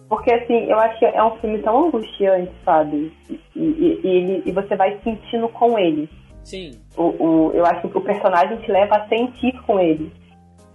Porque 0.09 0.33
assim, 0.33 0.65
eu 0.71 0.79
acho 0.79 0.99
que 0.99 1.05
é 1.05 1.23
um 1.23 1.37
filme 1.39 1.59
tão 1.59 1.87
angustiante, 1.87 2.51
sabe? 2.65 3.13
E, 3.29 3.39
e, 3.55 4.01
e 4.03 4.09
ele, 4.09 4.43
e 4.47 4.53
você 4.53 4.75
vai 4.75 4.99
sentindo 5.05 5.49
com 5.51 5.79
ele. 5.79 6.09
sim. 6.43 6.71
O, 6.97 7.03
o, 7.03 7.53
eu 7.53 7.65
acho 7.67 7.87
que 7.89 7.99
o 7.99 8.01
personagem 8.01 8.57
te 8.59 8.73
leva 8.73 8.97
a 8.97 9.09
sentir 9.09 9.53
com 9.67 9.79
ele. 9.79 10.11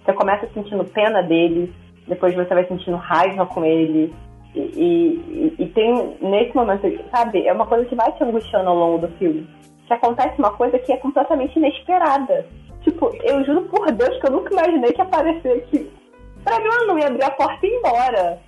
Você 0.06 0.14
começa 0.14 0.48
sentindo 0.54 0.86
pena 0.86 1.24
dele, 1.24 1.74
depois 2.08 2.36
você 2.36 2.54
vai 2.54 2.68
sentindo 2.68 2.98
raiva 2.98 3.46
com 3.48 3.66
ele, 3.66 4.14
E, 4.56 4.60
e, 4.60 5.56
e 5.58 5.68
tem, 5.70 6.18
nesse 6.22 6.56
momento, 6.56 6.88
sabe, 7.12 7.46
é 7.46 7.54
uma 7.54 7.66
coisa 7.66 7.86
que 7.86 7.96
vai 7.96 8.12
te 8.12 8.24
angustiando 8.24 8.70
ao 8.70 8.76
longo 8.76 9.08
do 9.08 9.14
filme. 9.18 9.48
Que 9.88 9.94
acontece 9.94 10.38
uma 10.40 10.52
coisa 10.52 10.78
que 10.80 10.94
é 10.94 10.98
completamente 10.98 11.58
inesperada. 11.58 12.46
Tipo, 12.82 13.10
eu 13.24 13.44
juro 13.46 13.64
por 13.64 13.92
Deus 13.92 14.18
que 14.20 14.28
eu 14.28 14.32
nunca 14.32 14.54
imaginei 14.54 14.92
que 14.92 15.00
ia 15.00 15.06
aparecer 15.06 15.58
aqui. 15.58 15.92
Pra 16.44 16.60
mim, 16.60 16.68
ela 16.68 16.86
não 16.86 17.00
ia 17.00 17.08
abrir 17.08 17.24
a 17.24 17.32
porta 17.32 17.66
e 17.66 17.70
ir 17.70 17.78
embora. 17.78 18.40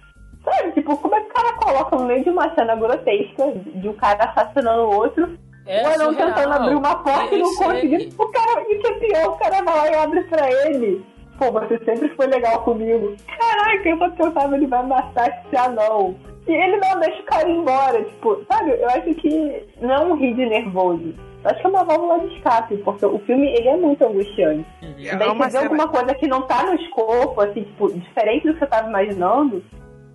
Sabe, 0.44 0.72
tipo, 0.74 0.96
como 0.98 1.16
é 1.16 1.22
que 1.22 1.32
o 1.32 1.34
cara 1.34 1.54
coloca 1.54 1.96
no 1.96 2.06
meio 2.06 2.24
de 2.24 2.30
uma 2.30 2.54
cena 2.54 2.76
grotesca 2.76 3.52
de 3.54 3.90
um 3.90 3.94
cara 3.94 4.26
assassinando 4.26 4.84
o 4.84 4.96
outro? 4.96 5.38
É 5.66 5.84
o 5.84 5.94
anão 5.94 6.14
surreal. 6.14 6.34
tentando 6.34 6.54
abrir 6.54 6.76
uma 6.76 6.96
porta 7.04 7.34
É 7.34 7.40
e 7.40 7.42
não 7.42 7.56
conseguindo. 7.56 8.22
O 8.22 8.28
cara, 8.28 8.62
e 8.70 8.76
que 8.78 8.88
é 8.88 8.94
pior, 9.00 9.30
o 9.30 9.38
cara 9.38 9.64
vai 9.64 9.76
lá 9.76 9.90
e 9.90 9.96
abre 9.96 10.22
pra 10.26 10.52
ele. 10.68 11.04
Pô, 11.38 11.52
você 11.52 11.78
sempre 11.84 12.10
foi 12.16 12.28
legal 12.28 12.64
comigo. 12.64 13.16
Caraca, 13.28 13.90
eu 13.90 13.98
só 13.98 14.10
pensava, 14.12 14.56
ele 14.56 14.68
vai 14.68 14.86
matar 14.86 15.28
esse 15.28 15.58
anão. 15.58 16.16
E 16.48 16.52
ele 16.52 16.78
não 16.78 17.00
deixa 17.00 17.22
o 17.22 17.26
cara 17.26 17.50
ir 17.50 17.58
embora, 17.58 18.04
tipo, 18.04 18.46
sabe? 18.52 18.72
Eu 18.72 18.88
acho 18.90 19.16
que 19.16 19.64
não 19.82 19.94
é 19.94 20.00
um 20.02 20.16
rir 20.16 20.36
de 20.36 20.46
nervoso. 20.46 21.14
Eu 21.44 21.52
acho 21.52 21.60
que 21.60 21.68
é 21.68 21.70
uma 21.70 21.84
válvula 21.84 22.20
de 22.20 22.36
escape, 22.36 22.78
porque 22.78 23.06
o 23.06 23.20
filme, 23.20 23.48
ele 23.48 23.68
é 23.68 23.78
muito 23.78 24.04
angustiante. 24.04 24.66
É 24.82 25.16
Daí 25.16 25.38
você 25.38 25.50
vê 25.50 25.58
alguma 25.64 25.88
coisa 25.88 26.14
que 26.16 26.28
não 26.28 26.44
tá 26.44 26.64
no 26.64 26.76
escopo, 26.76 27.42
assim, 27.42 27.64
tipo, 27.64 27.92
diferente 27.92 28.48
do 28.48 28.54
que 28.54 28.60
você 28.60 28.68
tava 28.68 28.88
imaginando, 28.88 29.64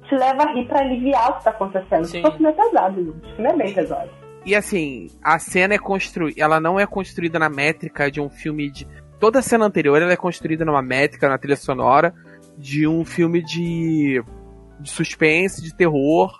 te 0.09 0.15
leva 0.17 0.43
a 0.43 0.53
rir 0.53 0.67
pra 0.67 0.81
aliviar 0.81 1.31
o 1.31 1.35
que 1.39 1.45
tá 1.45 1.51
acontecendo. 1.51 2.05
Sim. 2.05 2.23
Porque 2.23 2.35
o 2.35 2.39
filme 2.39 2.53
é 2.53 2.65
pesado, 2.65 3.05
gente. 3.05 3.33
O 3.33 3.37
filme 3.37 3.51
é 3.51 3.57
bem 3.57 3.75
pesado. 3.75 4.11
E 4.45 4.55
assim, 4.55 5.09
a 5.23 5.39
cena 5.39 5.75
é 5.75 5.79
construída. 5.79 6.41
Ela 6.41 6.61
não 6.61 6.81
é 6.81 6.87
construída 6.87 7.39
na 7.39 7.49
métrica 7.49 8.11
de 8.11 8.21
um 8.21 8.29
filme 8.29 8.71
de. 8.71 8.87
Toda 9.21 9.41
a 9.41 9.43
cena 9.43 9.67
anterior 9.67 10.01
ela 10.01 10.13
é 10.13 10.17
construída 10.17 10.65
numa 10.65 10.81
métrica, 10.81 11.29
na 11.29 11.37
trilha 11.37 11.57
sonora, 11.57 12.15
de 12.57 12.89
um 12.89 13.05
filme 13.05 13.43
de. 13.43 14.25
de 14.81 14.91
suspense, 14.91 15.63
de 15.63 15.75
terror, 15.75 16.33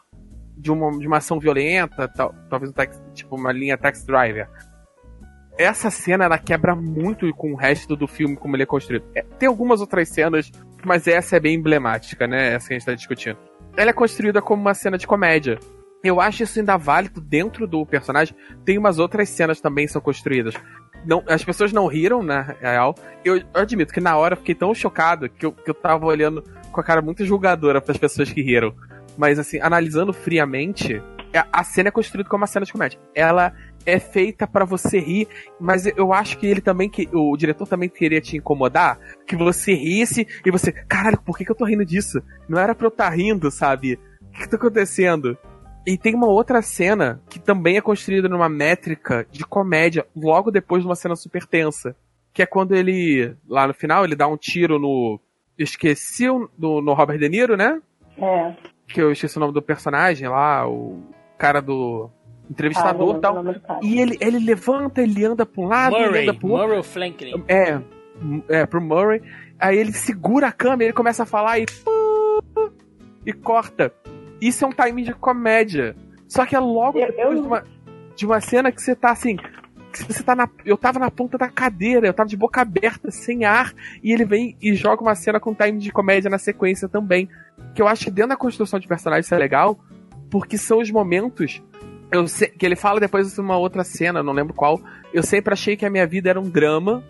de 0.57 0.73
uma, 0.73 0.99
de 0.99 1.07
uma 1.07 1.19
ação 1.19 1.39
violenta, 1.39 2.09
tal, 2.09 2.35
talvez 2.49 2.73
um 2.73 3.13
tipo 3.13 3.37
uma 3.37 3.53
linha 3.53 3.77
Taxi 3.77 4.07
Driver. 4.07 4.49
Essa 5.59 5.91
cena 5.91 6.25
ela 6.25 6.39
quebra 6.39 6.75
muito 6.75 7.31
com 7.35 7.53
o 7.53 7.57
resto 7.57 7.95
do 7.95 8.09
filme, 8.09 8.35
como 8.35 8.57
ele 8.57 8.63
é 8.63 8.67
construído. 8.67 9.05
É, 9.15 9.23
tem 9.39 9.47
algumas 9.47 9.83
outras 9.83 10.09
cenas, 10.09 10.51
mas 10.83 11.07
essa 11.07 11.37
é 11.37 11.41
bem 11.41 11.57
emblemática, 11.57 12.27
né? 12.27 12.55
Essa 12.55 12.69
que 12.69 12.75
a 12.75 12.79
gente 12.79 12.87
tá 12.87 12.95
discutindo. 12.95 13.37
Ela 13.77 13.91
é 13.91 13.93
construída 13.93 14.41
como 14.41 14.63
uma 14.63 14.73
cena 14.73 14.97
de 14.97 15.07
comédia. 15.07 15.59
Eu 16.03 16.19
acho 16.19 16.43
isso 16.43 16.59
ainda 16.59 16.79
válido 16.79 17.21
dentro 17.21 17.67
do 17.67 17.85
personagem. 17.85 18.35
Tem 18.65 18.79
umas 18.79 18.99
outras 18.99 19.29
cenas 19.29 19.61
também 19.61 19.85
que 19.85 19.93
são 19.93 20.01
construídas. 20.01 20.55
Não, 21.05 21.23
as 21.27 21.43
pessoas 21.43 21.73
não 21.73 21.87
riram, 21.87 22.23
na 22.23 22.43
real. 22.61 22.95
Eu, 23.25 23.37
eu 23.37 23.45
admito 23.55 23.93
que 23.93 24.01
na 24.01 24.17
hora 24.17 24.35
eu 24.35 24.39
fiquei 24.39 24.55
tão 24.55 24.75
chocado 24.75 25.29
que 25.29 25.47
eu, 25.47 25.53
que 25.53 25.71
eu 25.71 25.75
tava 25.75 26.07
olhando 26.07 26.43
com 26.71 26.81
a 26.81 26.85
cara 26.85 27.03
muito 27.03 27.25
julgadora 27.25 27.81
para 27.81 27.93
as 27.93 27.99
pessoas 27.99 28.33
que 28.33 28.43
riram. 28.43 28.75
Mas 29.17 29.39
assim, 29.39 29.61
analisando 29.61 30.13
friamente, 30.13 31.03
a, 31.35 31.61
a 31.61 31.65
cena 31.65 31.89
é 31.89 31.93
construída 31.93 32.29
como 32.29 32.43
uma 32.43 32.47
cena 32.47 32.67
de 32.67 32.73
comédia. 32.73 32.99
Ela 33.15 33.53
é 33.87 33.99
feita 33.99 34.47
pra 34.47 34.65
você 34.65 34.99
rir, 34.99 35.29
mas 35.59 35.87
eu 35.87 36.13
acho 36.13 36.39
que 36.39 36.47
ele 36.47 36.61
também, 36.61 36.89
que 36.89 37.09
o 37.13 37.37
diretor 37.37 37.67
também 37.67 37.89
queria 37.89 38.21
te 38.21 38.37
incomodar, 38.37 38.99
que 39.27 39.37
você 39.37 39.73
risse 39.73 40.27
e 40.45 40.51
você, 40.51 40.71
caralho, 40.73 41.21
por 41.21 41.37
que, 41.37 41.45
que 41.45 41.51
eu 41.51 41.57
tô 41.57 41.65
rindo 41.65 41.85
disso? 41.85 42.23
Não 42.49 42.59
era 42.59 42.75
pra 42.75 42.87
eu 42.87 42.91
estar 42.91 43.09
rindo, 43.11 43.51
sabe? 43.51 43.99
O 44.21 44.33
que, 44.33 44.41
que 44.41 44.49
tá 44.49 44.57
acontecendo? 44.57 45.37
E 45.93 45.99
tem 45.99 46.15
uma 46.15 46.29
outra 46.29 46.63
cena 46.63 47.21
que 47.29 47.39
também 47.41 47.77
é 47.77 47.81
construída 47.81 48.29
numa 48.29 48.49
métrica 48.49 49.27
de 49.31 49.45
comédia, 49.45 50.07
logo 50.15 50.51
depois 50.51 50.83
de 50.83 50.89
uma 50.89 50.95
cena 50.95 51.17
super 51.17 51.45
tensa. 51.47 51.97
Que 52.33 52.43
é 52.43 52.47
quando 52.47 52.77
ele, 52.77 53.35
lá 53.49 53.67
no 53.67 53.75
final, 53.75 54.05
ele 54.05 54.15
dá 54.15 54.29
um 54.29 54.37
tiro 54.37 54.79
no. 54.79 55.19
Esqueci 55.59 56.29
o- 56.31 56.49
no, 56.57 56.81
no 56.81 56.93
Robert 56.95 57.19
De 57.19 57.29
Niro, 57.29 57.57
né? 57.57 57.81
É. 58.17 58.55
Que 58.87 59.03
eu 59.03 59.11
esqueci 59.11 59.37
o 59.37 59.41
nome 59.41 59.53
do 59.53 59.61
personagem 59.61 60.29
lá, 60.29 60.67
o 60.69 61.03
cara 61.37 61.61
do 61.61 62.09
Ah, 62.09 62.51
entrevistador 62.51 63.17
e 63.17 63.21
tal. 63.21 63.45
E 63.83 64.01
ele, 64.01 64.17
ele 64.21 64.39
levanta, 64.39 65.03
ele 65.03 65.25
anda 65.25 65.45
pra 65.45 65.61
um 65.63 65.67
lado, 65.67 65.97
ele 65.97 66.07
Murray, 66.07 66.23
anda 66.29 66.35
pro 66.39 66.49
outro. 66.51 66.67
Murray 66.69 66.83
Franklin. 66.85 67.45
É, 67.49 67.81
é, 68.49 68.67
pro 68.67 68.81
Murray. 68.81 69.23
Aí 69.59 69.77
ele 69.77 69.93
segura 69.93 70.47
a 70.49 70.53
câmera, 70.53 70.85
ele 70.85 70.93
começa 70.93 71.25
a 71.25 71.27
falar 71.27 71.59
e. 71.59 71.67
E 73.27 73.33
corta. 73.33 73.93
Isso 74.41 74.65
é 74.65 74.69
um 74.69 74.73
timing 74.73 75.05
de 75.05 75.15
comédia. 75.15 75.95
Só 76.29 76.47
que 76.47 76.55
é 76.57 76.59
logo 76.61 76.99
Eu- 76.99 77.07
depois 77.09 77.37
eu- 77.37 77.43
de, 77.43 77.47
uma, 77.49 77.65
de 78.17 78.27
uma 78.27 78.41
cena 78.41 78.71
que 78.73 78.81
você 78.81 78.95
tá 78.95 79.11
assim. 79.11 79.37
Você 80.09 80.23
tá 80.23 80.37
na, 80.37 80.49
eu 80.65 80.77
tava 80.79 81.01
na 81.01 81.11
ponta 81.11 81.37
da 81.37 81.49
cadeira, 81.49 82.07
eu 82.07 82.15
tava 82.15 82.29
de 82.29 82.37
boca 82.37 82.61
aberta, 82.61 83.11
sem 83.11 83.45
ar, 83.45 83.73
e 84.05 84.13
ele 84.13 84.25
vem 84.25 84.57
e 84.63 84.73
joga 84.77 85.03
uma 85.03 85.17
cena 85.17 85.41
com 85.41 85.53
timing 85.53 85.79
de 85.81 85.91
comédia 85.91 86.31
na 86.31 86.39
sequência 86.39 86.89
também. 86.89 87.29
Que 87.75 87.83
eu 87.83 87.89
acho 87.89 88.05
que 88.05 88.11
dentro 88.11 88.29
da 88.31 88.37
construção 88.37 88.79
de 88.79 88.87
personagem 88.87 89.23
isso 89.23 89.35
é 89.35 89.39
legal, 89.39 89.79
porque 90.31 90.57
são 90.57 90.79
os 90.79 90.91
momentos. 90.93 91.61
Eu 92.13 92.27
sei, 92.29 92.49
que 92.49 92.65
ele 92.65 92.77
fala 92.77 93.01
depois 93.01 93.35
de 93.35 93.41
uma 93.41 93.57
outra 93.57 93.83
cena, 93.83 94.23
não 94.23 94.33
lembro 94.33 94.55
qual. 94.55 94.81
Eu 95.13 95.25
sempre 95.25 95.53
achei 95.53 95.77
que 95.77 95.85
a 95.85 95.91
minha 95.91 96.07
vida 96.07 96.31
era 96.31 96.41
um 96.41 96.49
drama, 96.49 97.03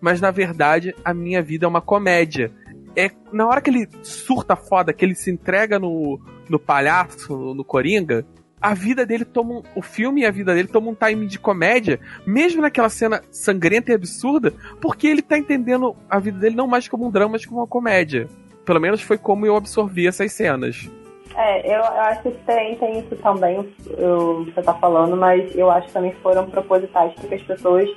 mas 0.00 0.20
na 0.20 0.30
verdade 0.30 0.94
a 1.04 1.12
minha 1.12 1.42
vida 1.42 1.66
é 1.66 1.68
uma 1.68 1.80
comédia. 1.80 2.52
É 2.96 3.10
na 3.32 3.46
hora 3.46 3.60
que 3.60 3.70
ele 3.70 3.88
surta 4.02 4.56
foda, 4.56 4.92
que 4.92 5.04
ele 5.04 5.14
se 5.14 5.30
entrega 5.30 5.78
no, 5.78 6.20
no 6.48 6.58
palhaço, 6.58 7.36
no, 7.36 7.54
no 7.54 7.64
coringa, 7.64 8.26
a 8.60 8.74
vida 8.74 9.06
dele 9.06 9.24
toma 9.24 9.54
um, 9.54 9.62
o 9.74 9.80
filme 9.80 10.20
e 10.20 10.26
a 10.26 10.30
vida 10.30 10.54
dele 10.54 10.68
toma 10.68 10.90
um 10.90 10.94
time 10.94 11.26
de 11.26 11.38
comédia, 11.38 11.98
mesmo 12.26 12.60
naquela 12.60 12.90
cena 12.90 13.22
sangrenta 13.30 13.90
e 13.92 13.94
absurda, 13.94 14.52
porque 14.80 15.06
ele 15.06 15.22
tá 15.22 15.38
entendendo 15.38 15.96
a 16.08 16.18
vida 16.18 16.38
dele 16.38 16.56
não 16.56 16.66
mais 16.66 16.86
como 16.86 17.06
um 17.06 17.10
drama, 17.10 17.32
mas 17.32 17.46
como 17.46 17.60
uma 17.60 17.66
comédia. 17.66 18.28
Pelo 18.66 18.80
menos 18.80 19.00
foi 19.00 19.16
como 19.16 19.46
eu 19.46 19.56
absorvi 19.56 20.06
essas 20.06 20.32
cenas. 20.32 20.90
É, 21.34 21.66
eu, 21.66 21.78
eu 21.78 22.00
acho 22.02 22.22
que 22.22 22.30
tem, 22.44 22.76
tem 22.76 22.98
isso 22.98 23.16
também, 23.16 23.58
o 23.60 24.44
que 24.44 24.52
você 24.52 24.62
tá 24.62 24.74
falando, 24.74 25.16
mas 25.16 25.54
eu 25.56 25.70
acho 25.70 25.86
que 25.86 25.92
também 25.92 26.12
foram 26.22 26.50
propositais 26.50 27.14
para 27.14 27.28
que 27.28 27.34
as 27.36 27.42
pessoas 27.42 27.88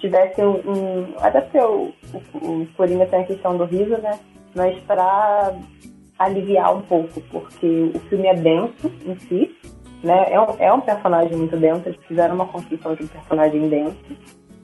tivessem 0.00 0.44
um. 0.44 0.56
um 0.70 1.06
até 1.18 1.40
porque 1.40 1.58
o, 1.58 1.92
o, 2.14 2.62
o 2.62 2.66
Coringa 2.76 3.06
tem 3.06 3.20
a 3.20 3.24
questão 3.26 3.56
do 3.56 3.64
riso, 3.64 3.96
né? 4.00 4.18
Mas 4.54 4.78
para 4.80 5.54
aliviar 6.18 6.74
um 6.76 6.82
pouco, 6.82 7.20
porque 7.30 7.90
o 7.94 7.98
filme 8.08 8.26
é 8.26 8.34
denso 8.34 8.90
em 9.06 9.18
si, 9.20 9.56
né? 10.02 10.26
É 10.30 10.40
um, 10.40 10.46
é 10.58 10.72
um 10.72 10.80
personagem 10.80 11.36
muito 11.36 11.56
denso, 11.56 11.82
eles 11.86 12.00
fizeram 12.06 12.34
uma 12.34 12.46
construção 12.46 12.94
de 12.94 13.04
um 13.04 13.08
personagem 13.08 13.68
denso. 13.68 13.96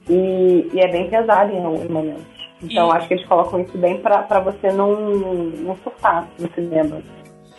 E, 0.09 0.71
e 0.73 0.81
é 0.81 0.89
bem 0.89 1.09
pesado 1.09 1.53
em 1.53 1.65
alguns 1.65 1.89
momentos. 1.89 2.25
Então 2.63 2.89
E- 2.89 2.97
acho 2.97 3.09
que 3.09 3.15
eles 3.15 3.27
colocam 3.27 3.61
isso 3.61 3.77
bem 3.79 3.99
pra, 4.01 4.23
pra 4.23 4.41
você 4.41 4.71
não, 4.73 4.93
não 4.95 5.77
surtar 5.77 6.29
no 6.39 6.51
cinema. 6.53 7.01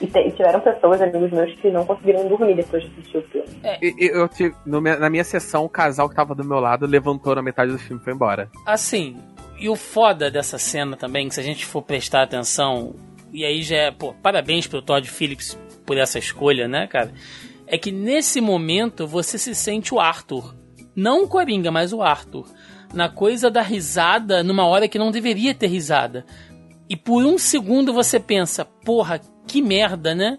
E 0.02 0.08
te- 0.08 0.32
tiveram 0.32 0.60
pessoas, 0.60 1.02
amigos 1.02 1.32
meus, 1.32 1.54
que 1.56 1.72
não 1.72 1.86
conseguiram 1.86 2.28
dormir 2.28 2.56
depois 2.56 2.84
de 2.84 2.90
assistir 2.92 3.18
o 3.18 3.22
filme. 3.24 3.48
E- 3.82 4.06
e- 4.06 4.10
Eu, 4.10 4.28
tive, 4.28 4.54
no 4.66 4.82
na 4.82 5.10
minha 5.10 5.24
sessão, 5.24 5.64
o 5.66 5.70
casal 5.70 6.10
que 6.10 6.16
tava 6.16 6.36
do 6.36 6.44
meu 6.44 6.60
lado 6.60 6.86
levantou 6.86 7.34
na 7.36 7.42
metade 7.42 7.72
do 7.72 7.80
filme 7.80 8.02
e 8.02 8.04
foi 8.04 8.14
embora. 8.14 8.50
Assim, 8.66 9.18
e 9.60 9.70
o 9.70 9.76
foda 9.76 10.30
dessa 10.30 10.58
cena 10.58 10.98
também, 10.98 11.30
que 11.30 11.36
se 11.36 11.40
a 11.40 11.44
gente 11.44 11.66
for 11.66 11.82
prestar 11.82 12.24
atenção, 12.24 12.96
e 13.32 13.46
aí 13.46 13.62
já 13.62 13.76
é, 13.78 13.92
pô, 13.92 14.14
parabéns 14.22 14.68
pro 14.68 14.82
Todd 14.82 15.08
Phillips 15.10 15.58
por 15.86 15.98
essa 15.98 16.20
escolha, 16.20 16.68
né, 16.68 16.88
cara? 16.88 17.14
É 17.68 17.78
que 17.78 17.92
nesse 17.92 18.42
momento 18.42 19.08
você 19.08 19.38
se 19.38 19.56
sente 19.56 19.94
o 19.94 20.00
Arthur. 20.00 20.54
Não 20.96 21.24
o 21.24 21.28
Coringa, 21.28 21.72
mas 21.72 21.94
o 21.94 22.02
Arthur. 22.02 22.46
Na 22.94 23.10
coisa 23.10 23.50
da 23.50 23.62
risada 23.62 24.44
numa 24.44 24.66
hora 24.66 24.88
que 24.88 25.00
não 25.00 25.10
deveria 25.12 25.54
ter 25.54 25.68
risada. 25.68 26.26
E 26.90 26.96
por 26.96 27.26
um 27.26 27.38
segundo 27.38 27.92
você 27.92 28.20
pensa, 28.20 28.64
porra, 28.64 29.20
que 29.48 29.62
merda, 29.62 30.14
né? 30.16 30.38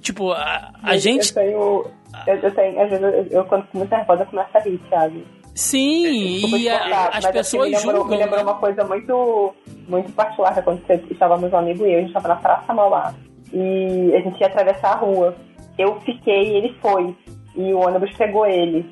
Tipo, 0.00 0.32
a, 0.32 0.72
a 0.82 0.94
Eu- 0.94 0.98
gente. 1.00 1.28
Eu 1.28 1.34
tenho. 1.34 1.84
Eu, 2.26 2.34
eu 2.36 2.54
tenho, 2.54 2.80
às 2.80 2.88
vezes, 2.90 3.32
eu, 3.32 3.44
quando 3.44 3.64
fico 3.66 3.78
muito 3.78 3.90
nervosa, 3.90 4.22
eu 4.22 4.26
começo 4.26 4.48
a 4.54 4.60
rir, 4.60 4.78
Thiago. 4.88 5.20
Sim, 5.54 6.32
Desculpa 6.34 6.56
e 6.58 6.68
a- 6.68 7.08
as 7.08 7.24
porque 7.24 7.38
pessoas 7.38 7.70
me 7.70 7.76
lembrou, 7.76 7.94
julgam. 7.96 8.10
Me 8.10 8.16
lembrou 8.24 8.38
né? 8.38 8.42
uma 8.44 8.54
coisa 8.58 8.84
muito, 8.84 9.54
muito 9.88 10.12
particular 10.12 10.52
que 10.54 10.60
aconteceu. 10.60 11.02
Estávamos 11.10 11.52
um 11.52 11.56
amigo 11.56 11.86
e 11.86 11.92
eu, 11.92 11.98
a 11.98 12.00
gente 12.00 12.08
estava 12.08 12.28
na 12.28 12.36
Praça 12.36 12.72
Mauá. 12.74 13.14
E 13.52 14.12
a 14.14 14.20
gente 14.20 14.38
ia 14.40 14.46
atravessar 14.48 14.92
a 14.92 14.96
rua. 14.96 15.34
Eu 15.78 15.98
fiquei 16.00 16.52
e 16.52 16.56
ele 16.56 16.76
foi. 16.80 17.14
E 17.54 17.72
o 17.72 17.78
ônibus 17.78 18.14
pegou 18.16 18.46
ele. 18.46 18.84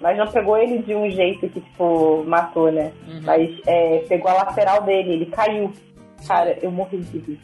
Mas 0.00 0.18
não 0.18 0.26
pegou 0.26 0.56
ele 0.58 0.78
de 0.78 0.92
um 0.94 1.08
jeito 1.08 1.48
que, 1.48 1.60
tipo, 1.60 2.24
matou, 2.26 2.72
né? 2.72 2.90
Uhum. 3.06 3.20
Mas 3.22 3.50
é, 3.66 3.98
pegou 4.08 4.28
a 4.30 4.34
lateral 4.34 4.82
dele, 4.82 5.12
ele 5.12 5.26
caiu. 5.26 5.70
Cara, 6.26 6.58
eu 6.60 6.70
morri 6.72 6.98
de 6.98 7.18
rir. 7.18 7.40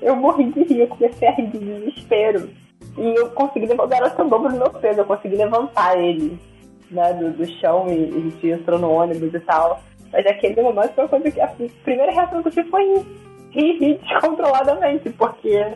Eu 0.00 0.16
morri 0.16 0.50
de 0.52 0.62
rir, 0.62 0.80
eu 0.80 0.88
comecei 0.88 1.28
a 1.28 1.32
rir 1.32 1.48
de 1.48 1.58
desespero. 1.58 2.50
E 2.96 3.14
eu 3.18 3.30
consegui 3.30 3.66
levantar, 3.66 3.84
o 3.84 3.88
garoto 3.88 4.22
andou 4.22 4.40
no 4.40 4.50
meu 4.50 4.70
peso, 4.70 5.00
eu 5.00 5.04
consegui 5.04 5.36
levantar 5.36 5.98
ele 5.98 6.38
né, 6.90 7.12
do, 7.12 7.32
do 7.32 7.46
chão 7.60 7.86
e, 7.88 8.10
e 8.10 8.16
a 8.16 8.20
gente 8.20 8.48
entrou 8.48 8.78
no 8.78 8.90
ônibus 8.90 9.32
e 9.32 9.40
tal. 9.40 9.80
Mas 10.12 10.26
aquele 10.26 10.60
momento 10.62 10.94
foi 10.94 11.04
uma 11.04 11.10
coisa 11.10 11.30
que 11.30 11.40
a 11.40 11.48
primeira 11.84 12.12
reação 12.12 12.42
que 12.42 12.48
eu 12.48 12.52
tive 12.52 12.70
foi. 12.70 13.04
Rir, 13.50 13.78
rir 13.78 13.98
descontroladamente, 13.98 15.08
porque 15.10 15.74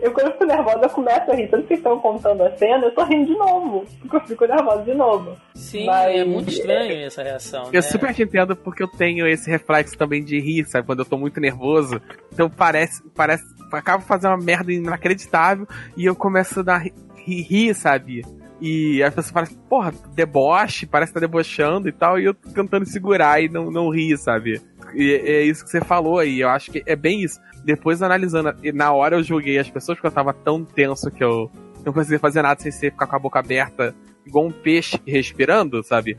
eu 0.00 0.12
quando 0.12 0.26
eu 0.28 0.32
fico 0.32 0.46
nervosa 0.46 0.80
eu 0.82 0.90
começo 0.90 1.30
a 1.30 1.34
rir. 1.34 1.48
Tanto 1.48 1.66
que 1.66 1.74
estão 1.74 1.98
contando 1.98 2.42
a 2.42 2.56
cena, 2.56 2.86
eu 2.86 2.94
tô 2.94 3.04
rindo 3.04 3.26
de 3.26 3.38
novo. 3.38 3.84
Porque 4.00 4.16
eu 4.16 4.20
fico 4.26 4.46
nervosa 4.46 4.82
de 4.82 4.94
novo. 4.94 5.36
Sim, 5.54 5.86
Mas- 5.86 6.16
é 6.16 6.24
muito 6.24 6.50
estranho 6.50 7.06
essa 7.06 7.22
reação. 7.22 7.66
Eu 7.66 7.72
né? 7.72 7.82
super 7.82 8.14
te 8.14 8.22
entendo 8.22 8.56
porque 8.56 8.82
eu 8.82 8.88
tenho 8.88 9.26
esse 9.26 9.50
reflexo 9.50 9.96
também 9.96 10.24
de 10.24 10.38
rir, 10.40 10.64
sabe? 10.66 10.86
Quando 10.86 11.00
eu 11.00 11.04
tô 11.04 11.18
muito 11.18 11.40
nervoso. 11.40 12.00
Então 12.32 12.48
parece, 12.48 13.02
parece 13.14 13.44
acaba 13.72 14.02
fazendo 14.02 14.32
uma 14.32 14.44
merda 14.44 14.72
inacreditável 14.72 15.66
e 15.96 16.04
eu 16.04 16.14
começo 16.14 16.60
a 16.60 16.62
dar 16.62 16.78
ri, 16.78 17.42
rir, 17.42 17.74
sabe? 17.74 18.22
E 18.60 19.02
as 19.02 19.14
pessoas 19.14 19.32
falam 19.32 19.48
assim, 19.48 19.58
porra, 19.68 19.94
deboche, 20.14 20.86
parece 20.86 21.12
que 21.12 21.14
tá 21.14 21.20
debochando 21.20 21.88
e 21.88 21.92
tal, 21.92 22.18
e 22.18 22.24
eu 22.24 22.34
tô 22.34 22.50
tentando 22.50 22.86
segurar 22.86 23.40
e 23.40 23.48
não, 23.48 23.70
não 23.70 23.88
rir, 23.88 24.16
sabe? 24.16 24.60
E 24.94 25.12
é 25.12 25.42
isso 25.42 25.64
que 25.64 25.70
você 25.70 25.80
falou 25.80 26.18
aí, 26.18 26.40
eu 26.40 26.48
acho 26.48 26.70
que 26.72 26.82
é 26.84 26.96
bem 26.96 27.22
isso. 27.22 27.38
Depois 27.64 28.02
analisando, 28.02 28.54
e 28.62 28.72
na 28.72 28.92
hora 28.92 29.16
eu 29.16 29.22
julguei 29.22 29.58
as 29.58 29.68
pessoas 29.68 29.98
porque 29.98 30.06
eu 30.06 30.12
tava 30.12 30.32
tão 30.32 30.64
tenso 30.64 31.10
que 31.10 31.22
eu 31.22 31.50
não 31.84 31.92
conseguia 31.92 32.18
fazer 32.18 32.42
nada 32.42 32.60
sem 32.60 32.72
ser 32.72 32.92
ficar 32.92 33.06
com 33.06 33.16
a 33.16 33.18
boca 33.18 33.38
aberta, 33.38 33.94
igual 34.26 34.46
um 34.46 34.50
peixe 34.50 35.00
respirando, 35.06 35.82
sabe? 35.82 36.16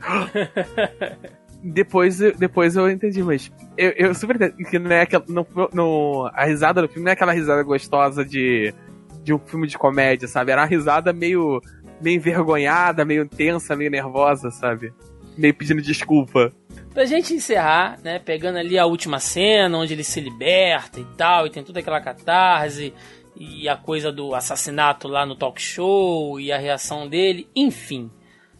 depois, 1.62 2.18
depois 2.18 2.76
eu 2.76 2.90
entendi, 2.90 3.22
mas 3.22 3.50
eu, 3.76 3.90
eu 3.90 4.14
super 4.14 4.36
entendi 4.36 4.64
que 4.64 4.78
não 4.78 4.90
é 4.90 5.02
aquela. 5.02 5.24
Não, 5.28 5.46
não, 5.72 6.26
a 6.32 6.44
risada 6.44 6.82
do 6.82 6.88
filme 6.88 7.04
não 7.04 7.10
é 7.10 7.12
aquela 7.12 7.32
risada 7.32 7.62
gostosa 7.62 8.24
de, 8.24 8.74
de 9.22 9.32
um 9.34 9.38
filme 9.38 9.66
de 9.66 9.78
comédia, 9.78 10.26
sabe? 10.26 10.52
Era 10.52 10.62
uma 10.62 10.66
risada 10.66 11.12
meio, 11.12 11.60
meio 12.00 12.16
envergonhada, 12.16 13.04
meio 13.04 13.28
tensa, 13.28 13.76
meio 13.76 13.90
nervosa, 13.90 14.50
sabe? 14.50 14.92
Meio 15.36 15.54
pedindo 15.54 15.82
desculpa. 15.82 16.52
Pra 17.00 17.06
gente 17.06 17.32
encerrar, 17.32 17.98
né, 18.04 18.18
pegando 18.18 18.58
ali 18.58 18.78
a 18.78 18.84
última 18.84 19.18
cena, 19.18 19.78
onde 19.78 19.94
ele 19.94 20.04
se 20.04 20.20
liberta 20.20 21.00
e 21.00 21.04
tal, 21.16 21.46
e 21.46 21.50
tem 21.50 21.64
toda 21.64 21.80
aquela 21.80 21.98
catarse, 21.98 22.92
e 23.34 23.66
a 23.70 23.74
coisa 23.74 24.12
do 24.12 24.34
assassinato 24.34 25.08
lá 25.08 25.24
no 25.24 25.34
talk 25.34 25.58
show, 25.58 26.38
e 26.38 26.52
a 26.52 26.58
reação 26.58 27.08
dele, 27.08 27.48
enfim. 27.56 28.10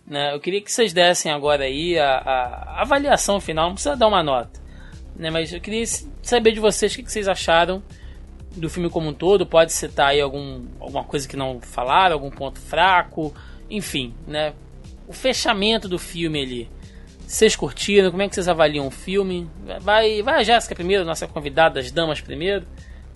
Né, 0.07 0.33
eu 0.33 0.41
queria 0.41 0.63
que 0.63 0.73
vocês 0.73 0.95
dessem 0.95 1.31
agora 1.31 1.65
aí 1.65 1.99
a, 1.99 2.17
a 2.17 2.81
avaliação 2.81 3.43
final, 3.43 3.67
não 3.67 3.75
precisa 3.75 3.95
dar 3.95 4.09
uma 4.09 4.23
nota, 4.23 4.59
né, 5.15 5.29
mas 5.29 5.53
eu 5.53 5.61
queria 5.61 5.85
saber 6.23 6.53
de 6.53 6.61
vocês 6.61 6.95
o 6.95 6.97
que, 6.97 7.03
que 7.03 7.13
vocês 7.13 7.29
acharam 7.29 7.83
do 8.57 8.71
filme 8.71 8.89
como 8.89 9.11
um 9.11 9.13
todo, 9.13 9.45
pode 9.45 9.71
citar 9.71 10.13
aí 10.13 10.21
algum, 10.23 10.65
alguma 10.81 11.05
coisa 11.05 11.29
que 11.29 11.37
não 11.37 11.61
falaram, 11.61 12.15
algum 12.15 12.31
ponto 12.31 12.59
fraco, 12.59 13.35
enfim, 13.69 14.15
né, 14.27 14.55
o 15.07 15.13
fechamento 15.13 15.87
do 15.87 15.99
filme 15.99 16.41
ali. 16.41 16.80
Vocês 17.31 17.55
curtiram? 17.55 18.11
Como 18.11 18.23
é 18.23 18.29
que 18.29 18.35
vocês 18.35 18.49
avaliam 18.49 18.89
o 18.89 18.91
filme? 18.91 19.49
Vai, 19.81 20.21
vai 20.21 20.41
a 20.41 20.43
Jéssica 20.43 20.75
primeiro, 20.75 21.05
nossa 21.05 21.29
convidada 21.29 21.77
das 21.77 21.93
damas 21.93 22.21
primeiro. 22.21 22.67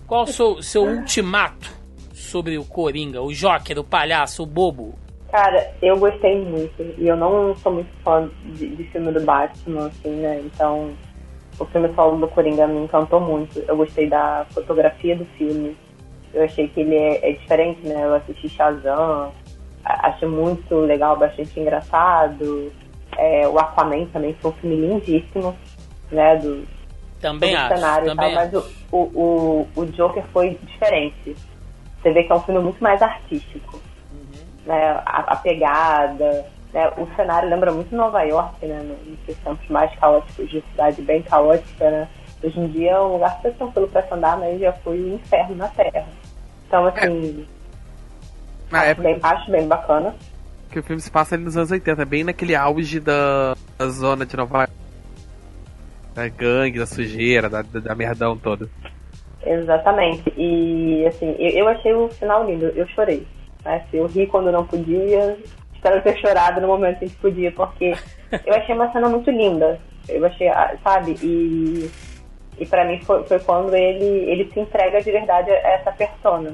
Qual 0.07 0.23
o 0.23 0.27
seu, 0.27 0.63
seu 0.63 0.83
ultimato 0.87 1.69
sobre 2.13 2.57
o 2.57 2.63
Coringa, 2.63 3.21
o 3.21 3.33
Joker, 3.33 3.77
o 3.77 3.83
palhaço, 3.83 4.41
o 4.41 4.45
bobo? 4.45 4.95
Cara, 5.29 5.69
eu 5.81 5.97
gostei 5.97 6.45
muito. 6.45 6.81
E 6.97 7.09
eu 7.09 7.17
não 7.17 7.53
sou 7.57 7.73
muito 7.73 7.89
fã 8.05 8.31
de, 8.53 8.73
de 8.77 8.85
filme 8.85 9.11
do 9.11 9.19
Batman, 9.19 9.87
assim, 9.87 10.11
né? 10.11 10.41
Então, 10.45 10.93
o 11.59 11.65
filme 11.65 11.93
solo 11.93 12.17
do 12.17 12.29
Coringa 12.29 12.67
me 12.67 12.85
encantou 12.85 13.19
muito. 13.19 13.59
Eu 13.67 13.75
gostei 13.75 14.07
da 14.07 14.45
fotografia 14.51 15.17
do 15.17 15.25
filme. 15.37 15.75
Eu 16.33 16.45
achei 16.45 16.69
que 16.69 16.79
ele 16.79 16.95
é, 16.95 17.31
é 17.31 17.33
diferente, 17.33 17.85
né? 17.85 18.05
Eu 18.05 18.15
assisti 18.15 18.47
Shazam. 18.47 19.33
Achei 19.83 20.27
muito 20.27 20.73
legal, 20.77 21.17
bastante 21.17 21.59
engraçado. 21.59 22.71
É, 23.17 23.47
o 23.47 23.57
Aquaman 23.57 24.05
também 24.07 24.33
foi 24.35 24.51
um 24.51 24.53
filme 24.55 24.75
lindíssimo, 24.75 25.55
né? 26.11 26.35
Do, 26.37 26.67
também 27.21 27.51
do 27.51 27.57
acho, 27.57 27.75
cenário 27.75 28.07
também 28.07 28.31
e 28.31 28.35
tal, 28.35 28.45
mas 28.45 28.53
o, 28.91 28.97
o, 28.97 29.67
o, 29.75 29.85
Joker 29.87 30.23
foi 30.31 30.59
diferente. 30.63 31.35
Você 32.01 32.11
vê 32.11 32.23
que 32.23 32.31
é 32.31 32.35
um 32.35 32.41
filme 32.41 32.61
muito 32.61 32.83
mais 32.83 33.01
artístico. 33.01 33.79
Né? 34.65 35.01
A, 35.05 35.33
a 35.33 35.35
pegada, 35.35 36.45
né? 36.73 36.91
o 36.97 37.07
cenário 37.15 37.49
lembra 37.49 37.71
muito 37.71 37.95
Nova 37.95 38.21
York, 38.23 38.65
né? 38.65 38.79
Nos 39.05 39.37
tempos 39.37 39.67
mais 39.69 39.93
caóticos 39.99 40.49
de 40.49 40.61
cidade 40.71 41.01
bem 41.01 41.21
caótica, 41.21 41.89
né? 41.89 42.07
Hoje 42.43 42.59
em 42.59 42.67
dia 42.67 42.91
é 42.91 42.99
um 42.99 43.13
lugar 43.13 43.35
super 43.37 43.53
tranquilo 43.53 43.87
para 43.87 44.03
se 44.03 44.13
andar, 44.13 44.37
mas 44.37 44.59
já 44.59 44.73
foi 44.73 45.01
um 45.01 45.15
inferno 45.15 45.55
na 45.55 45.67
Terra. 45.69 46.05
Então, 46.67 46.85
assim, 46.85 47.47
Na 48.69 48.79
acho, 48.79 48.87
época 48.89 49.07
bem, 49.07 49.19
acho 49.23 49.51
bem 49.51 49.67
bacana. 49.67 50.15
Que 50.75 50.79
o 50.79 50.83
filme 50.83 51.01
se 51.01 51.09
passa 51.09 51.35
ali 51.35 51.45
nos 51.45 51.55
anos 51.55 51.71
80, 51.71 52.03
bem 52.03 52.25
naquele 52.25 52.53
auge 52.53 52.99
da, 52.99 53.55
da 53.77 53.87
zona 53.87 54.25
de 54.25 54.35
Nova 54.35 54.57
York. 54.59 54.73
Da 56.13 56.27
gangue, 56.27 56.79
da 56.79 56.85
sujeira, 56.85 57.49
da, 57.49 57.61
da, 57.61 57.79
da 57.79 57.95
merdão 57.95 58.37
toda. 58.37 58.67
Exatamente. 59.45 60.33
E 60.35 61.05
assim, 61.07 61.33
eu, 61.39 61.49
eu 61.51 61.67
achei 61.69 61.93
o 61.93 62.09
final 62.09 62.45
lindo, 62.45 62.65
eu 62.75 62.85
chorei. 62.89 63.25
Né? 63.63 63.77
Assim, 63.87 63.97
eu 63.97 64.07
ri 64.07 64.27
quando 64.27 64.51
não 64.51 64.65
podia, 64.65 65.37
espero 65.73 66.01
ter 66.01 66.17
chorado 66.17 66.59
no 66.59 66.67
momento 66.67 67.03
em 67.03 67.07
que 67.07 67.15
podia, 67.15 67.53
porque 67.53 67.93
eu 68.45 68.53
achei 68.53 68.75
uma 68.75 68.91
cena 68.91 69.07
muito 69.07 69.31
linda. 69.31 69.79
Eu 70.09 70.25
achei, 70.25 70.49
ah, 70.49 70.75
sabe, 70.83 71.15
e, 71.23 71.89
e 72.59 72.65
para 72.65 72.83
mim 72.83 73.01
foi, 73.01 73.23
foi 73.23 73.39
quando 73.39 73.73
ele, 73.73 74.29
ele 74.29 74.51
se 74.51 74.59
entrega 74.59 75.01
de 75.01 75.09
verdade 75.09 75.51
a 75.51 75.69
essa 75.69 75.91
persona. 75.93 76.53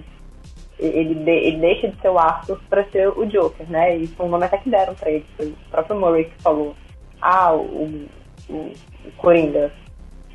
Ele, 0.81 1.13
de, 1.13 1.29
ele 1.29 1.57
deixa 1.57 1.87
de 1.89 2.01
ser 2.01 2.09
o 2.09 2.17
Arthur 2.17 2.59
para 2.67 2.83
ser 2.85 3.07
o 3.09 3.23
Joker, 3.27 3.69
né? 3.69 3.97
E 3.97 4.07
foi 4.07 4.25
um 4.25 4.29
nome 4.29 4.45
até 4.45 4.57
que 4.57 4.67
deram 4.69 4.95
pra 4.95 5.11
ele, 5.11 5.25
foi 5.37 5.45
o 5.47 5.55
próprio 5.69 5.99
Murray 5.99 6.25
que 6.25 6.41
falou. 6.41 6.75
Ah, 7.21 7.53
o, 7.53 8.07
o, 8.49 8.53
o 8.53 9.11
Coringa. 9.17 9.71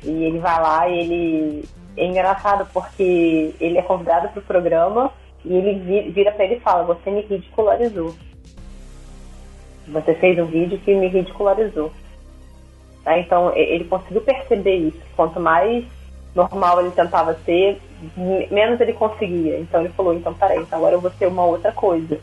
E 0.03 0.09
ele 0.23 0.39
vai 0.39 0.61
lá 0.61 0.87
e 0.87 0.99
ele. 0.99 1.65
É 1.97 2.05
engraçado 2.05 2.65
porque 2.71 3.53
ele 3.59 3.77
é 3.77 3.81
convidado 3.81 4.29
pro 4.29 4.41
programa 4.41 5.11
e 5.43 5.53
ele 5.53 5.79
vi- 5.79 6.11
vira 6.11 6.31
pra 6.31 6.45
ele 6.45 6.55
e 6.55 6.59
fala: 6.61 6.83
Você 6.83 7.11
me 7.11 7.21
ridicularizou. 7.21 8.15
Você 9.89 10.13
fez 10.15 10.37
um 10.39 10.45
vídeo 10.45 10.79
que 10.79 10.93
me 10.95 11.07
ridicularizou. 11.07 11.91
Tá? 13.03 13.17
Então 13.19 13.53
ele 13.55 13.83
conseguiu 13.85 14.21
perceber 14.21 14.75
isso. 14.75 14.99
Quanto 15.15 15.39
mais 15.39 15.83
normal 16.35 16.79
ele 16.81 16.91
tentava 16.91 17.33
ser, 17.45 17.81
menos 18.51 18.79
ele 18.79 18.93
conseguia. 18.93 19.59
Então 19.59 19.81
ele 19.81 19.93
falou: 19.93 20.13
Então 20.13 20.33
peraí, 20.33 20.59
então 20.59 20.77
agora 20.77 20.95
eu 20.95 21.01
vou 21.01 21.11
ser 21.11 21.27
uma 21.27 21.45
outra 21.45 21.71
coisa. 21.71 22.19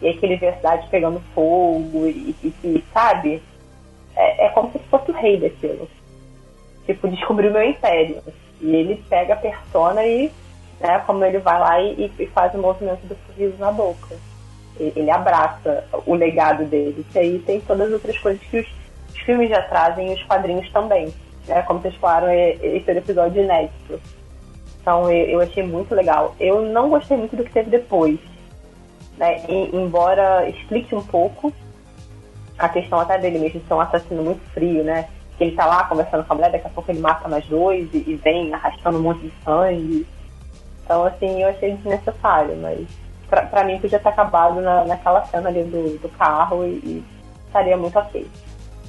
E 0.00 0.08
aquele 0.08 0.38
cidade 0.38 0.86
pegando 0.90 1.20
fogo 1.34 2.06
e, 2.06 2.34
e, 2.42 2.54
e 2.64 2.84
sabe? 2.92 3.42
É, 4.14 4.46
é 4.46 4.48
como 4.50 4.70
se 4.72 4.78
fosse 4.90 5.10
o 5.10 5.14
rei 5.14 5.38
daquilo. 5.38 5.88
Tipo, 6.84 7.08
descobriu 7.08 7.50
meu 7.50 7.62
império. 7.62 8.22
E 8.60 8.74
ele 8.74 9.02
pega 9.08 9.34
a 9.34 9.38
persona 9.38 10.04
e, 10.06 10.30
né, 10.80 10.98
como 11.06 11.24
ele 11.24 11.38
vai 11.38 11.58
lá 11.58 11.80
e, 11.80 12.10
e 12.18 12.26
faz 12.28 12.54
o 12.54 12.58
movimento 12.58 13.00
do 13.06 13.16
sorriso 13.26 13.56
na 13.58 13.72
boca. 13.72 14.16
E- 14.78 14.92
Ele 14.94 15.10
abraça 15.10 15.84
o 16.06 16.14
legado 16.14 16.64
dele. 16.64 17.04
Que 17.12 17.18
aí 17.18 17.38
tem 17.40 17.60
todas 17.60 17.88
as 17.88 17.92
outras 17.94 18.18
coisas 18.18 18.42
que 18.42 18.58
os, 18.60 18.66
os 19.10 19.18
filmes 19.20 19.48
já 19.50 19.62
trazem 19.62 20.10
e 20.12 20.14
os 20.14 20.22
quadrinhos 20.24 20.70
também. 20.70 21.12
Né? 21.46 21.62
Como 21.62 21.80
vocês 21.80 21.94
falaram, 21.96 22.28
é- 22.28 22.52
esse 22.62 22.88
era 22.88 23.00
o 23.00 23.02
episódio 23.02 23.42
inédito. 23.42 24.00
Então 24.86 25.10
eu, 25.10 25.26
eu 25.26 25.40
achei 25.40 25.64
muito 25.64 25.92
legal. 25.96 26.36
Eu 26.38 26.62
não 26.62 26.88
gostei 26.88 27.16
muito 27.16 27.34
do 27.34 27.42
que 27.42 27.52
teve 27.52 27.68
depois. 27.70 28.20
Né? 29.18 29.42
E- 29.48 29.70
embora 29.74 30.48
explique 30.48 30.94
um 30.94 31.02
pouco 31.02 31.52
a 32.56 32.68
questão 32.68 33.00
até 33.00 33.18
dele 33.18 33.40
mesmo 33.40 33.60
ser 33.66 33.74
um 33.74 33.80
assassino 33.80 34.22
muito 34.22 34.40
frio, 34.52 34.84
né? 34.84 35.08
Que 35.36 35.42
ele 35.42 35.56
tá 35.56 35.66
lá 35.66 35.82
conversando 35.84 36.24
com 36.24 36.34
a 36.34 36.36
mulher, 36.36 36.52
daqui 36.52 36.68
a 36.68 36.70
pouco 36.70 36.88
ele 36.88 37.00
mata 37.00 37.28
mais 37.28 37.44
dois 37.46 37.92
e, 37.92 37.96
e 38.06 38.14
vem 38.14 38.54
arrastando 38.54 38.98
um 38.98 39.02
monte 39.02 39.22
de 39.22 39.32
sangue. 39.44 40.06
Então, 40.84 41.04
assim, 41.04 41.42
eu 41.42 41.48
achei 41.48 41.72
desnecessário, 41.72 42.56
mas 42.58 42.86
pra, 43.28 43.42
pra 43.42 43.64
mim 43.64 43.80
podia 43.80 43.98
ter 43.98 44.08
acabado 44.08 44.60
na, 44.60 44.84
naquela 44.84 45.24
cena 45.24 45.48
ali 45.48 45.64
do, 45.64 45.98
do 45.98 46.08
carro 46.10 46.64
e, 46.64 46.74
e 46.76 47.04
estaria 47.44 47.76
muito 47.76 47.98
ok. 47.98 48.24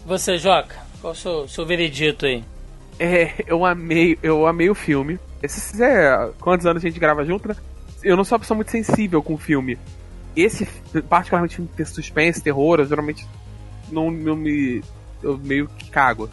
Você, 0.06 0.38
Joca, 0.38 0.76
qual 1.02 1.14
o 1.14 1.16
seu, 1.16 1.48
seu 1.48 1.66
veredito 1.66 2.28
aí? 2.28 2.44
É, 3.00 3.44
eu 3.48 3.66
amei, 3.66 4.18
eu 4.22 4.46
amei 4.46 4.70
o 4.70 4.76
filme. 4.76 5.20
Se 5.46 5.72
quiser, 5.72 6.32
quantos 6.40 6.66
anos 6.66 6.84
a 6.84 6.88
gente 6.88 7.00
grava 7.00 7.24
junto, 7.26 7.48
né? 7.48 7.56
Eu 8.04 8.16
não 8.16 8.24
sou 8.24 8.36
uma 8.36 8.40
pessoa 8.40 8.56
muito 8.56 8.72
sensível 8.72 9.22
com 9.22 9.38
filme. 9.38 9.78
Esse, 10.36 10.66
particularmente, 11.10 11.56
filme 11.56 11.70
ter 11.76 11.86
suspense, 11.86 12.42
terror, 12.42 12.80
eu 12.80 12.86
geralmente 12.86 13.28
não, 13.92 14.10
não 14.12 14.36
me. 14.36 14.84
Eu 15.22 15.38
meio 15.38 15.68
que 15.68 15.90
cago. 15.90 16.30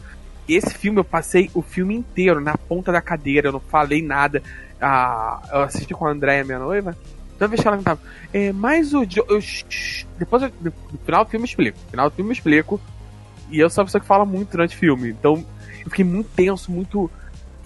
Esse 0.48 0.74
filme 0.74 0.98
eu 1.00 1.04
passei 1.04 1.50
o 1.54 1.62
filme 1.62 1.94
inteiro 1.94 2.40
na 2.40 2.56
ponta 2.56 2.92
da 2.92 3.00
cadeira, 3.00 3.48
eu 3.48 3.52
não 3.52 3.60
falei 3.60 4.02
nada. 4.02 4.42
Ah, 4.80 5.40
eu 5.52 5.62
assisti 5.62 5.94
com 5.94 6.06
a 6.06 6.10
Andréia, 6.10 6.44
minha 6.44 6.58
noiva. 6.58 6.96
Toda 7.38 7.48
vez 7.48 7.60
que 7.62 7.66
ela 7.66 7.76
cantava, 7.78 8.00
é, 8.32 8.52
mas 8.52 8.92
o. 8.92 9.04
Jo- 9.06 9.24
eu, 9.28 9.40
depois, 10.18 10.42
eu- 10.42 10.52
no 10.62 10.98
final 11.04 11.24
do 11.24 11.30
filme 11.30 11.44
eu 11.44 11.48
explico. 11.48 11.78
No 11.84 11.90
final 11.90 12.10
do 12.10 12.14
filme 12.16 12.30
eu 12.30 12.34
explico. 12.34 12.80
E 13.50 13.58
eu 13.58 13.70
sou 13.70 13.82
uma 13.82 13.86
pessoa 13.86 14.00
que 14.00 14.06
fala 14.06 14.24
muito 14.24 14.50
durante 14.50 14.76
o 14.76 14.78
filme. 14.78 15.10
Então, 15.10 15.44
eu 15.82 15.90
fiquei 15.90 16.04
muito 16.04 16.28
tenso, 16.36 16.70
muito. 16.70 17.10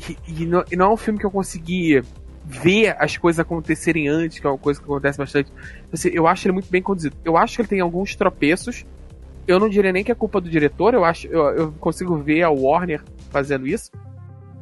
E, 0.09 0.43
e 0.43 0.47
não, 0.47 0.65
e 0.71 0.77
não 0.77 0.87
é 0.87 0.93
um 0.93 0.97
filme 0.97 1.19
que 1.19 1.27
eu 1.27 1.31
consegui 1.31 2.03
ver 2.45 2.97
as 2.99 3.17
coisas 3.17 3.41
acontecerem 3.41 4.09
antes, 4.09 4.39
que 4.39 4.47
é 4.47 4.51
uma 4.51 4.59
coisa 4.59 4.81
que 4.81 4.85
acontece 4.87 5.19
bastante. 5.19 5.53
Assim, 5.93 6.09
eu 6.13 6.27
acho 6.27 6.47
ele 6.47 6.53
muito 6.53 6.71
bem 6.71 6.81
conduzido. 6.81 7.17
Eu 7.25 7.37
acho 7.37 7.57
que 7.57 7.63
ele 7.63 7.69
tem 7.69 7.81
alguns 7.81 8.15
tropeços. 8.17 8.87
Eu 9.47 9.59
não 9.59 9.69
diria 9.69 9.93
nem 9.93 10.05
que 10.05 10.13
é 10.13 10.15
culpa 10.15 10.41
do 10.41 10.49
diretor, 10.49 10.95
eu 10.95 11.05
acho. 11.05 11.27
Eu, 11.27 11.43
eu 11.51 11.73
consigo 11.73 12.17
ver 12.17 12.43
a 12.43 12.51
Warner 12.51 13.03
fazendo 13.31 13.67
isso. 13.67 13.91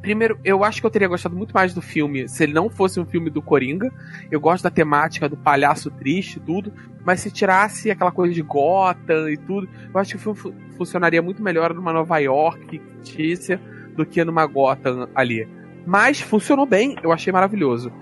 Primeiro, 0.01 0.39
eu 0.45 0.63
acho 0.63 0.81
que 0.81 0.87
eu 0.87 0.91
teria 0.91 1.09
gostado 1.09 1.37
muito 1.37 1.53
mais 1.53 1.75
do 1.75 1.83
filme 1.83 2.29
se 2.29 2.45
ele 2.45 2.53
não 2.53 2.69
fosse 2.69 2.99
um 3.01 3.05
filme 3.05 3.29
do 3.31 3.43
Coringa. 3.43 3.93
Eu 4.31 4.41
gosto 4.41 4.63
da 4.65 4.71
temática 4.71 5.29
do 5.29 5.37
palhaço 5.37 5.91
triste 5.91 6.37
e 6.37 6.41
tudo. 6.41 6.73
Mas 7.05 7.21
se 7.21 7.31
tirasse 7.31 7.91
aquela 7.91 8.11
coisa 8.11 8.35
de 8.35 8.43
Gotham 8.43 9.31
e 9.31 9.37
tudo, 9.37 9.69
eu 9.93 10.01
acho 10.01 10.11
que 10.11 10.17
o 10.17 10.21
filme 10.21 10.39
fu- 10.39 10.55
funcionaria 10.77 11.23
muito 11.23 11.43
melhor 11.43 11.73
numa 11.73 11.93
Nova 11.93 12.19
York 12.19 12.81
fictícia 13.03 13.61
do 13.97 14.07
que 14.07 14.25
numa 14.25 14.47
Gotham 14.47 15.09
ali. 15.15 15.49
Mas 15.87 16.21
funcionou 16.21 16.67
bem, 16.67 16.97
eu 17.03 17.13
achei 17.13 17.33
maravilhoso. 17.33 17.93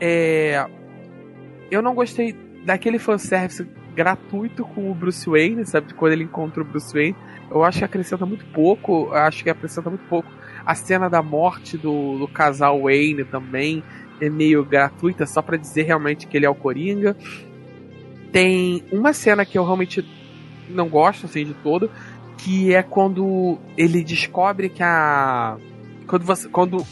É, 0.00 0.64
eu 1.70 1.82
não 1.82 1.94
gostei 1.94 2.32
daquele 2.64 2.98
fanservice 2.98 3.66
gratuito 3.94 4.64
com 4.64 4.90
o 4.90 4.94
Bruce 4.94 5.28
Wayne, 5.28 5.64
sabe? 5.64 5.94
Quando 5.94 6.12
ele 6.12 6.24
encontra 6.24 6.62
o 6.62 6.64
Bruce 6.64 6.92
Wayne. 6.92 7.16
Eu 7.50 7.64
acho 7.64 7.78
que 7.78 7.84
acrescenta 7.84 8.26
muito 8.26 8.44
pouco. 8.46 9.12
Acho 9.12 9.42
que 9.42 9.50
acrescenta 9.50 9.88
muito 9.88 10.04
pouco. 10.08 10.30
A 10.64 10.74
cena 10.74 11.08
da 11.08 11.22
morte 11.22 11.78
do, 11.78 12.18
do 12.18 12.28
casal 12.28 12.82
Wayne 12.82 13.24
também 13.24 13.82
é 14.20 14.28
meio 14.28 14.64
gratuita, 14.64 15.26
só 15.26 15.42
para 15.42 15.56
dizer 15.56 15.82
realmente 15.82 16.26
que 16.26 16.36
ele 16.36 16.46
é 16.46 16.50
o 16.50 16.54
Coringa. 16.54 17.16
Tem 18.32 18.82
uma 18.92 19.12
cena 19.12 19.44
que 19.44 19.56
eu 19.56 19.64
realmente 19.64 20.04
não 20.68 20.88
gosto, 20.88 21.26
assim, 21.26 21.44
de 21.44 21.54
todo, 21.54 21.90
que 22.38 22.74
é 22.74 22.82
quando 22.82 23.58
ele 23.76 24.02
descobre 24.02 24.68
que 24.68 24.82
a. 24.82 25.56
Quando 26.06 26.24
você. 26.24 26.48
Quando. 26.48 26.86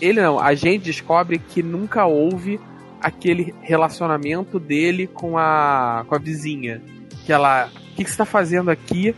Ele 0.00 0.20
não, 0.20 0.38
a 0.38 0.54
gente 0.54 0.84
descobre 0.84 1.38
que 1.38 1.62
nunca 1.62 2.06
houve 2.06 2.60
aquele 3.00 3.54
relacionamento 3.62 4.58
dele 4.58 5.06
com 5.06 5.38
a. 5.38 6.04
com 6.06 6.14
a 6.14 6.18
vizinha. 6.18 6.82
Que 7.24 7.32
ela. 7.32 7.66
O 7.66 7.94
que, 7.96 8.04
que 8.04 8.10
você 8.10 8.16
tá 8.16 8.24
fazendo 8.24 8.70
aqui? 8.70 9.14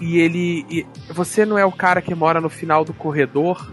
E 0.00 0.18
ele. 0.18 0.66
E 0.70 0.86
você 1.12 1.44
não 1.44 1.58
é 1.58 1.64
o 1.64 1.72
cara 1.72 2.00
que 2.00 2.14
mora 2.14 2.40
no 2.40 2.48
final 2.48 2.84
do 2.84 2.92
corredor? 2.92 3.70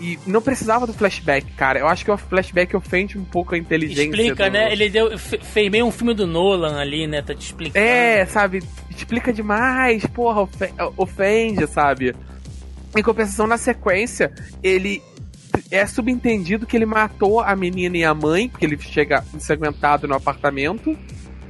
E 0.00 0.18
não 0.26 0.42
precisava 0.42 0.86
do 0.86 0.92
flashback, 0.92 1.50
cara. 1.52 1.78
Eu 1.78 1.88
acho 1.88 2.04
que 2.04 2.10
o 2.10 2.16
flashback 2.16 2.76
ofende 2.76 3.18
um 3.18 3.24
pouco 3.24 3.54
a 3.54 3.58
inteligência. 3.58 4.04
Explica, 4.04 4.50
do... 4.50 4.52
né? 4.52 4.72
Ele 4.72 4.90
deu, 4.90 5.18
fez 5.18 5.70
meio 5.70 5.86
um 5.86 5.90
filme 5.90 6.12
do 6.12 6.26
Nolan 6.26 6.78
ali, 6.78 7.06
né? 7.06 7.22
Tá 7.22 7.34
te 7.34 7.46
explicando. 7.46 7.84
É, 7.84 8.26
sabe? 8.26 8.62
Explica 8.90 9.32
demais, 9.32 10.04
porra, 10.06 10.48
ofende, 10.96 11.66
sabe? 11.66 12.14
Em 12.96 13.02
compensação, 13.02 13.46
na 13.46 13.56
sequência, 13.56 14.32
ele 14.62 15.02
é 15.70 15.86
subentendido 15.86 16.66
que 16.66 16.76
ele 16.76 16.86
matou 16.86 17.40
a 17.40 17.54
menina 17.56 17.96
e 17.96 18.04
a 18.04 18.14
mãe, 18.14 18.48
porque 18.48 18.64
ele 18.64 18.78
chega 18.78 19.24
ensanguentado 19.34 20.06
no 20.06 20.14
apartamento, 20.14 20.96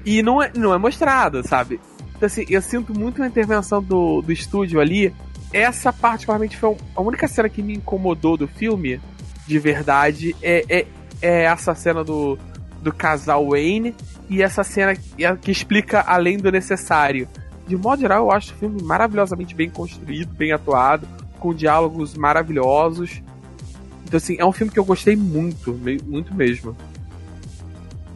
e 0.05 0.23
não 0.23 0.41
é, 0.41 0.51
não 0.57 0.73
é 0.73 0.79
mostrado, 0.79 1.47
sabe? 1.47 1.81
Então, 2.17 2.27
assim, 2.27 2.45
eu 2.49 2.63
sinto 2.63 2.99
muito 2.99 3.23
a 3.23 3.27
intervenção 3.27 3.83
do, 3.83 4.23
do 4.23 4.33
estúdio 4.33 4.81
ali, 4.81 5.13
essa 5.53 5.93
particularmente 5.93 6.57
foi 6.57 6.77
a 6.95 7.01
única 7.01 7.29
cena 7.29 7.49
que 7.49 7.63
me 7.63 7.75
incomodou 7.75 8.37
do 8.37 8.49
filme, 8.49 9.01
de 9.47 9.59
verdade, 9.59 10.35
é, 10.43 10.65
é, 10.69 10.87
é 11.23 11.45
essa 11.45 11.75
cena 11.75 12.03
do, 12.03 12.39
do 12.83 12.93
casal 12.93 13.49
Wayne 13.51 13.95
e 14.29 14.43
essa 14.43 14.65
cena 14.65 14.95
que 15.41 15.51
explica 15.51 16.01
além 16.01 16.37
do 16.37 16.51
necessário. 16.51 17.29
De 17.67 17.77
modo 17.77 18.01
geral, 18.01 18.25
eu 18.25 18.31
acho 18.31 18.53
o 18.53 18.57
filme 18.57 18.83
maravilhosamente 18.83 19.55
bem 19.55 19.69
construído, 19.69 20.33
bem 20.35 20.53
atuado, 20.53 21.07
com 21.39 21.55
diálogos 21.55 22.15
maravilhosos. 22.15 23.23
Então, 24.05 24.19
assim, 24.19 24.37
é 24.39 24.45
um 24.45 24.53
filme 24.53 24.73
que 24.73 24.79
eu 24.79 24.85
gostei 24.85 25.17
muito, 25.17 25.73
muito 26.07 26.33
mesmo. 26.35 26.77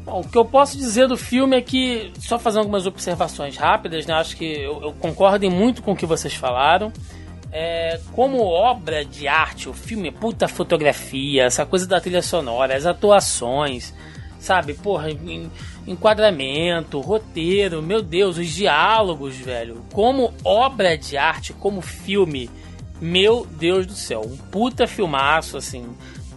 Bom, 0.05 0.21
o 0.21 0.29
que 0.29 0.39
eu 0.39 0.45
posso 0.45 0.79
dizer 0.79 1.09
do 1.09 1.17
filme 1.17 1.57
é 1.57 1.61
que, 1.61 2.13
só 2.19 2.39
fazendo 2.39 2.61
algumas 2.61 2.87
observações 2.87 3.57
rápidas, 3.57 4.07
né? 4.07 4.15
Acho 4.15 4.37
que 4.37 4.45
eu, 4.45 4.81
eu 4.83 4.93
concordo 4.93 5.49
muito 5.51 5.83
com 5.83 5.93
o 5.93 5.97
que 5.97 6.07
vocês 6.07 6.35
falaram. 6.35 6.93
É, 7.53 7.99
como 8.13 8.45
obra 8.45 9.05
de 9.05 9.27
arte, 9.27 9.69
o 9.69 9.75
filme 9.75 10.09
é 10.09 10.13
puta 10.13 10.47
fotografia, 10.47 11.45
essa 11.45 11.67
coisa 11.67 11.87
da 11.87 12.01
trilha 12.01 12.23
sonora, 12.23 12.77
as 12.77 12.87
atuações, 12.87 13.93
sabe? 14.39 14.75
Porra, 14.75 15.09
enquadramento, 15.87 17.01
roteiro, 17.01 17.83
meu 17.83 18.01
Deus, 18.03 18.39
os 18.39 18.49
diálogos, 18.49 19.37
velho. 19.37 19.85
Como 19.93 20.33
obra 20.45 20.97
de 20.97 21.17
arte, 21.17 21.53
como 21.53 21.81
filme, 21.81 22.49
meu 23.01 23.45
Deus 23.45 23.85
do 23.85 23.95
céu, 23.95 24.23
um 24.25 24.37
puta 24.37 24.87
filmaço, 24.87 25.57
assim. 25.57 25.87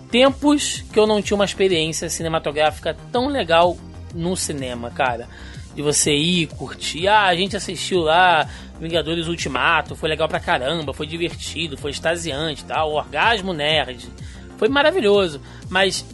Tempos 0.10 0.84
que 0.92 1.00
eu 1.00 1.06
não 1.06 1.22
tinha 1.22 1.36
uma 1.36 1.46
experiência 1.46 2.10
cinematográfica 2.10 2.96
tão 3.12 3.28
legal 3.28 3.78
no 4.16 4.36
cinema, 4.36 4.90
cara 4.90 5.28
de 5.76 5.82
você 5.82 6.14
ir 6.14 6.48
curtir. 6.48 7.08
Ah, 7.08 7.26
a 7.26 7.36
gente 7.36 7.56
assistiu 7.56 8.02
lá 8.02 8.48
Vingadores 8.80 9.28
Ultimato, 9.28 9.96
foi 9.96 10.10
legal 10.10 10.28
pra 10.28 10.40
caramba, 10.40 10.94
foi 10.94 11.08
divertido, 11.08 11.78
foi 11.78 11.92
extasiante, 11.92 12.66
tal, 12.66 12.92
orgasmo 12.92 13.54
nerd. 13.54 14.10
Foi 14.58 14.70
maravilhoso, 14.70 15.42
mas 15.70 16.06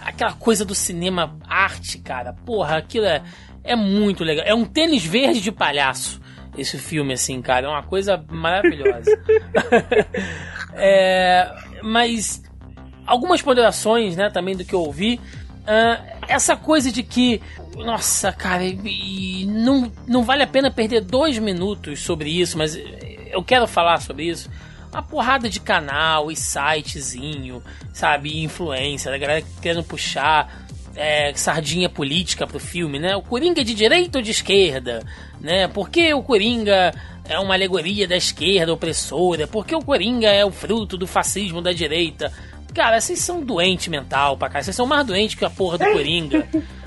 aquela 0.00 0.32
coisa 0.32 0.64
do 0.64 0.74
cinema 0.74 1.36
arte, 1.48 1.98
cara, 1.98 2.32
porra, 2.32 2.76
aquilo 2.76 3.06
é, 3.06 3.22
é 3.62 3.76
muito 3.76 4.24
legal. 4.24 4.44
É 4.46 4.54
um 4.54 4.64
tênis 4.64 5.04
verde 5.04 5.40
de 5.40 5.52
palhaço 5.52 6.20
esse 6.56 6.78
filme, 6.78 7.12
assim, 7.12 7.40
cara. 7.42 7.66
É 7.66 7.68
uma 7.68 7.82
coisa 7.82 8.22
maravilhosa. 8.30 9.10
é, 10.74 11.52
mas 11.82 12.42
algumas 13.06 13.42
ponderações, 13.42 14.16
né, 14.16 14.30
também 14.30 14.56
do 14.56 14.64
que 14.64 14.74
eu 14.74 14.80
ouvi. 14.80 15.20
Uh, 15.64 16.13
essa 16.28 16.56
coisa 16.56 16.90
de 16.90 17.02
que 17.02 17.40
nossa, 17.76 18.32
cara, 18.32 18.62
não, 19.46 19.90
não 20.06 20.22
vale 20.22 20.42
a 20.42 20.46
pena 20.46 20.70
perder 20.70 21.00
dois 21.00 21.38
minutos 21.38 22.00
sobre 22.00 22.30
isso, 22.30 22.56
mas 22.56 22.78
eu 23.30 23.42
quero 23.42 23.66
falar 23.66 24.00
sobre 24.00 24.24
isso. 24.28 24.48
Uma 24.92 25.02
porrada 25.02 25.48
de 25.48 25.58
canal 25.58 26.30
e 26.30 26.36
sitezinho, 26.36 27.62
sabe? 27.92 28.42
Influência, 28.42 29.10
da 29.10 29.18
galera 29.18 29.44
querendo 29.60 29.82
puxar 29.82 30.64
é, 30.94 31.32
sardinha 31.34 31.88
política 31.88 32.46
pro 32.46 32.60
filme, 32.60 33.00
né? 33.00 33.16
O 33.16 33.22
Coringa 33.22 33.60
é 33.60 33.64
de 33.64 33.74
direita 33.74 34.18
ou 34.18 34.22
de 34.22 34.30
esquerda, 34.30 35.04
né? 35.40 35.66
Por 35.66 35.90
que 35.90 36.14
o 36.14 36.22
Coringa 36.22 36.94
é 37.28 37.38
uma 37.40 37.54
alegoria 37.54 38.06
da 38.06 38.16
esquerda 38.16 38.72
opressora? 38.72 39.48
Por 39.48 39.66
que 39.66 39.74
o 39.74 39.82
Coringa 39.82 40.28
é 40.28 40.44
o 40.44 40.52
fruto 40.52 40.96
do 40.96 41.08
fascismo 41.08 41.60
da 41.60 41.72
direita? 41.72 42.32
Cara, 42.74 43.00
vocês 43.00 43.20
são 43.20 43.40
doente 43.40 43.88
mental 43.88 44.36
pra 44.36 44.48
cá. 44.48 44.62
Vocês 44.62 44.74
são 44.74 44.86
mais 44.86 45.06
doentes 45.06 45.36
que 45.36 45.44
a 45.44 45.50
porra 45.50 45.78
do 45.78 45.84
Coringa. 45.92 46.46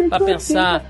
pra 0.10 0.20
pensar 0.20 0.86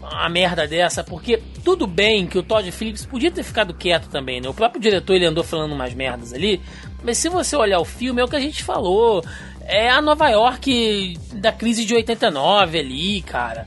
uma 0.00 0.28
merda 0.28 0.66
dessa. 0.66 1.04
Porque 1.04 1.42
tudo 1.62 1.86
bem 1.86 2.26
que 2.26 2.38
o 2.38 2.42
Todd 2.42 2.70
Phillips 2.72 3.04
podia 3.04 3.30
ter 3.30 3.42
ficado 3.42 3.74
quieto 3.74 4.08
também, 4.08 4.40
né? 4.40 4.48
O 4.48 4.54
próprio 4.54 4.80
diretor 4.80 5.14
ele 5.14 5.26
andou 5.26 5.44
falando 5.44 5.72
umas 5.72 5.92
merdas 5.94 6.32
ali. 6.32 6.60
Mas 7.04 7.18
se 7.18 7.28
você 7.28 7.54
olhar 7.54 7.78
o 7.80 7.84
filme, 7.84 8.20
é 8.20 8.24
o 8.24 8.28
que 8.28 8.36
a 8.36 8.40
gente 8.40 8.64
falou. 8.64 9.22
É 9.66 9.90
a 9.90 10.00
Nova 10.00 10.28
York 10.28 11.18
da 11.34 11.52
crise 11.52 11.84
de 11.84 11.94
89 11.94 12.78
ali, 12.78 13.20
cara 13.22 13.66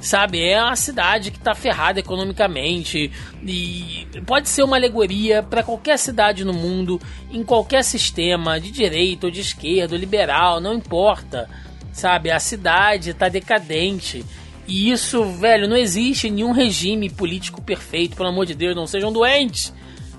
sabe? 0.00 0.42
É 0.42 0.62
uma 0.62 0.76
cidade 0.76 1.30
que 1.30 1.38
está 1.38 1.54
ferrada 1.54 2.00
economicamente 2.00 3.10
e 3.42 4.06
pode 4.26 4.48
ser 4.48 4.62
uma 4.62 4.76
alegoria 4.76 5.42
para 5.42 5.62
qualquer 5.62 5.98
cidade 5.98 6.44
no 6.44 6.52
mundo, 6.52 7.00
em 7.30 7.42
qualquer 7.42 7.82
sistema, 7.82 8.60
de 8.60 8.70
direita 8.70 9.26
ou 9.26 9.32
de 9.32 9.40
esquerda, 9.40 9.94
ou 9.94 10.00
liberal, 10.00 10.60
não 10.60 10.74
importa, 10.74 11.48
sabe? 11.92 12.30
A 12.30 12.38
cidade 12.38 13.10
está 13.10 13.28
decadente. 13.28 14.24
E 14.66 14.90
isso, 14.90 15.24
velho, 15.24 15.66
não 15.66 15.76
existe 15.76 16.28
nenhum 16.28 16.52
regime 16.52 17.08
político 17.08 17.62
perfeito, 17.62 18.16
pelo 18.16 18.28
amor 18.28 18.46
de 18.46 18.54
Deus, 18.54 18.76
não 18.76 18.86
sejam 18.86 19.12
doentes 19.12 19.72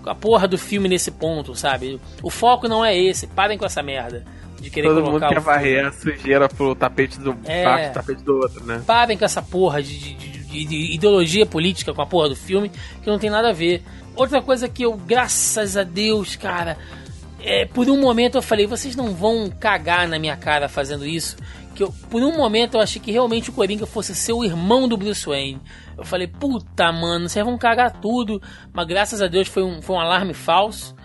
a 0.06 0.16
porra 0.16 0.48
do 0.48 0.58
filme 0.58 0.88
nesse 0.88 1.12
ponto, 1.12 1.54
sabe? 1.54 2.00
O 2.24 2.30
foco 2.30 2.68
não 2.68 2.84
é 2.84 2.98
esse, 2.98 3.28
parem 3.28 3.58
com 3.58 3.66
essa 3.66 3.84
merda 3.84 4.26
de 4.60 4.70
querer 4.70 4.88
Todo 4.88 5.04
mundo 5.04 5.28
quer 5.28 5.40
varrer 5.40 5.86
a 5.86 5.92
sujeira 5.92 6.50
pro 6.50 6.76
tapete 6.76 7.20
do 7.20 7.36
é, 7.46 7.90
tapete 7.90 8.24
do 8.24 8.36
outro, 8.36 8.64
né? 8.66 8.84
Parem 8.86 9.18
com 9.18 9.26
essa 9.26 9.42
porra 9.42 9.82
de, 9.82 9.98
de, 9.98 10.16
de, 10.16 10.66
de, 10.66 10.96
ideologia 10.96 11.46
política 11.46 11.94
com 11.94 12.02
a 12.02 12.06
porra 12.06 12.30
do 12.30 12.36
filme, 12.36 12.72
que 13.02 13.10
não 13.10 13.20
tem 13.20 13.30
nada 13.30 13.50
a 13.50 13.54
ver. 13.54 13.84
Outra 14.16 14.42
coisa 14.42 14.68
que 14.68 14.84
eu, 14.84 14.94
graças 14.94 15.78
a 15.78 15.84
Deus, 15.84 16.36
cara, 16.36 16.78
é, 17.42 17.66
por 17.66 17.90
um 17.90 18.00
momento 18.00 18.38
eu 18.38 18.42
falei, 18.42 18.68
vocês 18.68 18.96
não 18.96 19.14
vão 19.14 19.50
cagar 19.50 20.08
na 20.08 20.20
minha 20.20 20.36
cara 20.36 20.68
fazendo 20.68 21.06
isso. 21.06 21.38
Que 21.74 21.84
eu, 21.84 21.94
por 22.10 22.22
um 22.22 22.36
momento 22.36 22.76
eu 22.76 22.82
achei 22.82 23.02
que 23.02 23.12
realmente 23.12 23.50
o 23.50 23.54
Coringa 23.54 23.86
fosse 23.86 24.14
ser 24.14 24.34
o 24.34 24.44
irmão 24.44 24.88
do 24.88 24.98
Bruce 24.98 25.26
Wayne. 25.26 25.62
Eu 25.98 26.04
falei, 26.04 26.28
puta, 26.28 26.92
mano, 26.92 27.30
vocês 27.30 27.46
vão 27.46 27.58
cagar 27.58 28.00
tudo. 28.02 28.42
Mas 28.74 28.88
graças 28.88 29.22
a 29.22 29.28
Deus 29.28 29.48
foi 29.48 29.64
um, 29.64 29.82
foi 29.82 29.96
um 29.96 30.00
alarme 30.00 30.34
falso. 30.34 30.96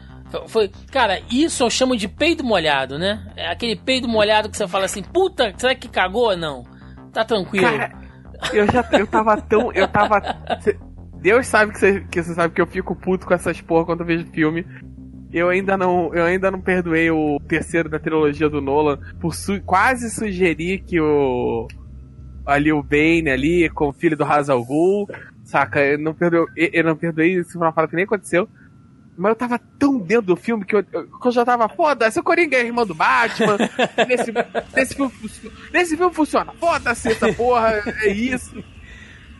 Foi, 0.49 0.71
cara, 0.91 1.21
isso 1.31 1.63
eu 1.63 1.71
chamo 1.71 1.97
de 1.97 2.09
peido 2.09 2.45
molhado, 2.45 2.99
né? 2.99 3.33
É 3.37 3.49
aquele 3.49 3.77
peido 3.77 4.09
molhado 4.09 4.49
que 4.49 4.57
você 4.57 4.67
fala 4.67 4.85
assim, 4.85 5.03
puta, 5.03 5.53
será 5.57 5.75
que 5.75 5.89
cagou 5.89 6.31
ou 6.31 6.37
não? 6.37 6.65
Tá 7.13 7.25
tranquilo. 7.25 7.67
Cara, 7.67 7.93
eu 8.53 8.67
já 8.71 8.87
eu 8.93 9.07
tava 9.07 9.41
tão. 9.41 9.73
Eu 9.73 9.89
tava. 9.89 10.21
Deus 11.21 11.47
sabe 11.47 11.73
que 11.73 11.79
você, 11.79 12.01
que 12.01 12.23
você 12.23 12.35
sabe 12.35 12.55
que 12.55 12.61
eu 12.61 12.67
fico 12.67 12.95
puto 12.95 13.27
com 13.27 13.33
essas 13.33 13.61
porra 13.61 13.87
quando 13.87 14.01
eu 14.01 14.07
vejo 14.07 14.27
filme. 14.27 14.67
Eu 15.33 15.49
ainda 15.49 15.77
não, 15.77 16.15
eu 16.15 16.25
ainda 16.25 16.51
não 16.51 16.61
perdoei 16.61 17.11
o 17.11 17.41
terceiro 17.49 17.89
da 17.89 17.99
trilogia 17.99 18.49
do 18.49 18.61
Nolan 18.61 18.99
por 19.21 19.35
su 19.35 19.61
quase 19.63 20.11
sugerir 20.11 20.85
que 20.85 21.01
o 21.01 21.67
ali 22.47 22.73
o 22.73 22.83
Bane 22.83 23.31
ali 23.31 23.69
com 23.71 23.89
o 23.89 23.93
filho 23.93 24.17
do 24.17 24.25
Hazal 24.25 24.65
Ghul, 24.65 25.09
saca? 25.43 25.81
Eu 25.81 25.99
não 25.99 26.15
perdoei, 26.15 26.71
eu 26.73 26.85
não 26.85 26.95
perdoei 26.95 27.39
isso 27.39 27.53
foi 27.53 27.63
uma 27.63 27.73
fala 27.73 27.89
que 27.89 27.97
nem 27.97 28.05
aconteceu. 28.05 28.49
Mas 29.17 29.31
eu 29.31 29.37
tava 29.37 29.61
tão 29.79 29.99
dentro 29.99 30.27
do 30.27 30.37
filme 30.37 30.65
que 30.65 30.75
eu, 30.75 30.83
que 30.83 31.29
eu 31.29 31.33
já 31.33 31.45
tava, 31.45 31.69
foda-se, 31.69 32.19
o 32.19 32.23
Coringa 32.23 32.57
é 32.57 32.65
irmã 32.65 32.85
do 32.85 32.95
Batman. 32.95 33.57
nesse, 34.09 34.33
nesse, 34.75 34.95
filme, 34.95 35.13
nesse 35.73 35.97
filme 35.97 36.15
funciona, 36.15 36.53
foda-se 36.59 37.13
essa 37.13 37.33
porra, 37.33 37.83
é 38.03 38.09
isso. 38.09 38.63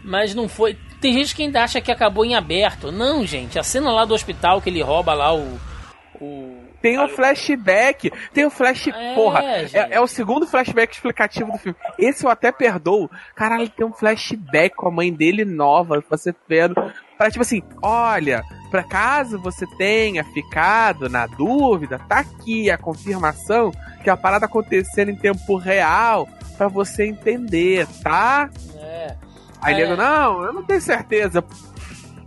Mas 0.05 0.35
não 0.35 0.49
foi. 0.49 0.77
Tem 1.01 1.15
gente 1.15 1.35
que 1.35 1.43
ainda 1.43 1.65
acha 1.65 1.81
que 1.81 1.91
acabou 1.91 2.25
em 2.25 2.35
aberto. 2.35 2.93
Não, 2.93 3.27
gente, 3.27 3.59
a 3.59 3.63
cena 3.63 3.91
lá 3.91 4.05
do 4.05 4.15
hospital 4.15 4.61
que 4.61 4.69
ele 4.69 4.83
rouba 4.83 5.15
lá 5.15 5.35
o. 5.35 5.59
o 6.21 6.63
Tem 6.83 6.99
o 6.99 7.09
flashback, 7.09 8.13
tem 8.33 8.45
o 8.45 8.51
flash. 8.51 8.89
É, 8.89 9.15
porra, 9.15 9.43
é, 9.43 9.95
é 9.95 10.01
o 10.01 10.07
segundo 10.07 10.47
flashback 10.47 10.95
explicativo 10.95 11.51
do 11.51 11.59
filme. 11.59 11.79
Esse 11.99 12.25
eu 12.25 12.31
até 12.31 12.53
perdoo. 12.53 13.11
Caralho, 13.35 13.69
tem 13.71 13.87
um 13.87 13.93
flashback 13.95 14.77
com 14.77 14.89
a 14.89 14.91
mãe 14.91 15.11
dele 15.11 15.45
nova, 15.45 16.05
você 16.09 16.35
vendo. 16.47 16.75
Pra 17.17 17.31
tipo 17.31 17.43
assim, 17.43 17.63
olha, 17.83 18.43
pra 18.71 18.83
caso 18.83 19.39
você 19.39 19.67
tenha 19.79 20.25
ficado 20.25 21.09
na 21.09 21.27
dúvida, 21.27 21.99
tá 22.09 22.19
aqui 22.21 22.71
a 22.71 22.77
confirmação 22.79 23.73
que 24.03 24.11
a 24.11 24.17
parada 24.17 24.47
acontecendo 24.47 25.11
em 25.11 25.17
tempo 25.17 25.57
real 25.57 26.29
pra 26.59 26.69
você 26.69 27.07
entender, 27.07 27.87
tá? 28.03 28.51
É. 28.77 29.15
Aí 29.63 29.75
É. 29.75 29.77
nego, 29.79 29.97
não, 29.97 30.43
eu 30.43 30.53
não 30.53 30.63
tenho 30.63 30.81
certeza. 30.81 31.43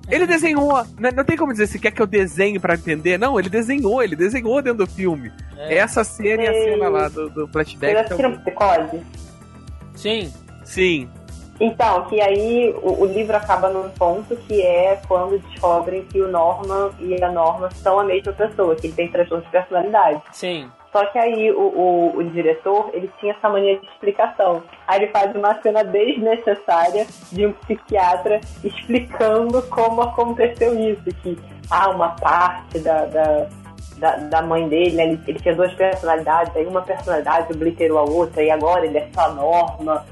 Ele 0.09 0.26
desenhou, 0.26 0.85
não, 0.97 1.11
não 1.11 1.23
tem 1.26 1.35
como 1.35 1.51
dizer 1.51 1.68
se 1.68 1.77
quer 1.77 1.91
que 1.91 2.01
eu 2.01 2.07
desenhe 2.07 2.57
pra 2.59 2.76
entender. 2.76 3.18
Não, 3.18 3.38
ele 3.38 3.49
desenhou, 3.49 4.01
ele 4.01 4.15
desenhou 4.15 4.61
dentro 4.61 4.85
do 4.85 4.88
filme. 4.88 5.31
É. 5.57 5.76
Essa 5.80 6.01
cena 6.05 6.43
e 6.43 6.47
a 6.47 6.53
cena 6.53 6.88
lá 6.88 7.09
do, 7.09 7.30
do 7.30 7.41
Vocês 7.47 7.51
flashback. 7.51 7.93
são- 7.93 8.01
assistiram 8.05 8.38
Psicose? 8.39 9.03
Sim. 9.95 10.34
Sim. 10.64 11.09
Então, 11.59 12.05
que 12.05 12.21
aí 12.21 12.73
o, 12.81 13.03
o 13.03 13.05
livro 13.05 13.35
acaba 13.35 13.69
num 13.69 13.89
ponto 13.89 14.35
que 14.35 14.61
é 14.61 14.99
quando 15.07 15.39
descobrem 15.39 16.03
que 16.03 16.21
o 16.21 16.27
Norman 16.27 16.91
e 16.99 17.21
a 17.23 17.31
Norma 17.31 17.69
são 17.71 17.99
a 17.99 18.03
mesma 18.03 18.34
pessoa, 18.34 18.75
que 18.75 18.88
ele 18.88 18.93
tem 18.93 19.11
transtorno 19.11 19.43
de 19.43 19.49
personalidade. 19.49 20.21
Sim. 20.31 20.69
Só 20.91 21.05
que 21.05 21.19
aí 21.19 21.51
o, 21.51 21.59
o, 21.59 22.17
o 22.17 22.23
diretor, 22.23 22.89
ele 22.93 23.09
tinha 23.19 23.34
essa 23.34 23.49
mania 23.49 23.77
de 23.77 23.85
explicação. 23.88 24.63
Aí 24.88 25.01
ele 25.01 25.11
faz 25.11 25.35
uma 25.35 25.59
cena 25.61 25.84
desnecessária 25.84 27.05
de 27.31 27.45
um 27.45 27.53
psiquiatra 27.53 28.39
explicando 28.63 29.61
como 29.63 30.01
aconteceu 30.01 30.77
isso, 30.79 31.03
que 31.21 31.38
há 31.69 31.89
uma 31.89 32.09
parte 32.15 32.79
da, 32.79 33.05
da, 33.05 33.47
da, 33.97 34.15
da 34.15 34.41
mãe 34.41 34.67
dele, 34.67 34.95
né, 34.95 35.03
ele, 35.03 35.21
ele 35.27 35.39
tinha 35.39 35.55
duas 35.55 35.73
personalidades, 35.73 36.55
aí 36.55 36.65
uma 36.65 36.81
personalidade 36.81 37.51
obliterou 37.51 37.99
a 37.99 38.03
outra, 38.03 38.41
e 38.41 38.49
agora 38.49 38.85
ele 38.85 38.97
é 38.97 39.07
só 39.13 39.21
a 39.21 39.29
Norma. 39.29 40.05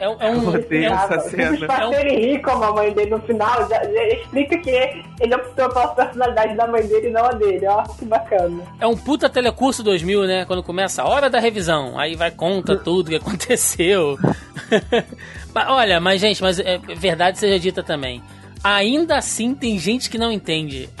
É, 0.00 0.08
um- 0.08 0.16
é 0.20 0.30
um. 0.30 0.48
Odeio 0.48 0.86
é 0.86 0.90
um- 0.90 0.94
essa 0.94 1.20
cena. 1.20 1.56
ele 2.00 2.38
como 2.40 2.64
a 2.64 2.72
mãe 2.72 2.92
dele 2.92 3.10
no 3.10 3.20
final, 3.20 3.68
já, 3.68 3.82
já 3.84 4.08
explica 4.08 4.58
que 4.58 4.70
ele 5.20 5.34
optou 5.34 5.68
pela 5.68 5.88
personalidade 5.88 6.56
da 6.56 6.66
mãe 6.66 6.82
dele 6.86 7.08
e 7.08 7.10
não 7.10 7.24
a 7.24 7.32
dele. 7.32 7.66
Ó, 7.66 7.82
que 7.84 8.04
bacana. 8.04 8.62
É 8.80 8.86
um 8.86 8.96
puta 8.96 9.28
telecurso 9.28 9.82
2000, 9.82 10.26
né? 10.26 10.44
Quando 10.44 10.62
começa 10.62 11.02
a 11.02 11.08
hora 11.08 11.30
da 11.30 11.38
revisão. 11.38 11.98
Aí 11.98 12.16
vai, 12.16 12.30
conta 12.30 12.76
tudo 12.76 13.10
que 13.10 13.16
aconteceu. 13.16 14.18
Mas, 15.54 15.68
Olha, 15.68 16.00
mas 16.00 16.20
gente, 16.20 16.42
mas 16.42 16.58
é 16.58 16.78
verdade 16.78 17.38
seja 17.38 17.60
dita 17.60 17.80
também. 17.82 18.20
Ainda 18.64 19.16
assim 19.18 19.54
tem 19.54 19.78
gente 19.78 20.10
que 20.10 20.18
não 20.18 20.32
entende. 20.32 20.88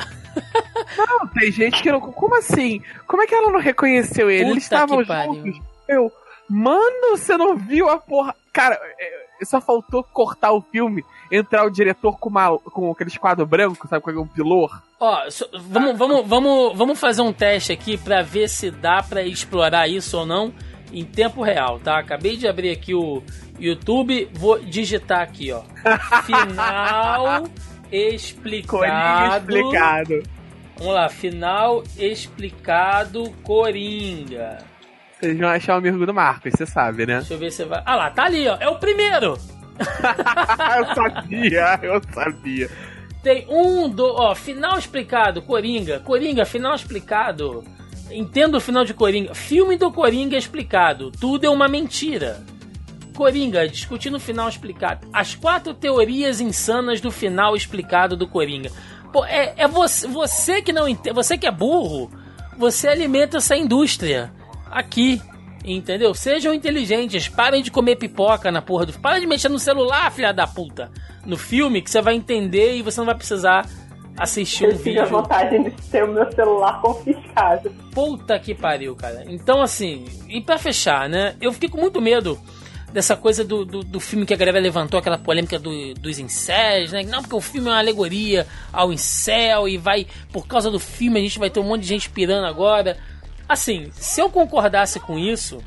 Não, 0.96 1.26
tem 1.28 1.50
gente 1.52 1.80
que 1.82 1.90
não. 1.92 2.00
Como 2.00 2.36
assim? 2.36 2.80
Como 3.06 3.22
é 3.22 3.26
que 3.26 3.34
ela 3.34 3.50
não 3.52 3.60
reconheceu 3.60 4.28
ele? 4.30 4.50
Eles 4.50 4.64
Puta 4.64 4.74
estavam 4.76 4.98
que 4.98 5.06
pariu. 5.06 5.34
juntos. 5.34 5.60
Eu, 5.88 6.12
mano, 6.48 7.10
você 7.16 7.36
não 7.36 7.56
viu 7.56 7.88
a 7.88 7.98
porra. 7.98 8.34
Cara, 8.54 8.78
é, 8.98 9.44
só 9.44 9.60
faltou 9.60 10.04
cortar 10.04 10.52
o 10.52 10.62
filme, 10.62 11.04
entrar 11.30 11.66
o 11.66 11.70
diretor 11.70 12.16
com, 12.18 12.30
uma, 12.30 12.56
com 12.58 12.90
aqueles 12.92 13.16
quadros 13.18 13.48
brancos, 13.48 13.90
sabe? 13.90 14.02
Com 14.02 14.12
um 14.12 14.26
pilor. 14.28 14.80
Ó, 15.00 15.28
so- 15.28 15.50
vamos, 15.52 15.98
vamos, 15.98 16.26
vamos, 16.26 16.78
vamos 16.78 17.00
fazer 17.00 17.20
um 17.20 17.32
teste 17.32 17.72
aqui 17.72 17.98
pra 17.98 18.22
ver 18.22 18.48
se 18.48 18.70
dá 18.70 19.02
pra 19.02 19.22
explorar 19.22 19.88
isso 19.88 20.16
ou 20.18 20.24
não 20.24 20.54
em 20.92 21.04
tempo 21.04 21.42
real, 21.42 21.80
tá? 21.80 21.98
Acabei 21.98 22.36
de 22.36 22.46
abrir 22.46 22.70
aqui 22.70 22.94
o 22.94 23.22
YouTube, 23.58 24.30
vou 24.34 24.60
digitar 24.60 25.20
aqui, 25.22 25.50
ó. 25.50 25.62
Final 26.22 27.42
Coringa 27.42 28.14
explicado. 28.14 29.50
explicado. 29.50 30.22
Vamos 30.76 30.94
lá, 30.94 31.08
final 31.08 31.84
explicado 31.96 33.30
Coringa. 33.44 34.58
Vocês 35.24 35.38
vão 35.38 35.48
achar 35.48 35.74
o 35.76 35.78
amigo 35.78 36.04
do 36.04 36.12
Marcos, 36.12 36.52
você 36.52 36.66
sabe, 36.66 37.06
né? 37.06 37.16
Deixa 37.16 37.32
eu 37.32 37.38
ver 37.38 37.50
se 37.50 37.64
vai. 37.64 37.82
Ah 37.86 37.96
lá, 37.96 38.10
tá 38.10 38.24
ali, 38.24 38.46
ó. 38.46 38.58
É 38.60 38.68
o 38.68 38.78
primeiro. 38.78 39.38
eu 40.76 40.94
sabia, 40.94 41.80
eu 41.82 42.02
sabia. 42.12 42.70
Tem 43.22 43.46
um, 43.48 43.88
do, 43.88 44.04
ó, 44.04 44.34
final 44.34 44.78
explicado, 44.78 45.40
Coringa. 45.40 46.00
Coringa, 46.00 46.44
final 46.44 46.74
explicado. 46.74 47.64
Entendo 48.10 48.56
o 48.56 48.60
final 48.60 48.84
de 48.84 48.92
Coringa. 48.92 49.34
Filme 49.34 49.78
do 49.78 49.90
Coringa 49.90 50.36
explicado. 50.36 51.10
Tudo 51.10 51.46
é 51.46 51.48
uma 51.48 51.68
mentira. 51.68 52.44
Coringa, 53.16 53.66
discutindo 53.66 54.18
o 54.18 54.20
final 54.20 54.46
explicado. 54.46 55.08
As 55.10 55.34
quatro 55.34 55.72
teorias 55.72 56.38
insanas 56.38 57.00
do 57.00 57.10
final 57.10 57.56
explicado 57.56 58.14
do 58.14 58.28
Coringa. 58.28 58.70
Pô, 59.10 59.24
é, 59.24 59.54
é 59.56 59.66
você, 59.66 60.06
você 60.06 60.60
que 60.60 60.72
não 60.72 60.86
entende, 60.86 61.14
você 61.14 61.38
que 61.38 61.46
é 61.46 61.50
burro, 61.50 62.10
você 62.58 62.88
alimenta 62.88 63.38
essa 63.38 63.56
indústria 63.56 64.30
aqui. 64.74 65.22
Entendeu? 65.64 66.12
Sejam 66.12 66.52
inteligentes, 66.52 67.26
parem 67.26 67.62
de 67.62 67.70
comer 67.70 67.96
pipoca 67.96 68.52
na 68.52 68.60
porra 68.60 68.84
do. 68.84 68.92
Para 68.92 69.18
de 69.18 69.26
mexer 69.26 69.48
no 69.48 69.58
celular, 69.58 70.12
filha 70.12 70.30
da 70.30 70.46
puta. 70.46 70.90
No 71.24 71.38
filme 71.38 71.80
que 71.80 71.90
você 71.90 72.02
vai 72.02 72.14
entender 72.14 72.76
e 72.76 72.82
você 72.82 73.00
não 73.00 73.06
vai 73.06 73.14
precisar 73.14 73.66
assistir 74.18 74.66
um 74.66 74.70
Eu 74.72 74.76
tive 74.76 74.98
a 74.98 75.04
vídeo. 75.04 75.16
vontade 75.16 75.58
de 75.64 75.70
ter 75.90 76.04
o 76.04 76.12
meu 76.12 76.30
celular 76.32 76.80
confiscado. 76.82 77.70
Puta 77.92 78.38
que 78.38 78.54
pariu, 78.54 78.94
cara. 78.94 79.24
Então, 79.26 79.62
assim, 79.62 80.04
e 80.28 80.38
pra 80.42 80.58
fechar, 80.58 81.08
né? 81.08 81.34
Eu 81.40 81.50
fiquei 81.50 81.70
com 81.70 81.80
muito 81.80 81.98
medo 81.98 82.38
dessa 82.92 83.16
coisa 83.16 83.42
do, 83.42 83.64
do, 83.64 83.80
do 83.80 83.98
filme 83.98 84.26
que 84.26 84.34
a 84.34 84.36
galera 84.36 84.60
levantou, 84.60 85.00
aquela 85.00 85.18
polêmica 85.18 85.58
do, 85.58 85.94
dos 85.94 86.18
incels, 86.18 86.92
né? 86.92 87.02
Não, 87.04 87.22
porque 87.22 87.34
o 87.34 87.40
filme 87.40 87.68
é 87.68 87.72
uma 87.72 87.78
alegoria 87.78 88.46
ao 88.70 88.92
incel 88.92 89.66
e 89.66 89.78
vai, 89.78 90.06
por 90.30 90.46
causa 90.46 90.70
do 90.70 90.78
filme, 90.78 91.18
a 91.18 91.22
gente 91.22 91.38
vai 91.38 91.48
ter 91.48 91.58
um 91.58 91.64
monte 91.64 91.80
de 91.80 91.88
gente 91.88 92.10
pirando 92.10 92.44
agora. 92.46 92.98
Assim, 93.48 93.90
se 93.92 94.20
eu 94.20 94.30
concordasse 94.30 94.98
com 95.00 95.18
isso, 95.18 95.62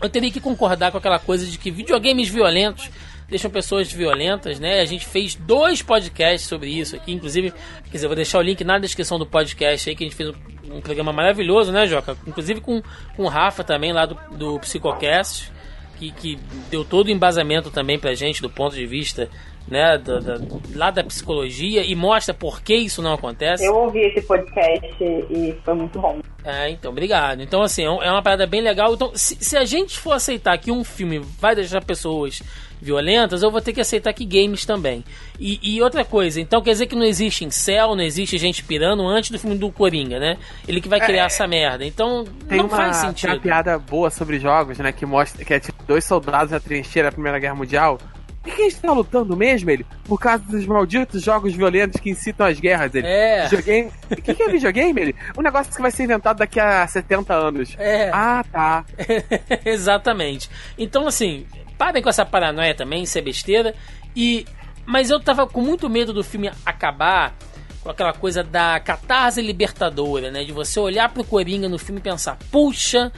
eu 0.00 0.08
teria 0.08 0.30
que 0.30 0.40
concordar 0.40 0.90
com 0.92 0.98
aquela 0.98 1.18
coisa 1.18 1.46
de 1.46 1.58
que 1.58 1.70
videogames 1.70 2.28
violentos 2.28 2.90
deixam 3.28 3.50
pessoas 3.50 3.90
violentas, 3.90 4.60
né? 4.60 4.80
A 4.80 4.84
gente 4.84 5.06
fez 5.06 5.34
dois 5.34 5.82
podcasts 5.82 6.48
sobre 6.48 6.70
isso 6.70 6.94
aqui, 6.94 7.12
inclusive, 7.12 7.50
quer 7.50 7.92
dizer, 7.92 8.04
eu 8.04 8.10
vou 8.10 8.16
deixar 8.16 8.38
o 8.38 8.42
link 8.42 8.62
na 8.62 8.78
descrição 8.78 9.18
do 9.18 9.26
podcast 9.26 9.88
aí, 9.88 9.96
que 9.96 10.04
a 10.04 10.06
gente 10.06 10.16
fez 10.16 10.28
um, 10.28 10.76
um 10.76 10.80
programa 10.80 11.12
maravilhoso, 11.12 11.72
né, 11.72 11.86
Joca? 11.86 12.16
Inclusive 12.26 12.60
com, 12.60 12.82
com 13.16 13.24
o 13.24 13.28
Rafa 13.28 13.64
também, 13.64 13.92
lá 13.92 14.06
do, 14.06 14.18
do 14.36 14.60
Psicocast, 14.60 15.50
que, 15.98 16.10
que 16.12 16.38
deu 16.70 16.84
todo 16.84 17.06
o 17.06 17.10
embasamento 17.10 17.70
também 17.70 17.98
pra 17.98 18.14
gente, 18.14 18.42
do 18.42 18.50
ponto 18.50 18.76
de 18.76 18.86
vista, 18.86 19.30
né, 19.68 19.96
da, 19.98 20.18
da- 20.20 20.40
lá 20.74 20.90
da 20.90 21.02
psicologia, 21.04 21.84
e 21.84 21.94
mostra 21.94 22.34
por 22.34 22.60
que 22.62 22.74
isso 22.74 23.00
não 23.02 23.14
acontece. 23.14 23.64
Eu 23.64 23.74
ouvi 23.74 24.00
esse 24.00 24.22
podcast 24.26 24.86
e 25.02 25.54
foi 25.64 25.74
muito 25.74 25.98
bom. 26.00 26.20
É, 26.44 26.70
então, 26.70 26.90
obrigado. 26.90 27.40
Então, 27.40 27.62
assim, 27.62 27.82
é 27.82 27.86
é 27.86 28.10
uma 28.10 28.22
parada 28.22 28.46
bem 28.46 28.60
legal. 28.60 28.92
Então, 28.94 29.12
se, 29.14 29.36
se 29.40 29.56
a 29.56 29.64
gente 29.64 29.98
for 29.98 30.12
aceitar 30.12 30.58
que 30.58 30.72
um 30.72 30.82
filme 30.82 31.20
vai 31.40 31.54
deixar 31.54 31.82
pessoas 31.84 32.42
violentas, 32.80 33.44
eu 33.44 33.50
vou 33.50 33.60
ter 33.60 33.72
que 33.72 33.80
aceitar 33.80 34.12
que 34.12 34.24
games 34.24 34.66
também. 34.66 35.04
E, 35.38 35.60
e 35.62 35.80
outra 35.80 36.04
coisa, 36.04 36.40
então 36.40 36.60
quer 36.60 36.72
dizer 36.72 36.86
que 36.86 36.96
não 36.96 37.04
existe 37.04 37.44
incel, 37.44 37.94
não 37.94 38.02
existe 38.02 38.36
gente 38.38 38.64
pirando 38.64 39.06
antes 39.06 39.30
do 39.30 39.38
filme 39.38 39.56
do 39.56 39.70
Coringa, 39.70 40.18
né? 40.18 40.36
Ele 40.66 40.80
que 40.80 40.88
vai 40.88 41.00
criar 41.00 41.26
essa 41.26 41.46
merda. 41.46 41.84
Então, 41.86 42.24
Tem 42.48 42.58
não 42.58 42.66
uma, 42.66 42.76
faz 42.76 42.96
tem 42.96 43.06
uma 43.10 43.14
sentido. 43.16 43.40
piada 43.40 43.78
boa 43.78 44.10
sobre 44.10 44.40
jogos, 44.40 44.78
né? 44.78 44.90
Que 44.90 45.06
mostra 45.06 45.44
que 45.44 45.54
é 45.54 45.60
tipo 45.60 45.80
dois 45.86 46.04
soldados 46.04 46.50
na 46.50 46.58
trincheira 46.58 47.08
da 47.08 47.12
Primeira 47.12 47.38
Guerra 47.38 47.54
Mundial. 47.54 47.98
Por 48.42 48.54
que 48.54 48.62
a 48.62 48.68
gente 48.68 48.80
tá 48.80 48.92
lutando 48.92 49.36
mesmo, 49.36 49.70
ele? 49.70 49.86
Por 50.04 50.18
causa 50.18 50.42
dos 50.44 50.66
malditos 50.66 51.22
jogos 51.22 51.54
violentos 51.54 52.00
que 52.00 52.10
incitam 52.10 52.46
as 52.46 52.58
guerras, 52.58 52.92
ele. 52.94 53.06
É. 53.06 53.44
Videogame. 53.44 53.92
O 54.10 54.16
que, 54.16 54.34
que 54.34 54.42
é 54.42 54.48
videogame, 54.48 55.00
ele? 55.00 55.16
Um 55.38 55.42
negócio 55.42 55.72
que 55.72 55.80
vai 55.80 55.92
ser 55.92 56.04
inventado 56.04 56.38
daqui 56.38 56.58
a 56.58 56.84
70 56.86 57.32
anos. 57.32 57.76
É. 57.78 58.10
Ah, 58.12 58.44
tá. 58.50 58.84
Exatamente. 59.64 60.50
Então, 60.76 61.06
assim, 61.06 61.46
parem 61.78 62.02
com 62.02 62.08
essa 62.08 62.26
paranoia 62.26 62.74
também, 62.74 63.04
isso 63.04 63.16
é 63.16 63.20
besteira. 63.20 63.74
E, 64.14 64.44
mas 64.84 65.08
eu 65.08 65.20
tava 65.20 65.46
com 65.46 65.60
muito 65.60 65.88
medo 65.88 66.12
do 66.12 66.24
filme 66.24 66.50
acabar 66.66 67.34
com 67.82 67.90
aquela 67.90 68.12
coisa 68.12 68.42
da 68.42 68.78
catarse 68.80 69.40
libertadora, 69.40 70.30
né? 70.32 70.44
De 70.44 70.52
você 70.52 70.80
olhar 70.80 71.08
pro 71.08 71.24
Coringa 71.24 71.68
no 71.68 71.78
filme 71.78 72.00
e 72.00 72.02
pensar, 72.02 72.38
puxa, 72.50 73.12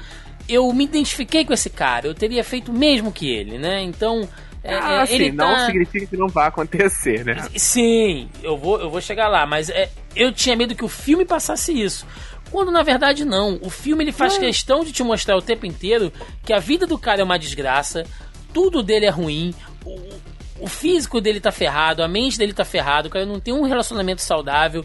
eu 0.48 0.70
me 0.72 0.84
identifiquei 0.84 1.44
com 1.44 1.52
esse 1.52 1.70
cara, 1.70 2.06
eu 2.06 2.14
teria 2.14 2.44
feito 2.44 2.70
o 2.70 2.74
mesmo 2.74 3.10
que 3.10 3.30
ele, 3.30 3.56
né? 3.56 3.80
Então. 3.82 4.28
É, 4.64 4.74
ah, 4.74 4.92
é, 4.92 5.00
assim, 5.02 5.14
ele 5.14 5.32
não 5.32 5.54
tá- 5.54 5.66
significa 5.66 6.06
que 6.06 6.16
não 6.16 6.26
vai 6.28 6.48
acontecer, 6.48 7.22
né? 7.22 7.46
Sim, 7.54 8.30
eu 8.42 8.56
vou, 8.56 8.80
eu 8.80 8.88
vou 8.88 9.00
chegar 9.00 9.28
lá, 9.28 9.46
mas 9.46 9.68
é, 9.68 9.90
eu 10.16 10.32
tinha 10.32 10.56
medo 10.56 10.74
que 10.74 10.84
o 10.84 10.88
filme 10.88 11.26
passasse 11.26 11.70
isso. 11.78 12.06
Quando 12.50 12.70
na 12.70 12.82
verdade 12.82 13.24
não. 13.24 13.58
O 13.62 13.68
filme 13.68 14.04
ele 14.04 14.12
faz 14.12 14.38
questão 14.38 14.82
de 14.84 14.92
te 14.92 15.02
mostrar 15.02 15.36
o 15.36 15.42
tempo 15.42 15.66
inteiro 15.66 16.10
que 16.44 16.52
a 16.52 16.58
vida 16.58 16.86
do 16.86 16.96
cara 16.96 17.20
é 17.20 17.24
uma 17.24 17.38
desgraça, 17.38 18.04
tudo 18.52 18.82
dele 18.82 19.06
é 19.06 19.10
ruim, 19.10 19.52
o, 19.84 19.98
o 20.60 20.66
físico 20.66 21.20
dele 21.20 21.40
tá 21.40 21.52
ferrado, 21.52 22.02
a 22.02 22.08
mente 22.08 22.38
dele 22.38 22.52
tá 22.54 22.64
ferrado, 22.64 23.08
o 23.08 23.10
cara 23.10 23.26
não 23.26 23.40
tem 23.40 23.52
um 23.52 23.64
relacionamento 23.64 24.22
saudável. 24.22 24.84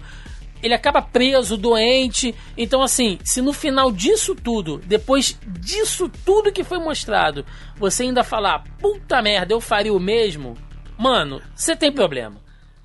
Ele 0.61 0.73
acaba 0.73 1.01
preso, 1.01 1.57
doente. 1.57 2.33
Então, 2.57 2.81
assim, 2.81 3.17
se 3.23 3.41
no 3.41 3.53
final 3.53 3.91
disso 3.91 4.35
tudo, 4.35 4.77
depois 4.85 5.39
disso 5.59 6.09
tudo 6.25 6.51
que 6.51 6.63
foi 6.63 6.79
mostrado, 6.79 7.45
você 7.77 8.03
ainda 8.03 8.23
falar, 8.23 8.63
puta 8.79 9.21
merda, 9.21 9.53
eu 9.53 9.61
faria 9.61 9.93
o 9.93 9.99
mesmo, 9.99 10.55
mano, 10.97 11.41
você 11.55 11.75
tem 11.75 11.91
problema. 11.91 12.37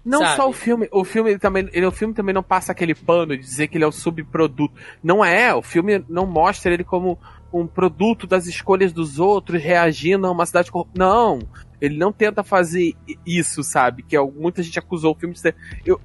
Não 0.04 0.20
sabe? 0.20 0.36
só 0.36 0.48
o 0.50 0.52
filme, 0.52 0.86
o 0.92 1.02
filme 1.02 1.30
ele 1.30 1.38
também, 1.38 1.68
ele, 1.72 1.86
o 1.86 1.90
filme 1.90 2.12
também 2.12 2.34
não 2.34 2.42
passa 2.42 2.72
aquele 2.72 2.94
pano 2.94 3.34
de 3.34 3.42
dizer 3.42 3.68
que 3.68 3.78
ele 3.78 3.84
é 3.84 3.86
o 3.86 3.92
subproduto. 3.92 4.74
Não 5.02 5.24
é, 5.24 5.54
o 5.54 5.62
filme 5.62 6.04
não 6.08 6.26
mostra 6.26 6.74
ele 6.74 6.84
como 6.84 7.18
um 7.50 7.66
produto 7.66 8.26
das 8.26 8.46
escolhas 8.46 8.92
dos 8.92 9.18
outros 9.18 9.62
reagindo 9.62 10.26
a 10.26 10.30
uma 10.30 10.44
cidade 10.44 10.70
corrupta. 10.70 10.98
Não, 10.98 11.38
ele 11.80 11.96
não 11.96 12.12
tenta 12.12 12.42
fazer 12.42 12.94
isso, 13.24 13.62
sabe? 13.62 14.02
Que 14.02 14.16
é, 14.16 14.20
muita 14.20 14.62
gente 14.62 14.78
acusou 14.78 15.12
o 15.12 15.18
filme 15.18 15.34
de 15.34 15.40
ser. 15.40 15.56
Eu, 15.86 15.98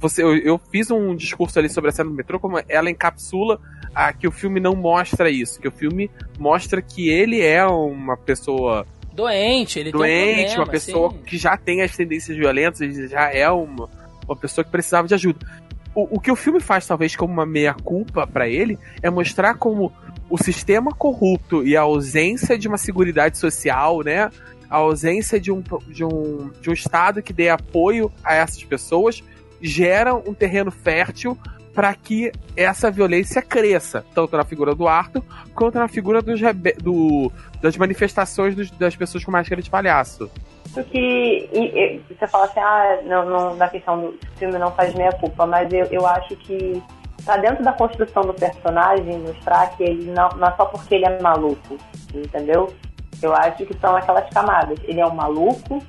você, 0.00 0.22
eu, 0.22 0.34
eu 0.36 0.60
fiz 0.70 0.90
um 0.90 1.14
discurso 1.14 1.58
ali 1.58 1.68
sobre 1.68 1.90
a 1.90 1.92
cena 1.92 2.08
do 2.08 2.16
metrô, 2.16 2.40
como 2.40 2.58
ela 2.68 2.90
encapsula 2.90 3.60
a, 3.94 4.12
que 4.12 4.26
o 4.26 4.32
filme 4.32 4.58
não 4.58 4.74
mostra 4.74 5.30
isso, 5.30 5.60
que 5.60 5.68
o 5.68 5.72
filme 5.72 6.10
mostra 6.38 6.80
que 6.80 7.08
ele 7.08 7.40
é 7.40 7.64
uma 7.66 8.16
pessoa 8.16 8.86
Doente, 9.12 9.78
ele 9.78 9.90
tem 9.90 10.00
um 10.00 10.02
doente, 10.02 10.54
problema, 10.54 10.64
uma 10.64 10.70
pessoa 10.70 11.10
sim. 11.10 11.18
que 11.26 11.36
já 11.36 11.56
tem 11.56 11.82
as 11.82 11.94
tendências 11.94 12.36
violentas, 12.36 12.80
ele 12.80 13.08
já 13.08 13.30
é 13.30 13.50
uma, 13.50 13.88
uma 14.26 14.36
pessoa 14.36 14.64
que 14.64 14.70
precisava 14.70 15.06
de 15.06 15.14
ajuda. 15.14 15.46
O, 15.94 16.16
o 16.16 16.20
que 16.20 16.30
o 16.30 16.36
filme 16.36 16.60
faz, 16.60 16.86
talvez, 16.86 17.16
como 17.16 17.32
uma 17.32 17.44
meia-culpa 17.44 18.26
pra 18.26 18.48
ele, 18.48 18.78
é 19.02 19.10
mostrar 19.10 19.54
como 19.54 19.92
o 20.30 20.38
sistema 20.38 20.94
corrupto 20.94 21.66
e 21.66 21.76
a 21.76 21.82
ausência 21.82 22.56
de 22.56 22.68
uma 22.68 22.78
seguridade 22.78 23.36
social, 23.36 24.02
né? 24.02 24.30
A 24.70 24.76
ausência 24.76 25.40
de 25.40 25.50
um, 25.50 25.60
de 25.88 26.04
um, 26.04 26.50
de 26.60 26.70
um 26.70 26.72
Estado 26.72 27.20
que 27.20 27.32
dê 27.32 27.48
apoio 27.48 28.12
a 28.22 28.36
essas 28.36 28.62
pessoas 28.62 29.22
gera 29.60 30.14
um 30.14 30.34
terreno 30.34 30.70
fértil 30.70 31.36
para 31.74 31.94
que 31.94 32.32
essa 32.56 32.90
violência 32.90 33.40
cresça, 33.40 34.04
tanto 34.14 34.36
na 34.36 34.44
figura 34.44 34.74
do 34.74 34.88
Arthur 34.88 35.22
quanto 35.54 35.78
na 35.78 35.86
figura 35.88 36.20
dos 36.20 36.40
do, 36.82 37.30
das 37.62 37.76
manifestações 37.76 38.54
dos- 38.56 38.70
das 38.72 38.96
pessoas 38.96 39.24
com 39.24 39.30
máscara 39.30 39.62
de 39.62 39.70
palhaço. 39.70 40.28
Que 40.90 41.48
e- 41.52 42.00
e 42.00 42.00
você 42.08 42.26
fala 42.26 42.44
assim, 42.44 42.60
ah, 42.60 42.98
não, 43.04 43.24
não, 43.28 43.56
na 43.56 43.68
questão 43.68 44.00
do 44.00 44.18
filme 44.36 44.58
não 44.58 44.72
faz 44.72 44.94
meia 44.94 45.12
culpa, 45.12 45.46
mas 45.46 45.72
eu, 45.72 45.84
eu 45.86 46.06
acho 46.06 46.36
que 46.36 46.82
tá 47.24 47.36
dentro 47.36 47.62
da 47.64 47.72
construção 47.72 48.22
do 48.22 48.34
personagem 48.34 49.18
mostrar 49.18 49.68
que 49.76 49.82
ele 49.84 50.10
não, 50.10 50.28
não 50.30 50.48
é 50.48 50.52
só 50.56 50.64
porque 50.66 50.94
ele 50.96 51.06
é 51.06 51.20
maluco, 51.20 51.76
entendeu? 52.14 52.72
Eu 53.22 53.34
acho 53.34 53.64
que 53.66 53.76
são 53.78 53.94
aquelas 53.96 54.28
camadas. 54.30 54.78
Ele 54.84 55.00
é 55.00 55.06
um 55.06 55.14
maluco 55.14 55.82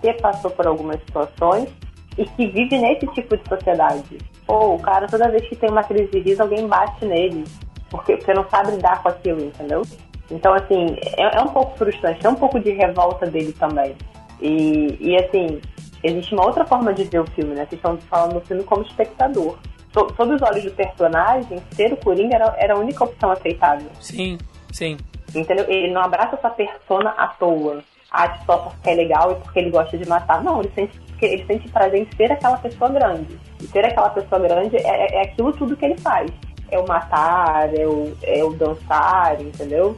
que 0.00 0.12
passou 0.14 0.50
por 0.50 0.66
algumas 0.66 1.00
situações 1.00 1.68
e 2.16 2.24
que 2.24 2.46
vive 2.46 2.78
nesse 2.78 3.06
tipo 3.08 3.36
de 3.36 3.48
sociedade. 3.48 4.18
Pô, 4.46 4.74
o 4.74 4.78
cara, 4.78 5.06
toda 5.06 5.30
vez 5.30 5.46
que 5.48 5.56
tem 5.56 5.70
uma 5.70 5.82
crise 5.82 6.10
de 6.10 6.20
riso, 6.20 6.42
alguém 6.42 6.66
bate 6.66 7.04
nele, 7.04 7.44
porque 7.90 8.16
você 8.16 8.34
não 8.34 8.48
sabe 8.48 8.72
lidar 8.72 9.02
com 9.02 9.08
aquilo, 9.08 9.40
entendeu? 9.40 9.82
Então, 10.30 10.54
assim, 10.54 10.96
é, 11.16 11.36
é 11.36 11.40
um 11.40 11.48
pouco 11.48 11.76
frustrante, 11.76 12.24
é 12.24 12.28
um 12.28 12.34
pouco 12.34 12.58
de 12.60 12.70
revolta 12.70 13.26
dele 13.26 13.52
também. 13.52 13.94
E, 14.40 14.96
e 15.00 15.16
assim, 15.16 15.60
existe 16.02 16.34
uma 16.34 16.44
outra 16.44 16.64
forma 16.64 16.92
de 16.92 17.04
ver 17.04 17.20
o 17.20 17.26
filme, 17.26 17.54
né? 17.54 17.66
Vocês 17.66 17.78
estão 17.78 17.96
falando 18.08 18.34
do 18.34 18.40
filme 18.40 18.62
como 18.64 18.82
espectador. 18.82 19.58
So, 19.92 20.08
sob 20.16 20.34
os 20.34 20.42
olhos 20.42 20.64
do 20.64 20.72
personagem, 20.72 21.62
ser 21.72 21.92
o 21.92 21.96
Coringa 21.96 22.34
era, 22.34 22.54
era 22.58 22.74
a 22.74 22.78
única 22.78 23.04
opção 23.04 23.30
aceitável. 23.30 23.88
Sim, 24.00 24.38
sim. 24.72 24.96
Entendeu? 25.34 25.64
Ele 25.68 25.92
não 25.92 26.02
abraça 26.02 26.36
essa 26.36 26.50
persona 26.50 27.10
à 27.10 27.28
toa. 27.28 27.82
Ah, 28.10 28.38
só 28.44 28.58
porque 28.58 28.90
é 28.90 28.94
legal 28.94 29.32
e 29.32 29.34
porque 29.36 29.58
ele 29.58 29.70
gosta 29.70 29.96
de 29.96 30.08
matar. 30.08 30.42
Não, 30.42 30.60
ele 30.60 30.70
sente, 30.74 31.00
ele 31.24 31.44
sente 31.46 31.68
prazer 31.68 32.02
em 32.02 32.16
ser 32.16 32.32
aquela 32.32 32.56
pessoa 32.56 32.90
grande. 32.90 33.38
E 33.60 33.66
ser 33.66 33.84
aquela 33.84 34.10
pessoa 34.10 34.40
grande 34.40 34.76
é, 34.76 35.16
é 35.16 35.22
aquilo 35.22 35.52
tudo 35.52 35.76
que 35.76 35.84
ele 35.84 35.98
faz. 35.98 36.30
É 36.70 36.78
o 36.78 36.86
matar, 36.86 37.72
é 37.74 37.86
o, 37.86 38.16
é 38.22 38.42
o 38.42 38.52
dançar, 38.52 39.40
entendeu? 39.40 39.96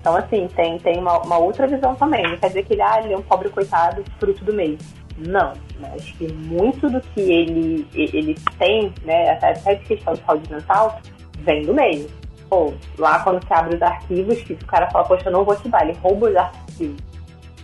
Então, 0.00 0.14
assim, 0.16 0.46
tem, 0.54 0.78
tem 0.78 0.98
uma, 0.98 1.18
uma 1.18 1.38
outra 1.38 1.66
visão 1.66 1.94
também. 1.94 2.22
Não 2.22 2.36
quer 2.36 2.48
dizer 2.48 2.64
que 2.64 2.74
ele, 2.74 2.82
ah, 2.82 3.00
ele 3.02 3.12
é 3.12 3.16
um 3.16 3.22
pobre 3.22 3.48
coitado, 3.48 4.04
fruto 4.20 4.44
do 4.44 4.52
meio. 4.52 4.78
Não, 5.18 5.52
mas 5.80 6.12
que 6.12 6.30
muito 6.32 6.88
do 6.90 7.00
que 7.00 7.20
ele, 7.20 7.88
ele 7.94 8.34
tem, 8.58 8.92
né, 9.02 9.30
até 9.30 9.52
até 9.52 9.74
de 9.74 9.84
questão 9.86 10.12
de 10.12 10.22
saúde 10.24 10.52
mental, 10.52 11.00
vem 11.38 11.62
do 11.62 11.74
meio. 11.74 12.06
Pô, 12.48 12.72
lá 12.98 13.18
quando 13.20 13.44
você 13.44 13.54
abre 13.54 13.76
os 13.76 13.82
arquivos, 13.82 14.40
que 14.42 14.52
o 14.52 14.66
cara 14.66 14.88
fala, 14.90 15.04
poxa, 15.06 15.28
eu 15.28 15.32
não 15.32 15.44
vou 15.44 15.56
te 15.56 15.68
dar, 15.68 15.88
ele 15.88 15.98
rouba 16.00 16.28
os 16.28 16.36
arquivos. 16.36 17.15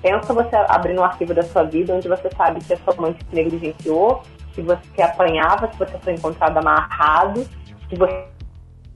Pensa 0.02 0.34
você 0.34 0.56
abrindo 0.68 1.00
um 1.00 1.04
arquivo 1.04 1.32
da 1.32 1.42
sua 1.42 1.62
vida 1.62 1.94
onde 1.94 2.08
você 2.08 2.28
sabe 2.36 2.60
que 2.64 2.72
a 2.74 2.76
sua 2.78 2.94
mãe 2.96 3.14
se 3.16 3.34
negligenciou, 3.34 4.22
que 4.54 4.60
você 4.60 5.00
apanhava, 5.02 5.68
que 5.68 5.78
você 5.78 5.96
foi 5.98 6.14
encontrado 6.14 6.58
amarrado, 6.58 7.48
que 7.88 7.96
você. 7.96 8.26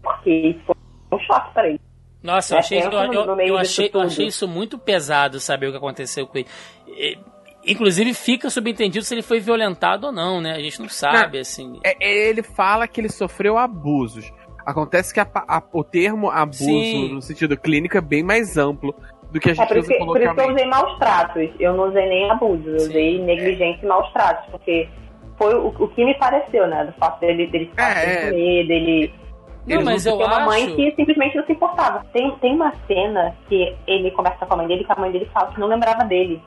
Porque 0.03 0.31
isso 0.31 0.61
foi 0.67 0.75
um 1.13 1.19
choque 1.21 1.53
para 1.55 1.69
ele. 1.69 1.81
Nossa, 2.23 2.55
eu 2.55 2.57
É, 2.57 2.61
achei, 2.61 2.79
eu, 2.83 2.91
eu- 2.91 3.41
eu 3.41 3.59
achei, 3.59 3.91
eu 3.93 4.01
achei 4.01 4.27
isso 4.27 4.49
muito 4.49 4.77
pesado, 4.79 5.39
saber 5.39 5.69
o 5.69 5.71
que 5.71 5.77
aconteceu 5.79 6.27
com 6.27 6.39
ele. 6.39 6.49
E, 6.89 7.19
Inclusive, 7.69 8.15
fica 8.15 8.49
subentendido 8.49 9.05
se 9.05 9.13
ele 9.13 9.23
foi 9.23 9.41
violentado 9.41 10.07
ou 10.07 10.13
não, 10.13 10.41
né? 10.41 10.53
A 10.55 10.61
gente 10.61 10.81
não 10.81 10.89
sabe, 10.89 11.41
assim. 11.41 11.81
É, 11.83 11.97
é, 12.01 12.29
ele 12.29 12.41
fala 12.41 12.87
que 12.87 13.01
ele 13.01 13.09
sofreu 13.09 13.59
abusos. 13.59 14.33
Acontece 14.65 15.13
que 15.13 15.19
a 15.19 15.27
a- 15.35 15.63
o 15.73 15.83
termo 15.83 16.31
abuso, 16.31 16.59
Sim. 16.65 17.15
no 17.15 17.21
sentido 17.21 17.57
clínico, 17.57 17.97
é 17.97 18.01
bem 18.01 18.23
mais 18.23 18.57
amplo 18.57 18.95
do 19.31 19.41
que 19.41 19.49
a 19.51 19.53
É 19.53 19.55
gente 19.55 19.69
por 19.69 19.77
isso, 19.77 19.87
usa 19.91 19.99
que, 19.99 20.05
por 20.07 20.21
isso 20.23 20.35
que 20.35 20.41
eu 20.41 20.51
usei 20.53 20.67
maus 20.67 20.99
tratos. 20.99 21.51
Eu 21.61 21.75
não 21.75 21.89
usei 21.89 22.09
nem 22.09 22.31
abuso, 22.31 22.69
eu 22.69 22.79
Sim. 22.81 22.89
usei 22.89 23.19
negligência 23.23 23.85
e 23.85 23.89
maus 23.89 24.11
tratos, 24.13 24.47
porque 24.51 24.89
foi 25.39 25.55
o, 25.55 25.67
o 25.69 25.89
que 25.89 26.05
me 26.05 26.15
pareceu, 26.15 26.67
né? 26.67 26.85
Do 26.85 26.93
fato 26.93 27.21
dele, 27.21 27.47
dele 27.49 27.67
ficar 27.67 27.91
É, 27.91 27.95
sem 27.95 28.13
é. 28.13 28.31
comer, 28.31 28.67
dele. 28.67 29.15
Não, 29.67 29.77
ele 29.77 29.85
mas 29.85 30.07
eu 30.07 30.17
uma 30.17 30.41
mãe 30.41 30.65
acho- 30.65 30.77
que 30.77 30.95
simplesmente 30.95 31.37
não 31.37 31.45
se 31.45 31.53
importava. 31.53 32.07
Tem, 32.13 32.31
tem 32.41 32.55
uma 32.55 32.73
cena 32.87 33.35
que 33.49 33.75
ele 33.87 34.11
conversa 34.13 34.47
com 34.47 34.55
a 34.55 34.57
mãe 34.59 34.67
dele, 34.69 34.85
que 34.85 34.93
a 34.93 34.97
mãe 34.97 35.11
dele 35.11 35.29
fala 35.35 35.53
que 35.53 35.59
não 35.61 35.67
lembrava 35.67 36.05
dele. 36.05 36.41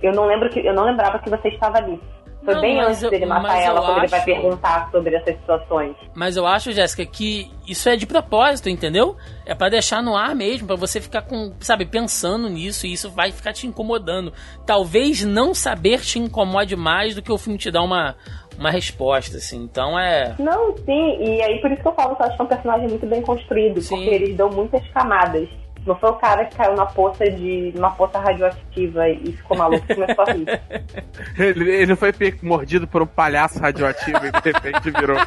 Eu 0.00 0.12
não 0.14 0.26
lembro 0.26 0.48
que 0.48 0.64
eu 0.64 0.72
não 0.72 0.84
lembrava 0.84 1.18
que 1.18 1.28
você 1.28 1.48
estava 1.48 1.78
ali. 1.78 2.00
Foi 2.44 2.54
Não, 2.54 2.60
bem 2.62 2.80
antes 2.80 3.02
eu- 3.02 3.10
dele 3.10 3.26
matar 3.26 3.58
ela, 3.60 3.80
quando 3.82 3.98
ele 3.98 4.06
vai 4.08 4.18
acho- 4.20 4.26
perguntar 4.26 4.90
sobre 4.90 5.14
essas 5.14 5.36
situações. 5.36 5.94
Mas 6.14 6.36
eu 6.36 6.46
acho, 6.46 6.72
Jéssica, 6.72 7.04
que 7.04 7.50
isso 7.68 7.88
é 7.88 7.96
de 7.96 8.06
propósito, 8.06 8.68
entendeu? 8.70 9.14
É 9.44 9.54
pra 9.54 9.68
deixar 9.68 10.02
no 10.02 10.16
ar 10.16 10.34
mesmo, 10.34 10.66
pra 10.66 10.76
você 10.76 11.00
ficar 11.00 11.22
com, 11.22 11.52
sabe, 11.60 11.84
pensando 11.84 12.48
nisso 12.48 12.86
e 12.86 12.92
isso 12.94 13.10
vai 13.10 13.30
ficar 13.30 13.52
te 13.52 13.66
incomodando. 13.66 14.32
Talvez 14.64 15.22
não 15.22 15.52
saber 15.54 16.00
te 16.00 16.18
incomode 16.18 16.74
mais 16.76 17.14
do 17.14 17.20
que 17.22 17.30
o 17.30 17.36
filme 17.36 17.58
te 17.58 17.70
dar 17.70 17.82
uma, 17.82 18.16
uma 18.58 18.70
resposta, 18.70 19.36
assim. 19.36 19.58
Então 19.62 19.98
é. 19.98 20.34
Não, 20.38 20.74
sim, 20.78 21.22
e 21.22 21.42
aí 21.42 21.60
por 21.60 21.70
isso 21.70 21.82
que 21.82 21.88
eu 21.88 21.94
falo 21.94 22.16
que 22.16 22.22
eu 22.22 22.26
acho 22.26 22.36
que 22.36 22.42
é 22.42 22.44
um 22.44 22.48
personagem 22.48 22.88
muito 22.88 23.06
bem 23.06 23.20
construído, 23.22 23.80
Sim. 23.82 23.96
porque 23.96 24.10
eles 24.10 24.36
dão 24.36 24.48
muitas 24.50 24.86
camadas. 24.88 25.46
Não 25.86 25.94
foi 25.96 26.10
o 26.10 26.14
cara 26.14 26.44
que 26.44 26.56
caiu 26.56 26.74
na 26.76 26.86
poça 26.86 27.28
de 27.30 27.72
uma 27.76 27.90
poça 27.90 28.18
radioativa 28.18 29.08
e 29.08 29.32
ficou 29.32 29.56
maluco 29.56 29.84
e 29.88 29.94
começou 29.94 30.24
a 30.26 30.32
rir. 30.32 30.60
Ele, 31.38 31.70
ele 31.70 31.86
não 31.86 31.96
foi 31.96 32.12
mordido 32.42 32.86
por 32.86 33.02
um 33.02 33.06
palhaço 33.06 33.58
radioativo 33.58 34.18
e 34.26 34.30
de 34.30 34.52
repente 34.52 34.90
virou. 34.90 35.16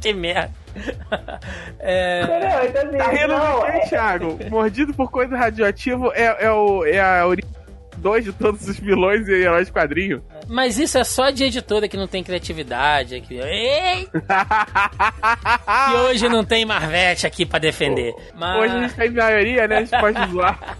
Que 0.00 0.12
merda. 0.12 0.50
É, 1.78 2.22
Entendeu? 2.22 2.64
Então, 2.68 2.82
assim, 2.88 2.98
Tá 2.98 3.10
rindo 3.10 3.28
não, 3.28 3.66
é- 3.66 3.80
Thiago? 3.88 4.38
Mordido 4.50 4.94
por 4.94 5.10
coisa 5.10 5.36
radioativa 5.36 6.12
é, 6.14 6.44
é, 6.46 6.50
o, 6.52 6.84
é 6.84 7.00
a 7.00 7.26
origem 7.26 7.50
2 8.06 8.24
de 8.24 8.32
todos 8.32 8.68
os 8.68 8.78
vilões 8.78 9.26
e 9.26 9.32
heróis 9.32 9.66
de 9.66 9.72
quadrinho. 9.72 10.22
mas 10.46 10.78
isso 10.78 10.96
é 10.96 11.02
só 11.02 11.30
de 11.30 11.42
editora 11.42 11.88
que 11.88 11.96
não 11.96 12.06
tem 12.06 12.22
criatividade. 12.22 13.16
Aqui. 13.16 13.34
Ei! 13.36 14.08
E 15.90 15.94
hoje 15.96 16.28
não 16.28 16.44
tem 16.44 16.64
Marvete 16.64 17.26
aqui 17.26 17.44
pra 17.44 17.58
defender. 17.58 18.14
Mas... 18.34 18.60
Hoje 18.60 18.76
a 18.76 18.80
gente 18.82 18.94
tem 18.94 19.10
maioria, 19.10 19.66
né? 19.68 19.76
A 19.78 19.80
gente 19.80 20.00
pode 20.00 20.18
zoar. 20.30 20.78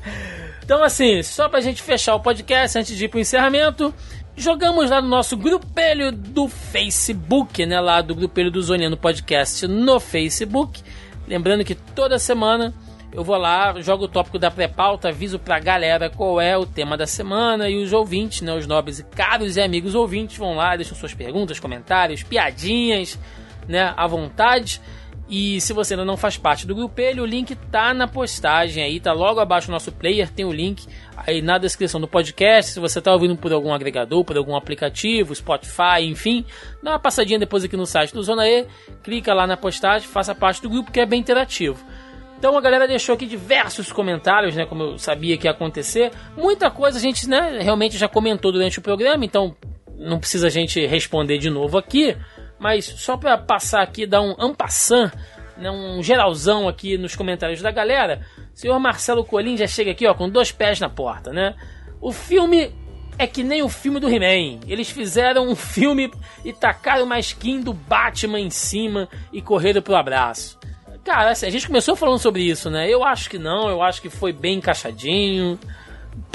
Então, 0.64 0.82
assim, 0.84 1.22
só 1.22 1.48
pra 1.48 1.60
gente 1.60 1.82
fechar 1.82 2.14
o 2.14 2.20
podcast 2.20 2.78
antes 2.78 2.96
de 2.96 3.04
ir 3.04 3.08
pro 3.08 3.18
encerramento, 3.20 3.92
jogamos 4.36 4.90
lá 4.90 5.00
no 5.02 5.08
nosso 5.08 5.36
grupelho 5.36 6.12
do 6.12 6.48
Facebook, 6.48 7.66
né? 7.66 7.80
Lá 7.80 8.00
do 8.00 8.14
grupelho 8.14 8.50
do 8.50 8.62
Zoniano 8.62 8.96
Podcast 8.96 9.66
no 9.66 9.98
Facebook. 9.98 10.80
Lembrando 11.26 11.64
que 11.64 11.74
toda 11.74 12.18
semana 12.18 12.72
eu 13.12 13.24
vou 13.24 13.36
lá, 13.36 13.80
jogo 13.80 14.04
o 14.04 14.08
tópico 14.08 14.38
da 14.38 14.50
pré-pauta, 14.50 15.08
aviso 15.08 15.38
pra 15.38 15.58
galera 15.58 16.10
qual 16.10 16.40
é 16.40 16.56
o 16.56 16.66
tema 16.66 16.96
da 16.96 17.06
semana 17.06 17.68
e 17.68 17.82
os 17.82 17.92
ouvintes, 17.92 18.42
né? 18.42 18.54
Os 18.54 18.66
nobres 18.66 18.98
e 18.98 19.04
caros 19.04 19.56
e 19.56 19.60
amigos 19.60 19.94
ouvintes 19.94 20.36
vão 20.36 20.54
lá, 20.54 20.76
deixam 20.76 20.96
suas 20.96 21.14
perguntas, 21.14 21.58
comentários, 21.58 22.22
piadinhas, 22.22 23.18
né? 23.66 23.94
À 23.96 24.06
vontade. 24.06 24.80
E 25.28 25.60
se 25.60 25.72
você 25.72 25.94
ainda 25.94 26.04
não 26.04 26.16
faz 26.16 26.36
parte 26.36 26.66
do 26.66 26.74
grupelho, 26.74 27.24
o 27.24 27.26
link 27.26 27.56
tá 27.56 27.92
na 27.92 28.06
postagem 28.06 28.84
aí, 28.84 29.00
tá 29.00 29.12
logo 29.12 29.40
abaixo 29.40 29.66
do 29.66 29.72
nosso 29.72 29.90
player, 29.90 30.30
tem 30.30 30.44
o 30.44 30.52
link 30.52 30.86
aí 31.16 31.42
na 31.42 31.58
descrição 31.58 32.00
do 32.00 32.06
podcast. 32.06 32.72
Se 32.72 32.80
você 32.80 33.00
tá 33.00 33.12
ouvindo 33.12 33.36
por 33.36 33.52
algum 33.52 33.72
agregador, 33.72 34.24
por 34.24 34.36
algum 34.36 34.54
aplicativo, 34.54 35.34
Spotify, 35.34 36.02
enfim, 36.02 36.44
dá 36.80 36.92
uma 36.92 36.98
passadinha 37.00 37.40
depois 37.40 37.64
aqui 37.64 37.76
no 37.76 37.86
site 37.86 38.14
do 38.14 38.22
Zona 38.22 38.48
E, 38.48 38.66
clica 39.02 39.34
lá 39.34 39.48
na 39.48 39.56
postagem, 39.56 40.06
faça 40.06 40.32
parte 40.32 40.62
do 40.62 40.70
grupo 40.70 40.92
que 40.92 41.00
é 41.00 41.06
bem 41.06 41.20
interativo. 41.20 41.84
Então 42.38 42.56
a 42.56 42.60
galera 42.60 42.86
deixou 42.86 43.14
aqui 43.14 43.26
diversos 43.26 43.90
comentários, 43.90 44.54
né? 44.54 44.66
Como 44.66 44.82
eu 44.82 44.98
sabia 44.98 45.36
que 45.38 45.46
ia 45.46 45.50
acontecer. 45.50 46.12
Muita 46.36 46.70
coisa 46.70 46.98
a 46.98 47.00
gente, 47.00 47.28
né, 47.28 47.58
realmente 47.60 47.96
já 47.96 48.08
comentou 48.08 48.52
durante 48.52 48.78
o 48.78 48.82
programa, 48.82 49.24
então 49.24 49.56
não 49.98 50.18
precisa 50.18 50.48
a 50.48 50.50
gente 50.50 50.84
responder 50.86 51.38
de 51.38 51.48
novo 51.48 51.78
aqui. 51.78 52.16
Mas 52.58 52.84
só 52.84 53.16
para 53.16 53.36
passar 53.36 53.82
aqui, 53.82 54.06
dar 54.06 54.22
um 54.22 54.34
ampassan, 54.38 55.10
né, 55.56 55.70
um 55.70 56.02
geralzão 56.02 56.68
aqui 56.68 56.98
nos 56.98 57.16
comentários 57.16 57.62
da 57.62 57.70
galera. 57.70 58.20
O 58.54 58.58
senhor 58.58 58.78
Marcelo 58.78 59.24
Colim 59.24 59.56
já 59.56 59.66
chega 59.66 59.90
aqui 59.90 60.06
ó, 60.06 60.14
com 60.14 60.28
dois 60.28 60.52
pés 60.52 60.80
na 60.80 60.88
porta, 60.88 61.32
né? 61.32 61.54
O 62.00 62.12
filme 62.12 62.72
é 63.18 63.26
que 63.26 63.42
nem 63.42 63.62
o 63.62 63.68
filme 63.68 63.98
do 63.98 64.08
He-Man. 64.08 64.60
Eles 64.66 64.90
fizeram 64.90 65.48
um 65.48 65.56
filme 65.56 66.12
e 66.44 66.52
tacaram 66.52 67.04
uma 67.04 67.18
skin 67.18 67.60
do 67.60 67.72
Batman 67.72 68.40
em 68.40 68.50
cima 68.50 69.08
e 69.32 69.40
correram 69.40 69.80
pro 69.80 69.96
abraço. 69.96 70.55
Cara, 71.06 71.30
assim, 71.30 71.46
a 71.46 71.50
gente 71.50 71.68
começou 71.68 71.94
falando 71.94 72.18
sobre 72.18 72.42
isso, 72.42 72.68
né? 72.68 72.90
Eu 72.90 73.04
acho 73.04 73.30
que 73.30 73.38
não, 73.38 73.68
eu 73.68 73.80
acho 73.80 74.02
que 74.02 74.10
foi 74.10 74.32
bem 74.32 74.58
encaixadinho. 74.58 75.56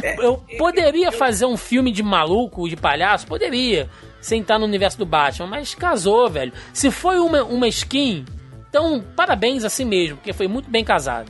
Eu 0.02 0.42
poderia 0.58 1.12
fazer 1.12 1.46
um 1.46 1.58
filme 1.58 1.92
de 1.92 2.02
maluco, 2.02 2.70
de 2.70 2.78
palhaço? 2.78 3.28
Poderia, 3.28 3.90
sem 4.22 4.40
estar 4.40 4.58
no 4.58 4.66
universo 4.66 4.98
do 4.98 5.06
Batman, 5.06 5.48
mas 5.48 5.76
casou, 5.76 6.30
velho. 6.30 6.54
Se 6.72 6.90
foi 6.90 7.20
uma, 7.20 7.44
uma 7.44 7.68
skin, 7.68 8.24
então 8.70 9.04
parabéns 9.14 9.66
a 9.66 9.70
si 9.70 9.84
mesmo, 9.84 10.16
porque 10.16 10.32
foi 10.32 10.48
muito 10.48 10.72
bem 10.72 10.86
casado. 10.86 11.30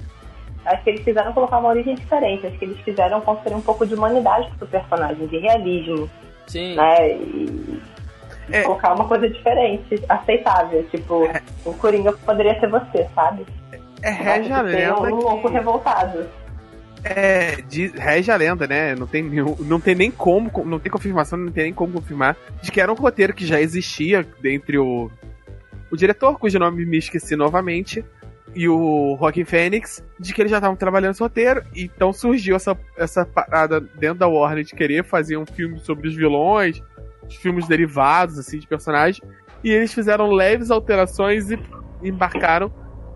Acho 0.63 0.83
que 0.83 0.91
eles 0.91 1.03
fizeram 1.03 1.33
colocar 1.33 1.57
uma 1.57 1.69
origem 1.69 1.95
diferente. 1.95 2.45
Acho 2.45 2.59
que 2.59 2.65
eles 2.65 2.79
fizeram 2.81 3.21
construir 3.21 3.55
um 3.55 3.61
pouco 3.61 3.87
de 3.87 3.95
humanidade 3.95 4.51
pro 4.59 4.67
personagem, 4.67 5.25
de 5.25 5.39
realismo. 5.39 6.07
Sim. 6.45 6.75
Né? 6.75 7.17
E 7.17 7.81
É. 8.51 8.63
colocar 8.63 8.93
uma 8.93 9.07
coisa 9.07 9.29
diferente, 9.29 10.03
aceitável. 10.09 10.83
Tipo, 10.89 11.27
o 11.65 11.73
Coringa 11.75 12.13
poderia 12.13 12.59
ser 12.59 12.69
você, 12.69 13.07
sabe? 13.15 13.45
É 14.01 14.09
rege 14.09 14.51
a 14.51 14.61
lenda. 14.61 14.99
um 15.03 15.15
louco 15.15 15.47
que- 15.47 15.53
revoltado. 15.53 16.25
É, 17.03 17.55
de, 17.67 17.87
rege 17.87 18.31
a 18.31 18.35
lenda, 18.35 18.67
né? 18.67 18.93
Não 18.95 19.07
tem, 19.07 19.23
nenhum- 19.23 19.55
não 19.59 19.79
tem 19.79 19.95
nem 19.95 20.11
como, 20.11 20.51
não 20.65 20.79
tem 20.79 20.91
confirmação, 20.91 21.37
não 21.39 21.51
tem 21.51 21.63
nem 21.65 21.73
como 21.73 21.93
confirmar 21.93 22.37
de 22.61 22.71
que 22.71 22.79
era 22.79 22.91
um 22.91 22.95
roteiro 22.95 23.33
que 23.33 23.45
já 23.45 23.59
existia 23.59 24.25
entre 24.43 24.77
o, 24.77 25.09
o 25.91 25.97
diretor, 25.97 26.37
cujo 26.37 26.59
nome 26.59 26.85
me 26.85 26.97
esqueci 26.97 27.35
novamente, 27.35 28.05
e 28.53 28.67
o 28.69 29.17
Joaquin 29.19 29.45
Phoenix, 29.45 30.03
de 30.19 30.33
que 30.33 30.41
eles 30.41 30.51
já 30.51 30.57
estavam 30.57 30.75
trabalhando 30.75 31.11
esse 31.13 31.23
roteiro, 31.23 31.63
então 31.75 32.11
surgiu 32.13 32.55
essa, 32.55 32.77
essa 32.97 33.25
parada 33.25 33.79
dentro 33.79 34.19
da 34.19 34.27
Warner 34.27 34.63
de 34.63 34.75
querer 34.75 35.03
fazer 35.03 35.37
um 35.37 35.45
filme 35.45 35.79
sobre 35.79 36.07
os 36.07 36.15
vilões, 36.15 36.83
filmes 37.35 37.67
derivados, 37.67 38.37
assim, 38.37 38.59
de 38.59 38.67
personagens, 38.67 39.21
e 39.63 39.69
eles 39.69 39.93
fizeram 39.93 40.31
leves 40.31 40.71
alterações 40.71 41.51
e 41.51 41.59
embarcaram 42.03 42.71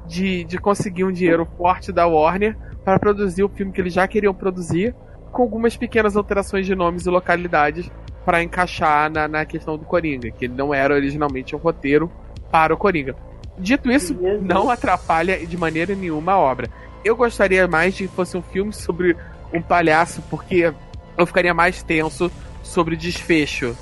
de, 0.07 0.43
de 0.43 0.57
conseguir 0.57 1.03
um 1.03 1.11
dinheiro 1.11 1.47
forte 1.57 1.91
da 1.91 2.05
Warner 2.05 2.55
para 2.83 2.99
produzir 2.99 3.43
o 3.43 3.49
filme 3.49 3.71
que 3.71 3.81
eles 3.81 3.93
já 3.93 4.07
queriam 4.07 4.33
produzir, 4.33 4.93
com 5.31 5.41
algumas 5.41 5.75
pequenas 5.75 6.15
alterações 6.15 6.65
de 6.65 6.75
nomes 6.75 7.05
e 7.05 7.09
localidades 7.09 7.89
para 8.23 8.41
encaixar 8.41 9.11
na, 9.11 9.27
na 9.27 9.45
questão 9.45 9.77
do 9.77 9.85
Coringa, 9.85 10.31
que 10.31 10.45
ele 10.45 10.53
não 10.53 10.73
era 10.73 10.93
originalmente 10.93 11.55
um 11.55 11.59
roteiro 11.59 12.11
para 12.51 12.73
o 12.73 12.77
Coringa. 12.77 13.15
Dito 13.57 13.91
isso, 13.91 14.15
não 14.41 14.69
atrapalha 14.69 15.45
de 15.45 15.57
maneira 15.57 15.95
nenhuma 15.95 16.33
a 16.33 16.39
obra. 16.39 16.69
Eu 17.03 17.15
gostaria 17.15 17.67
mais 17.67 17.95
de 17.95 18.07
que 18.07 18.15
fosse 18.15 18.35
um 18.35 18.41
filme 18.41 18.73
sobre 18.73 19.15
um 19.53 19.61
palhaço, 19.61 20.21
porque 20.29 20.73
eu 21.17 21.25
ficaria 21.25 21.53
mais 21.53 21.81
tenso 21.81 22.31
sobre 22.63 22.95
o 22.95 22.97
desfecho, 22.97 23.75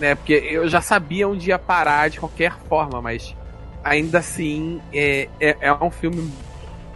né? 0.00 0.14
Porque 0.14 0.32
eu 0.32 0.68
já 0.68 0.80
sabia 0.80 1.28
onde 1.28 1.50
ia 1.50 1.58
parar 1.58 2.08
de 2.10 2.18
qualquer 2.18 2.52
forma, 2.68 3.00
mas 3.00 3.34
ainda 3.84 4.18
assim 4.18 4.80
é, 4.92 5.28
é, 5.40 5.56
é 5.60 5.72
um 5.74 5.90
filme 5.90 6.30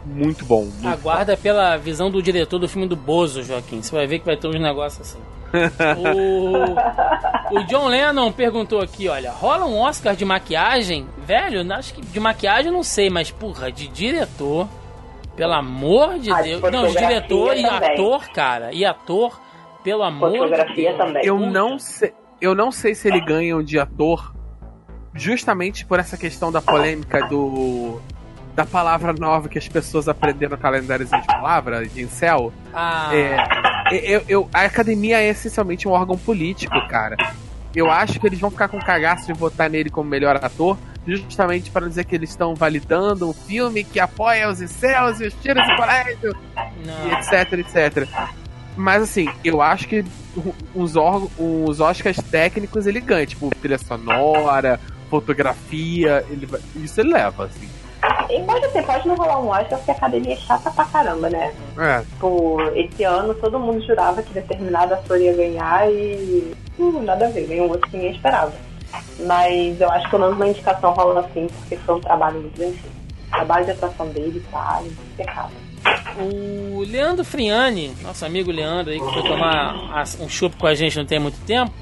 muito 0.04 0.44
bom. 0.44 0.64
muito 0.64 0.88
Aguarda 0.88 1.36
pela 1.36 1.76
visão 1.76 2.10
do 2.10 2.22
diretor 2.22 2.58
do 2.58 2.68
filme 2.68 2.86
do 2.88 2.96
Bozo, 2.96 3.42
Joaquim. 3.42 3.82
Você 3.82 3.94
vai 3.94 4.06
ver 4.06 4.18
que 4.18 4.26
vai 4.26 4.36
ter 4.36 4.48
uns 4.48 4.60
negócios 4.60 5.00
assim. 5.00 5.20
o, 6.02 7.56
o 7.58 7.64
John 7.66 7.86
Lennon 7.86 8.32
perguntou 8.32 8.80
aqui, 8.80 9.08
olha, 9.08 9.30
rola 9.30 9.64
um 9.66 9.78
Oscar 9.78 10.16
de 10.16 10.24
maquiagem? 10.24 11.06
Velho, 11.18 11.72
acho 11.74 11.94
que 11.94 12.02
de 12.02 12.18
maquiagem 12.20 12.66
eu 12.66 12.72
não 12.72 12.82
sei, 12.82 13.08
mas 13.08 13.30
porra, 13.30 13.70
de 13.70 13.86
diretor, 13.88 14.68
pelo 15.36 15.52
amor 15.52 16.18
de 16.18 16.32
Ah, 16.32 16.42
de 16.42 16.56
Deus. 16.56 16.72
Não, 16.72 16.86
de 16.88 16.96
diretor 16.96 17.56
e 17.56 17.62
também. 17.62 17.92
ator, 17.92 18.28
cara. 18.30 18.72
E 18.72 18.84
ator, 18.84 19.40
pelo 19.82 20.02
amor 20.02 20.32
de 20.32 20.38
Fotografia 20.38 20.92
Deus. 20.92 20.96
também. 20.98 21.24
Eu 21.24 21.38
não 21.38 21.78
sei, 21.78 22.12
eu 22.44 22.54
não 22.54 22.70
sei 22.72 22.94
se 22.94 23.08
ele 23.08 23.20
ganha 23.20 23.62
de 23.62 23.78
ator 23.78 24.34
justamente 25.14 25.84
por 25.86 25.98
essa 25.98 26.16
questão 26.16 26.50
da 26.50 26.60
polêmica 26.60 27.26
do 27.28 28.00
da 28.54 28.64
palavra 28.64 29.12
nova 29.12 29.48
que 29.48 29.58
as 29.58 29.66
pessoas 29.66 30.08
aprenderam 30.08 30.52
no 30.52 30.58
calendáriozinho 30.62 31.20
de 31.20 31.26
palavra, 31.26 31.84
de 31.88 32.02
incel. 32.02 32.52
Ah, 32.72 33.10
É, 33.12 33.36
eu, 33.90 34.22
eu- 34.28 34.48
a 34.54 34.60
academia 34.62 35.20
é 35.20 35.28
essencialmente 35.28 35.88
um 35.88 35.90
órgão 35.90 36.16
político, 36.16 36.74
cara. 36.86 37.16
Eu 37.74 37.90
acho 37.90 38.20
que 38.20 38.26
eles 38.28 38.38
vão 38.38 38.52
ficar 38.52 38.68
com 38.68 38.78
cagaço 38.78 39.26
de 39.26 39.32
votar 39.32 39.68
nele 39.68 39.90
como 39.90 40.08
melhor 40.08 40.36
ator, 40.36 40.78
justamente 41.04 41.68
para 41.72 41.88
dizer 41.88 42.04
que 42.04 42.14
eles 42.14 42.30
estão 42.30 42.54
validando 42.54 43.28
um 43.28 43.32
filme 43.32 43.82
que 43.82 43.98
apoia 43.98 44.48
os 44.48 44.60
incels 44.62 45.18
e 45.20 45.26
os 45.26 45.34
tiros 45.34 45.66
de 45.66 45.74
colégio, 45.76 46.36
e 46.76 47.12
etc, 47.14 47.52
etc. 47.54 48.08
Mas 48.76 49.02
assim, 49.02 49.28
eu 49.44 49.62
acho 49.62 49.86
que 49.88 50.04
os, 50.74 50.96
órgãos, 50.96 51.30
os 51.38 51.80
Oscars 51.80 52.16
técnicos 52.30 52.86
ele 52.86 53.00
ganha, 53.00 53.26
tipo, 53.26 53.48
trilha 53.60 53.78
sonora, 53.78 54.80
fotografia, 55.08 56.24
ele 56.28 56.46
vai- 56.46 56.60
isso 56.76 57.00
ele 57.00 57.12
leva, 57.12 57.44
assim. 57.44 57.68
E 58.28 58.42
pode 58.42 58.70
ser, 58.70 58.82
pode 58.84 59.06
não 59.08 59.14
rolar 59.14 59.38
um 59.40 59.48
Oscar 59.48 59.78
porque 59.78 59.90
a 59.90 59.94
academia 59.94 60.34
é 60.34 60.36
chata 60.36 60.70
pra 60.70 60.84
caramba, 60.84 61.30
né? 61.30 61.54
É, 61.78 62.00
Tipo, 62.00 62.60
esse 62.74 63.02
ano 63.04 63.32
todo 63.34 63.58
mundo 63.58 63.80
jurava 63.86 64.22
que 64.22 64.32
determinado 64.34 64.94
ator 64.94 65.18
ia 65.20 65.32
ganhar 65.34 65.90
e. 65.90 66.52
Hum, 66.78 67.02
nada 67.02 67.26
a 67.26 67.30
ver, 67.30 67.46
ganhou 67.46 67.66
um 67.68 67.70
outro 67.70 67.88
que 67.88 67.96
ninguém 67.96 68.12
esperava. 68.12 68.52
Mas 69.20 69.80
eu 69.80 69.90
acho 69.90 70.04
que 70.04 70.10
pelo 70.10 70.22
menos 70.24 70.36
uma 70.36 70.48
indicação 70.48 70.92
rola 70.92 71.20
assim, 71.20 71.46
porque 71.46 71.76
foi 71.76 71.94
um 71.94 72.00
trabalho 72.00 72.40
muito 72.40 72.58
bem 72.58 72.72
feito. 72.72 72.94
O 73.28 73.30
trabalho 73.30 73.64
de 73.64 73.70
atuação 73.70 74.08
dele 74.08 74.42
tá 74.50 74.82
impecável. 74.84 75.56
O 76.18 76.82
Leandro 76.86 77.24
Friani, 77.24 77.94
nosso 78.02 78.24
amigo 78.24 78.50
Leandro 78.50 78.92
aí, 78.92 79.00
que 79.00 79.12
foi 79.12 79.22
tomar 79.22 80.04
um 80.20 80.28
chup 80.28 80.56
com 80.56 80.66
a 80.66 80.74
gente 80.74 80.96
não 80.96 81.04
tem 81.04 81.18
muito 81.18 81.38
tempo, 81.44 81.72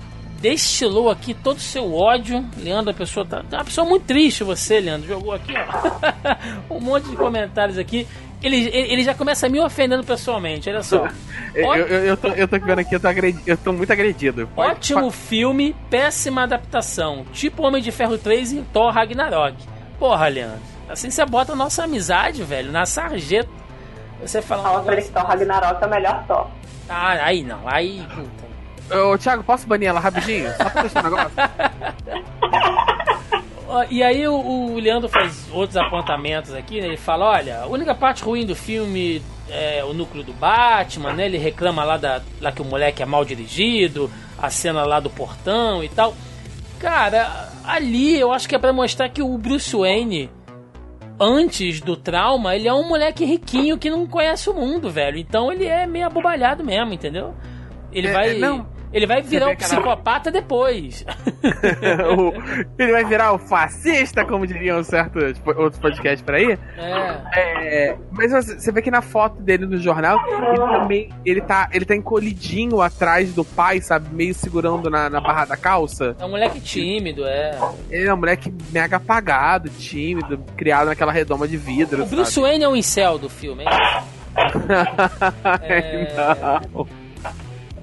destilou 0.41 1.11
aqui 1.11 1.35
todo 1.35 1.59
o 1.59 1.61
seu 1.61 1.95
ódio. 1.95 2.45
Leandro, 2.57 2.91
a 2.91 2.95
pessoa 2.95 3.25
tá, 3.27 3.43
tá 3.49 3.59
uma 3.59 3.65
pessoa 3.65 3.87
muito 3.87 4.05
triste 4.07 4.43
você, 4.43 4.81
Leandro. 4.81 5.07
Jogou 5.07 5.33
aqui, 5.33 5.53
ó. 6.69 6.75
um 6.75 6.81
monte 6.81 7.09
de 7.09 7.17
comentários 7.17 7.79
aqui. 7.79 8.07
Ele, 8.43 8.69
ele 8.73 9.05
já 9.05 9.15
começa 9.15 9.49
me 9.49 9.61
ofendendo 9.61 10.03
pessoalmente, 10.03 10.69
olha 10.69 10.83
só. 10.83 11.07
eu, 11.55 11.75
eu, 11.75 12.05
eu, 12.07 12.17
tô, 12.17 12.29
eu 12.29 12.49
tô 12.49 12.59
vendo 12.59 12.81
aqui, 12.81 12.93
eu 12.97 12.99
tô, 12.99 13.07
agredi- 13.07 13.43
eu 13.47 13.57
tô 13.57 13.73
muito 13.73 13.93
agredido. 13.93 14.49
Pode- 14.53 14.71
Ótimo 14.73 15.11
filme, 15.13 15.77
péssima 15.89 16.43
adaptação. 16.43 17.25
Tipo 17.33 17.63
Homem 17.63 17.81
de 17.81 17.93
Ferro 17.93 18.19
3 18.19 18.53
e 18.53 18.63
Thor 18.73 18.91
Ragnarok. 18.93 19.57
Porra, 19.97 20.27
Leandro. 20.27 20.59
Assim 20.89 21.09
você 21.09 21.25
bota 21.25 21.53
a 21.53 21.57
nossa 21.57 21.85
amizade, 21.85 22.43
velho, 22.43 22.73
na 22.73 22.85
sarjeta. 22.85 23.49
Você 24.23 24.41
fala. 24.41 24.63
Fala 24.63 24.83
pra 24.83 24.93
ele 24.95 25.03
que 25.03 25.11
Thor 25.11 25.25
Ragnarok 25.25 25.83
é 25.83 25.87
o 25.87 25.91
melhor 25.91 26.25
Thor. 26.27 26.47
Ah, 26.89 27.13
aí 27.25 27.43
não, 27.43 27.61
aí. 27.67 28.07
Puta. 28.15 28.53
Ô, 28.99 29.19
Thiago, 29.19 29.43
posso 29.43 29.67
banir 29.67 29.89
ela 29.89 30.01
rapidinho? 30.01 30.51
Só 30.57 30.71
pra 30.71 30.83
deixar 30.83 31.01
um 31.01 31.05
negócio? 31.05 31.33
E 33.89 34.03
aí 34.03 34.29
o, 34.29 34.35
o 34.35 34.79
Leandro 34.79 35.09
faz 35.09 35.49
outros 35.51 35.79
apontamentos 35.79 36.53
aqui, 36.53 36.79
né? 36.79 36.89
Ele 36.89 36.97
fala, 36.99 37.31
olha, 37.31 37.63
a 37.63 37.67
única 37.67 37.95
parte 37.95 38.23
ruim 38.23 38.45
do 38.45 38.55
filme 38.55 39.23
é 39.49 39.83
o 39.83 39.95
núcleo 39.95 40.23
do 40.23 40.35
Batman, 40.35 41.15
né? 41.15 41.25
Ele 41.25 41.39
reclama 41.39 41.83
lá, 41.83 41.97
da, 41.97 42.21
lá 42.41 42.53
que 42.53 42.61
o 42.61 42.67
moleque 42.67 43.03
é 43.03 43.07
mal 43.07 43.25
dirigido, 43.25 44.11
a 44.39 44.51
cena 44.51 44.85
lá 44.85 45.01
do 45.01 45.09
portão 45.09 45.83
e 45.83 45.89
tal. 45.89 46.15
Cara, 46.79 47.49
ali 47.65 48.19
eu 48.19 48.31
acho 48.33 48.47
que 48.47 48.55
é 48.55 48.59
pra 48.59 48.75
mostrar 48.75 49.09
que 49.09 49.23
o 49.23 49.39
Bruce 49.39 49.75
Wayne, 49.75 50.29
antes 51.23 51.81
do 51.81 51.97
trauma, 51.97 52.57
ele 52.57 52.67
é 52.67 52.75
um 52.75 52.87
moleque 52.89 53.25
riquinho 53.25 53.79
que 53.79 53.89
não 53.89 54.07
conhece 54.07 54.51
o 54.51 54.55
mundo, 54.55 54.91
velho. 54.91 55.17
Então 55.19 55.53
ele 55.53 55.67
é 55.67 55.87
meio 55.87 56.07
abobalhado 56.07 56.65
mesmo, 56.65 56.93
entendeu? 56.93 57.35
Ele 57.93 58.09
É, 58.09 58.13
vai... 58.13 58.35
não. 58.39 58.67
Ele 58.93 59.07
vai 59.07 59.23
virar 59.23 59.49
um 59.49 59.57
psicopata 59.57 60.31
depois. 60.31 61.05
O- 62.17 62.33
ele 62.79 62.93
vai 62.93 63.05
virar 63.05 63.33
o 63.33 63.39
fascista, 63.39 64.25
como 64.25 64.47
diriam 64.47 64.83
certos 64.85 65.41
outros 65.57 65.81
podcasts 65.81 66.23
por 66.23 66.35
aí. 66.35 66.59
é. 66.79 67.63
É, 67.65 67.97
mas 68.11 68.31
você 68.33 68.71
vê 68.71 68.83
que 68.83 68.91
na 68.91 69.01
foto 69.03 69.41
dele 69.41 69.67
no 69.67 69.79
jornal, 69.79 70.19
ele 70.29 70.57
também 70.59 71.09
ele 71.25 71.41
tá, 71.41 71.69
ele 71.73 71.85
tá 71.85 71.97
encolhidinho 71.97 72.81
atrás 72.81 73.33
do 73.33 73.45
pai, 73.45 73.81
sabe? 73.81 74.09
Meio 74.15 74.35
segurando 74.35 74.91
na, 74.91 75.09
na 75.11 75.21
barra 75.21 75.47
da 75.47 75.57
calça. 75.57 76.15
É 76.19 76.25
um 76.25 76.31
moleque 76.31 76.61
tímido, 76.61 77.25
é. 77.25 77.59
Ele 77.91 78.09
é 78.09 78.15
um 78.15 78.17
moleque 78.17 78.53
mega 78.71 78.97
apagado, 78.97 79.69
tímido, 79.71 80.39
criado 80.57 80.87
naquela 80.87 81.13
redoma 81.13 81.49
de 81.49 81.57
vidro. 81.57 82.03
O 82.03 82.07
Bruce 82.07 82.33
sabe? 82.33 82.47
Wayne 82.49 82.65
é 82.65 82.69
o 82.69 82.77
incel 82.77 83.19
do 83.19 83.29
filme, 83.29 83.65
hein? 83.65 83.71
Não. 86.73 86.87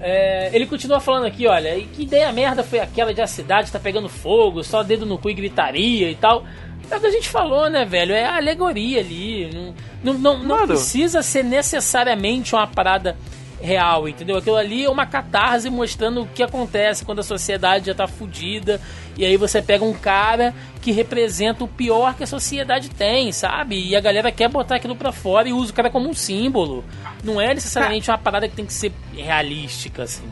É, 0.01 0.49
ele 0.53 0.65
continua 0.65 0.99
falando 0.99 1.25
aqui, 1.25 1.45
olha, 1.45 1.77
e 1.77 1.85
que 1.85 2.03
ideia 2.03 2.31
merda 2.31 2.63
foi 2.63 2.79
aquela 2.79 3.13
de 3.13 3.21
a 3.21 3.27
cidade 3.27 3.71
tá 3.71 3.79
pegando 3.79 4.07
fogo, 4.07 4.63
só 4.63 4.81
dedo 4.81 5.05
no 5.05 5.17
cu 5.17 5.29
e 5.29 5.33
gritaria 5.33 6.09
e 6.09 6.15
tal. 6.15 6.45
É 6.89 6.97
o 6.97 6.99
que 6.99 7.05
a 7.05 7.11
gente 7.11 7.29
falou, 7.29 7.69
né, 7.69 7.85
velho? 7.85 8.13
É 8.13 8.25
a 8.25 8.37
alegoria 8.37 9.01
ali. 9.01 9.73
Não, 10.03 10.13
não, 10.13 10.37
não, 10.37 10.57
não 10.57 10.67
precisa 10.67 11.21
ser 11.21 11.43
necessariamente 11.43 12.55
uma 12.55 12.65
parada 12.65 13.17
real, 13.61 14.07
entendeu? 14.07 14.37
Aquilo 14.37 14.55
ali 14.55 14.85
é 14.85 14.89
uma 14.89 15.05
catarse 15.05 15.69
mostrando 15.69 16.21
o 16.21 16.27
que 16.27 16.41
acontece 16.43 17.03
quando 17.05 17.19
a 17.19 17.23
sociedade 17.23 17.87
já 17.87 17.93
tá 17.95 18.07
fudida. 18.07 18.79
E 19.17 19.25
aí 19.25 19.35
você 19.35 19.61
pega 19.61 19.83
um 19.83 19.93
cara 19.93 20.53
que 20.81 20.91
representa 20.93 21.63
o 21.63 21.67
pior 21.67 22.15
que 22.15 22.23
a 22.23 22.27
sociedade 22.27 22.89
tem, 22.89 23.31
sabe? 23.33 23.77
E 23.89 23.95
a 23.95 23.99
galera 23.99 24.31
quer 24.31 24.47
botar 24.47 24.75
aquilo 24.75 24.95
pra 24.95 25.11
fora 25.11 25.49
e 25.49 25.53
usa 25.53 25.71
o 25.71 25.75
cara 25.75 25.89
como 25.89 26.07
um 26.09 26.13
símbolo. 26.13 26.85
Não 27.23 27.39
é 27.41 27.53
necessariamente 27.53 28.09
uma 28.09 28.17
parada 28.17 28.47
que 28.47 28.55
tem 28.55 28.65
que 28.65 28.71
ser 28.73 28.93
realística, 29.13 30.03
assim. 30.03 30.23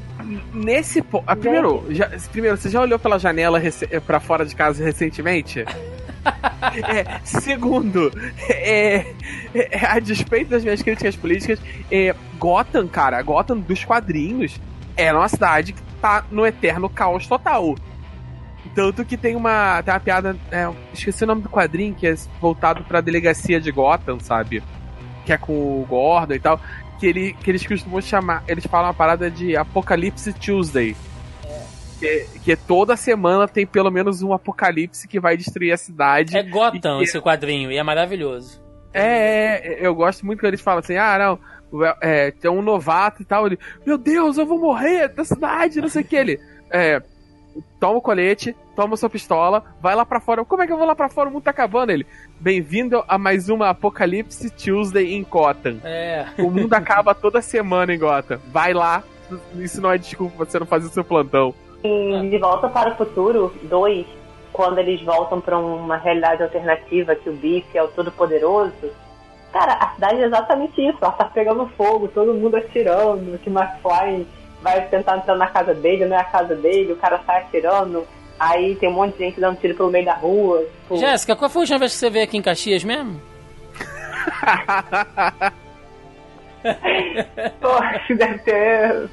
nesse 0.53 1.01
po- 1.01 1.23
ah, 1.27 1.35
primeiro, 1.35 1.85
já, 1.89 2.09
primeiro, 2.31 2.55
você 2.57 2.69
já 2.69 2.81
olhou 2.81 2.97
pela 2.97 3.17
janela 3.19 3.61
pra 4.05 4.19
fora 4.21 4.45
de 4.45 4.55
casa 4.55 4.83
recentemente? 4.83 5.65
É, 6.89 7.19
segundo, 7.23 8.11
é, 8.49 9.13
é, 9.53 9.85
a 9.85 9.99
despeito 9.99 10.51
das 10.51 10.63
minhas 10.63 10.81
críticas 10.81 11.15
políticas, 11.15 11.59
é, 11.91 12.13
Gotham, 12.37 12.87
cara, 12.87 13.21
Gotham 13.21 13.57
dos 13.59 13.83
quadrinhos 13.85 14.59
é 14.95 15.13
uma 15.13 15.27
cidade 15.27 15.73
que 15.73 15.81
tá 16.01 16.25
no 16.29 16.45
eterno 16.45 16.89
caos 16.89 17.25
total. 17.27 17.75
Tanto 18.75 19.05
que 19.05 19.17
tem 19.17 19.35
uma, 19.35 19.81
tem 19.81 19.93
uma 19.93 19.99
piada, 19.99 20.37
é, 20.51 20.69
esqueci 20.93 21.23
o 21.23 21.27
nome 21.27 21.41
do 21.41 21.49
quadrinho, 21.49 21.95
que 21.95 22.05
é 22.05 22.15
voltado 22.41 22.83
pra 22.83 23.01
delegacia 23.01 23.59
de 23.61 23.71
Gotham, 23.71 24.19
sabe? 24.19 24.61
Que 25.25 25.33
é 25.33 25.37
com 25.37 25.53
o 25.53 25.85
Gordon 25.87 26.33
e 26.33 26.39
tal. 26.39 26.59
Que, 26.99 27.07
ele, 27.07 27.33
que 27.33 27.49
eles 27.49 27.65
costumam 27.65 28.01
chamar, 28.01 28.43
eles 28.47 28.65
falam 28.65 28.87
uma 28.87 28.93
parada 28.93 29.29
de 29.29 29.55
Apocalipse 29.55 30.33
Tuesday. 30.33 30.95
Que, 31.99 32.25
que 32.43 32.55
toda 32.55 32.95
semana 32.95 33.47
tem 33.47 33.65
pelo 33.65 33.89
menos 33.89 34.21
um 34.21 34.31
apocalipse 34.33 35.07
que 35.07 35.19
vai 35.19 35.35
destruir 35.35 35.71
a 35.73 35.77
cidade. 35.77 36.37
É 36.37 36.43
Gotham 36.43 37.01
esse 37.01 37.19
quadrinho, 37.19 37.71
e 37.71 37.77
é 37.77 37.83
maravilhoso. 37.83 38.61
É, 38.93 39.83
é, 39.83 39.87
eu 39.87 39.93
gosto 39.93 40.25
muito 40.25 40.39
quando 40.39 40.49
eles 40.49 40.61
falam 40.61 40.79
assim, 40.79 40.95
ah, 40.95 41.17
não, 41.71 41.93
é, 42.01 42.31
tem 42.31 42.49
um 42.49 42.61
novato 42.61 43.21
e 43.21 43.25
tal, 43.25 43.45
ele, 43.45 43.59
meu 43.85 43.97
Deus, 43.97 44.37
eu 44.37 44.45
vou 44.45 44.59
morrer 44.59 45.07
da 45.09 45.23
cidade, 45.23 45.81
não 45.81 45.89
sei 45.89 46.01
o 46.01 46.05
que, 46.05 46.15
ele, 46.15 46.39
é, 46.71 47.01
toma 47.79 47.97
o 47.97 48.01
colete, 48.01 48.55
toma 48.75 48.95
sua 48.97 49.09
pistola, 49.09 49.63
vai 49.81 49.95
lá 49.95 50.05
pra 50.05 50.19
fora, 50.19 50.45
como 50.45 50.63
é 50.63 50.67
que 50.67 50.73
eu 50.73 50.77
vou 50.77 50.87
lá 50.87 50.95
pra 50.95 51.09
fora, 51.09 51.29
o 51.29 51.31
mundo 51.33 51.43
tá 51.43 51.51
acabando, 51.51 51.91
ele, 51.91 52.07
bem-vindo 52.39 53.03
a 53.07 53.17
mais 53.17 53.49
uma 53.49 53.69
Apocalipse 53.69 54.49
Tuesday 54.51 55.13
em 55.13 55.23
Gotham, 55.23 55.79
É. 55.83 56.25
o 56.39 56.49
mundo 56.49 56.73
acaba 56.73 57.13
toda 57.13 57.41
semana 57.41 57.93
em 57.93 57.99
Gotham, 57.99 58.39
vai 58.51 58.73
lá, 58.73 59.03
isso 59.59 59.81
não 59.81 59.91
é 59.91 59.97
desculpa 59.97 60.37
pra 60.37 60.45
você 60.45 60.57
não 60.59 60.65
fazer 60.65 60.87
o 60.87 60.91
seu 60.91 61.03
plantão. 61.03 61.53
Em 61.87 62.29
De 62.29 62.37
Volta 62.37 62.69
para 62.69 62.91
o 62.91 62.95
Futuro 62.95 63.53
2, 63.63 64.05
quando 64.51 64.79
eles 64.79 65.01
voltam 65.03 65.39
para 65.39 65.57
uma 65.57 65.97
realidade 65.97 66.43
alternativa, 66.43 67.15
que 67.15 67.29
o 67.29 67.33
Biff 67.33 67.65
é 67.77 67.83
o 67.83 67.87
Todo-Poderoso, 67.87 68.91
cara, 69.51 69.73
a 69.73 69.93
cidade 69.93 70.21
é 70.21 70.25
exatamente 70.25 70.81
isso. 70.81 70.97
Ela 71.01 71.11
tá 71.11 71.25
pegando 71.25 71.67
fogo, 71.77 72.07
todo 72.07 72.33
mundo 72.33 72.57
atirando, 72.57 73.37
que 73.39 73.49
McFly 73.49 74.25
vai 74.61 74.81
tentar 74.87 75.17
entrar 75.17 75.35
na 75.35 75.47
casa 75.47 75.73
dele, 75.73 76.05
não 76.05 76.15
é 76.15 76.21
a 76.21 76.25
casa 76.25 76.55
dele, 76.55 76.93
o 76.93 76.97
cara 76.97 77.21
sai 77.25 77.41
atirando, 77.41 78.07
aí 78.39 78.75
tem 78.75 78.89
um 78.89 78.93
monte 78.93 79.17
de 79.17 79.25
gente 79.25 79.39
dando 79.39 79.59
tiro 79.59 79.75
pelo 79.75 79.91
meio 79.91 80.05
da 80.05 80.15
rua. 80.15 80.63
Tipo, 80.81 80.97
Jéssica, 80.97 81.35
qual 81.35 81.49
foi 81.49 81.61
a 81.61 81.63
última 81.63 81.79
vez 81.79 81.93
que 81.93 81.99
você 81.99 82.09
veio 82.09 82.25
aqui 82.25 82.37
em 82.37 82.41
Caxias 82.41 82.83
mesmo? 82.83 83.21
que 88.07 88.15
deve 88.15 88.39
ter. 88.39 89.09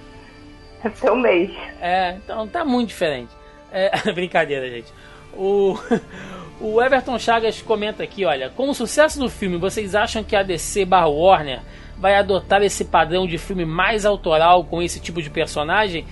Ter 1.01 1.11
um 1.11 1.20
mês. 1.20 1.51
É, 1.81 2.16
então 2.23 2.47
tá 2.47 2.65
muito 2.65 2.89
diferente. 2.89 3.31
É, 3.73 3.90
brincadeira, 4.12 4.69
gente. 4.70 4.93
O, 5.32 5.77
o 6.61 6.82
Everton 6.82 7.19
Chagas 7.19 7.61
comenta 7.62 8.02
aqui, 8.02 8.24
olha, 8.24 8.51
com 8.51 8.69
o 8.69 8.74
sucesso 8.74 9.19
do 9.19 9.28
filme, 9.28 9.56
vocês 9.56 9.94
acham 9.94 10.23
que 10.23 10.36
a 10.36 10.43
DC 10.43 10.85
barra 10.85 11.09
Warner 11.09 11.61
vai 11.98 12.15
adotar 12.16 12.62
esse 12.62 12.85
padrão 12.85 13.27
de 13.27 13.39
filme 13.39 13.65
mais 13.65 14.05
autoral 14.05 14.65
com 14.65 14.82
esse 14.82 15.01
tipo 15.01 15.23
de 15.23 15.31
personagem? 15.31 16.05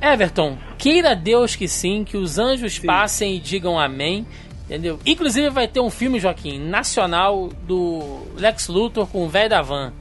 Everton, 0.00 0.58
queira 0.76 1.14
Deus 1.14 1.56
que 1.56 1.66
sim, 1.66 2.04
que 2.04 2.16
os 2.16 2.38
anjos 2.38 2.78
passem 2.78 3.36
e 3.36 3.40
digam 3.40 3.78
amém. 3.78 4.26
Entendeu? 4.64 4.98
Inclusive 5.04 5.50
vai 5.50 5.68
ter 5.68 5.80
um 5.80 5.90
filme, 5.90 6.18
Joaquim, 6.18 6.58
nacional 6.58 7.50
do 7.62 8.22
Lex 8.36 8.68
Luthor 8.68 9.06
com 9.06 9.24
o 9.24 9.28
velho 9.28 9.50
da 9.50 9.60
van. 9.60 9.92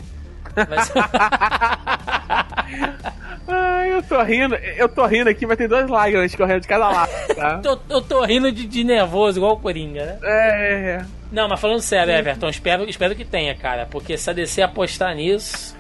Ser- 0.56 0.94
Ai, 3.48 3.94
eu 3.94 4.02
tô 4.04 4.22
rindo, 4.24 4.56
eu 4.56 4.88
tô 4.90 5.06
rindo 5.06 5.30
aqui, 5.30 5.46
mas 5.46 5.58
tem 5.58 5.68
duas 5.68 5.90
lágrimas 5.90 6.34
correndo 6.36 6.62
de 6.62 6.68
cada 6.68 6.88
lado, 6.90 7.12
tá? 7.36 7.58
Tô- 7.62 7.80
eu 7.90 8.02
tô 8.02 8.24
rindo 8.24 8.52
de, 8.52 8.66
de 8.66 8.84
nervoso, 8.84 9.40
igual 9.40 9.54
o 9.54 9.60
Coringa, 9.60 10.06
né? 10.06 10.18
É, 10.24 10.74
é. 11.02 11.06
Não, 11.32 11.48
mas 11.50 11.60
falando 11.60 11.82
sério, 11.82 12.14
Everton, 12.14 12.48
espero, 12.50 12.88
espero 12.90 13.16
que 13.16 13.26
tenha, 13.26 13.54
cara. 13.56 13.88
Porque 13.90 14.18
se 14.18 14.30
a 14.30 14.34
DC 14.34 14.62
apostar 14.62 15.16
nisso. 15.16 15.76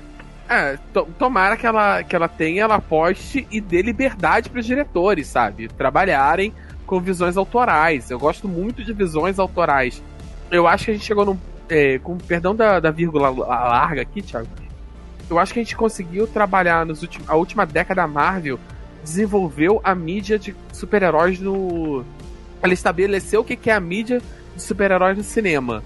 É, 0.49 0.77
to- 0.93 1.07
tomara 1.17 1.55
que 1.55 1.65
ela, 1.65 2.03
que 2.03 2.15
ela 2.15 2.27
tenha, 2.27 2.63
ela 2.63 2.75
aposte 2.75 3.47
e 3.49 3.61
dê 3.61 3.81
liberdade 3.81 4.49
pros 4.49 4.65
diretores, 4.65 5.27
sabe? 5.27 5.67
Trabalharem 5.69 6.53
com 6.85 6.99
visões 6.99 7.37
autorais. 7.37 8.11
Eu 8.11 8.19
gosto 8.19 8.47
muito 8.47 8.83
de 8.83 8.91
visões 8.93 9.39
autorais. 9.39 10.03
Eu 10.51 10.67
acho 10.67 10.85
que 10.85 10.91
a 10.91 10.93
gente 10.95 11.05
chegou 11.05 11.25
num. 11.25 11.37
é, 11.69 11.97
com 11.99 12.17
perdão 12.17 12.53
da, 12.55 12.79
da 12.79 12.91
vírgula 12.91 13.29
la- 13.29 13.67
larga 13.69 14.01
aqui, 14.01 14.21
Thiago. 14.21 14.47
Eu 15.29 15.39
acho 15.39 15.53
que 15.53 15.59
a 15.59 15.63
gente 15.63 15.75
conseguiu 15.75 16.27
trabalhar 16.27 16.85
nos. 16.85 17.01
A 17.27 17.35
última 17.35 17.65
década 17.65 18.01
da 18.01 18.07
Marvel 18.07 18.59
desenvolveu 19.03 19.81
a 19.83 19.93
mídia 19.95 20.37
de 20.39 20.55
super-heróis 20.71 21.39
no. 21.39 22.03
Ela 22.61 22.73
estabeleceu 22.73 23.41
o 23.41 23.43
que 23.43 23.55
que 23.55 23.69
é 23.69 23.73
a 23.73 23.79
mídia 23.79 24.21
de 24.55 24.61
super-heróis 24.61 25.17
no 25.17 25.23
cinema. 25.23 25.83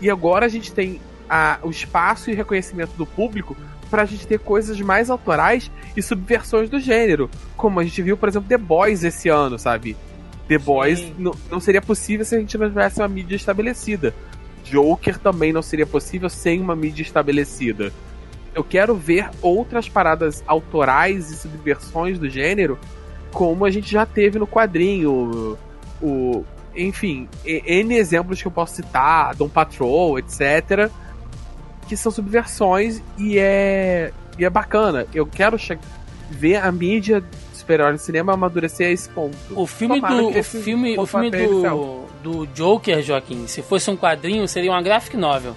E 0.00 0.10
agora 0.10 0.46
a 0.46 0.48
gente 0.48 0.72
tem 0.72 1.00
a- 1.28 1.58
o 1.62 1.70
espaço 1.70 2.30
e 2.30 2.34
reconhecimento 2.34 2.92
do 2.96 3.06
público 3.06 3.56
pra 3.90 4.04
gente 4.04 4.26
ter 4.26 4.38
coisas 4.40 4.80
mais 4.80 5.10
autorais 5.10 5.70
e 5.96 6.02
subversões 6.02 6.68
do 6.68 6.80
gênero. 6.80 7.30
Como 7.56 7.78
a 7.78 7.84
gente 7.84 8.02
viu, 8.02 8.16
por 8.16 8.28
exemplo, 8.28 8.48
The 8.48 8.58
Boys 8.58 9.04
esse 9.04 9.28
ano, 9.28 9.58
sabe? 9.58 9.96
The 10.48 10.58
Boys 10.58 11.04
não, 11.18 11.32
não 11.50 11.60
seria 11.60 11.80
possível 11.82 12.24
se 12.24 12.34
a 12.34 12.38
gente 12.38 12.56
não 12.58 12.68
tivesse 12.68 13.00
uma 13.00 13.08
mídia 13.08 13.36
estabelecida. 13.36 14.12
Joker 14.64 15.18
também 15.18 15.52
não 15.52 15.62
seria 15.62 15.86
possível 15.86 16.28
sem 16.28 16.60
uma 16.60 16.74
mídia 16.74 17.02
estabelecida. 17.02 17.92
Eu 18.56 18.64
quero 18.64 18.96
ver 18.96 19.30
outras 19.40 19.88
paradas 19.88 20.42
autorais 20.48 21.30
e 21.30 21.36
subversões 21.36 22.18
do 22.18 22.28
gênero, 22.28 22.76
como 23.30 23.64
a 23.64 23.70
gente 23.70 23.88
já 23.88 24.04
teve 24.04 24.38
no 24.38 24.46
quadrinho. 24.48 25.56
O, 26.02 26.44
enfim, 26.74 27.28
N 27.44 27.94
exemplos 27.94 28.42
que 28.42 28.48
eu 28.48 28.52
posso 28.52 28.74
citar, 28.74 29.36
Dom 29.36 29.48
Patrol, 29.48 30.18
etc 30.18 30.90
que 31.86 31.96
são 31.96 32.12
subversões 32.12 33.00
e 33.16 33.38
é, 33.38 34.12
e 34.38 34.44
é 34.44 34.50
bacana. 34.50 35.06
Eu 35.14 35.26
quero 35.26 35.56
ver 36.30 36.56
a 36.56 36.70
mídia 36.70 37.22
superior 37.52 37.92
no 37.92 37.98
cinema 37.98 38.34
amadurecer 38.34 38.88
a 38.88 38.90
esse 38.90 39.08
ponto. 39.08 39.36
O 39.54 39.66
filme 39.66 40.00
Tomara 40.00 40.16
do. 40.16 40.38
O 40.38 40.42
filme, 40.42 40.98
o 40.98 41.06
filme 41.06 41.30
do, 41.30 42.04
do 42.22 42.46
Joker, 42.48 43.02
Joaquim, 43.02 43.46
se 43.46 43.62
fosse 43.62 43.90
um 43.90 43.96
quadrinho, 43.96 44.46
seria 44.46 44.70
uma 44.70 44.82
graphic 44.82 45.16
novel. 45.16 45.54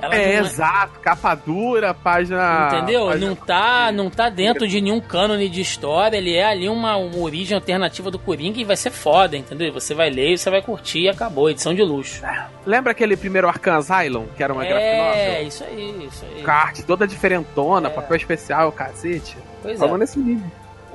Ela 0.00 0.14
É, 0.14 0.38
exato, 0.38 1.00
capa 1.00 1.34
dura, 1.34 1.94
página. 1.94 2.68
Entendeu? 2.72 3.06
página- 3.06 3.26
Não 3.28 3.34
tá, 3.34 3.90
não 3.92 4.10
tá 4.10 4.28
dentro 4.28 4.68
de 4.68 4.80
nenhum 4.80 5.00
cânone 5.00 5.48
de 5.48 5.60
história. 5.62 6.16
Ele 6.18 6.34
é 6.36 6.44
ali 6.44 6.68
uma, 6.68 6.96
uma 6.96 7.16
origem 7.18 7.54
alternativa 7.54 8.10
do 8.10 8.18
Coringa 8.18 8.60
e 8.60 8.64
vai 8.64 8.76
ser 8.76 8.90
foda, 8.90 9.36
entendeu? 9.36 9.72
Você 9.72 9.94
vai 9.94 10.10
ler, 10.10 10.36
você 10.36 10.50
vai 10.50 10.60
curtir 10.60 11.00
e 11.00 11.08
acabou. 11.08 11.48
Edição 11.48 11.74
de 11.74 11.82
luxo. 11.82 12.22
Lembra 12.66 12.92
aquele 12.92 13.16
primeiro 13.16 13.48
Arkham 13.48 13.76
Asylum, 13.76 14.26
que 14.36 14.42
era 14.42 14.52
uma 14.52 14.64
graphic 14.64 14.86
É, 14.86 15.30
novel? 15.32 15.48
isso 15.48 15.64
aí, 15.64 16.06
isso 16.06 16.24
aí. 16.36 16.42
Carte 16.42 16.82
toda 16.82 17.06
diferentona, 17.06 17.88
É. 17.88 17.90
papel 17.90 18.16
especial, 18.18 18.70
cacete. 18.72 19.36
Pois 19.62 19.78
Vamos 19.78 19.96
é. 19.96 19.98
nesse 20.00 20.18
nível. 20.18 20.46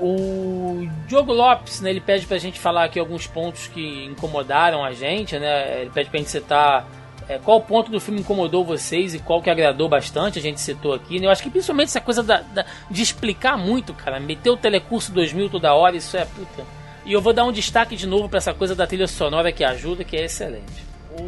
O 0.04 0.88
Diogo 1.08 1.32
Lopes, 1.32 1.80
né, 1.82 1.90
ele 1.92 2.02
pede 2.02 2.26
pra 2.26 2.38
gente 2.40 2.60
falar 2.60 2.86
aqui 2.86 3.00
alguns 3.00 3.28
pontos 3.28 3.68
que 3.68 4.06
incomodaram 4.06 4.84
a 4.84 4.94
gente, 4.94 5.38
né? 5.38 5.82
Ele 5.82 5.90
pede 5.92 6.10
pra 6.10 6.18
gente 6.20 6.32
citar 6.32 6.88
é, 7.30 7.38
qual 7.38 7.62
ponto 7.62 7.90
do 7.92 8.00
filme 8.00 8.20
incomodou 8.22 8.64
vocês 8.66 9.14
e 9.14 9.20
qual 9.20 9.42
que 9.42 9.50
agradou 9.50 9.88
bastante, 9.88 10.40
a 10.40 10.42
gente 10.42 10.60
citou 10.60 10.94
aqui, 10.94 11.20
né? 11.20 11.28
Eu 11.28 11.32
acho 11.32 11.44
que 11.44 11.50
principalmente 11.50 11.88
essa 11.90 12.02
coisa 12.02 12.22
da, 12.22 12.42
da- 12.42 12.66
de 12.90 13.02
explicar 13.02 13.58
muito, 13.58 13.94
cara. 13.94 14.20
Meter 14.20 14.50
o 14.50 14.58
Telecurso 14.58 15.12
2000 15.12 15.50
toda 15.50 15.74
hora, 15.74 15.96
isso 15.96 16.16
é 16.18 16.26
puta. 16.26 16.64
E 17.06 17.14
eu 17.14 17.22
vou 17.22 17.34
dar 17.34 17.46
um 17.46 17.52
destaque 17.52 17.96
de 17.96 18.06
novo 18.06 18.28
pra 18.30 18.38
essa 18.38 18.54
coisa 18.54 18.76
da 18.76 18.86
trilha 18.86 19.08
sonora 19.08 19.52
que 19.52 19.64
ajuda, 19.64 20.04
que 20.04 20.16
é 20.18 20.26
excelente. 20.26 20.86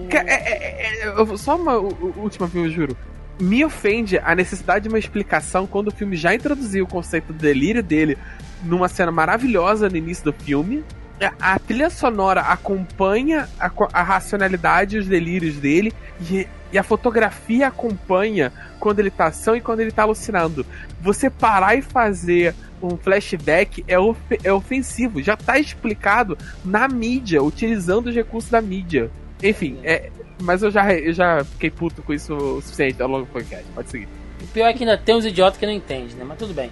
Que- 0.09 0.17
é- 0.17 0.21
é- 0.29 1.07
é- 1.07 1.11
vou- 1.23 1.37
só 1.37 1.55
uma 1.55 1.75
última, 1.75 2.49
eu 2.53 2.69
juro. 2.69 2.97
Me 3.39 3.65
ofende 3.65 4.19
a 4.19 4.35
necessidade 4.35 4.83
de 4.83 4.89
uma 4.89 4.99
explicação 4.99 5.65
quando 5.65 5.87
o 5.87 5.91
filme 5.91 6.15
já 6.15 6.33
introduziu 6.35 6.85
o 6.85 6.87
conceito 6.87 7.33
do 7.33 7.39
delírio 7.39 7.81
dele 7.81 8.17
numa 8.63 8.87
cena 8.87 9.11
maravilhosa 9.11 9.89
no 9.89 9.97
início 9.97 10.23
do 10.25 10.33
filme. 10.33 10.83
A, 11.21 11.53
a 11.53 11.59
trilha 11.59 11.89
sonora 11.89 12.41
acompanha 12.41 13.47
a, 13.59 13.71
a 13.93 14.03
racionalidade 14.03 14.95
e 14.95 14.99
os 14.99 15.07
delírios 15.07 15.55
dele, 15.57 15.93
e, 16.29 16.47
e 16.71 16.77
a 16.77 16.83
fotografia 16.83 17.67
acompanha 17.67 18.51
quando 18.79 18.99
ele 18.99 19.11
tá 19.11 19.27
ação 19.27 19.55
e 19.55 19.61
quando 19.61 19.79
ele 19.79 19.91
tá 19.91 20.03
alucinando. 20.03 20.65
Você 21.01 21.29
parar 21.29 21.75
e 21.75 21.81
fazer 21.81 22.53
um 22.81 22.97
flashback 22.97 23.83
é, 23.87 23.97
ofe- 23.97 24.39
é 24.43 24.51
ofensivo, 24.51 25.21
já 25.21 25.37
tá 25.37 25.57
explicado 25.57 26.37
na 26.65 26.87
mídia, 26.87 27.41
utilizando 27.41 28.07
os 28.07 28.15
recursos 28.15 28.51
da 28.51 28.61
mídia. 28.61 29.09
Enfim, 29.41 29.79
é, 29.83 30.09
mas 30.41 30.61
eu 30.63 30.71
já, 30.71 30.93
eu 30.93 31.13
já 31.13 31.43
fiquei 31.45 31.69
puto 31.69 32.01
com 32.01 32.13
isso 32.13 32.33
o 32.35 32.61
suficiente 32.61 33.01
ao 33.01 33.07
longo 33.07 33.25
do 33.25 33.31
podcast. 33.31 33.65
Pode 33.73 33.89
seguir. 33.89 34.07
O 34.41 34.47
pior 34.47 34.67
é 34.67 34.73
que 34.73 34.83
ainda 34.83 34.97
tem 34.97 35.15
uns 35.15 35.25
idiotas 35.25 35.57
que 35.57 35.65
não 35.65 35.73
entendem, 35.73 36.15
né? 36.15 36.25
Mas 36.27 36.37
tudo 36.37 36.53
bem. 36.53 36.69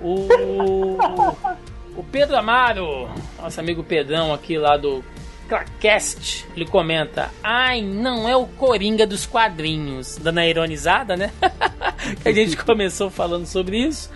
O. 0.00 0.96
o 2.00 2.04
Pedro 2.04 2.34
Amaro, 2.34 3.10
nosso 3.38 3.60
amigo 3.60 3.84
Pedrão 3.84 4.32
aqui 4.32 4.56
lá 4.56 4.78
do 4.78 5.04
Crackcast, 5.46 6.46
ele 6.56 6.64
comenta: 6.64 7.30
Ai, 7.42 7.82
não 7.82 8.26
é 8.26 8.34
o 8.34 8.46
Coringa 8.46 9.06
dos 9.06 9.26
quadrinhos. 9.26 10.16
Dando 10.16 10.38
a 10.38 10.46
ironizada, 10.46 11.14
né? 11.14 11.30
que 12.22 12.28
a 12.28 12.32
gente 12.32 12.56
começou 12.64 13.10
falando 13.10 13.44
sobre 13.44 13.78
isso. 13.78 14.10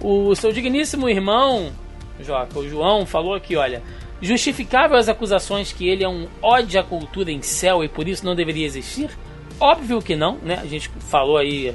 O 0.00 0.32
seu 0.36 0.52
digníssimo 0.52 1.08
irmão, 1.08 1.72
Joca. 2.20 2.60
O 2.60 2.68
João 2.68 3.04
falou 3.04 3.34
aqui, 3.34 3.56
olha. 3.56 3.82
Justificável 4.22 4.96
as 4.96 5.08
acusações 5.08 5.72
que 5.72 5.88
ele 5.88 6.04
é 6.04 6.08
um 6.08 6.28
ódio 6.40 6.80
à 6.80 6.84
cultura 6.84 7.32
em 7.32 7.42
céu 7.42 7.82
e 7.82 7.88
por 7.88 8.06
isso 8.06 8.24
não 8.24 8.36
deveria 8.36 8.64
existir? 8.64 9.10
Óbvio 9.58 10.00
que 10.00 10.14
não, 10.14 10.36
né? 10.36 10.60
A 10.62 10.66
gente 10.66 10.88
falou 11.00 11.36
aí 11.36 11.74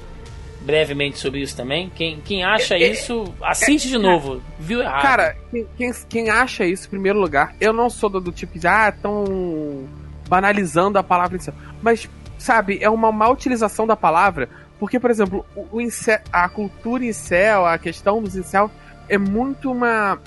brevemente 0.70 1.18
sobre 1.18 1.42
isso 1.42 1.58
também. 1.58 1.92
Quem, 1.96 2.22
quem 2.22 2.44
acha 2.44 2.76
É, 2.78 2.84
é, 2.84 2.92
isso, 2.92 3.34
assiste 3.42 3.88
de 3.88 3.98
novo. 3.98 4.40
Viu 4.60 4.82
errado. 4.82 5.02
Cara, 5.02 5.36
quem, 5.50 5.68
quem, 5.76 5.92
quem 6.08 6.30
acha 6.30 6.64
isso, 6.64 6.86
em 6.86 6.90
primeiro 6.92 7.20
lugar, 7.20 7.56
eu 7.60 7.74
não 7.74 7.90
sou 7.90 8.08
do, 8.08 8.22
do 8.22 8.32
tipo 8.32 8.60
de, 8.60 8.68
ah, 8.68 8.92
tão 8.92 9.88
banalizando 10.28 11.00
a 11.00 11.04
palavra 11.04 11.38
incel. 11.38 11.56
Mas, 11.82 12.08
sabe, 12.38 12.78
é 12.82 12.90
uma 12.90 13.12
má 13.12 13.28
utilização 13.30 13.88
da 13.88 13.96
palavra, 13.96 14.48
porque, 14.80 15.00
por 15.00 15.10
exemplo, 15.10 15.44
o, 15.56 15.78
o 15.78 15.82
incel, 15.82 16.20
a 16.32 16.48
cultura 16.48 17.04
incel, 17.04 17.66
a 17.66 17.80
questão 17.80 18.22
dos 18.22 18.36
incel, 18.36 18.70
é 19.08 19.18
muito 19.18 19.72
uma, 19.72 20.20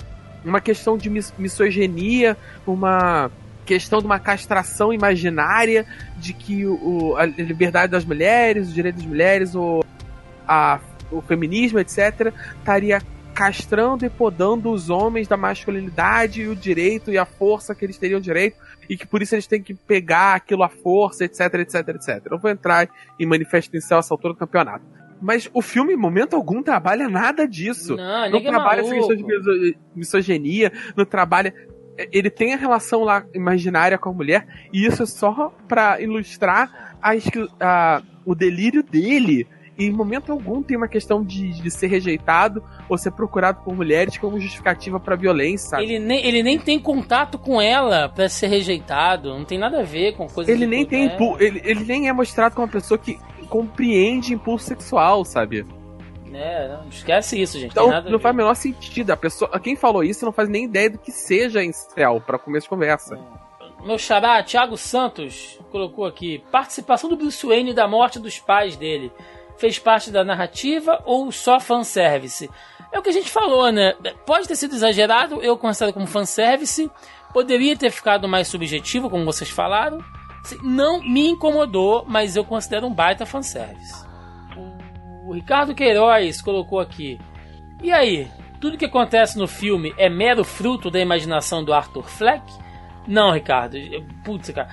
uma 0.43 0.59
questão 0.59 0.97
de 0.97 1.09
mis, 1.09 1.33
misoginia, 1.37 2.35
uma 2.67 3.31
questão 3.65 3.99
de 3.99 4.05
uma 4.05 4.19
castração 4.19 4.91
imaginária 4.91 5.85
de 6.17 6.33
que 6.33 6.65
o, 6.65 7.15
a 7.15 7.25
liberdade 7.25 7.93
das 7.93 8.03
mulheres, 8.03 8.67
os 8.67 8.73
direitos 8.73 9.01
das 9.01 9.09
mulheres, 9.09 9.55
o, 9.55 9.81
a, 10.47 10.79
o 11.11 11.21
feminismo, 11.21 11.79
etc., 11.79 12.33
estaria 12.59 13.01
castrando 13.33 14.05
e 14.05 14.09
podando 14.09 14.71
os 14.71 14.89
homens 14.91 15.27
da 15.27 15.35
masculinidade 15.35 16.43
e 16.43 16.47
o 16.47 16.55
direito 16.55 17.11
e 17.11 17.17
a 17.17 17.25
força 17.25 17.73
que 17.73 17.83
eles 17.83 17.97
teriam 17.97 18.19
direito 18.19 18.57
e 18.87 18.95
que 18.95 19.07
por 19.07 19.21
isso 19.23 19.33
eles 19.33 19.47
têm 19.47 19.61
que 19.61 19.73
pegar 19.73 20.35
aquilo 20.35 20.61
à 20.63 20.69
força, 20.69 21.25
etc, 21.25 21.39
etc, 21.55 21.75
etc. 21.89 22.21
Eu 22.29 22.37
vou 22.37 22.51
entrar 22.51 22.87
em 23.19 23.25
manifesto 23.25 23.75
incel 23.75 23.97
essa 23.99 24.13
altura 24.13 24.33
do 24.33 24.39
campeonato. 24.39 24.85
Mas 25.19 25.49
o 25.53 25.61
filme, 25.61 25.93
em 25.93 25.97
momento 25.97 26.35
algum, 26.35 26.61
trabalha 26.61 27.07
nada 27.09 27.47
disso. 27.47 27.95
Não, 27.95 28.29
não 28.29 28.37
é 28.49 28.51
trabalha 28.51 28.81
essa 28.81 28.89
questão 28.99 29.15
de 29.15 29.23
miso- 29.23 29.75
misoginia, 29.95 30.71
não 30.95 31.05
trabalha. 31.05 31.53
Ele 32.11 32.29
tem 32.29 32.53
a 32.53 32.57
relação 32.57 33.03
lá 33.03 33.23
imaginária 33.33 33.97
com 33.97 34.09
a 34.09 34.13
mulher, 34.13 34.45
e 34.73 34.85
isso 34.85 35.01
é 35.03 35.05
só 35.05 35.53
pra 35.67 36.01
ilustrar 36.01 36.97
a, 37.01 37.11
a- 37.59 38.01
o 38.25 38.35
delírio 38.35 38.83
dele. 38.83 39.47
E 39.77 39.85
em 39.85 39.91
momento 39.91 40.31
algum 40.31 40.61
tem 40.61 40.77
uma 40.77 40.87
questão 40.87 41.23
de, 41.23 41.49
de 41.49 41.71
ser 41.71 41.87
rejeitado 41.87 42.63
ou 42.87 42.97
ser 42.97 43.11
procurado 43.11 43.61
por 43.63 43.75
mulheres 43.75 44.17
como 44.17 44.39
justificativa 44.39 44.99
pra 44.99 45.15
violência, 45.15 45.69
sabe? 45.69 45.83
Ele 45.83 45.99
nem, 45.99 46.25
ele 46.25 46.43
nem 46.43 46.59
tem 46.59 46.79
contato 46.79 47.39
com 47.39 47.59
ela 47.59 48.07
pra 48.07 48.29
ser 48.29 48.47
rejeitado. 48.47 49.29
Não 49.29 49.43
tem 49.43 49.57
nada 49.57 49.79
a 49.79 49.83
ver 49.83 50.15
com 50.15 50.27
coisa 50.27 50.51
Ele 50.51 50.67
nem 50.67 50.85
tem 50.85 51.07
é. 51.07 51.17
ele, 51.39 51.61
ele 51.63 51.83
nem 51.85 52.07
é 52.07 52.13
mostrado 52.13 52.53
como 52.53 52.67
uma 52.67 52.71
pessoa 52.71 52.97
que 52.97 53.19
compreende 53.49 54.33
impulso 54.33 54.65
sexual, 54.65 55.25
sabe? 55.25 55.65
É, 56.33 56.67
não, 56.67 56.87
esquece 56.89 57.39
isso, 57.39 57.59
gente. 57.59 57.71
Então 57.71 57.89
não 58.09 58.19
faz 58.19 58.33
o 58.33 58.37
menor 58.37 58.55
sentido. 58.55 59.11
A 59.11 59.17
pessoa, 59.17 59.59
quem 59.59 59.75
falou 59.75 60.03
isso 60.03 60.25
não 60.25 60.31
faz 60.31 60.49
nem 60.49 60.65
ideia 60.65 60.89
do 60.89 60.97
que 60.97 61.11
seja 61.11 61.63
incel 61.63 62.21
pra 62.21 62.39
começo 62.39 62.65
de 62.65 62.69
conversa. 62.69 63.19
Meu 63.83 63.99
xará, 63.99 64.41
Thiago 64.41 64.77
Santos, 64.77 65.59
colocou 65.71 66.05
aqui: 66.05 66.43
participação 66.51 67.09
do 67.09 67.17
Bruce 67.17 67.45
Wayne 67.45 67.73
da 67.73 67.87
morte 67.87 68.17
dos 68.17 68.39
pais 68.39 68.75
dele. 68.75 69.11
Fez 69.57 69.79
parte 69.79 70.11
da 70.11 70.23
narrativa 70.23 71.01
ou 71.05 71.31
só 71.31 71.59
fanservice? 71.59 72.49
É 72.91 72.99
o 72.99 73.01
que 73.01 73.09
a 73.09 73.13
gente 73.13 73.31
falou, 73.31 73.71
né? 73.71 73.93
Pode 74.25 74.47
ter 74.47 74.55
sido 74.55 74.75
exagerado, 74.75 75.41
eu 75.41 75.57
considero 75.57 75.93
como 75.93 76.05
fanservice. 76.05 76.91
Poderia 77.33 77.75
ter 77.75 77.89
ficado 77.89 78.27
mais 78.27 78.47
subjetivo, 78.47 79.09
como 79.09 79.25
vocês 79.25 79.49
falaram. 79.49 79.97
Não 80.61 81.01
me 81.01 81.27
incomodou, 81.27 82.05
mas 82.07 82.35
eu 82.35 82.45
considero 82.45 82.85
um 82.85 82.93
baita 82.93 83.25
fanservice. 83.25 84.05
O 85.25 85.33
Ricardo 85.33 85.73
Queiroz 85.73 86.41
colocou 86.41 86.79
aqui. 86.79 87.19
E 87.81 87.91
aí, 87.91 88.29
tudo 88.61 88.77
que 88.77 88.85
acontece 88.85 89.37
no 89.37 89.47
filme 89.47 89.93
é 89.97 90.09
mero 90.09 90.43
fruto 90.43 90.91
da 90.91 90.99
imaginação 90.99 91.63
do 91.63 91.73
Arthur 91.73 92.07
Fleck? 92.07 92.43
Não, 93.07 93.33
Ricardo. 93.33 93.77
Putz, 94.23 94.51
cara. 94.51 94.69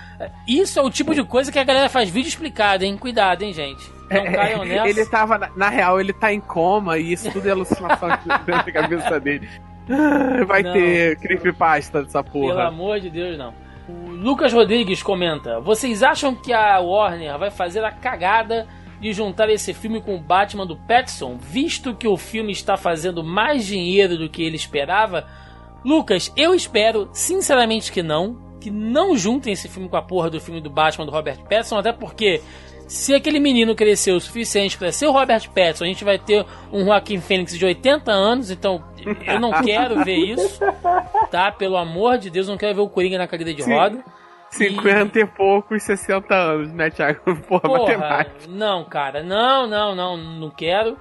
Isso 0.47 0.78
é 0.78 0.82
o 0.82 0.90
tipo 0.90 1.15
de 1.15 1.24
coisa 1.24 1.51
que 1.51 1.59
a 1.59 1.65
galera 1.65 1.89
faz 1.89 2.11
vídeo 2.11 2.28
explicado, 2.28 2.85
hein? 2.85 2.97
Cuidado, 2.98 3.43
hein, 3.43 3.52
gente. 3.52 4.00
Não 4.11 4.24
caiam 4.32 4.65
nessa. 4.65 4.89
ele 4.89 5.07
tava, 5.07 5.39
na, 5.39 5.51
na 5.57 5.69
real, 5.69 6.01
ele 6.01 6.12
tá 6.12 6.32
em 6.32 6.41
coma 6.41 6.99
e 6.99 7.12
isso 7.12 7.31
tudo 7.32 7.47
é 7.49 7.53
alucinação 7.53 8.09
dentro 8.45 8.65
da 8.66 8.73
cabeça 8.73 9.20
dele. 9.20 9.49
Ah, 9.89 10.45
Vai 10.45 10.62
Não. 10.62 10.73
ter 10.73 11.16
creepypasta 11.19 12.03
dessa 12.03 12.23
Pelo 12.23 12.47
porra. 12.49 12.69
amor 12.69 13.01
de 13.01 13.11
Deus, 13.11 13.37
não. 13.39 13.53
O 13.89 14.11
Lucas 14.11 14.53
Rodrigues 14.53 15.03
comenta: 15.03 15.61
Vocês 15.61 16.03
acham 16.03 16.35
que 16.35 16.53
a 16.53 16.78
Warner 16.81 17.37
vai 17.39 17.51
fazer 17.51 17.85
a 17.85 17.91
cagada 17.91 18.66
de 19.01 19.12
juntar 19.12 19.49
esse 19.49 19.73
filme 19.73 20.01
com 20.01 20.15
o 20.15 20.20
Batman 20.20 20.66
do 20.66 20.77
Pattinson, 20.77 21.37
visto 21.41 21.95
que 21.95 22.07
o 22.07 22.16
filme 22.16 22.53
está 22.53 22.77
fazendo 22.77 23.24
mais 23.24 23.65
dinheiro 23.66 24.16
do 24.19 24.28
que 24.28 24.43
ele 24.43 24.57
esperava? 24.57 25.27
Lucas, 25.85 26.31
eu 26.37 26.55
espero 26.55 27.09
sinceramente 27.12 27.91
que 27.91 28.03
não. 28.03 28.51
Que 28.61 28.70
não 28.70 29.16
juntem 29.16 29.55
esse 29.55 29.69
filme 29.69 29.89
com 29.89 29.97
a 29.97 30.03
porra 30.03 30.28
do 30.28 30.39
filme 30.39 30.61
do 30.61 30.69
Batman 30.69 31.07
do 31.07 31.11
Robert 31.12 31.39
Pattinson, 31.49 31.78
até 31.78 31.93
porque 31.93 32.43
se 32.91 33.15
aquele 33.15 33.39
menino 33.39 33.73
cresceu 33.73 34.17
o 34.17 34.21
suficiente 34.21 34.77
para 34.77 34.91
ser 34.91 35.07
o 35.07 35.12
Robert 35.12 35.49
Pattinson, 35.51 35.85
a 35.85 35.87
gente 35.87 36.05
vai 36.05 36.19
ter 36.19 36.45
um 36.73 36.85
Joaquim 36.85 37.21
Fênix 37.21 37.57
de 37.57 37.65
80 37.65 38.11
anos, 38.11 38.51
então 38.51 38.83
eu 39.25 39.39
não 39.39 39.53
quero 39.62 40.03
ver 40.05 40.17
isso, 40.17 40.61
tá? 41.31 41.53
Pelo 41.53 41.77
amor 41.77 42.19
de 42.19 42.29
Deus, 42.31 42.49
eu 42.49 42.51
não 42.51 42.59
quero 42.59 42.75
ver 42.75 42.81
o 42.81 42.89
Coringa 42.89 43.17
na 43.17 43.29
cadeira 43.29 43.55
de 43.55 43.62
Sim. 43.62 43.73
roda. 43.73 44.05
50 44.51 45.21
e 45.21 45.25
poucos, 45.25 45.85
60 45.85 46.35
anos, 46.35 46.73
né, 46.73 46.91
Thiago? 46.91 47.21
Porra, 47.47 47.61
Porra, 47.61 47.79
matemática. 47.79 48.49
não, 48.49 48.85
cara, 48.85 49.23
não, 49.23 49.69
não, 49.69 49.95
não, 49.95 50.17
não 50.17 50.51
quero. 50.51 50.99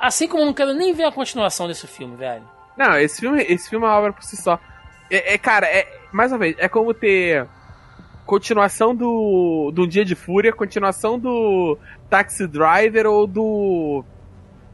Assim 0.00 0.26
como 0.26 0.42
eu 0.42 0.46
não 0.46 0.52
quero 0.52 0.74
nem 0.74 0.92
ver 0.92 1.04
a 1.04 1.12
continuação 1.12 1.68
desse 1.68 1.86
filme, 1.86 2.16
velho. 2.16 2.42
Não, 2.76 2.98
esse 2.98 3.20
filme, 3.20 3.40
esse 3.48 3.70
filme 3.70 3.86
é 3.86 3.88
uma 3.88 3.96
obra 3.96 4.12
por 4.12 4.24
si 4.24 4.36
só. 4.36 4.58
É, 5.08 5.34
é, 5.34 5.38
cara, 5.38 5.68
é, 5.68 5.86
mais 6.12 6.32
uma 6.32 6.38
vez, 6.38 6.56
é 6.58 6.68
como 6.68 6.92
ter 6.92 7.46
continuação 8.32 8.94
do, 8.96 9.70
do 9.74 9.86
Dia 9.86 10.06
de 10.06 10.14
Fúria, 10.14 10.54
continuação 10.54 11.18
do 11.18 11.76
Taxi 12.08 12.46
Driver 12.46 13.04
ou 13.04 13.26
do. 13.26 14.02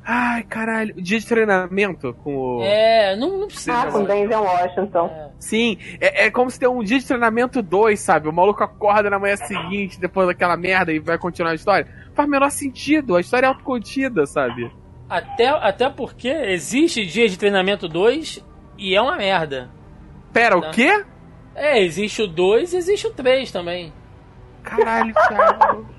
Ai, 0.04 0.44
caralho, 0.44 0.94
Dia 0.94 1.18
de 1.18 1.26
Treinamento 1.26 2.14
com 2.22 2.36
o. 2.36 2.62
É, 2.62 3.16
não, 3.16 3.36
não 3.36 3.48
precisa. 3.48 3.76
Ah, 3.76 3.90
com 3.90 4.04
Denzel 4.04 4.42
Washington. 4.44 5.32
Sim, 5.40 5.76
é, 6.00 6.26
é 6.26 6.30
como 6.30 6.48
se 6.52 6.60
tem 6.60 6.68
um 6.68 6.84
Dia 6.84 7.00
de 7.00 7.04
Treinamento 7.04 7.60
2, 7.60 7.98
sabe? 7.98 8.28
O 8.28 8.32
maluco 8.32 8.62
acorda 8.62 9.10
na 9.10 9.18
manhã 9.18 9.34
seguinte, 9.34 9.98
depois 9.98 10.28
daquela 10.28 10.56
merda, 10.56 10.92
e 10.92 11.00
vai 11.00 11.18
continuar 11.18 11.50
a 11.50 11.56
história. 11.56 11.88
Faz 12.14 12.28
o 12.28 12.30
menor 12.30 12.50
sentido, 12.52 13.16
a 13.16 13.20
história 13.20 13.46
é 13.46 13.48
autocontida, 13.48 14.24
sabe? 14.24 14.70
Até, 15.10 15.48
até 15.48 15.90
porque 15.90 16.28
existe 16.28 17.04
Dia 17.04 17.28
de 17.28 17.36
Treinamento 17.36 17.88
2 17.88 18.40
e 18.78 18.94
é 18.94 19.02
uma 19.02 19.16
merda. 19.16 19.68
Pera, 20.32 20.60
Tá. 20.60 20.68
o 20.68 20.70
quê? 20.70 21.04
É, 21.58 21.82
existe 21.82 22.22
o 22.22 22.26
2 22.26 22.72
e 22.72 22.76
existe 22.76 23.06
o 23.06 23.10
3 23.10 23.50
também. 23.50 23.92
Caralho, 24.62 25.14
Thiago. 25.14 25.98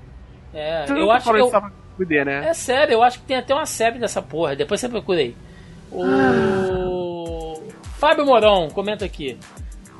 É, 0.52 0.82
Tu 0.84 0.94
eu 0.94 1.12
acho 1.12 1.32
que. 1.32 1.38
Eu, 1.38 1.48
fuder, 1.96 2.24
né? 2.26 2.48
é 2.48 2.52
sério, 2.52 2.94
eu 2.94 3.04
acho 3.04 3.20
que 3.20 3.24
tem 3.24 3.36
até 3.36 3.54
uma 3.54 3.66
série 3.66 4.00
dessa 4.00 4.20
porra. 4.20 4.56
Depois 4.56 4.80
você 4.80 4.88
procura 4.88 5.20
aí. 5.20 5.36
O. 5.92 7.62
Fábio 7.98 8.26
Moron 8.26 8.68
comenta 8.68 9.04
aqui. 9.04 9.38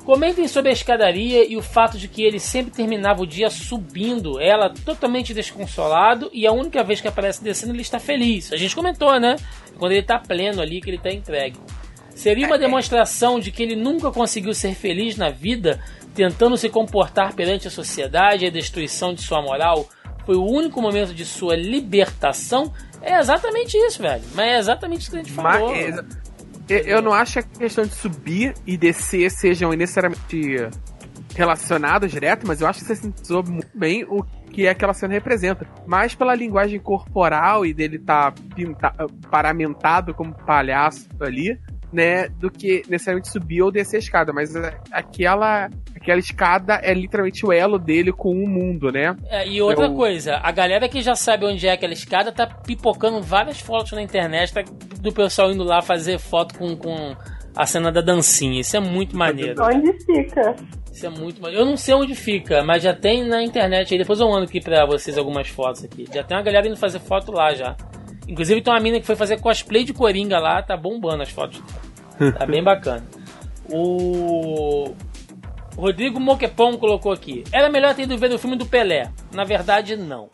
Comentem 0.05 0.49
sobre 0.49 0.70
a 0.70 0.73
escadaria 0.73 1.47
e 1.47 1.57
o 1.57 1.62
fato 1.62 1.99
de 1.99 2.09
que 2.09 2.23
ele 2.24 2.41
sempre 2.41 2.73
terminava 2.73 3.23
o 3.23 3.27
dia 3.27 3.51
subindo, 3.51 4.41
ela 4.41 4.70
totalmente 4.70 5.35
desconsolado, 5.35 6.31
e 6.32 6.47
a 6.47 6.53
única 6.53 6.82
vez 6.82 7.01
que 7.01 7.07
aparece 7.07 7.45
descendo 7.45 7.74
ele 7.74 7.82
está 7.82 8.01
feliz. 8.01 8.53
A 8.53 8.57
gente 8.57 8.74
comentou, 8.74 9.20
né? 9.20 9.37
Quando 9.78 9.93
ele 9.93 10.01
está 10.01 10.19
pleno 10.19 10.61
ali, 10.61 10.81
que 10.81 10.91
ele 10.91 10.97
está 10.97 11.11
entregue. 11.11 11.59
Seria 12.15 12.47
uma 12.47 12.59
demonstração 12.59 13.39
de 13.39 13.51
que 13.51 13.62
ele 13.62 13.77
nunca 13.77 14.11
conseguiu 14.11 14.53
ser 14.53 14.74
feliz 14.74 15.16
na 15.16 15.31
vida, 15.31 15.82
tentando 16.15 16.57
se 16.57 16.69
comportar 16.69 17.35
perante 17.35 17.69
a 17.69 17.70
sociedade 17.70 18.45
e 18.45 18.49
a 18.49 18.51
destruição 18.51 19.15
de 19.15 19.23
sua 19.23 19.41
moral. 19.41 19.89
Foi 20.27 20.37
o 20.37 20.45
único 20.45 20.82
momento 20.82 21.15
de 21.15 21.24
sua 21.24 21.57
libertação. 21.57 22.73
É 23.01 23.19
exatamente 23.19 23.77
isso, 23.77 24.03
velho. 24.03 24.23
Mas 24.35 24.47
é 24.47 24.59
exatamente 24.59 25.01
isso 25.03 25.11
que 25.11 25.16
a 25.16 25.23
gente 25.23 25.32
Mas, 25.32 25.59
falou. 25.59 25.74
é, 25.74 25.91
eu, 26.69 26.78
eu 26.78 27.03
não 27.03 27.12
acho 27.12 27.35
que 27.35 27.39
a 27.39 27.43
questão 27.43 27.85
de 27.85 27.95
subir 27.95 28.55
e 28.66 28.77
descer 28.77 29.31
sejam 29.31 29.70
necessariamente 29.73 30.69
relacionados 31.35 32.11
direto, 32.11 32.47
mas 32.47 32.61
eu 32.61 32.66
acho 32.66 32.81
que 32.81 32.87
você 32.87 32.97
sintetizou 32.97 33.43
muito 33.45 33.70
bem 33.74 34.05
o 34.05 34.23
que 34.51 34.66
aquela 34.69 34.93
cena 34.93 35.15
representa. 35.15 35.66
Mais 35.87 36.15
pela 36.15 36.35
linguagem 36.35 36.78
corporal 36.81 37.65
e 37.65 37.73
dele 37.73 37.97
estar 37.97 38.32
tá 38.32 39.07
paramentado 39.31 40.12
como 40.12 40.35
palhaço 40.35 41.09
ali, 41.20 41.59
né? 41.92 42.28
Do 42.28 42.50
que 42.50 42.82
necessariamente 42.88 43.28
subir 43.30 43.62
ou 43.62 43.70
descer 43.70 43.96
a 43.96 43.98
escada. 43.98 44.32
Mas 44.32 44.54
é, 44.54 44.76
aquela, 44.92 45.68
aquela 45.96 46.18
escada 46.20 46.74
é 46.82 46.92
literalmente 46.94 47.44
o 47.44 47.52
elo 47.52 47.78
dele 47.78 48.12
com 48.12 48.30
o 48.32 48.48
mundo, 48.48 48.90
né? 48.92 49.16
É, 49.28 49.46
e 49.48 49.60
outra 49.60 49.86
Eu- 49.86 49.94
coisa, 49.94 50.36
a 50.42 50.50
galera 50.52 50.88
que 50.88 51.02
já 51.02 51.14
sabe 51.14 51.44
onde 51.46 51.66
é 51.66 51.72
aquela 51.72 51.92
escada 51.92 52.30
tá 52.32 52.46
pipocando 52.46 53.20
várias 53.22 53.60
fotos 53.60 53.92
na 53.92 54.02
internet 54.02 54.52
tá- 54.52 54.64
do 55.00 55.12
pessoal 55.12 55.50
indo 55.50 55.64
lá 55.64 55.80
fazer 55.82 56.18
foto 56.18 56.56
com, 56.58 56.76
com 56.76 57.16
a 57.56 57.66
cena 57.66 57.90
da 57.90 58.00
dancinha. 58.00 58.60
Isso 58.60 58.76
é 58.76 58.80
muito 58.80 59.16
maneiro. 59.16 59.62
Onde 59.62 59.92
fica? 60.04 60.54
Isso 60.92 61.06
é 61.06 61.08
muito 61.08 61.40
maneiro. 61.40 61.62
Eu 61.62 61.66
não 61.66 61.76
sei 61.76 61.94
onde 61.94 62.14
fica, 62.14 62.62
mas 62.64 62.82
já 62.82 62.94
tem 62.94 63.24
na 63.26 63.42
internet 63.42 63.92
aí. 63.92 63.98
Depois 63.98 64.20
eu 64.20 64.28
mando 64.28 64.44
aqui 64.44 64.60
pra 64.60 64.84
vocês 64.86 65.16
algumas 65.18 65.48
fotos 65.48 65.84
aqui. 65.84 66.04
Já 66.12 66.22
tem 66.22 66.36
uma 66.36 66.42
galera 66.42 66.66
indo 66.66 66.76
fazer 66.76 66.98
foto 67.00 67.32
lá 67.32 67.54
já. 67.54 67.76
Inclusive 68.28 68.62
tem 68.62 68.72
uma 68.72 68.80
mina 68.80 69.01
que 69.01 69.06
foi 69.06 69.16
fazer 69.16 69.40
cosplay 69.40 69.84
de 69.84 69.92
Coringa 69.92 70.38
lá, 70.38 70.62
tá 70.62 70.76
bombando 70.76 71.22
as 71.22 71.30
fotos. 71.30 71.62
Tá 72.38 72.47
bem 72.47 72.62
bacana. 72.62 73.05
O 73.68 74.94
Rodrigo 75.76 76.20
Moquepão 76.20 76.76
colocou 76.76 77.12
aqui. 77.12 77.44
Era 77.51 77.70
melhor 77.70 77.94
ter 77.94 78.02
ido 78.02 78.18
ver 78.18 78.32
o 78.32 78.38
filme 78.38 78.56
do 78.56 78.66
Pelé. 78.66 79.10
Na 79.32 79.44
verdade, 79.44 79.97
não. 79.97 80.28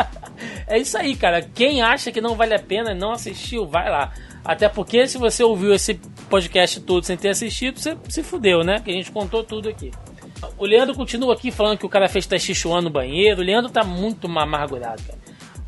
é 0.68 0.78
isso 0.78 0.96
aí, 0.96 1.16
cara. 1.16 1.42
Quem 1.42 1.82
acha 1.82 2.12
que 2.12 2.20
não 2.20 2.36
vale 2.36 2.54
a 2.54 2.58
pena 2.58 2.94
não 2.94 3.12
assistiu, 3.12 3.66
vai 3.66 3.90
lá. 3.90 4.12
Até 4.44 4.68
porque 4.68 5.08
se 5.08 5.18
você 5.18 5.42
ouviu 5.42 5.74
esse 5.74 5.94
podcast 6.30 6.80
todo 6.80 7.04
sem 7.04 7.16
ter 7.16 7.30
assistido, 7.30 7.80
você 7.80 7.96
se 8.08 8.22
fudeu, 8.22 8.62
né? 8.62 8.78
Que 8.78 8.90
a 8.90 8.94
gente 8.94 9.10
contou 9.10 9.42
tudo 9.42 9.68
aqui. 9.68 9.90
O 10.56 10.64
Leandro 10.64 10.94
continua 10.94 11.34
aqui 11.34 11.50
falando 11.50 11.78
que 11.78 11.86
o 11.86 11.88
cara 11.88 12.08
fez 12.08 12.26
tachichuan 12.26 12.82
no 12.82 12.90
banheiro. 12.90 13.40
O 13.40 13.44
Leandro 13.44 13.70
tá 13.72 13.82
muito 13.82 14.26
amargurado, 14.26 15.02
cara. 15.02 15.18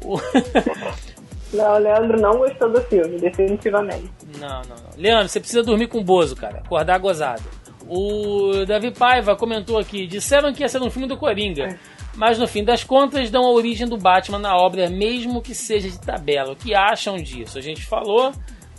O... 0.05 0.21
Não, 1.53 1.75
o 1.75 1.79
Leandro 1.79 2.21
não 2.21 2.39
gostou 2.39 2.71
do 2.71 2.81
filme, 2.83 3.19
definitivamente. 3.19 4.11
Não, 4.39 4.63
não, 4.63 4.77
não. 4.77 4.91
Leandro, 4.97 5.29
você 5.29 5.41
precisa 5.41 5.63
dormir 5.63 5.87
com 5.87 5.99
o 5.99 6.05
Bozo, 6.05 6.37
cara. 6.37 6.59
Acordar 6.59 6.99
gozado. 6.99 7.43
O 7.87 8.67
Davi 8.67 8.91
Paiva 8.91 9.35
comentou 9.35 9.79
aqui: 9.79 10.07
disseram 10.07 10.53
que 10.53 10.63
ia 10.63 10.69
ser 10.69 10.83
um 10.83 10.91
filme 10.91 11.09
do 11.09 11.17
Coringa. 11.17 11.79
Mas 12.15 12.37
no 12.37 12.49
fim 12.49 12.65
das 12.65 12.83
contas 12.83 13.31
dão 13.31 13.45
a 13.45 13.53
origem 13.53 13.87
do 13.87 13.97
Batman 13.97 14.41
na 14.41 14.57
obra, 14.57 14.91
mesmo 14.91 15.41
que 15.41 15.55
seja 15.55 15.89
de 15.89 16.01
tabela. 16.01 16.53
O 16.53 16.57
que 16.57 16.75
acham 16.75 17.17
disso? 17.17 17.57
A 17.57 17.61
gente 17.61 17.87
falou, 17.87 18.33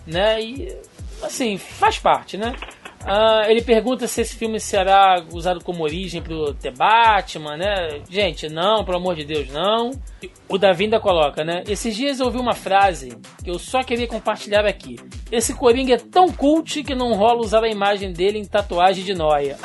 né? 0.05 0.41
E 0.41 0.77
assim, 1.23 1.57
faz 1.57 1.97
parte, 1.97 2.37
né? 2.37 2.53
Uh, 3.09 3.49
ele 3.49 3.63
pergunta 3.63 4.05
se 4.05 4.21
esse 4.21 4.35
filme 4.35 4.59
será 4.59 5.25
usado 5.33 5.63
como 5.63 5.83
origem 5.83 6.21
pro 6.21 6.53
The 6.53 6.69
Batman, 6.69 7.57
né? 7.57 8.03
Gente, 8.07 8.47
não, 8.47 8.85
pelo 8.85 8.97
amor 8.97 9.15
de 9.15 9.25
Deus, 9.25 9.49
não. 9.49 9.89
O 10.47 10.59
Davi 10.59 10.83
ainda 10.83 10.99
coloca, 10.99 11.43
né? 11.43 11.63
Esses 11.67 11.95
dias 11.95 12.19
eu 12.19 12.27
ouvi 12.27 12.37
uma 12.37 12.53
frase 12.53 13.17
que 13.43 13.49
eu 13.49 13.57
só 13.57 13.81
queria 13.81 14.07
compartilhar 14.07 14.63
aqui. 14.63 14.97
Esse 15.31 15.55
Coringa 15.55 15.95
é 15.95 15.97
tão 15.97 16.31
cult 16.31 16.83
que 16.83 16.93
não 16.93 17.13
rola 17.13 17.39
usar 17.39 17.63
a 17.63 17.67
imagem 17.67 18.13
dele 18.13 18.37
em 18.37 18.45
tatuagem 18.45 19.03
de 19.03 19.15
noia. 19.15 19.57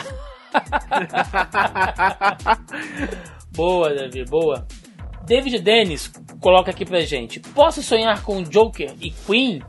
boa, 3.54 3.94
Davi, 3.94 4.24
boa. 4.24 4.66
David 5.26 5.58
Dennis 5.58 6.10
coloca 6.40 6.70
aqui 6.70 6.86
pra 6.86 7.00
gente. 7.00 7.40
Posso 7.40 7.82
sonhar 7.82 8.22
com 8.22 8.42
Joker 8.42 8.94
e 9.02 9.10
Queen? 9.10 9.60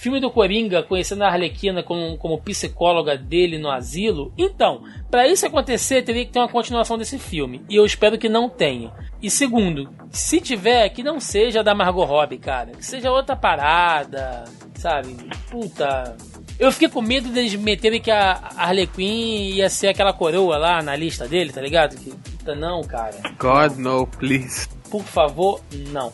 Filme 0.00 0.18
do 0.18 0.30
Coringa 0.30 0.82
conhecendo 0.82 1.24
a 1.24 1.26
Arlequina 1.26 1.82
como, 1.82 2.16
como 2.16 2.40
psicóloga 2.40 3.18
dele 3.18 3.58
no 3.58 3.70
asilo. 3.70 4.32
Então, 4.38 4.82
para 5.10 5.28
isso 5.28 5.44
acontecer, 5.44 6.00
teria 6.02 6.24
que 6.24 6.32
ter 6.32 6.38
uma 6.38 6.48
continuação 6.48 6.96
desse 6.96 7.18
filme. 7.18 7.62
E 7.68 7.76
eu 7.76 7.84
espero 7.84 8.16
que 8.16 8.26
não 8.26 8.48
tenha. 8.48 8.90
E 9.20 9.30
segundo, 9.30 9.90
se 10.10 10.40
tiver, 10.40 10.88
que 10.88 11.02
não 11.02 11.20
seja 11.20 11.62
da 11.62 11.74
Margot 11.74 12.02
Robbie, 12.02 12.38
cara. 12.38 12.70
Que 12.70 12.82
seja 12.82 13.10
outra 13.10 13.36
parada, 13.36 14.44
sabe? 14.74 15.14
Puta. 15.50 16.16
Eu 16.58 16.72
fiquei 16.72 16.88
com 16.88 17.02
medo 17.02 17.28
deles 17.28 17.54
meterem 17.56 18.00
que 18.00 18.10
a 18.10 18.52
Harlequin 18.56 19.50
ia 19.50 19.68
ser 19.68 19.88
aquela 19.88 20.14
coroa 20.14 20.56
lá 20.56 20.82
na 20.82 20.96
lista 20.96 21.28
dele, 21.28 21.52
tá 21.52 21.60
ligado? 21.60 21.96
Que, 21.96 22.10
puta, 22.10 22.54
não, 22.54 22.80
cara. 22.80 23.20
God, 23.38 23.76
no, 23.76 24.06
please. 24.06 24.66
Por 24.90 25.02
favor, 25.02 25.60
não. 25.90 26.10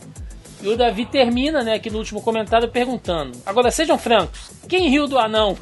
E 0.61 0.67
o 0.67 0.75
Davi 0.75 1.05
termina, 1.05 1.63
né, 1.63 1.75
aqui 1.75 1.89
no 1.89 1.99
último 1.99 2.21
comentário 2.21 2.67
perguntando: 2.67 3.37
Agora 3.45 3.69
sejam 3.69 3.97
francos, 3.97 4.51
quem 4.67 4.89
riu 4.89 5.07
do 5.07 5.17
anão? 5.17 5.57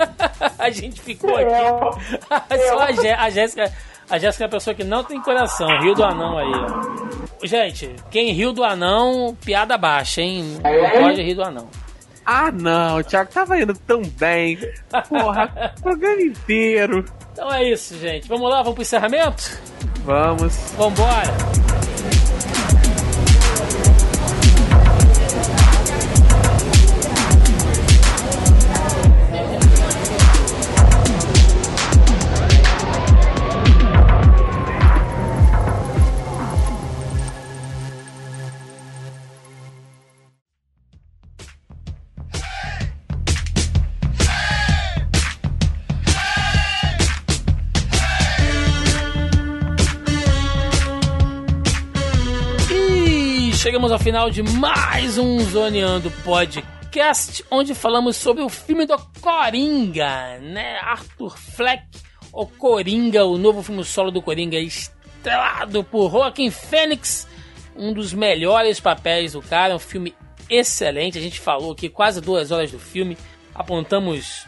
a 0.58 0.70
gente 0.70 1.00
ficou 1.00 1.36
aqui. 1.36 1.50
Só 2.68 2.80
a, 2.80 2.92
Jé 2.92 3.14
a 3.14 3.30
Jéssica. 3.30 3.72
A 4.08 4.18
Jéssica 4.18 4.44
é 4.44 4.46
a 4.46 4.50
pessoa 4.50 4.74
que 4.74 4.82
não 4.82 5.04
tem 5.04 5.22
coração, 5.22 5.68
riu 5.80 5.94
do 5.94 6.02
anão 6.02 6.36
aí, 6.36 6.50
ó. 6.50 7.46
Gente, 7.46 7.94
quem 8.10 8.32
riu 8.32 8.52
do 8.52 8.64
anão, 8.64 9.36
piada 9.44 9.78
baixa, 9.78 10.20
hein? 10.20 10.58
Não 10.64 11.00
pode 11.00 11.22
rir 11.22 11.34
do 11.34 11.44
anão. 11.44 11.68
Ah, 12.26 12.50
não, 12.52 12.98
o 12.98 13.04
Thiago 13.04 13.30
tava 13.32 13.58
indo 13.58 13.74
tão 13.74 14.02
bem. 14.02 14.58
Porra, 15.08 15.74
o 15.78 15.82
programa 15.82 16.22
inteiro. 16.22 17.04
Então 17.32 17.52
é 17.52 17.64
isso, 17.70 17.96
gente. 17.98 18.28
Vamos 18.28 18.50
lá, 18.50 18.58
vamos 18.58 18.74
pro 18.74 18.82
encerramento? 18.82 19.58
Vamos. 20.04 20.72
Vambora. 20.76 21.89
Chegamos 53.70 53.92
ao 53.92 54.00
final 54.00 54.28
de 54.28 54.42
mais 54.42 55.16
um 55.16 55.38
Zoneando 55.38 56.10
Podcast, 56.24 57.44
onde 57.48 57.72
falamos 57.72 58.16
sobre 58.16 58.42
o 58.42 58.48
filme 58.48 58.84
do 58.84 58.98
Coringa, 59.20 60.40
né? 60.40 60.76
Arthur 60.82 61.38
Fleck, 61.38 61.84
o 62.32 62.46
Coringa, 62.46 63.24
o 63.24 63.38
novo 63.38 63.62
filme 63.62 63.84
solo 63.84 64.10
do 64.10 64.20
Coringa, 64.20 64.58
estrelado 64.58 65.84
por 65.84 66.10
Joaquim 66.10 66.50
Fênix, 66.50 67.28
um 67.76 67.92
dos 67.92 68.12
melhores 68.12 68.80
papéis 68.80 69.34
do 69.34 69.40
cara, 69.40 69.76
um 69.76 69.78
filme 69.78 70.16
excelente. 70.48 71.16
A 71.16 71.22
gente 71.22 71.38
falou 71.38 71.70
aqui 71.70 71.88
quase 71.88 72.20
duas 72.20 72.50
horas 72.50 72.72
do 72.72 72.78
filme, 72.80 73.16
apontamos 73.54 74.46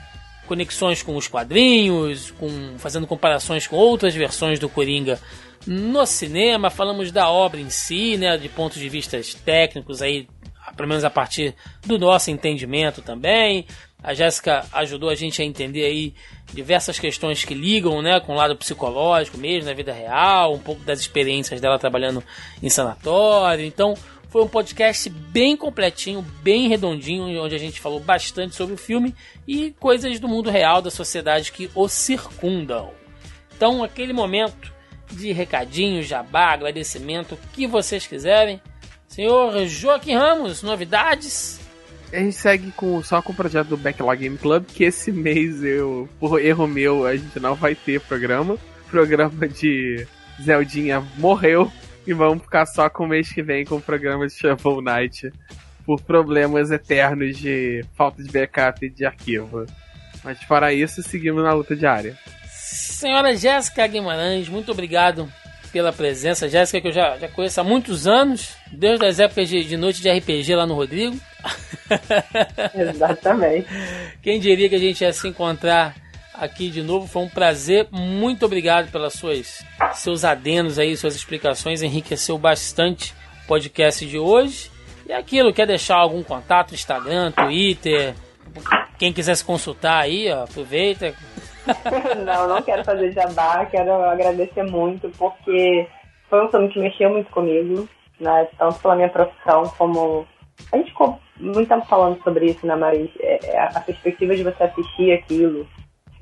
conexões 0.48 1.00
com 1.00 1.14
os 1.14 1.28
quadrinhos, 1.28 2.32
com 2.32 2.76
fazendo 2.76 3.06
comparações 3.06 3.68
com 3.68 3.76
outras 3.76 4.16
versões 4.16 4.58
do 4.58 4.68
Coringa 4.68 5.20
no 5.66 6.04
cinema, 6.06 6.70
falamos 6.70 7.12
da 7.12 7.28
obra 7.30 7.60
em 7.60 7.70
si, 7.70 8.16
né, 8.16 8.36
de 8.36 8.48
pontos 8.48 8.78
de 8.78 8.88
vista 8.88 9.20
técnicos 9.44 10.02
aí, 10.02 10.28
pelo 10.76 10.88
menos 10.88 11.04
a 11.04 11.10
partir 11.10 11.54
do 11.86 11.98
nosso 11.98 12.30
entendimento 12.30 13.02
também. 13.02 13.66
A 14.02 14.14
Jéssica 14.14 14.66
ajudou 14.72 15.10
a 15.10 15.14
gente 15.14 15.40
a 15.40 15.44
entender 15.44 15.84
aí 15.84 16.14
diversas 16.52 16.98
questões 16.98 17.44
que 17.44 17.54
ligam, 17.54 18.02
né, 18.02 18.18
com 18.18 18.32
o 18.32 18.36
lado 18.36 18.56
psicológico 18.56 19.38
mesmo, 19.38 19.68
na 19.68 19.74
vida 19.74 19.92
real, 19.92 20.54
um 20.54 20.58
pouco 20.58 20.82
das 20.82 20.98
experiências 20.98 21.60
dela 21.60 21.78
trabalhando 21.78 22.22
em 22.60 22.68
sanatório. 22.68 23.64
Então, 23.64 23.94
foi 24.28 24.42
um 24.42 24.48
podcast 24.48 25.08
bem 25.08 25.56
completinho, 25.56 26.22
bem 26.42 26.66
redondinho, 26.66 27.44
onde 27.44 27.54
a 27.54 27.58
gente 27.58 27.78
falou 27.78 28.00
bastante 28.00 28.56
sobre 28.56 28.74
o 28.74 28.78
filme 28.78 29.14
e 29.46 29.72
coisas 29.78 30.18
do 30.18 30.26
mundo 30.26 30.50
real, 30.50 30.82
da 30.82 30.90
sociedade 30.90 31.52
que 31.52 31.70
o 31.74 31.86
circundam. 31.86 32.90
Então, 33.54 33.84
aquele 33.84 34.12
momento 34.12 34.71
de 35.12 35.32
recadinho, 35.32 36.02
jabá, 36.02 36.52
agradecimento, 36.52 37.34
o 37.34 37.38
que 37.52 37.66
vocês 37.66 38.06
quiserem. 38.06 38.60
Senhor 39.08 39.66
Joaquim 39.66 40.14
Ramos, 40.14 40.62
novidades? 40.62 41.60
A 42.12 42.16
gente 42.16 42.32
segue 42.34 42.70
com, 42.72 43.02
só 43.02 43.22
com 43.22 43.32
o 43.32 43.34
projeto 43.34 43.68
do 43.68 43.76
Backlog 43.76 44.20
Game 44.20 44.38
Club, 44.38 44.64
que 44.66 44.84
esse 44.84 45.10
mês 45.10 45.62
eu, 45.62 46.08
por 46.20 46.40
erro 46.40 46.66
meu, 46.66 47.06
a 47.06 47.16
gente 47.16 47.40
não 47.40 47.54
vai 47.54 47.74
ter 47.74 48.00
programa. 48.00 48.54
O 48.54 48.90
programa 48.90 49.48
de 49.48 50.06
Zeldinha 50.42 51.02
morreu 51.16 51.70
e 52.06 52.12
vamos 52.12 52.42
ficar 52.42 52.66
só 52.66 52.90
com 52.90 53.04
o 53.04 53.08
mês 53.08 53.32
que 53.32 53.42
vem 53.42 53.64
com 53.64 53.76
o 53.76 53.80
programa 53.80 54.26
de 54.26 54.34
Shovel 54.34 54.82
Knight 54.82 55.32
por 55.86 56.00
problemas 56.02 56.70
eternos 56.70 57.38
de 57.38 57.84
falta 57.94 58.22
de 58.22 58.30
backup 58.30 58.88
de 58.88 59.04
arquivo. 59.04 59.66
Mas 60.22 60.42
fora 60.42 60.72
isso, 60.72 61.02
seguimos 61.02 61.42
na 61.42 61.52
luta 61.52 61.74
diária. 61.74 62.16
Senhora 62.72 63.36
Jéssica 63.36 63.86
Guimarães, 63.86 64.48
muito 64.48 64.72
obrigado 64.72 65.30
pela 65.70 65.92
presença. 65.92 66.48
Jéssica, 66.48 66.80
que 66.80 66.88
eu 66.88 66.92
já, 66.92 67.18
já 67.18 67.28
conheço 67.28 67.60
há 67.60 67.64
muitos 67.64 68.06
anos, 68.06 68.56
desde 68.72 69.04
as 69.04 69.20
épocas 69.20 69.46
de, 69.46 69.62
de 69.62 69.76
noite 69.76 70.00
de 70.00 70.10
RPG 70.10 70.54
lá 70.54 70.66
no 70.66 70.74
Rodrigo. 70.74 71.14
Exatamente. 72.74 73.68
Quem 74.22 74.40
diria 74.40 74.70
que 74.70 74.74
a 74.74 74.78
gente 74.78 75.02
ia 75.02 75.12
se 75.12 75.28
encontrar 75.28 75.94
aqui 76.32 76.70
de 76.70 76.82
novo? 76.82 77.06
Foi 77.06 77.22
um 77.22 77.28
prazer. 77.28 77.88
Muito 77.90 78.46
obrigado 78.46 78.90
pelas 78.90 79.12
suas 79.12 79.62
seus 79.92 80.24
adenos 80.24 80.78
aí, 80.78 80.96
suas 80.96 81.14
explicações. 81.14 81.82
Enriqueceu 81.82 82.38
bastante 82.38 83.14
o 83.44 83.48
podcast 83.48 84.06
de 84.06 84.18
hoje. 84.18 84.70
E 85.06 85.12
aquilo, 85.12 85.52
quer 85.52 85.66
deixar 85.66 85.96
algum 85.96 86.22
contato? 86.22 86.72
Instagram, 86.72 87.32
Twitter? 87.32 88.14
Quem 88.98 89.12
quiser 89.12 89.34
se 89.34 89.44
consultar 89.44 89.98
aí, 90.00 90.30
ó, 90.30 90.44
aproveita, 90.44 91.14
não, 92.24 92.48
não 92.48 92.62
quero 92.62 92.84
fazer 92.84 93.12
jabá, 93.12 93.64
quero 93.66 93.92
agradecer 94.04 94.62
muito, 94.62 95.10
porque 95.10 95.86
foi 96.28 96.44
um 96.44 96.50
filme 96.50 96.68
que 96.68 96.78
mexeu 96.78 97.10
muito 97.10 97.30
comigo, 97.30 97.88
né? 98.20 98.48
Tanto 98.58 98.78
pela 98.80 98.96
minha 98.96 99.08
profissão 99.08 99.64
como. 99.76 100.26
A 100.72 100.76
gente 100.76 100.90
ficou 100.90 101.18
muito 101.38 101.68
tempo 101.68 101.86
falando 101.86 102.22
sobre 102.22 102.46
isso, 102.46 102.66
né? 102.66 102.76
Mas 102.76 103.10
é, 103.20 103.50
é 103.50 103.60
a 103.60 103.80
perspectiva 103.80 104.34
de 104.34 104.42
você 104.42 104.62
assistir 104.62 105.12
aquilo 105.12 105.66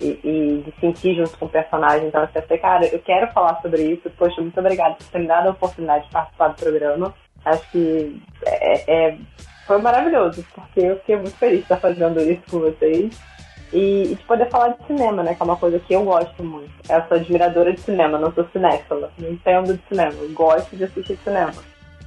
e, 0.01 0.19
e, 0.25 0.63
de 0.65 0.81
sentir 0.81 1.15
junto 1.15 1.37
com 1.39 1.47
o 1.47 1.49
personagem. 1.49 2.09
Então, 2.09 2.27
você 2.27 2.39
assim, 2.39 2.57
cara, 2.59 2.87
eu 2.87 2.99
quero 3.01 3.31
falar 3.33 3.61
sobre 3.61 3.83
isso. 3.83 4.11
Poxa, 4.11 4.41
muito 4.41 4.59
obrigada 4.59 4.95
por 4.95 5.07
ter 5.07 5.19
me 5.19 5.27
dado 5.27 5.49
a 5.49 5.51
oportunidade 5.51 6.07
de 6.07 6.11
participar 6.11 6.49
do 6.49 6.57
programa. 6.57 7.15
Acho 7.45 7.71
que 7.71 8.23
é, 8.47 8.93
é, 8.93 9.19
foi 9.67 9.79
maravilhoso, 9.79 10.45
porque 10.55 10.81
eu 10.81 10.97
fiquei 10.99 11.17
muito 11.17 11.37
feliz 11.37 11.59
de 11.59 11.63
estar 11.63 11.77
fazendo 11.77 12.21
isso 12.21 12.43
com 12.51 12.59
vocês. 12.61 13.30
E, 13.73 14.13
e 14.13 14.15
de 14.15 14.25
poder 14.25 14.49
falar 14.51 14.69
de 14.69 14.87
cinema, 14.87 15.23
né? 15.23 15.35
Que 15.35 15.43
é 15.43 15.45
uma 15.45 15.57
coisa 15.57 15.79
que 15.79 15.95
eu 15.95 16.05
gosto 16.05 16.43
muito. 16.43 16.71
Eu 16.89 17.03
sou 17.09 17.17
admiradora 17.17 17.73
de 17.73 17.81
cinema, 17.81 18.19
não 18.19 18.33
sou 18.33 18.47
cinéfila. 18.53 19.11
Não 19.19 19.31
entendo 19.31 19.75
de 19.75 19.83
cinema. 19.89 20.15
Gosto 20.33 20.77
de 20.77 20.85
assistir 20.85 21.19
cinema. 21.25 21.55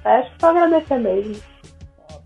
Acho 0.04 0.32
que 0.32 0.40
só 0.40 0.50
agradecer 0.50 1.00
mesmo. 1.00 1.36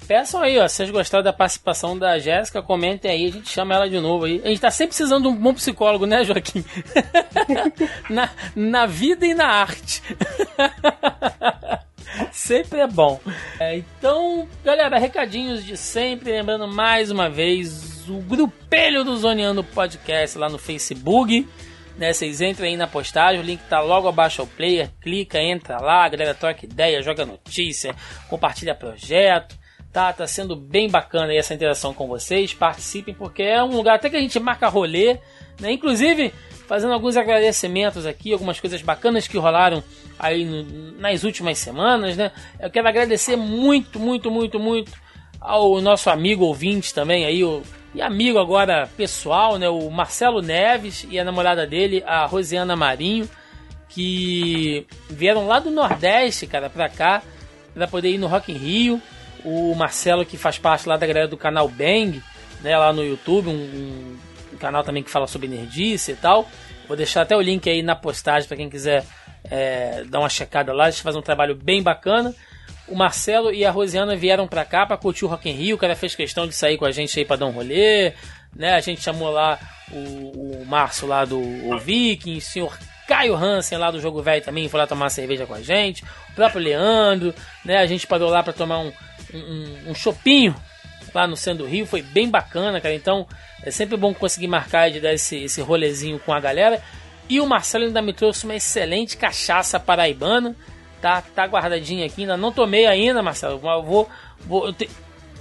Peçam 0.07 0.41
aí, 0.41 0.57
ó, 0.57 0.67
se 0.67 0.75
vocês 0.77 0.89
gostaram 0.89 1.23
da 1.23 1.33
participação 1.33 1.97
da 1.99 2.17
Jéssica, 2.17 2.61
comentem 2.61 3.11
aí, 3.11 3.25
a 3.25 3.31
gente 3.31 3.49
chama 3.49 3.75
ela 3.75 3.89
de 3.89 3.99
novo 3.99 4.23
aí. 4.23 4.41
A 4.43 4.47
gente 4.47 4.61
tá 4.61 4.71
sempre 4.71 4.95
precisando 4.95 5.23
de 5.23 5.27
um 5.27 5.35
bom 5.35 5.53
psicólogo, 5.53 6.05
né, 6.05 6.23
Joaquim? 6.23 6.63
na, 8.09 8.29
na 8.55 8.85
vida 8.85 9.25
e 9.25 9.33
na 9.33 9.47
arte. 9.47 10.01
sempre 12.31 12.79
é 12.79 12.87
bom. 12.87 13.19
É, 13.59 13.77
então, 13.77 14.47
galera, 14.63 14.97
recadinhos 14.97 15.63
de 15.63 15.77
sempre. 15.77 16.31
Lembrando 16.31 16.67
mais 16.67 17.11
uma 17.11 17.29
vez 17.29 18.07
o 18.09 18.19
grupelho 18.21 19.03
do 19.03 19.17
Zoneando 19.17 19.63
Podcast 19.63 20.37
lá 20.37 20.49
no 20.49 20.57
Facebook. 20.57 21.47
Né, 21.97 22.13
vocês 22.13 22.41
entrem 22.41 22.71
aí 22.71 22.77
na 22.77 22.85
postagem, 22.85 23.41
o 23.41 23.43
link 23.43 23.59
tá 23.61 23.81
logo 23.81 24.07
abaixo 24.07 24.41
ao 24.41 24.47
player. 24.47 24.91
Clica, 25.01 25.41
entra 25.41 25.79
lá, 25.79 26.05
a 26.05 26.09
galera 26.09 26.35
troca 26.35 26.63
ideia, 26.63 27.01
joga 27.01 27.25
notícia, 27.25 27.95
compartilha 28.29 28.75
projeto. 28.75 29.57
Tá, 29.91 30.13
tá 30.13 30.27
sendo 30.27 30.55
bem 30.55 30.87
bacana 30.89 31.33
essa 31.33 31.55
interação 31.55 31.93
com 31.93 32.07
vocês. 32.07 32.53
Participem, 32.53 33.15
porque 33.15 33.41
é 33.41 33.63
um 33.63 33.75
lugar 33.75 33.95
até 33.95 34.09
que 34.11 34.15
a 34.15 34.19
gente 34.19 34.39
marca 34.39 34.67
rolê. 34.67 35.17
Né? 35.59 35.71
Inclusive, 35.71 36.31
fazendo 36.67 36.93
alguns 36.93 37.17
agradecimentos 37.17 38.05
aqui, 38.05 38.31
algumas 38.31 38.59
coisas 38.59 38.81
bacanas 38.81 39.27
que 39.27 39.37
rolaram 39.37 39.83
aí 40.19 40.45
no, 40.45 40.63
nas 40.99 41.23
últimas 41.23 41.57
semanas, 41.57 42.15
né? 42.15 42.31
Eu 42.59 42.69
quero 42.69 42.87
agradecer 42.87 43.35
muito, 43.35 43.99
muito, 43.99 44.31
muito, 44.31 44.59
muito 44.59 44.91
ao 45.39 45.79
nosso 45.81 46.09
amigo 46.09 46.45
ouvinte 46.45 46.93
também 46.93 47.25
aí, 47.25 47.43
o, 47.43 47.61
e 47.93 48.01
amigo 48.01 48.39
agora 48.39 48.89
pessoal, 48.97 49.57
né? 49.57 49.69
O 49.69 49.89
Marcelo 49.89 50.41
Neves 50.41 51.05
e 51.09 51.19
a 51.19 51.23
namorada 51.23 51.65
dele, 51.65 52.03
a 52.05 52.25
Rosiana 52.25 52.75
Marinho, 52.75 53.29
que 53.89 54.85
vieram 55.09 55.47
lá 55.47 55.59
do 55.59 55.69
Nordeste, 55.69 56.47
cara, 56.47 56.69
pra 56.69 56.89
cá, 56.89 57.21
pra 57.73 57.87
poder 57.87 58.09
ir 58.09 58.17
no 58.17 58.27
Rock 58.27 58.51
in 58.51 58.57
Rio 58.57 59.01
o 59.43 59.73
Marcelo, 59.75 60.25
que 60.25 60.37
faz 60.37 60.57
parte 60.57 60.87
lá 60.87 60.97
da 60.97 61.07
galera 61.07 61.27
do 61.27 61.37
canal 61.37 61.69
Bang, 61.69 62.21
né, 62.61 62.77
lá 62.77 62.91
no 62.91 63.03
YouTube, 63.03 63.47
um, 63.47 64.17
um 64.53 64.57
canal 64.57 64.83
também 64.83 65.01
que 65.01 65.09
fala 65.09 65.25
sobre 65.25 65.47
nerdice 65.47 66.11
e 66.11 66.15
tal. 66.15 66.49
Vou 66.87 66.97
deixar 66.97 67.21
até 67.21 67.35
o 67.35 67.41
link 67.41 67.69
aí 67.69 67.81
na 67.81 67.95
postagem 67.95 68.47
para 68.47 68.57
quem 68.57 68.69
quiser 68.69 69.05
é, 69.49 70.03
dar 70.05 70.19
uma 70.19 70.29
checada 70.29 70.73
lá. 70.73 70.85
Eles 70.85 70.99
fazem 70.99 71.19
um 71.19 71.23
trabalho 71.23 71.55
bem 71.55 71.81
bacana. 71.81 72.33
O 72.87 72.95
Marcelo 72.95 73.53
e 73.53 73.65
a 73.65 73.71
Rosiana 73.71 74.15
vieram 74.15 74.47
para 74.47 74.63
cá 74.63 74.85
para 74.85 74.97
curtir 74.97 75.25
o 75.25 75.27
Rock 75.27 75.49
in 75.49 75.53
Rio. 75.53 75.75
O 75.75 75.79
cara 75.79 75.95
fez 75.95 76.15
questão 76.15 76.47
de 76.47 76.53
sair 76.53 76.77
com 76.77 76.85
a 76.85 76.91
gente 76.91 77.17
aí 77.19 77.25
para 77.25 77.37
dar 77.37 77.45
um 77.45 77.51
rolê. 77.51 78.13
Né? 78.55 78.73
A 78.73 78.79
gente 78.79 79.01
chamou 79.01 79.29
lá 79.29 79.59
o, 79.91 80.61
o 80.61 80.65
Márcio 80.65 81.07
lá 81.07 81.25
do 81.25 81.39
o 81.39 81.77
Viking, 81.77 82.37
o 82.37 82.41
senhor 82.41 82.77
Caio 83.07 83.35
Hansen 83.35 83.77
lá 83.77 83.89
do 83.89 84.01
Jogo 84.01 84.21
Velho 84.21 84.43
também 84.43 84.67
foi 84.67 84.79
lá 84.79 84.85
tomar 84.85 85.09
cerveja 85.09 85.45
com 85.45 85.53
a 85.53 85.61
gente. 85.61 86.03
O 86.29 86.33
próprio 86.35 86.61
Leandro, 86.61 87.33
né? 87.63 87.77
A 87.77 87.85
gente 87.85 88.05
parou 88.05 88.29
lá 88.29 88.43
para 88.43 88.53
tomar 88.53 88.79
um, 88.79 88.91
um, 89.33 89.91
um 89.91 89.95
chopinho 89.95 90.55
lá 91.13 91.25
no 91.25 91.37
Centro 91.37 91.63
do 91.63 91.69
Rio, 91.69 91.85
foi 91.85 92.01
bem 92.01 92.29
bacana, 92.29 92.81
cara. 92.81 92.93
Então 92.93 93.25
é 93.63 93.71
sempre 93.71 93.97
bom 93.97 94.13
conseguir 94.13 94.47
marcar 94.47 94.91
de 94.91 94.99
dar 94.99 95.13
esse, 95.13 95.37
esse 95.37 95.61
rolezinho 95.61 96.19
com 96.19 96.33
a 96.33 96.39
galera. 96.39 96.81
E 97.29 97.41
o 97.41 97.45
Marcelo 97.45 97.85
ainda 97.85 98.01
me 98.01 98.13
trouxe 98.13 98.45
uma 98.45 98.55
excelente 98.55 99.17
cachaça 99.17 99.79
paraibana, 99.79 100.55
tá? 101.01 101.21
Tá 101.21 101.45
guardadinha 101.45 102.05
aqui, 102.05 102.21
ainda 102.21 102.37
não 102.37 102.51
tomei 102.51 102.85
ainda, 102.85 103.21
Marcelo. 103.21 103.59
Eu 103.61 103.83
vou, 103.83 104.09
vou 104.39 104.67
eu 104.67 104.73
te, 104.73 104.89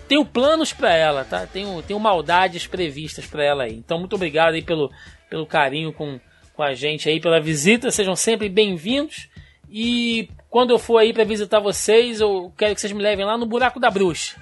tenho 0.09 0.25
planos 0.25 0.73
para 0.73 0.95
ela, 0.95 1.25
tá? 1.25 1.47
Tenho, 1.47 1.83
tenho 1.83 2.01
maldades 2.01 2.67
previstas 2.67 3.27
para 3.27 3.45
ela 3.45 3.65
aí. 3.65 3.75
Então 3.75 3.99
muito 3.99 4.17
obrigado 4.17 4.55
aí 4.55 4.63
pelo, 4.63 4.91
pelo 5.31 5.47
carinho 5.47 5.93
com, 5.93 6.19
com 6.55 6.63
a 6.63 6.75
gente 6.75 7.09
aí, 7.09 7.21
pela 7.21 7.41
visita. 7.41 7.91
Sejam 7.91 8.17
sempre 8.17 8.49
bem-vindos. 8.49 9.29
E 9.71 10.29
quando 10.49 10.71
eu 10.71 10.79
for 10.79 10.99
aí 10.99 11.13
para 11.13 11.25
visitar 11.25 11.61
vocês, 11.61 12.21
eu 12.21 12.53
quero 12.57 12.75
que 12.75 12.81
vocês 12.81 12.93
me 12.93 13.03
levem 13.03 13.25
lá 13.25 13.37
no 13.37 13.47
Buraco 13.47 13.79
da 13.79 13.91
Bruxa. 13.91 14.37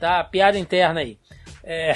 Tá? 0.00 0.24
Piada 0.24 0.58
interna 0.58 1.00
aí. 1.00 1.18
É... 1.62 1.94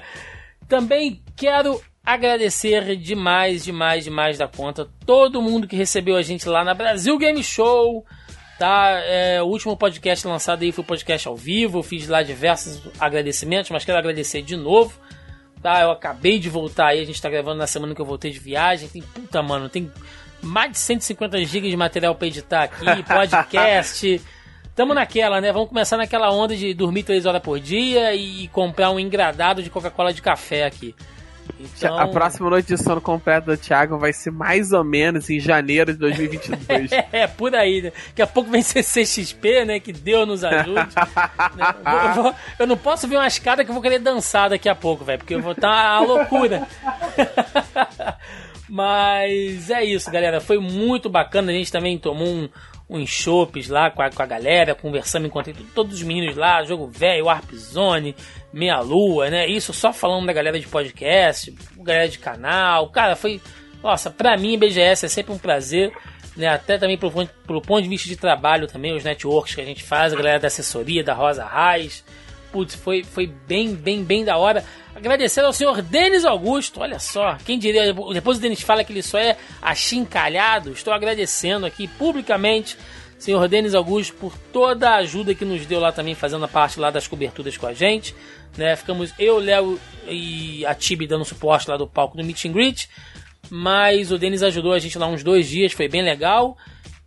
Também 0.68 1.22
quero 1.36 1.80
agradecer 2.06 2.94
demais, 2.96 3.64
demais, 3.64 4.04
demais 4.04 4.38
da 4.38 4.46
conta 4.46 4.88
todo 5.04 5.42
mundo 5.42 5.66
que 5.66 5.74
recebeu 5.74 6.16
a 6.16 6.22
gente 6.22 6.48
lá 6.48 6.62
na 6.62 6.72
Brasil 6.72 7.18
Game 7.18 7.42
Show. 7.42 8.06
Tá? 8.56 9.02
É, 9.04 9.42
o 9.42 9.46
último 9.46 9.76
podcast 9.76 10.26
lançado 10.26 10.62
aí 10.62 10.70
foi 10.70 10.84
o 10.84 10.86
podcast 10.86 11.26
ao 11.26 11.36
vivo. 11.36 11.80
Eu 11.80 11.82
fiz 11.82 12.06
lá 12.06 12.22
diversos 12.22 12.80
agradecimentos, 13.00 13.70
mas 13.72 13.84
quero 13.84 13.98
agradecer 13.98 14.40
de 14.40 14.56
novo. 14.56 14.98
Tá? 15.60 15.80
Eu 15.80 15.90
acabei 15.90 16.38
de 16.38 16.48
voltar 16.48 16.88
aí, 16.88 17.00
a 17.00 17.04
gente 17.04 17.20
tá 17.20 17.28
gravando 17.28 17.58
na 17.58 17.66
semana 17.66 17.92
que 17.92 18.00
eu 18.00 18.06
voltei 18.06 18.30
de 18.30 18.38
viagem. 18.38 18.88
Tem 18.88 19.02
puta, 19.02 19.42
mano, 19.42 19.68
tem 19.68 19.90
mais 20.40 20.70
de 20.70 20.78
150 20.78 21.44
GB 21.44 21.70
de 21.70 21.76
material 21.76 22.14
para 22.14 22.28
editar 22.28 22.62
aqui, 22.62 22.84
podcast. 23.02 24.22
Tamo 24.76 24.94
naquela, 24.94 25.40
né? 25.40 25.52
Vamos 25.52 25.70
começar 25.70 25.96
naquela 25.96 26.30
onda 26.30 26.54
de 26.54 26.72
dormir 26.72 27.02
3 27.02 27.26
horas 27.26 27.42
por 27.42 27.58
dia 27.58 28.14
e 28.14 28.46
comprar 28.48 28.90
um 28.90 29.00
engradado 29.00 29.62
de 29.62 29.70
Coca-Cola 29.70 30.12
de 30.12 30.22
café 30.22 30.64
aqui. 30.64 30.94
Então... 31.58 31.98
A 31.98 32.08
próxima 32.08 32.50
noite 32.50 32.68
de 32.68 32.82
sono 32.82 33.00
completa 33.00 33.52
do 33.52 33.56
Thiago 33.56 33.98
vai 33.98 34.12
ser 34.12 34.30
mais 34.30 34.72
ou 34.72 34.84
menos 34.84 35.28
em 35.30 35.40
janeiro 35.40 35.92
de 35.92 35.98
2022. 35.98 36.90
é, 37.12 37.26
por 37.26 37.54
aí, 37.54 37.82
né? 37.82 37.92
Daqui 38.08 38.22
a 38.22 38.26
pouco 38.26 38.50
vem 38.50 38.62
CCXP, 38.62 39.64
né? 39.64 39.80
Que 39.80 39.92
Deus 39.92 40.26
nos 40.26 40.44
ajude. 40.44 40.74
né? 41.56 41.74
eu, 41.84 42.22
vou, 42.22 42.34
eu, 42.58 42.66
não 42.66 42.76
posso 42.76 43.08
ver 43.08 43.16
uma 43.16 43.26
escada 43.26 43.64
que 43.64 43.70
eu 43.70 43.74
vou 43.74 43.82
querer 43.82 43.98
dançar 43.98 44.50
daqui 44.50 44.68
a 44.68 44.74
pouco, 44.74 45.04
velho, 45.04 45.18
porque 45.18 45.34
eu 45.34 45.42
vou 45.42 45.52
estar 45.52 45.68
tá 45.68 45.88
a 45.90 46.00
loucura. 46.00 46.66
Mas 48.68 49.70
é 49.70 49.84
isso, 49.84 50.10
galera. 50.10 50.40
Foi 50.40 50.58
muito 50.58 51.08
bacana. 51.08 51.52
A 51.52 51.54
gente 51.54 51.70
também 51.70 51.96
tomou 51.98 52.26
um, 52.26 52.48
uns 52.88 53.08
chopes 53.08 53.68
lá 53.68 53.90
com 53.90 54.02
a, 54.02 54.10
com 54.10 54.22
a 54.22 54.26
galera, 54.26 54.74
conversando, 54.74 55.26
encontrei 55.26 55.54
todos 55.74 55.96
os 55.96 56.02
meninos 56.02 56.36
lá, 56.36 56.62
jogo 56.64 56.86
velho, 56.86 57.26
Warp 57.26 57.52
Zone, 57.52 58.14
Meia 58.56 58.80
Lua, 58.80 59.28
né? 59.28 59.46
Isso 59.46 59.70
só 59.74 59.92
falando 59.92 60.24
da 60.24 60.32
galera 60.32 60.58
de 60.58 60.66
podcast, 60.66 61.54
galera 61.76 62.08
de 62.08 62.18
canal. 62.18 62.88
Cara, 62.88 63.14
foi. 63.14 63.38
Nossa, 63.82 64.10
pra 64.10 64.34
mim, 64.38 64.58
BGS 64.58 65.04
é 65.04 65.08
sempre 65.10 65.34
um 65.34 65.38
prazer. 65.38 65.92
Né, 66.34 66.48
até 66.48 66.76
também 66.76 66.98
pelo, 66.98 67.12
pelo 67.46 67.62
ponto 67.62 67.82
de 67.82 67.88
vista 67.88 68.06
de 68.08 68.16
trabalho 68.16 68.66
também, 68.66 68.94
os 68.94 69.02
networks 69.02 69.54
que 69.54 69.60
a 69.60 69.64
gente 69.64 69.82
faz, 69.82 70.12
a 70.12 70.16
galera 70.16 70.38
da 70.38 70.48
assessoria, 70.48 71.02
da 71.02 71.14
Rosa 71.14 71.44
Raiz. 71.44 72.04
Putz, 72.52 72.74
foi, 72.74 73.04
foi 73.04 73.26
bem, 73.26 73.74
bem, 73.74 74.04
bem 74.04 74.22
da 74.22 74.36
hora. 74.36 74.62
Agradecer 74.94 75.40
ao 75.40 75.52
senhor 75.52 75.80
Denis 75.80 76.26
Augusto, 76.26 76.80
olha 76.80 76.98
só, 76.98 77.38
quem 77.44 77.58
diria, 77.58 77.94
depois 78.12 78.36
o 78.36 78.40
Denis 78.40 78.60
fala 78.60 78.84
que 78.84 78.92
ele 78.92 79.02
só 79.02 79.18
é 79.18 79.36
achincalhado, 79.62 80.72
estou 80.72 80.92
agradecendo 80.92 81.64
aqui 81.64 81.88
publicamente 81.88 82.76
senhor 83.18 83.48
Denis 83.48 83.74
Augusto 83.74 84.14
por 84.14 84.36
toda 84.52 84.90
a 84.90 84.96
ajuda 84.96 85.34
que 85.34 85.44
nos 85.44 85.64
deu 85.66 85.80
lá 85.80 85.92
também, 85.92 86.14
fazendo 86.14 86.44
a 86.44 86.48
parte 86.48 86.78
lá 86.78 86.90
das 86.90 87.08
coberturas 87.08 87.56
com 87.56 87.66
a 87.66 87.72
gente. 87.72 88.14
Né? 88.56 88.76
Ficamos 88.76 89.12
eu, 89.18 89.38
Léo 89.38 89.80
e 90.08 90.64
a 90.66 90.74
Tibi 90.74 91.06
dando 91.06 91.24
suporte 91.24 91.68
lá 91.68 91.76
do 91.76 91.86
palco 91.86 92.16
do 92.16 92.24
Meet 92.24 92.46
and 92.46 92.52
Greet. 92.52 92.88
Mas 93.50 94.10
o 94.10 94.18
Denis 94.18 94.42
ajudou 94.42 94.72
a 94.72 94.78
gente 94.78 94.98
lá 94.98 95.06
uns 95.06 95.22
dois 95.22 95.48
dias, 95.48 95.72
foi 95.72 95.88
bem 95.88 96.02
legal. 96.02 96.56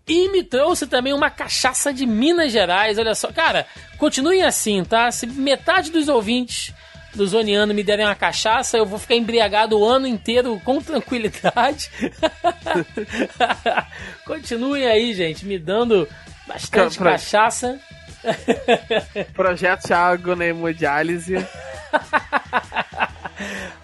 E 0.07 0.29
me 0.29 0.43
trouxe 0.43 0.87
também 0.87 1.13
uma 1.13 1.29
cachaça 1.29 1.93
de 1.93 2.05
Minas 2.05 2.51
Gerais, 2.51 2.97
olha 2.97 3.13
só. 3.13 3.31
Cara, 3.31 3.67
continuem 3.97 4.41
assim, 4.41 4.83
tá? 4.83 5.11
Se 5.11 5.27
metade 5.27 5.91
dos 5.91 6.07
ouvintes 6.07 6.73
do 7.13 7.25
Zoniano 7.27 7.73
me 7.73 7.83
derem 7.83 8.05
uma 8.05 8.15
cachaça, 8.15 8.77
eu 8.77 8.85
vou 8.85 8.99
ficar 8.99 9.15
embriagado 9.15 9.77
o 9.77 9.85
ano 9.85 10.07
inteiro 10.07 10.59
com 10.63 10.81
tranquilidade. 10.81 11.91
Continuem 14.25 14.85
aí, 14.85 15.13
gente, 15.13 15.45
me 15.45 15.57
dando 15.59 16.07
bastante 16.47 16.97
pra... 16.97 17.11
cachaça. 17.11 17.79
Projeto 19.33 19.87
Thiago 19.87 20.35
na 20.35 20.45
hemodiálise. 20.45 21.35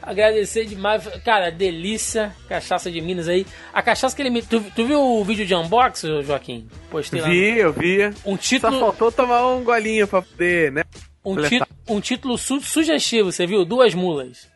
Agradecer 0.02 0.66
demais. 0.66 1.07
Cara, 1.24 1.49
delícia. 1.49 2.34
Cachaça 2.48 2.91
de 2.91 3.02
Minas 3.02 3.28
aí. 3.28 3.45
A 3.74 3.82
cachaça 3.82 4.16
que 4.16 4.22
ele 4.22 4.30
me. 4.30 4.41
Tu, 4.41 4.62
tu 4.76 4.86
viu 4.86 5.02
o 5.02 5.24
vídeo 5.24 5.45
de 5.45 5.56
unboxing, 5.56 6.22
Joaquim? 6.22 6.68
Postei 6.91 7.22
lá. 7.22 7.28
Vi, 7.28 7.57
eu 7.57 7.74
vi. 7.74 8.14
Um 8.24 8.38
título. 8.38 8.74
Só 8.74 8.80
faltou 8.80 9.12
tomar 9.12 9.48
um 9.48 9.64
golinho 9.64 10.07
pra 10.07 10.22
poder, 10.22 10.72
né? 10.72 10.84
Um, 11.24 11.41
ti 11.41 11.60
um 11.90 11.99
título 11.99 12.38
su 12.38 12.62
sugestivo, 12.62 13.32
você 13.32 13.48
viu? 13.48 13.66
Duas 13.66 13.95
mulas. 13.95 14.48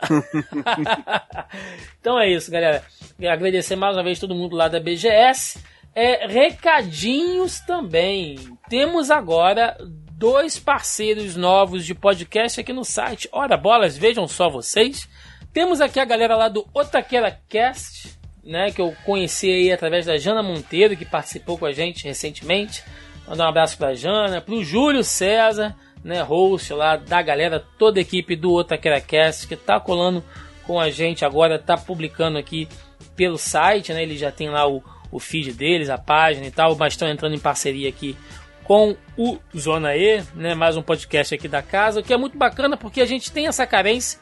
então 2.00 2.18
é 2.18 2.30
isso, 2.30 2.50
galera. 2.50 2.82
Agradecer 3.30 3.76
mais 3.76 3.96
uma 3.96 4.02
vez 4.02 4.18
todo 4.18 4.34
mundo 4.34 4.56
lá 4.56 4.68
da 4.68 4.80
BGS. 4.80 5.58
É, 5.94 6.26
recadinhos 6.26 7.60
também. 7.60 8.36
Temos 8.68 9.10
agora 9.10 9.76
dois 10.16 10.58
parceiros 10.58 11.36
novos 11.36 11.84
de 11.84 11.94
podcast 11.94 12.60
aqui 12.60 12.72
no 12.72 12.84
site. 12.84 13.28
Ora 13.30 13.56
bolas, 13.56 13.96
vejam 13.96 14.26
só 14.26 14.50
vocês. 14.50 15.08
Temos 15.52 15.80
aqui 15.80 16.00
a 16.00 16.04
galera 16.04 16.34
lá 16.34 16.48
do 16.48 16.66
Otaquera 16.74 17.38
Cast, 17.48 18.18
né, 18.42 18.72
que 18.72 18.80
eu 18.80 18.92
conheci 19.04 19.48
aí 19.48 19.72
através 19.72 20.06
da 20.06 20.16
Jana 20.16 20.42
Monteiro, 20.42 20.96
que 20.96 21.04
participou 21.04 21.56
com 21.56 21.66
a 21.66 21.72
gente 21.72 22.04
recentemente. 22.04 22.82
Mandar 23.28 23.46
um 23.46 23.48
abraço 23.50 23.78
pra 23.78 23.94
Jana, 23.94 24.40
pro 24.40 24.64
Júlio 24.64 25.04
César, 25.04 25.76
né, 26.02 26.22
host 26.22 26.72
lá 26.72 26.96
da 26.96 27.22
galera, 27.22 27.64
toda 27.78 28.00
a 28.00 28.02
equipe 28.02 28.34
do 28.34 28.52
Otaquera 28.52 29.00
Cast, 29.00 29.46
que 29.46 29.54
tá 29.54 29.78
colando 29.78 30.24
com 30.64 30.80
a 30.80 30.90
gente 30.90 31.24
agora, 31.24 31.56
tá 31.56 31.76
publicando 31.76 32.36
aqui 32.36 32.68
pelo 33.14 33.38
site, 33.38 33.92
né? 33.92 34.02
Ele 34.02 34.16
já 34.16 34.32
tem 34.32 34.50
lá 34.50 34.66
o, 34.68 34.82
o 35.14 35.20
feed 35.20 35.52
deles, 35.52 35.88
a 35.88 35.96
página 35.96 36.44
e 36.44 36.50
tal, 36.50 36.74
mas 36.76 36.94
estão 36.94 37.08
entrando 37.08 37.36
em 37.36 37.38
parceria 37.38 37.88
aqui 37.88 38.16
com 38.64 38.96
o 39.16 39.38
Zona 39.56 39.96
E, 39.96 40.24
né? 40.34 40.56
Mais 40.56 40.76
um 40.76 40.82
podcast 40.82 41.32
aqui 41.32 41.46
da 41.46 41.62
casa, 41.62 42.02
que 42.02 42.12
é 42.12 42.16
muito 42.16 42.36
bacana 42.36 42.76
porque 42.76 43.00
a 43.00 43.06
gente 43.06 43.30
tem 43.30 43.46
essa 43.46 43.64
carência 43.64 44.18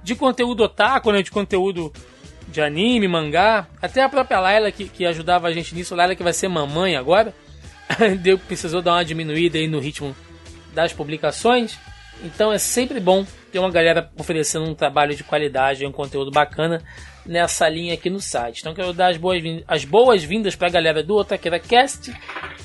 de 0.00 0.14
conteúdo 0.14 0.62
otaku, 0.62 1.10
né? 1.10 1.22
De 1.22 1.30
conteúdo 1.32 1.92
de 2.46 2.60
anime, 2.60 3.08
mangá. 3.08 3.66
Até 3.82 4.00
a 4.00 4.08
própria 4.08 4.38
Laila 4.38 4.70
que, 4.70 4.88
que 4.88 5.04
ajudava 5.04 5.48
a 5.48 5.52
gente 5.52 5.74
nisso, 5.74 5.96
Laila 5.96 6.14
que 6.14 6.22
vai 6.22 6.32
ser 6.32 6.46
mamãe 6.46 6.94
agora, 6.94 7.34
deu, 8.22 8.38
precisou 8.38 8.80
dar 8.80 8.92
uma 8.92 9.04
diminuída 9.04 9.58
aí 9.58 9.66
no 9.66 9.80
ritmo 9.80 10.14
das 10.72 10.92
publicações. 10.92 11.76
Então 12.22 12.52
é 12.52 12.58
sempre 12.58 13.00
bom 13.00 13.26
ter 13.50 13.58
uma 13.58 13.70
galera 13.72 14.08
oferecendo 14.16 14.66
um 14.66 14.74
trabalho 14.74 15.16
de 15.16 15.24
qualidade, 15.24 15.84
um 15.84 15.90
conteúdo 15.90 16.30
bacana 16.30 16.80
nessa 17.28 17.68
linha 17.68 17.94
aqui 17.94 18.08
no 18.08 18.20
site. 18.20 18.60
Então 18.60 18.74
quero 18.74 18.92
dar 18.92 19.08
as 19.08 19.18
boas-vindas 19.18 19.64
as 19.68 19.84
boas 19.84 20.24
para 20.56 20.66
a 20.66 20.70
galera 20.70 21.02
do 21.02 21.14
Otaqueira 21.14 21.60
Cast 21.60 22.12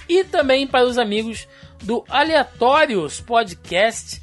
e 0.08 0.24
também 0.24 0.66
para 0.66 0.86
os 0.86 0.98
amigos 0.98 1.48
do 1.84 2.04
Aleatórios 2.08 3.20
Podcast, 3.20 4.22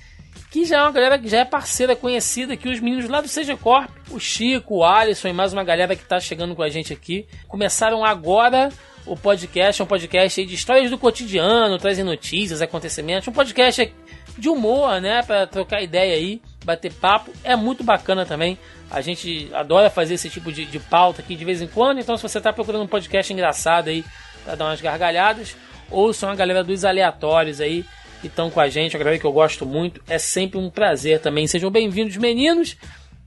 que 0.51 0.65
já 0.65 0.79
é 0.79 0.83
uma 0.83 0.93
galera 0.93 1.19
que 1.19 1.29
já 1.29 1.41
é 1.41 1.45
parceira 1.45 1.95
conhecida 1.95 2.55
aqui, 2.55 2.71
os 2.71 2.81
meninos 2.81 3.09
lá 3.09 3.21
do 3.21 3.29
Seja 3.29 3.55
Corp, 3.55 3.91
o 4.11 4.19
Chico, 4.19 4.77
o 4.77 4.85
Alisson 4.85 5.29
e 5.29 5.33
mais 5.33 5.53
uma 5.53 5.62
galera 5.62 5.95
que 5.95 6.03
está 6.03 6.19
chegando 6.19 6.57
com 6.57 6.62
a 6.62 6.71
gente 6.71 6.93
aqui. 6.93 7.27
Começaram 7.47 8.03
agora 8.03 8.71
o 9.05 9.17
podcast, 9.17 9.83
um 9.83 9.87
podcast 9.87 10.45
de 10.45 10.55
histórias 10.55 10.91
do 10.91 10.97
cotidiano, 10.97 11.79
trazem 11.79 12.05
notícias, 12.05 12.62
acontecimentos, 12.62 13.29
um 13.29 13.33
podcast 13.33 13.93
de 14.39 14.49
humor, 14.49 15.01
né, 15.03 15.23
para 15.23 15.47
trocar 15.47 15.83
ideia 15.83 16.15
aí, 16.15 16.41
bater 16.71 16.93
papo, 16.93 17.33
é 17.43 17.57
muito 17.57 17.83
bacana 17.83 18.25
também. 18.25 18.59
A 18.91 19.01
gente 19.01 19.49
adora 19.53 19.91
fazer 19.91 20.15
esse 20.15 20.29
tipo 20.29 20.53
de, 20.53 20.65
de 20.65 20.79
pauta 20.79 21.23
aqui 21.23 21.37
de 21.37 21.45
vez 21.45 21.61
em 21.63 21.67
quando, 21.67 22.01
então 22.01 22.17
se 22.17 22.23
você 22.23 22.39
está 22.39 22.53
procurando 22.53 22.83
um 22.83 22.89
podcast 22.89 23.33
engraçado 23.33 23.89
aí 23.89 24.05
para 24.45 24.55
dar 24.55 24.65
umas 24.67 24.81
gargalhadas, 24.81 25.57
ouçam 25.91 26.31
a 26.31 26.35
galera 26.35 26.65
dos 26.65 26.85
aleatórios 26.85 27.61
aí 27.61 27.85
que 28.21 28.27
estão 28.27 28.51
com 28.51 28.61
a 28.61 28.69
gente, 28.69 28.97
uma 28.97 28.99
galera 28.99 29.19
que 29.19 29.25
eu 29.25 29.33
gosto 29.33 29.65
muito, 29.65 30.03
é 30.09 30.19
sempre 30.19 30.59
um 30.59 30.69
prazer 30.69 31.21
também. 31.21 31.47
Sejam 31.47 31.71
bem-vindos, 31.71 32.17
meninos. 32.17 32.77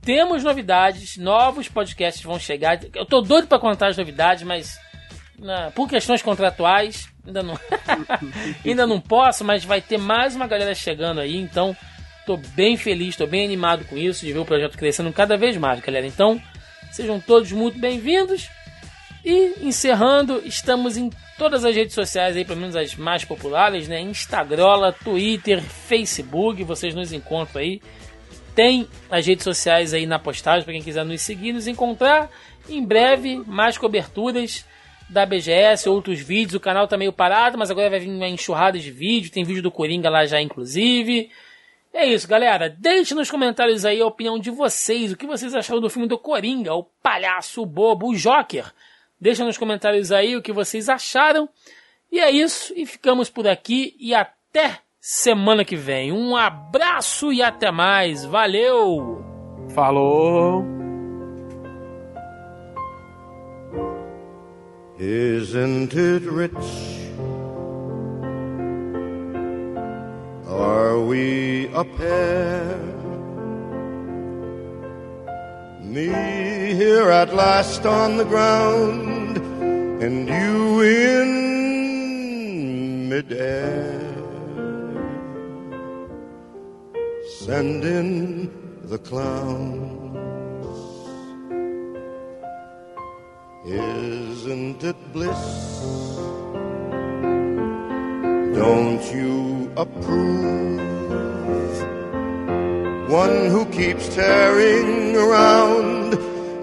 Temos 0.02 0.44
novidades, 0.44 1.18
novos 1.18 1.68
podcasts 1.70 2.22
vão 2.22 2.38
chegar. 2.38 2.80
Eu 2.94 3.06
tô 3.06 3.22
doido 3.22 3.48
para 3.48 3.58
contar 3.58 3.88
as 3.88 3.98
novidades, 3.98 4.44
mas 4.44 4.78
na, 5.40 5.72
por 5.72 5.90
questões 5.90 6.22
contratuais 6.22 7.08
ainda 7.26 7.42
não 7.42 7.60
ainda 8.66 8.86
não 8.86 9.00
posso, 9.00 9.44
mas 9.44 9.64
vai 9.64 9.82
ter 9.82 9.98
mais 9.98 10.36
uma 10.36 10.46
galera 10.46 10.76
chegando 10.76 11.22
aí, 11.22 11.38
então 11.38 11.76
Tô 12.26 12.38
bem 12.38 12.78
feliz, 12.78 13.18
tô 13.18 13.28
bem 13.28 13.44
animado 13.44 13.84
com 13.86 13.98
isso, 13.98 14.26
de 14.26 14.32
ver 14.32 14.40
o 14.40 14.46
projeto 14.46 14.78
crescendo 14.78 15.12
cada 15.12 15.36
vez 15.36 15.58
mais, 15.58 15.82
galera. 15.82 16.08
Então, 16.08 16.42
sejam 16.92 17.20
todos 17.20 17.52
muito 17.52 17.78
bem-vindos. 17.78 18.50
E 19.26 19.54
encerrando, 19.62 20.42
estamos 20.46 20.96
em 20.96 21.10
todas 21.38 21.66
as 21.66 21.76
redes 21.76 21.94
sociais 21.94 22.38
aí, 22.38 22.46
pelo 22.46 22.62
menos 22.62 22.76
as 22.76 22.96
mais 22.96 23.26
populares, 23.26 23.90
né? 23.90 24.00
Instagram, 24.00 24.94
Twitter, 25.04 25.62
Facebook, 25.62 26.64
vocês 26.64 26.96
nos 26.96 27.12
encontram 27.12 27.62
aí. 27.62 27.82
Tem 28.56 28.88
as 29.10 29.26
redes 29.26 29.44
sociais 29.44 29.94
aí 29.94 30.06
na 30.06 30.20
postagem 30.20 30.64
para 30.64 30.74
quem 30.74 30.82
quiser 30.82 31.04
nos 31.04 31.22
seguir, 31.22 31.52
nos 31.52 31.68
encontrar. 31.68 32.30
Em 32.70 32.86
breve, 32.86 33.42
mais 33.46 33.78
coberturas 33.78 34.66
da 35.10 35.26
BGS, 35.26 35.90
outros 35.90 36.20
vídeos. 36.20 36.56
O 36.56 36.60
canal 36.60 36.88
tá 36.88 36.98
meio 36.98 37.12
parado, 37.12 37.58
mas 37.58 37.70
agora 37.70 37.90
vai 37.90 38.00
vir 38.00 38.10
uma 38.10 38.28
enxurrada 38.28 38.80
de 38.80 38.92
vídeo. 38.92 39.32
Tem 39.32 39.44
vídeo 39.44 39.64
do 39.64 39.72
Coringa 39.72 40.10
lá 40.10 40.26
já, 40.26 40.42
inclusive. 40.42 41.30
É 41.94 42.08
isso, 42.08 42.28
galera. 42.28 42.70
Deixe 42.70 43.14
nos 43.14 43.30
comentários 43.30 43.86
aí 43.86 44.02
a 44.02 44.08
opinião 44.08 44.40
de 44.40 44.50
vocês. 44.50 45.12
O 45.12 45.18
que 45.18 45.28
vocês 45.28 45.54
acharam 45.54 45.80
do 45.80 45.90
filme 45.92 46.08
do 46.08 46.18
Coringa, 46.18 46.74
o 46.74 46.84
palhaço, 47.04 47.62
o 47.62 47.66
bobo, 47.68 48.10
o 48.10 48.16
Joker. 48.16 48.74
Deixa 49.22 49.46
nos 49.46 49.60
comentários 49.60 50.12
aí 50.12 50.36
o 50.36 50.42
que 50.42 50.52
vocês 50.52 50.90
acharam. 50.90 51.48
E 52.12 52.20
é 52.20 52.32
isso. 52.32 52.74
E 52.76 52.86
ficamos 52.86 53.30
por 53.30 53.48
aqui. 53.48 53.96
E 54.00 54.14
até 54.14 54.80
semana 55.00 55.64
que 55.64 55.76
vem. 55.76 56.12
Um 56.12 56.36
abraço 56.36 57.32
e 57.32 57.44
até 57.44 57.70
mais. 57.70 58.26
Valeu! 58.26 59.24
Falou! 59.76 60.66
Isn't 65.00 65.96
it 65.96 66.26
rich? 66.30 67.03
Are 70.54 71.00
we 71.00 71.68
a 71.74 71.84
pair? 71.84 72.78
Me 75.82 76.06
here 76.76 77.10
at 77.10 77.34
last 77.34 77.88
on 77.88 78.18
the 78.18 78.26
ground, 78.26 79.38
and 80.04 80.30
you 80.30 80.82
in 80.82 81.30
midair. 83.10 84.00
Send 87.40 87.84
in 87.84 88.52
the 88.84 89.00
clowns. 89.00 89.94
Isn't 93.66 94.84
it 94.84 95.14
bliss? 95.14 96.33
Don't 98.54 99.04
you 99.14 99.72
approve? 99.76 100.64
One 103.10 103.48
who 103.50 103.66
keeps 103.66 104.14
tearing 104.16 105.16
around 105.16 106.14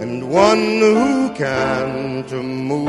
and 0.01 0.31
one 0.31 0.59
who 0.59 1.35
can't 1.35 2.33
move. 2.33 2.87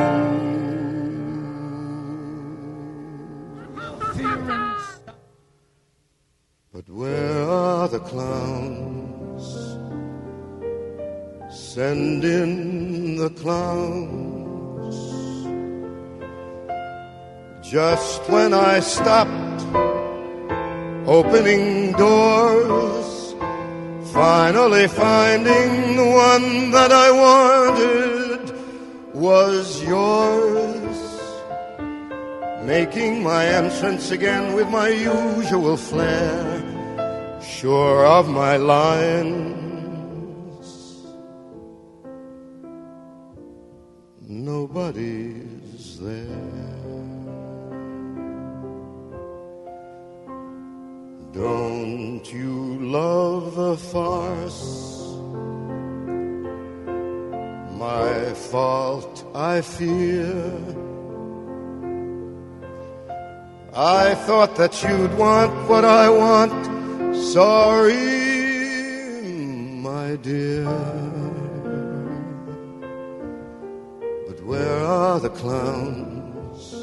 But 6.73 6.89
where 6.89 7.43
are 7.43 7.87
the 7.87 7.99
clowns? 7.99 9.45
Send 11.51 12.23
in 12.23 13.17
the 13.17 13.29
clowns. 13.31 14.30
Just 17.61 18.27
when 18.27 18.53
I 18.53 18.79
stopped 18.79 19.65
opening 21.07 21.91
doors, 21.93 23.35
finally 24.11 24.87
finding 24.87 25.95
the 25.95 26.05
one 26.05 26.71
that 26.71 26.91
I 26.91 27.11
wanted 27.11 28.51
was 29.13 29.83
yours. 29.83 30.97
Making 32.63 33.21
my 33.23 33.45
entrance 33.45 34.09
again 34.09 34.53
with 34.55 34.67
my 34.69 34.89
usual 34.89 35.77
flair, 35.77 37.39
sure 37.41 38.05
of 38.07 38.27
my 38.27 38.57
lines. 38.57 39.51
Nobody's 44.27 45.99
there. 45.99 46.50
Don't 51.33 52.25
you 52.25 52.77
love 52.81 53.55
the 53.55 53.77
farce? 53.77 54.99
My 57.77 58.33
fault, 58.33 59.25
I 59.33 59.61
fear. 59.61 60.35
I 63.73 64.13
thought 64.25 64.57
that 64.57 64.83
you'd 64.83 65.13
want 65.17 65.53
what 65.69 65.85
I 65.85 66.09
want. 66.09 67.15
Sorry, 67.15 67.95
my 69.81 70.17
dear. 70.17 70.65
But 74.27 74.43
where 74.43 74.79
are 74.83 75.19
the 75.21 75.29
clowns? 75.29 76.75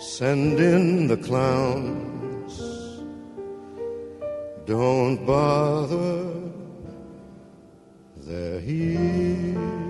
Send 0.00 0.58
in 0.58 1.08
the 1.08 1.18
clowns. 1.18 2.13
Don't 4.66 5.26
bother, 5.26 6.32
they're 8.16 8.60
here. 8.60 9.83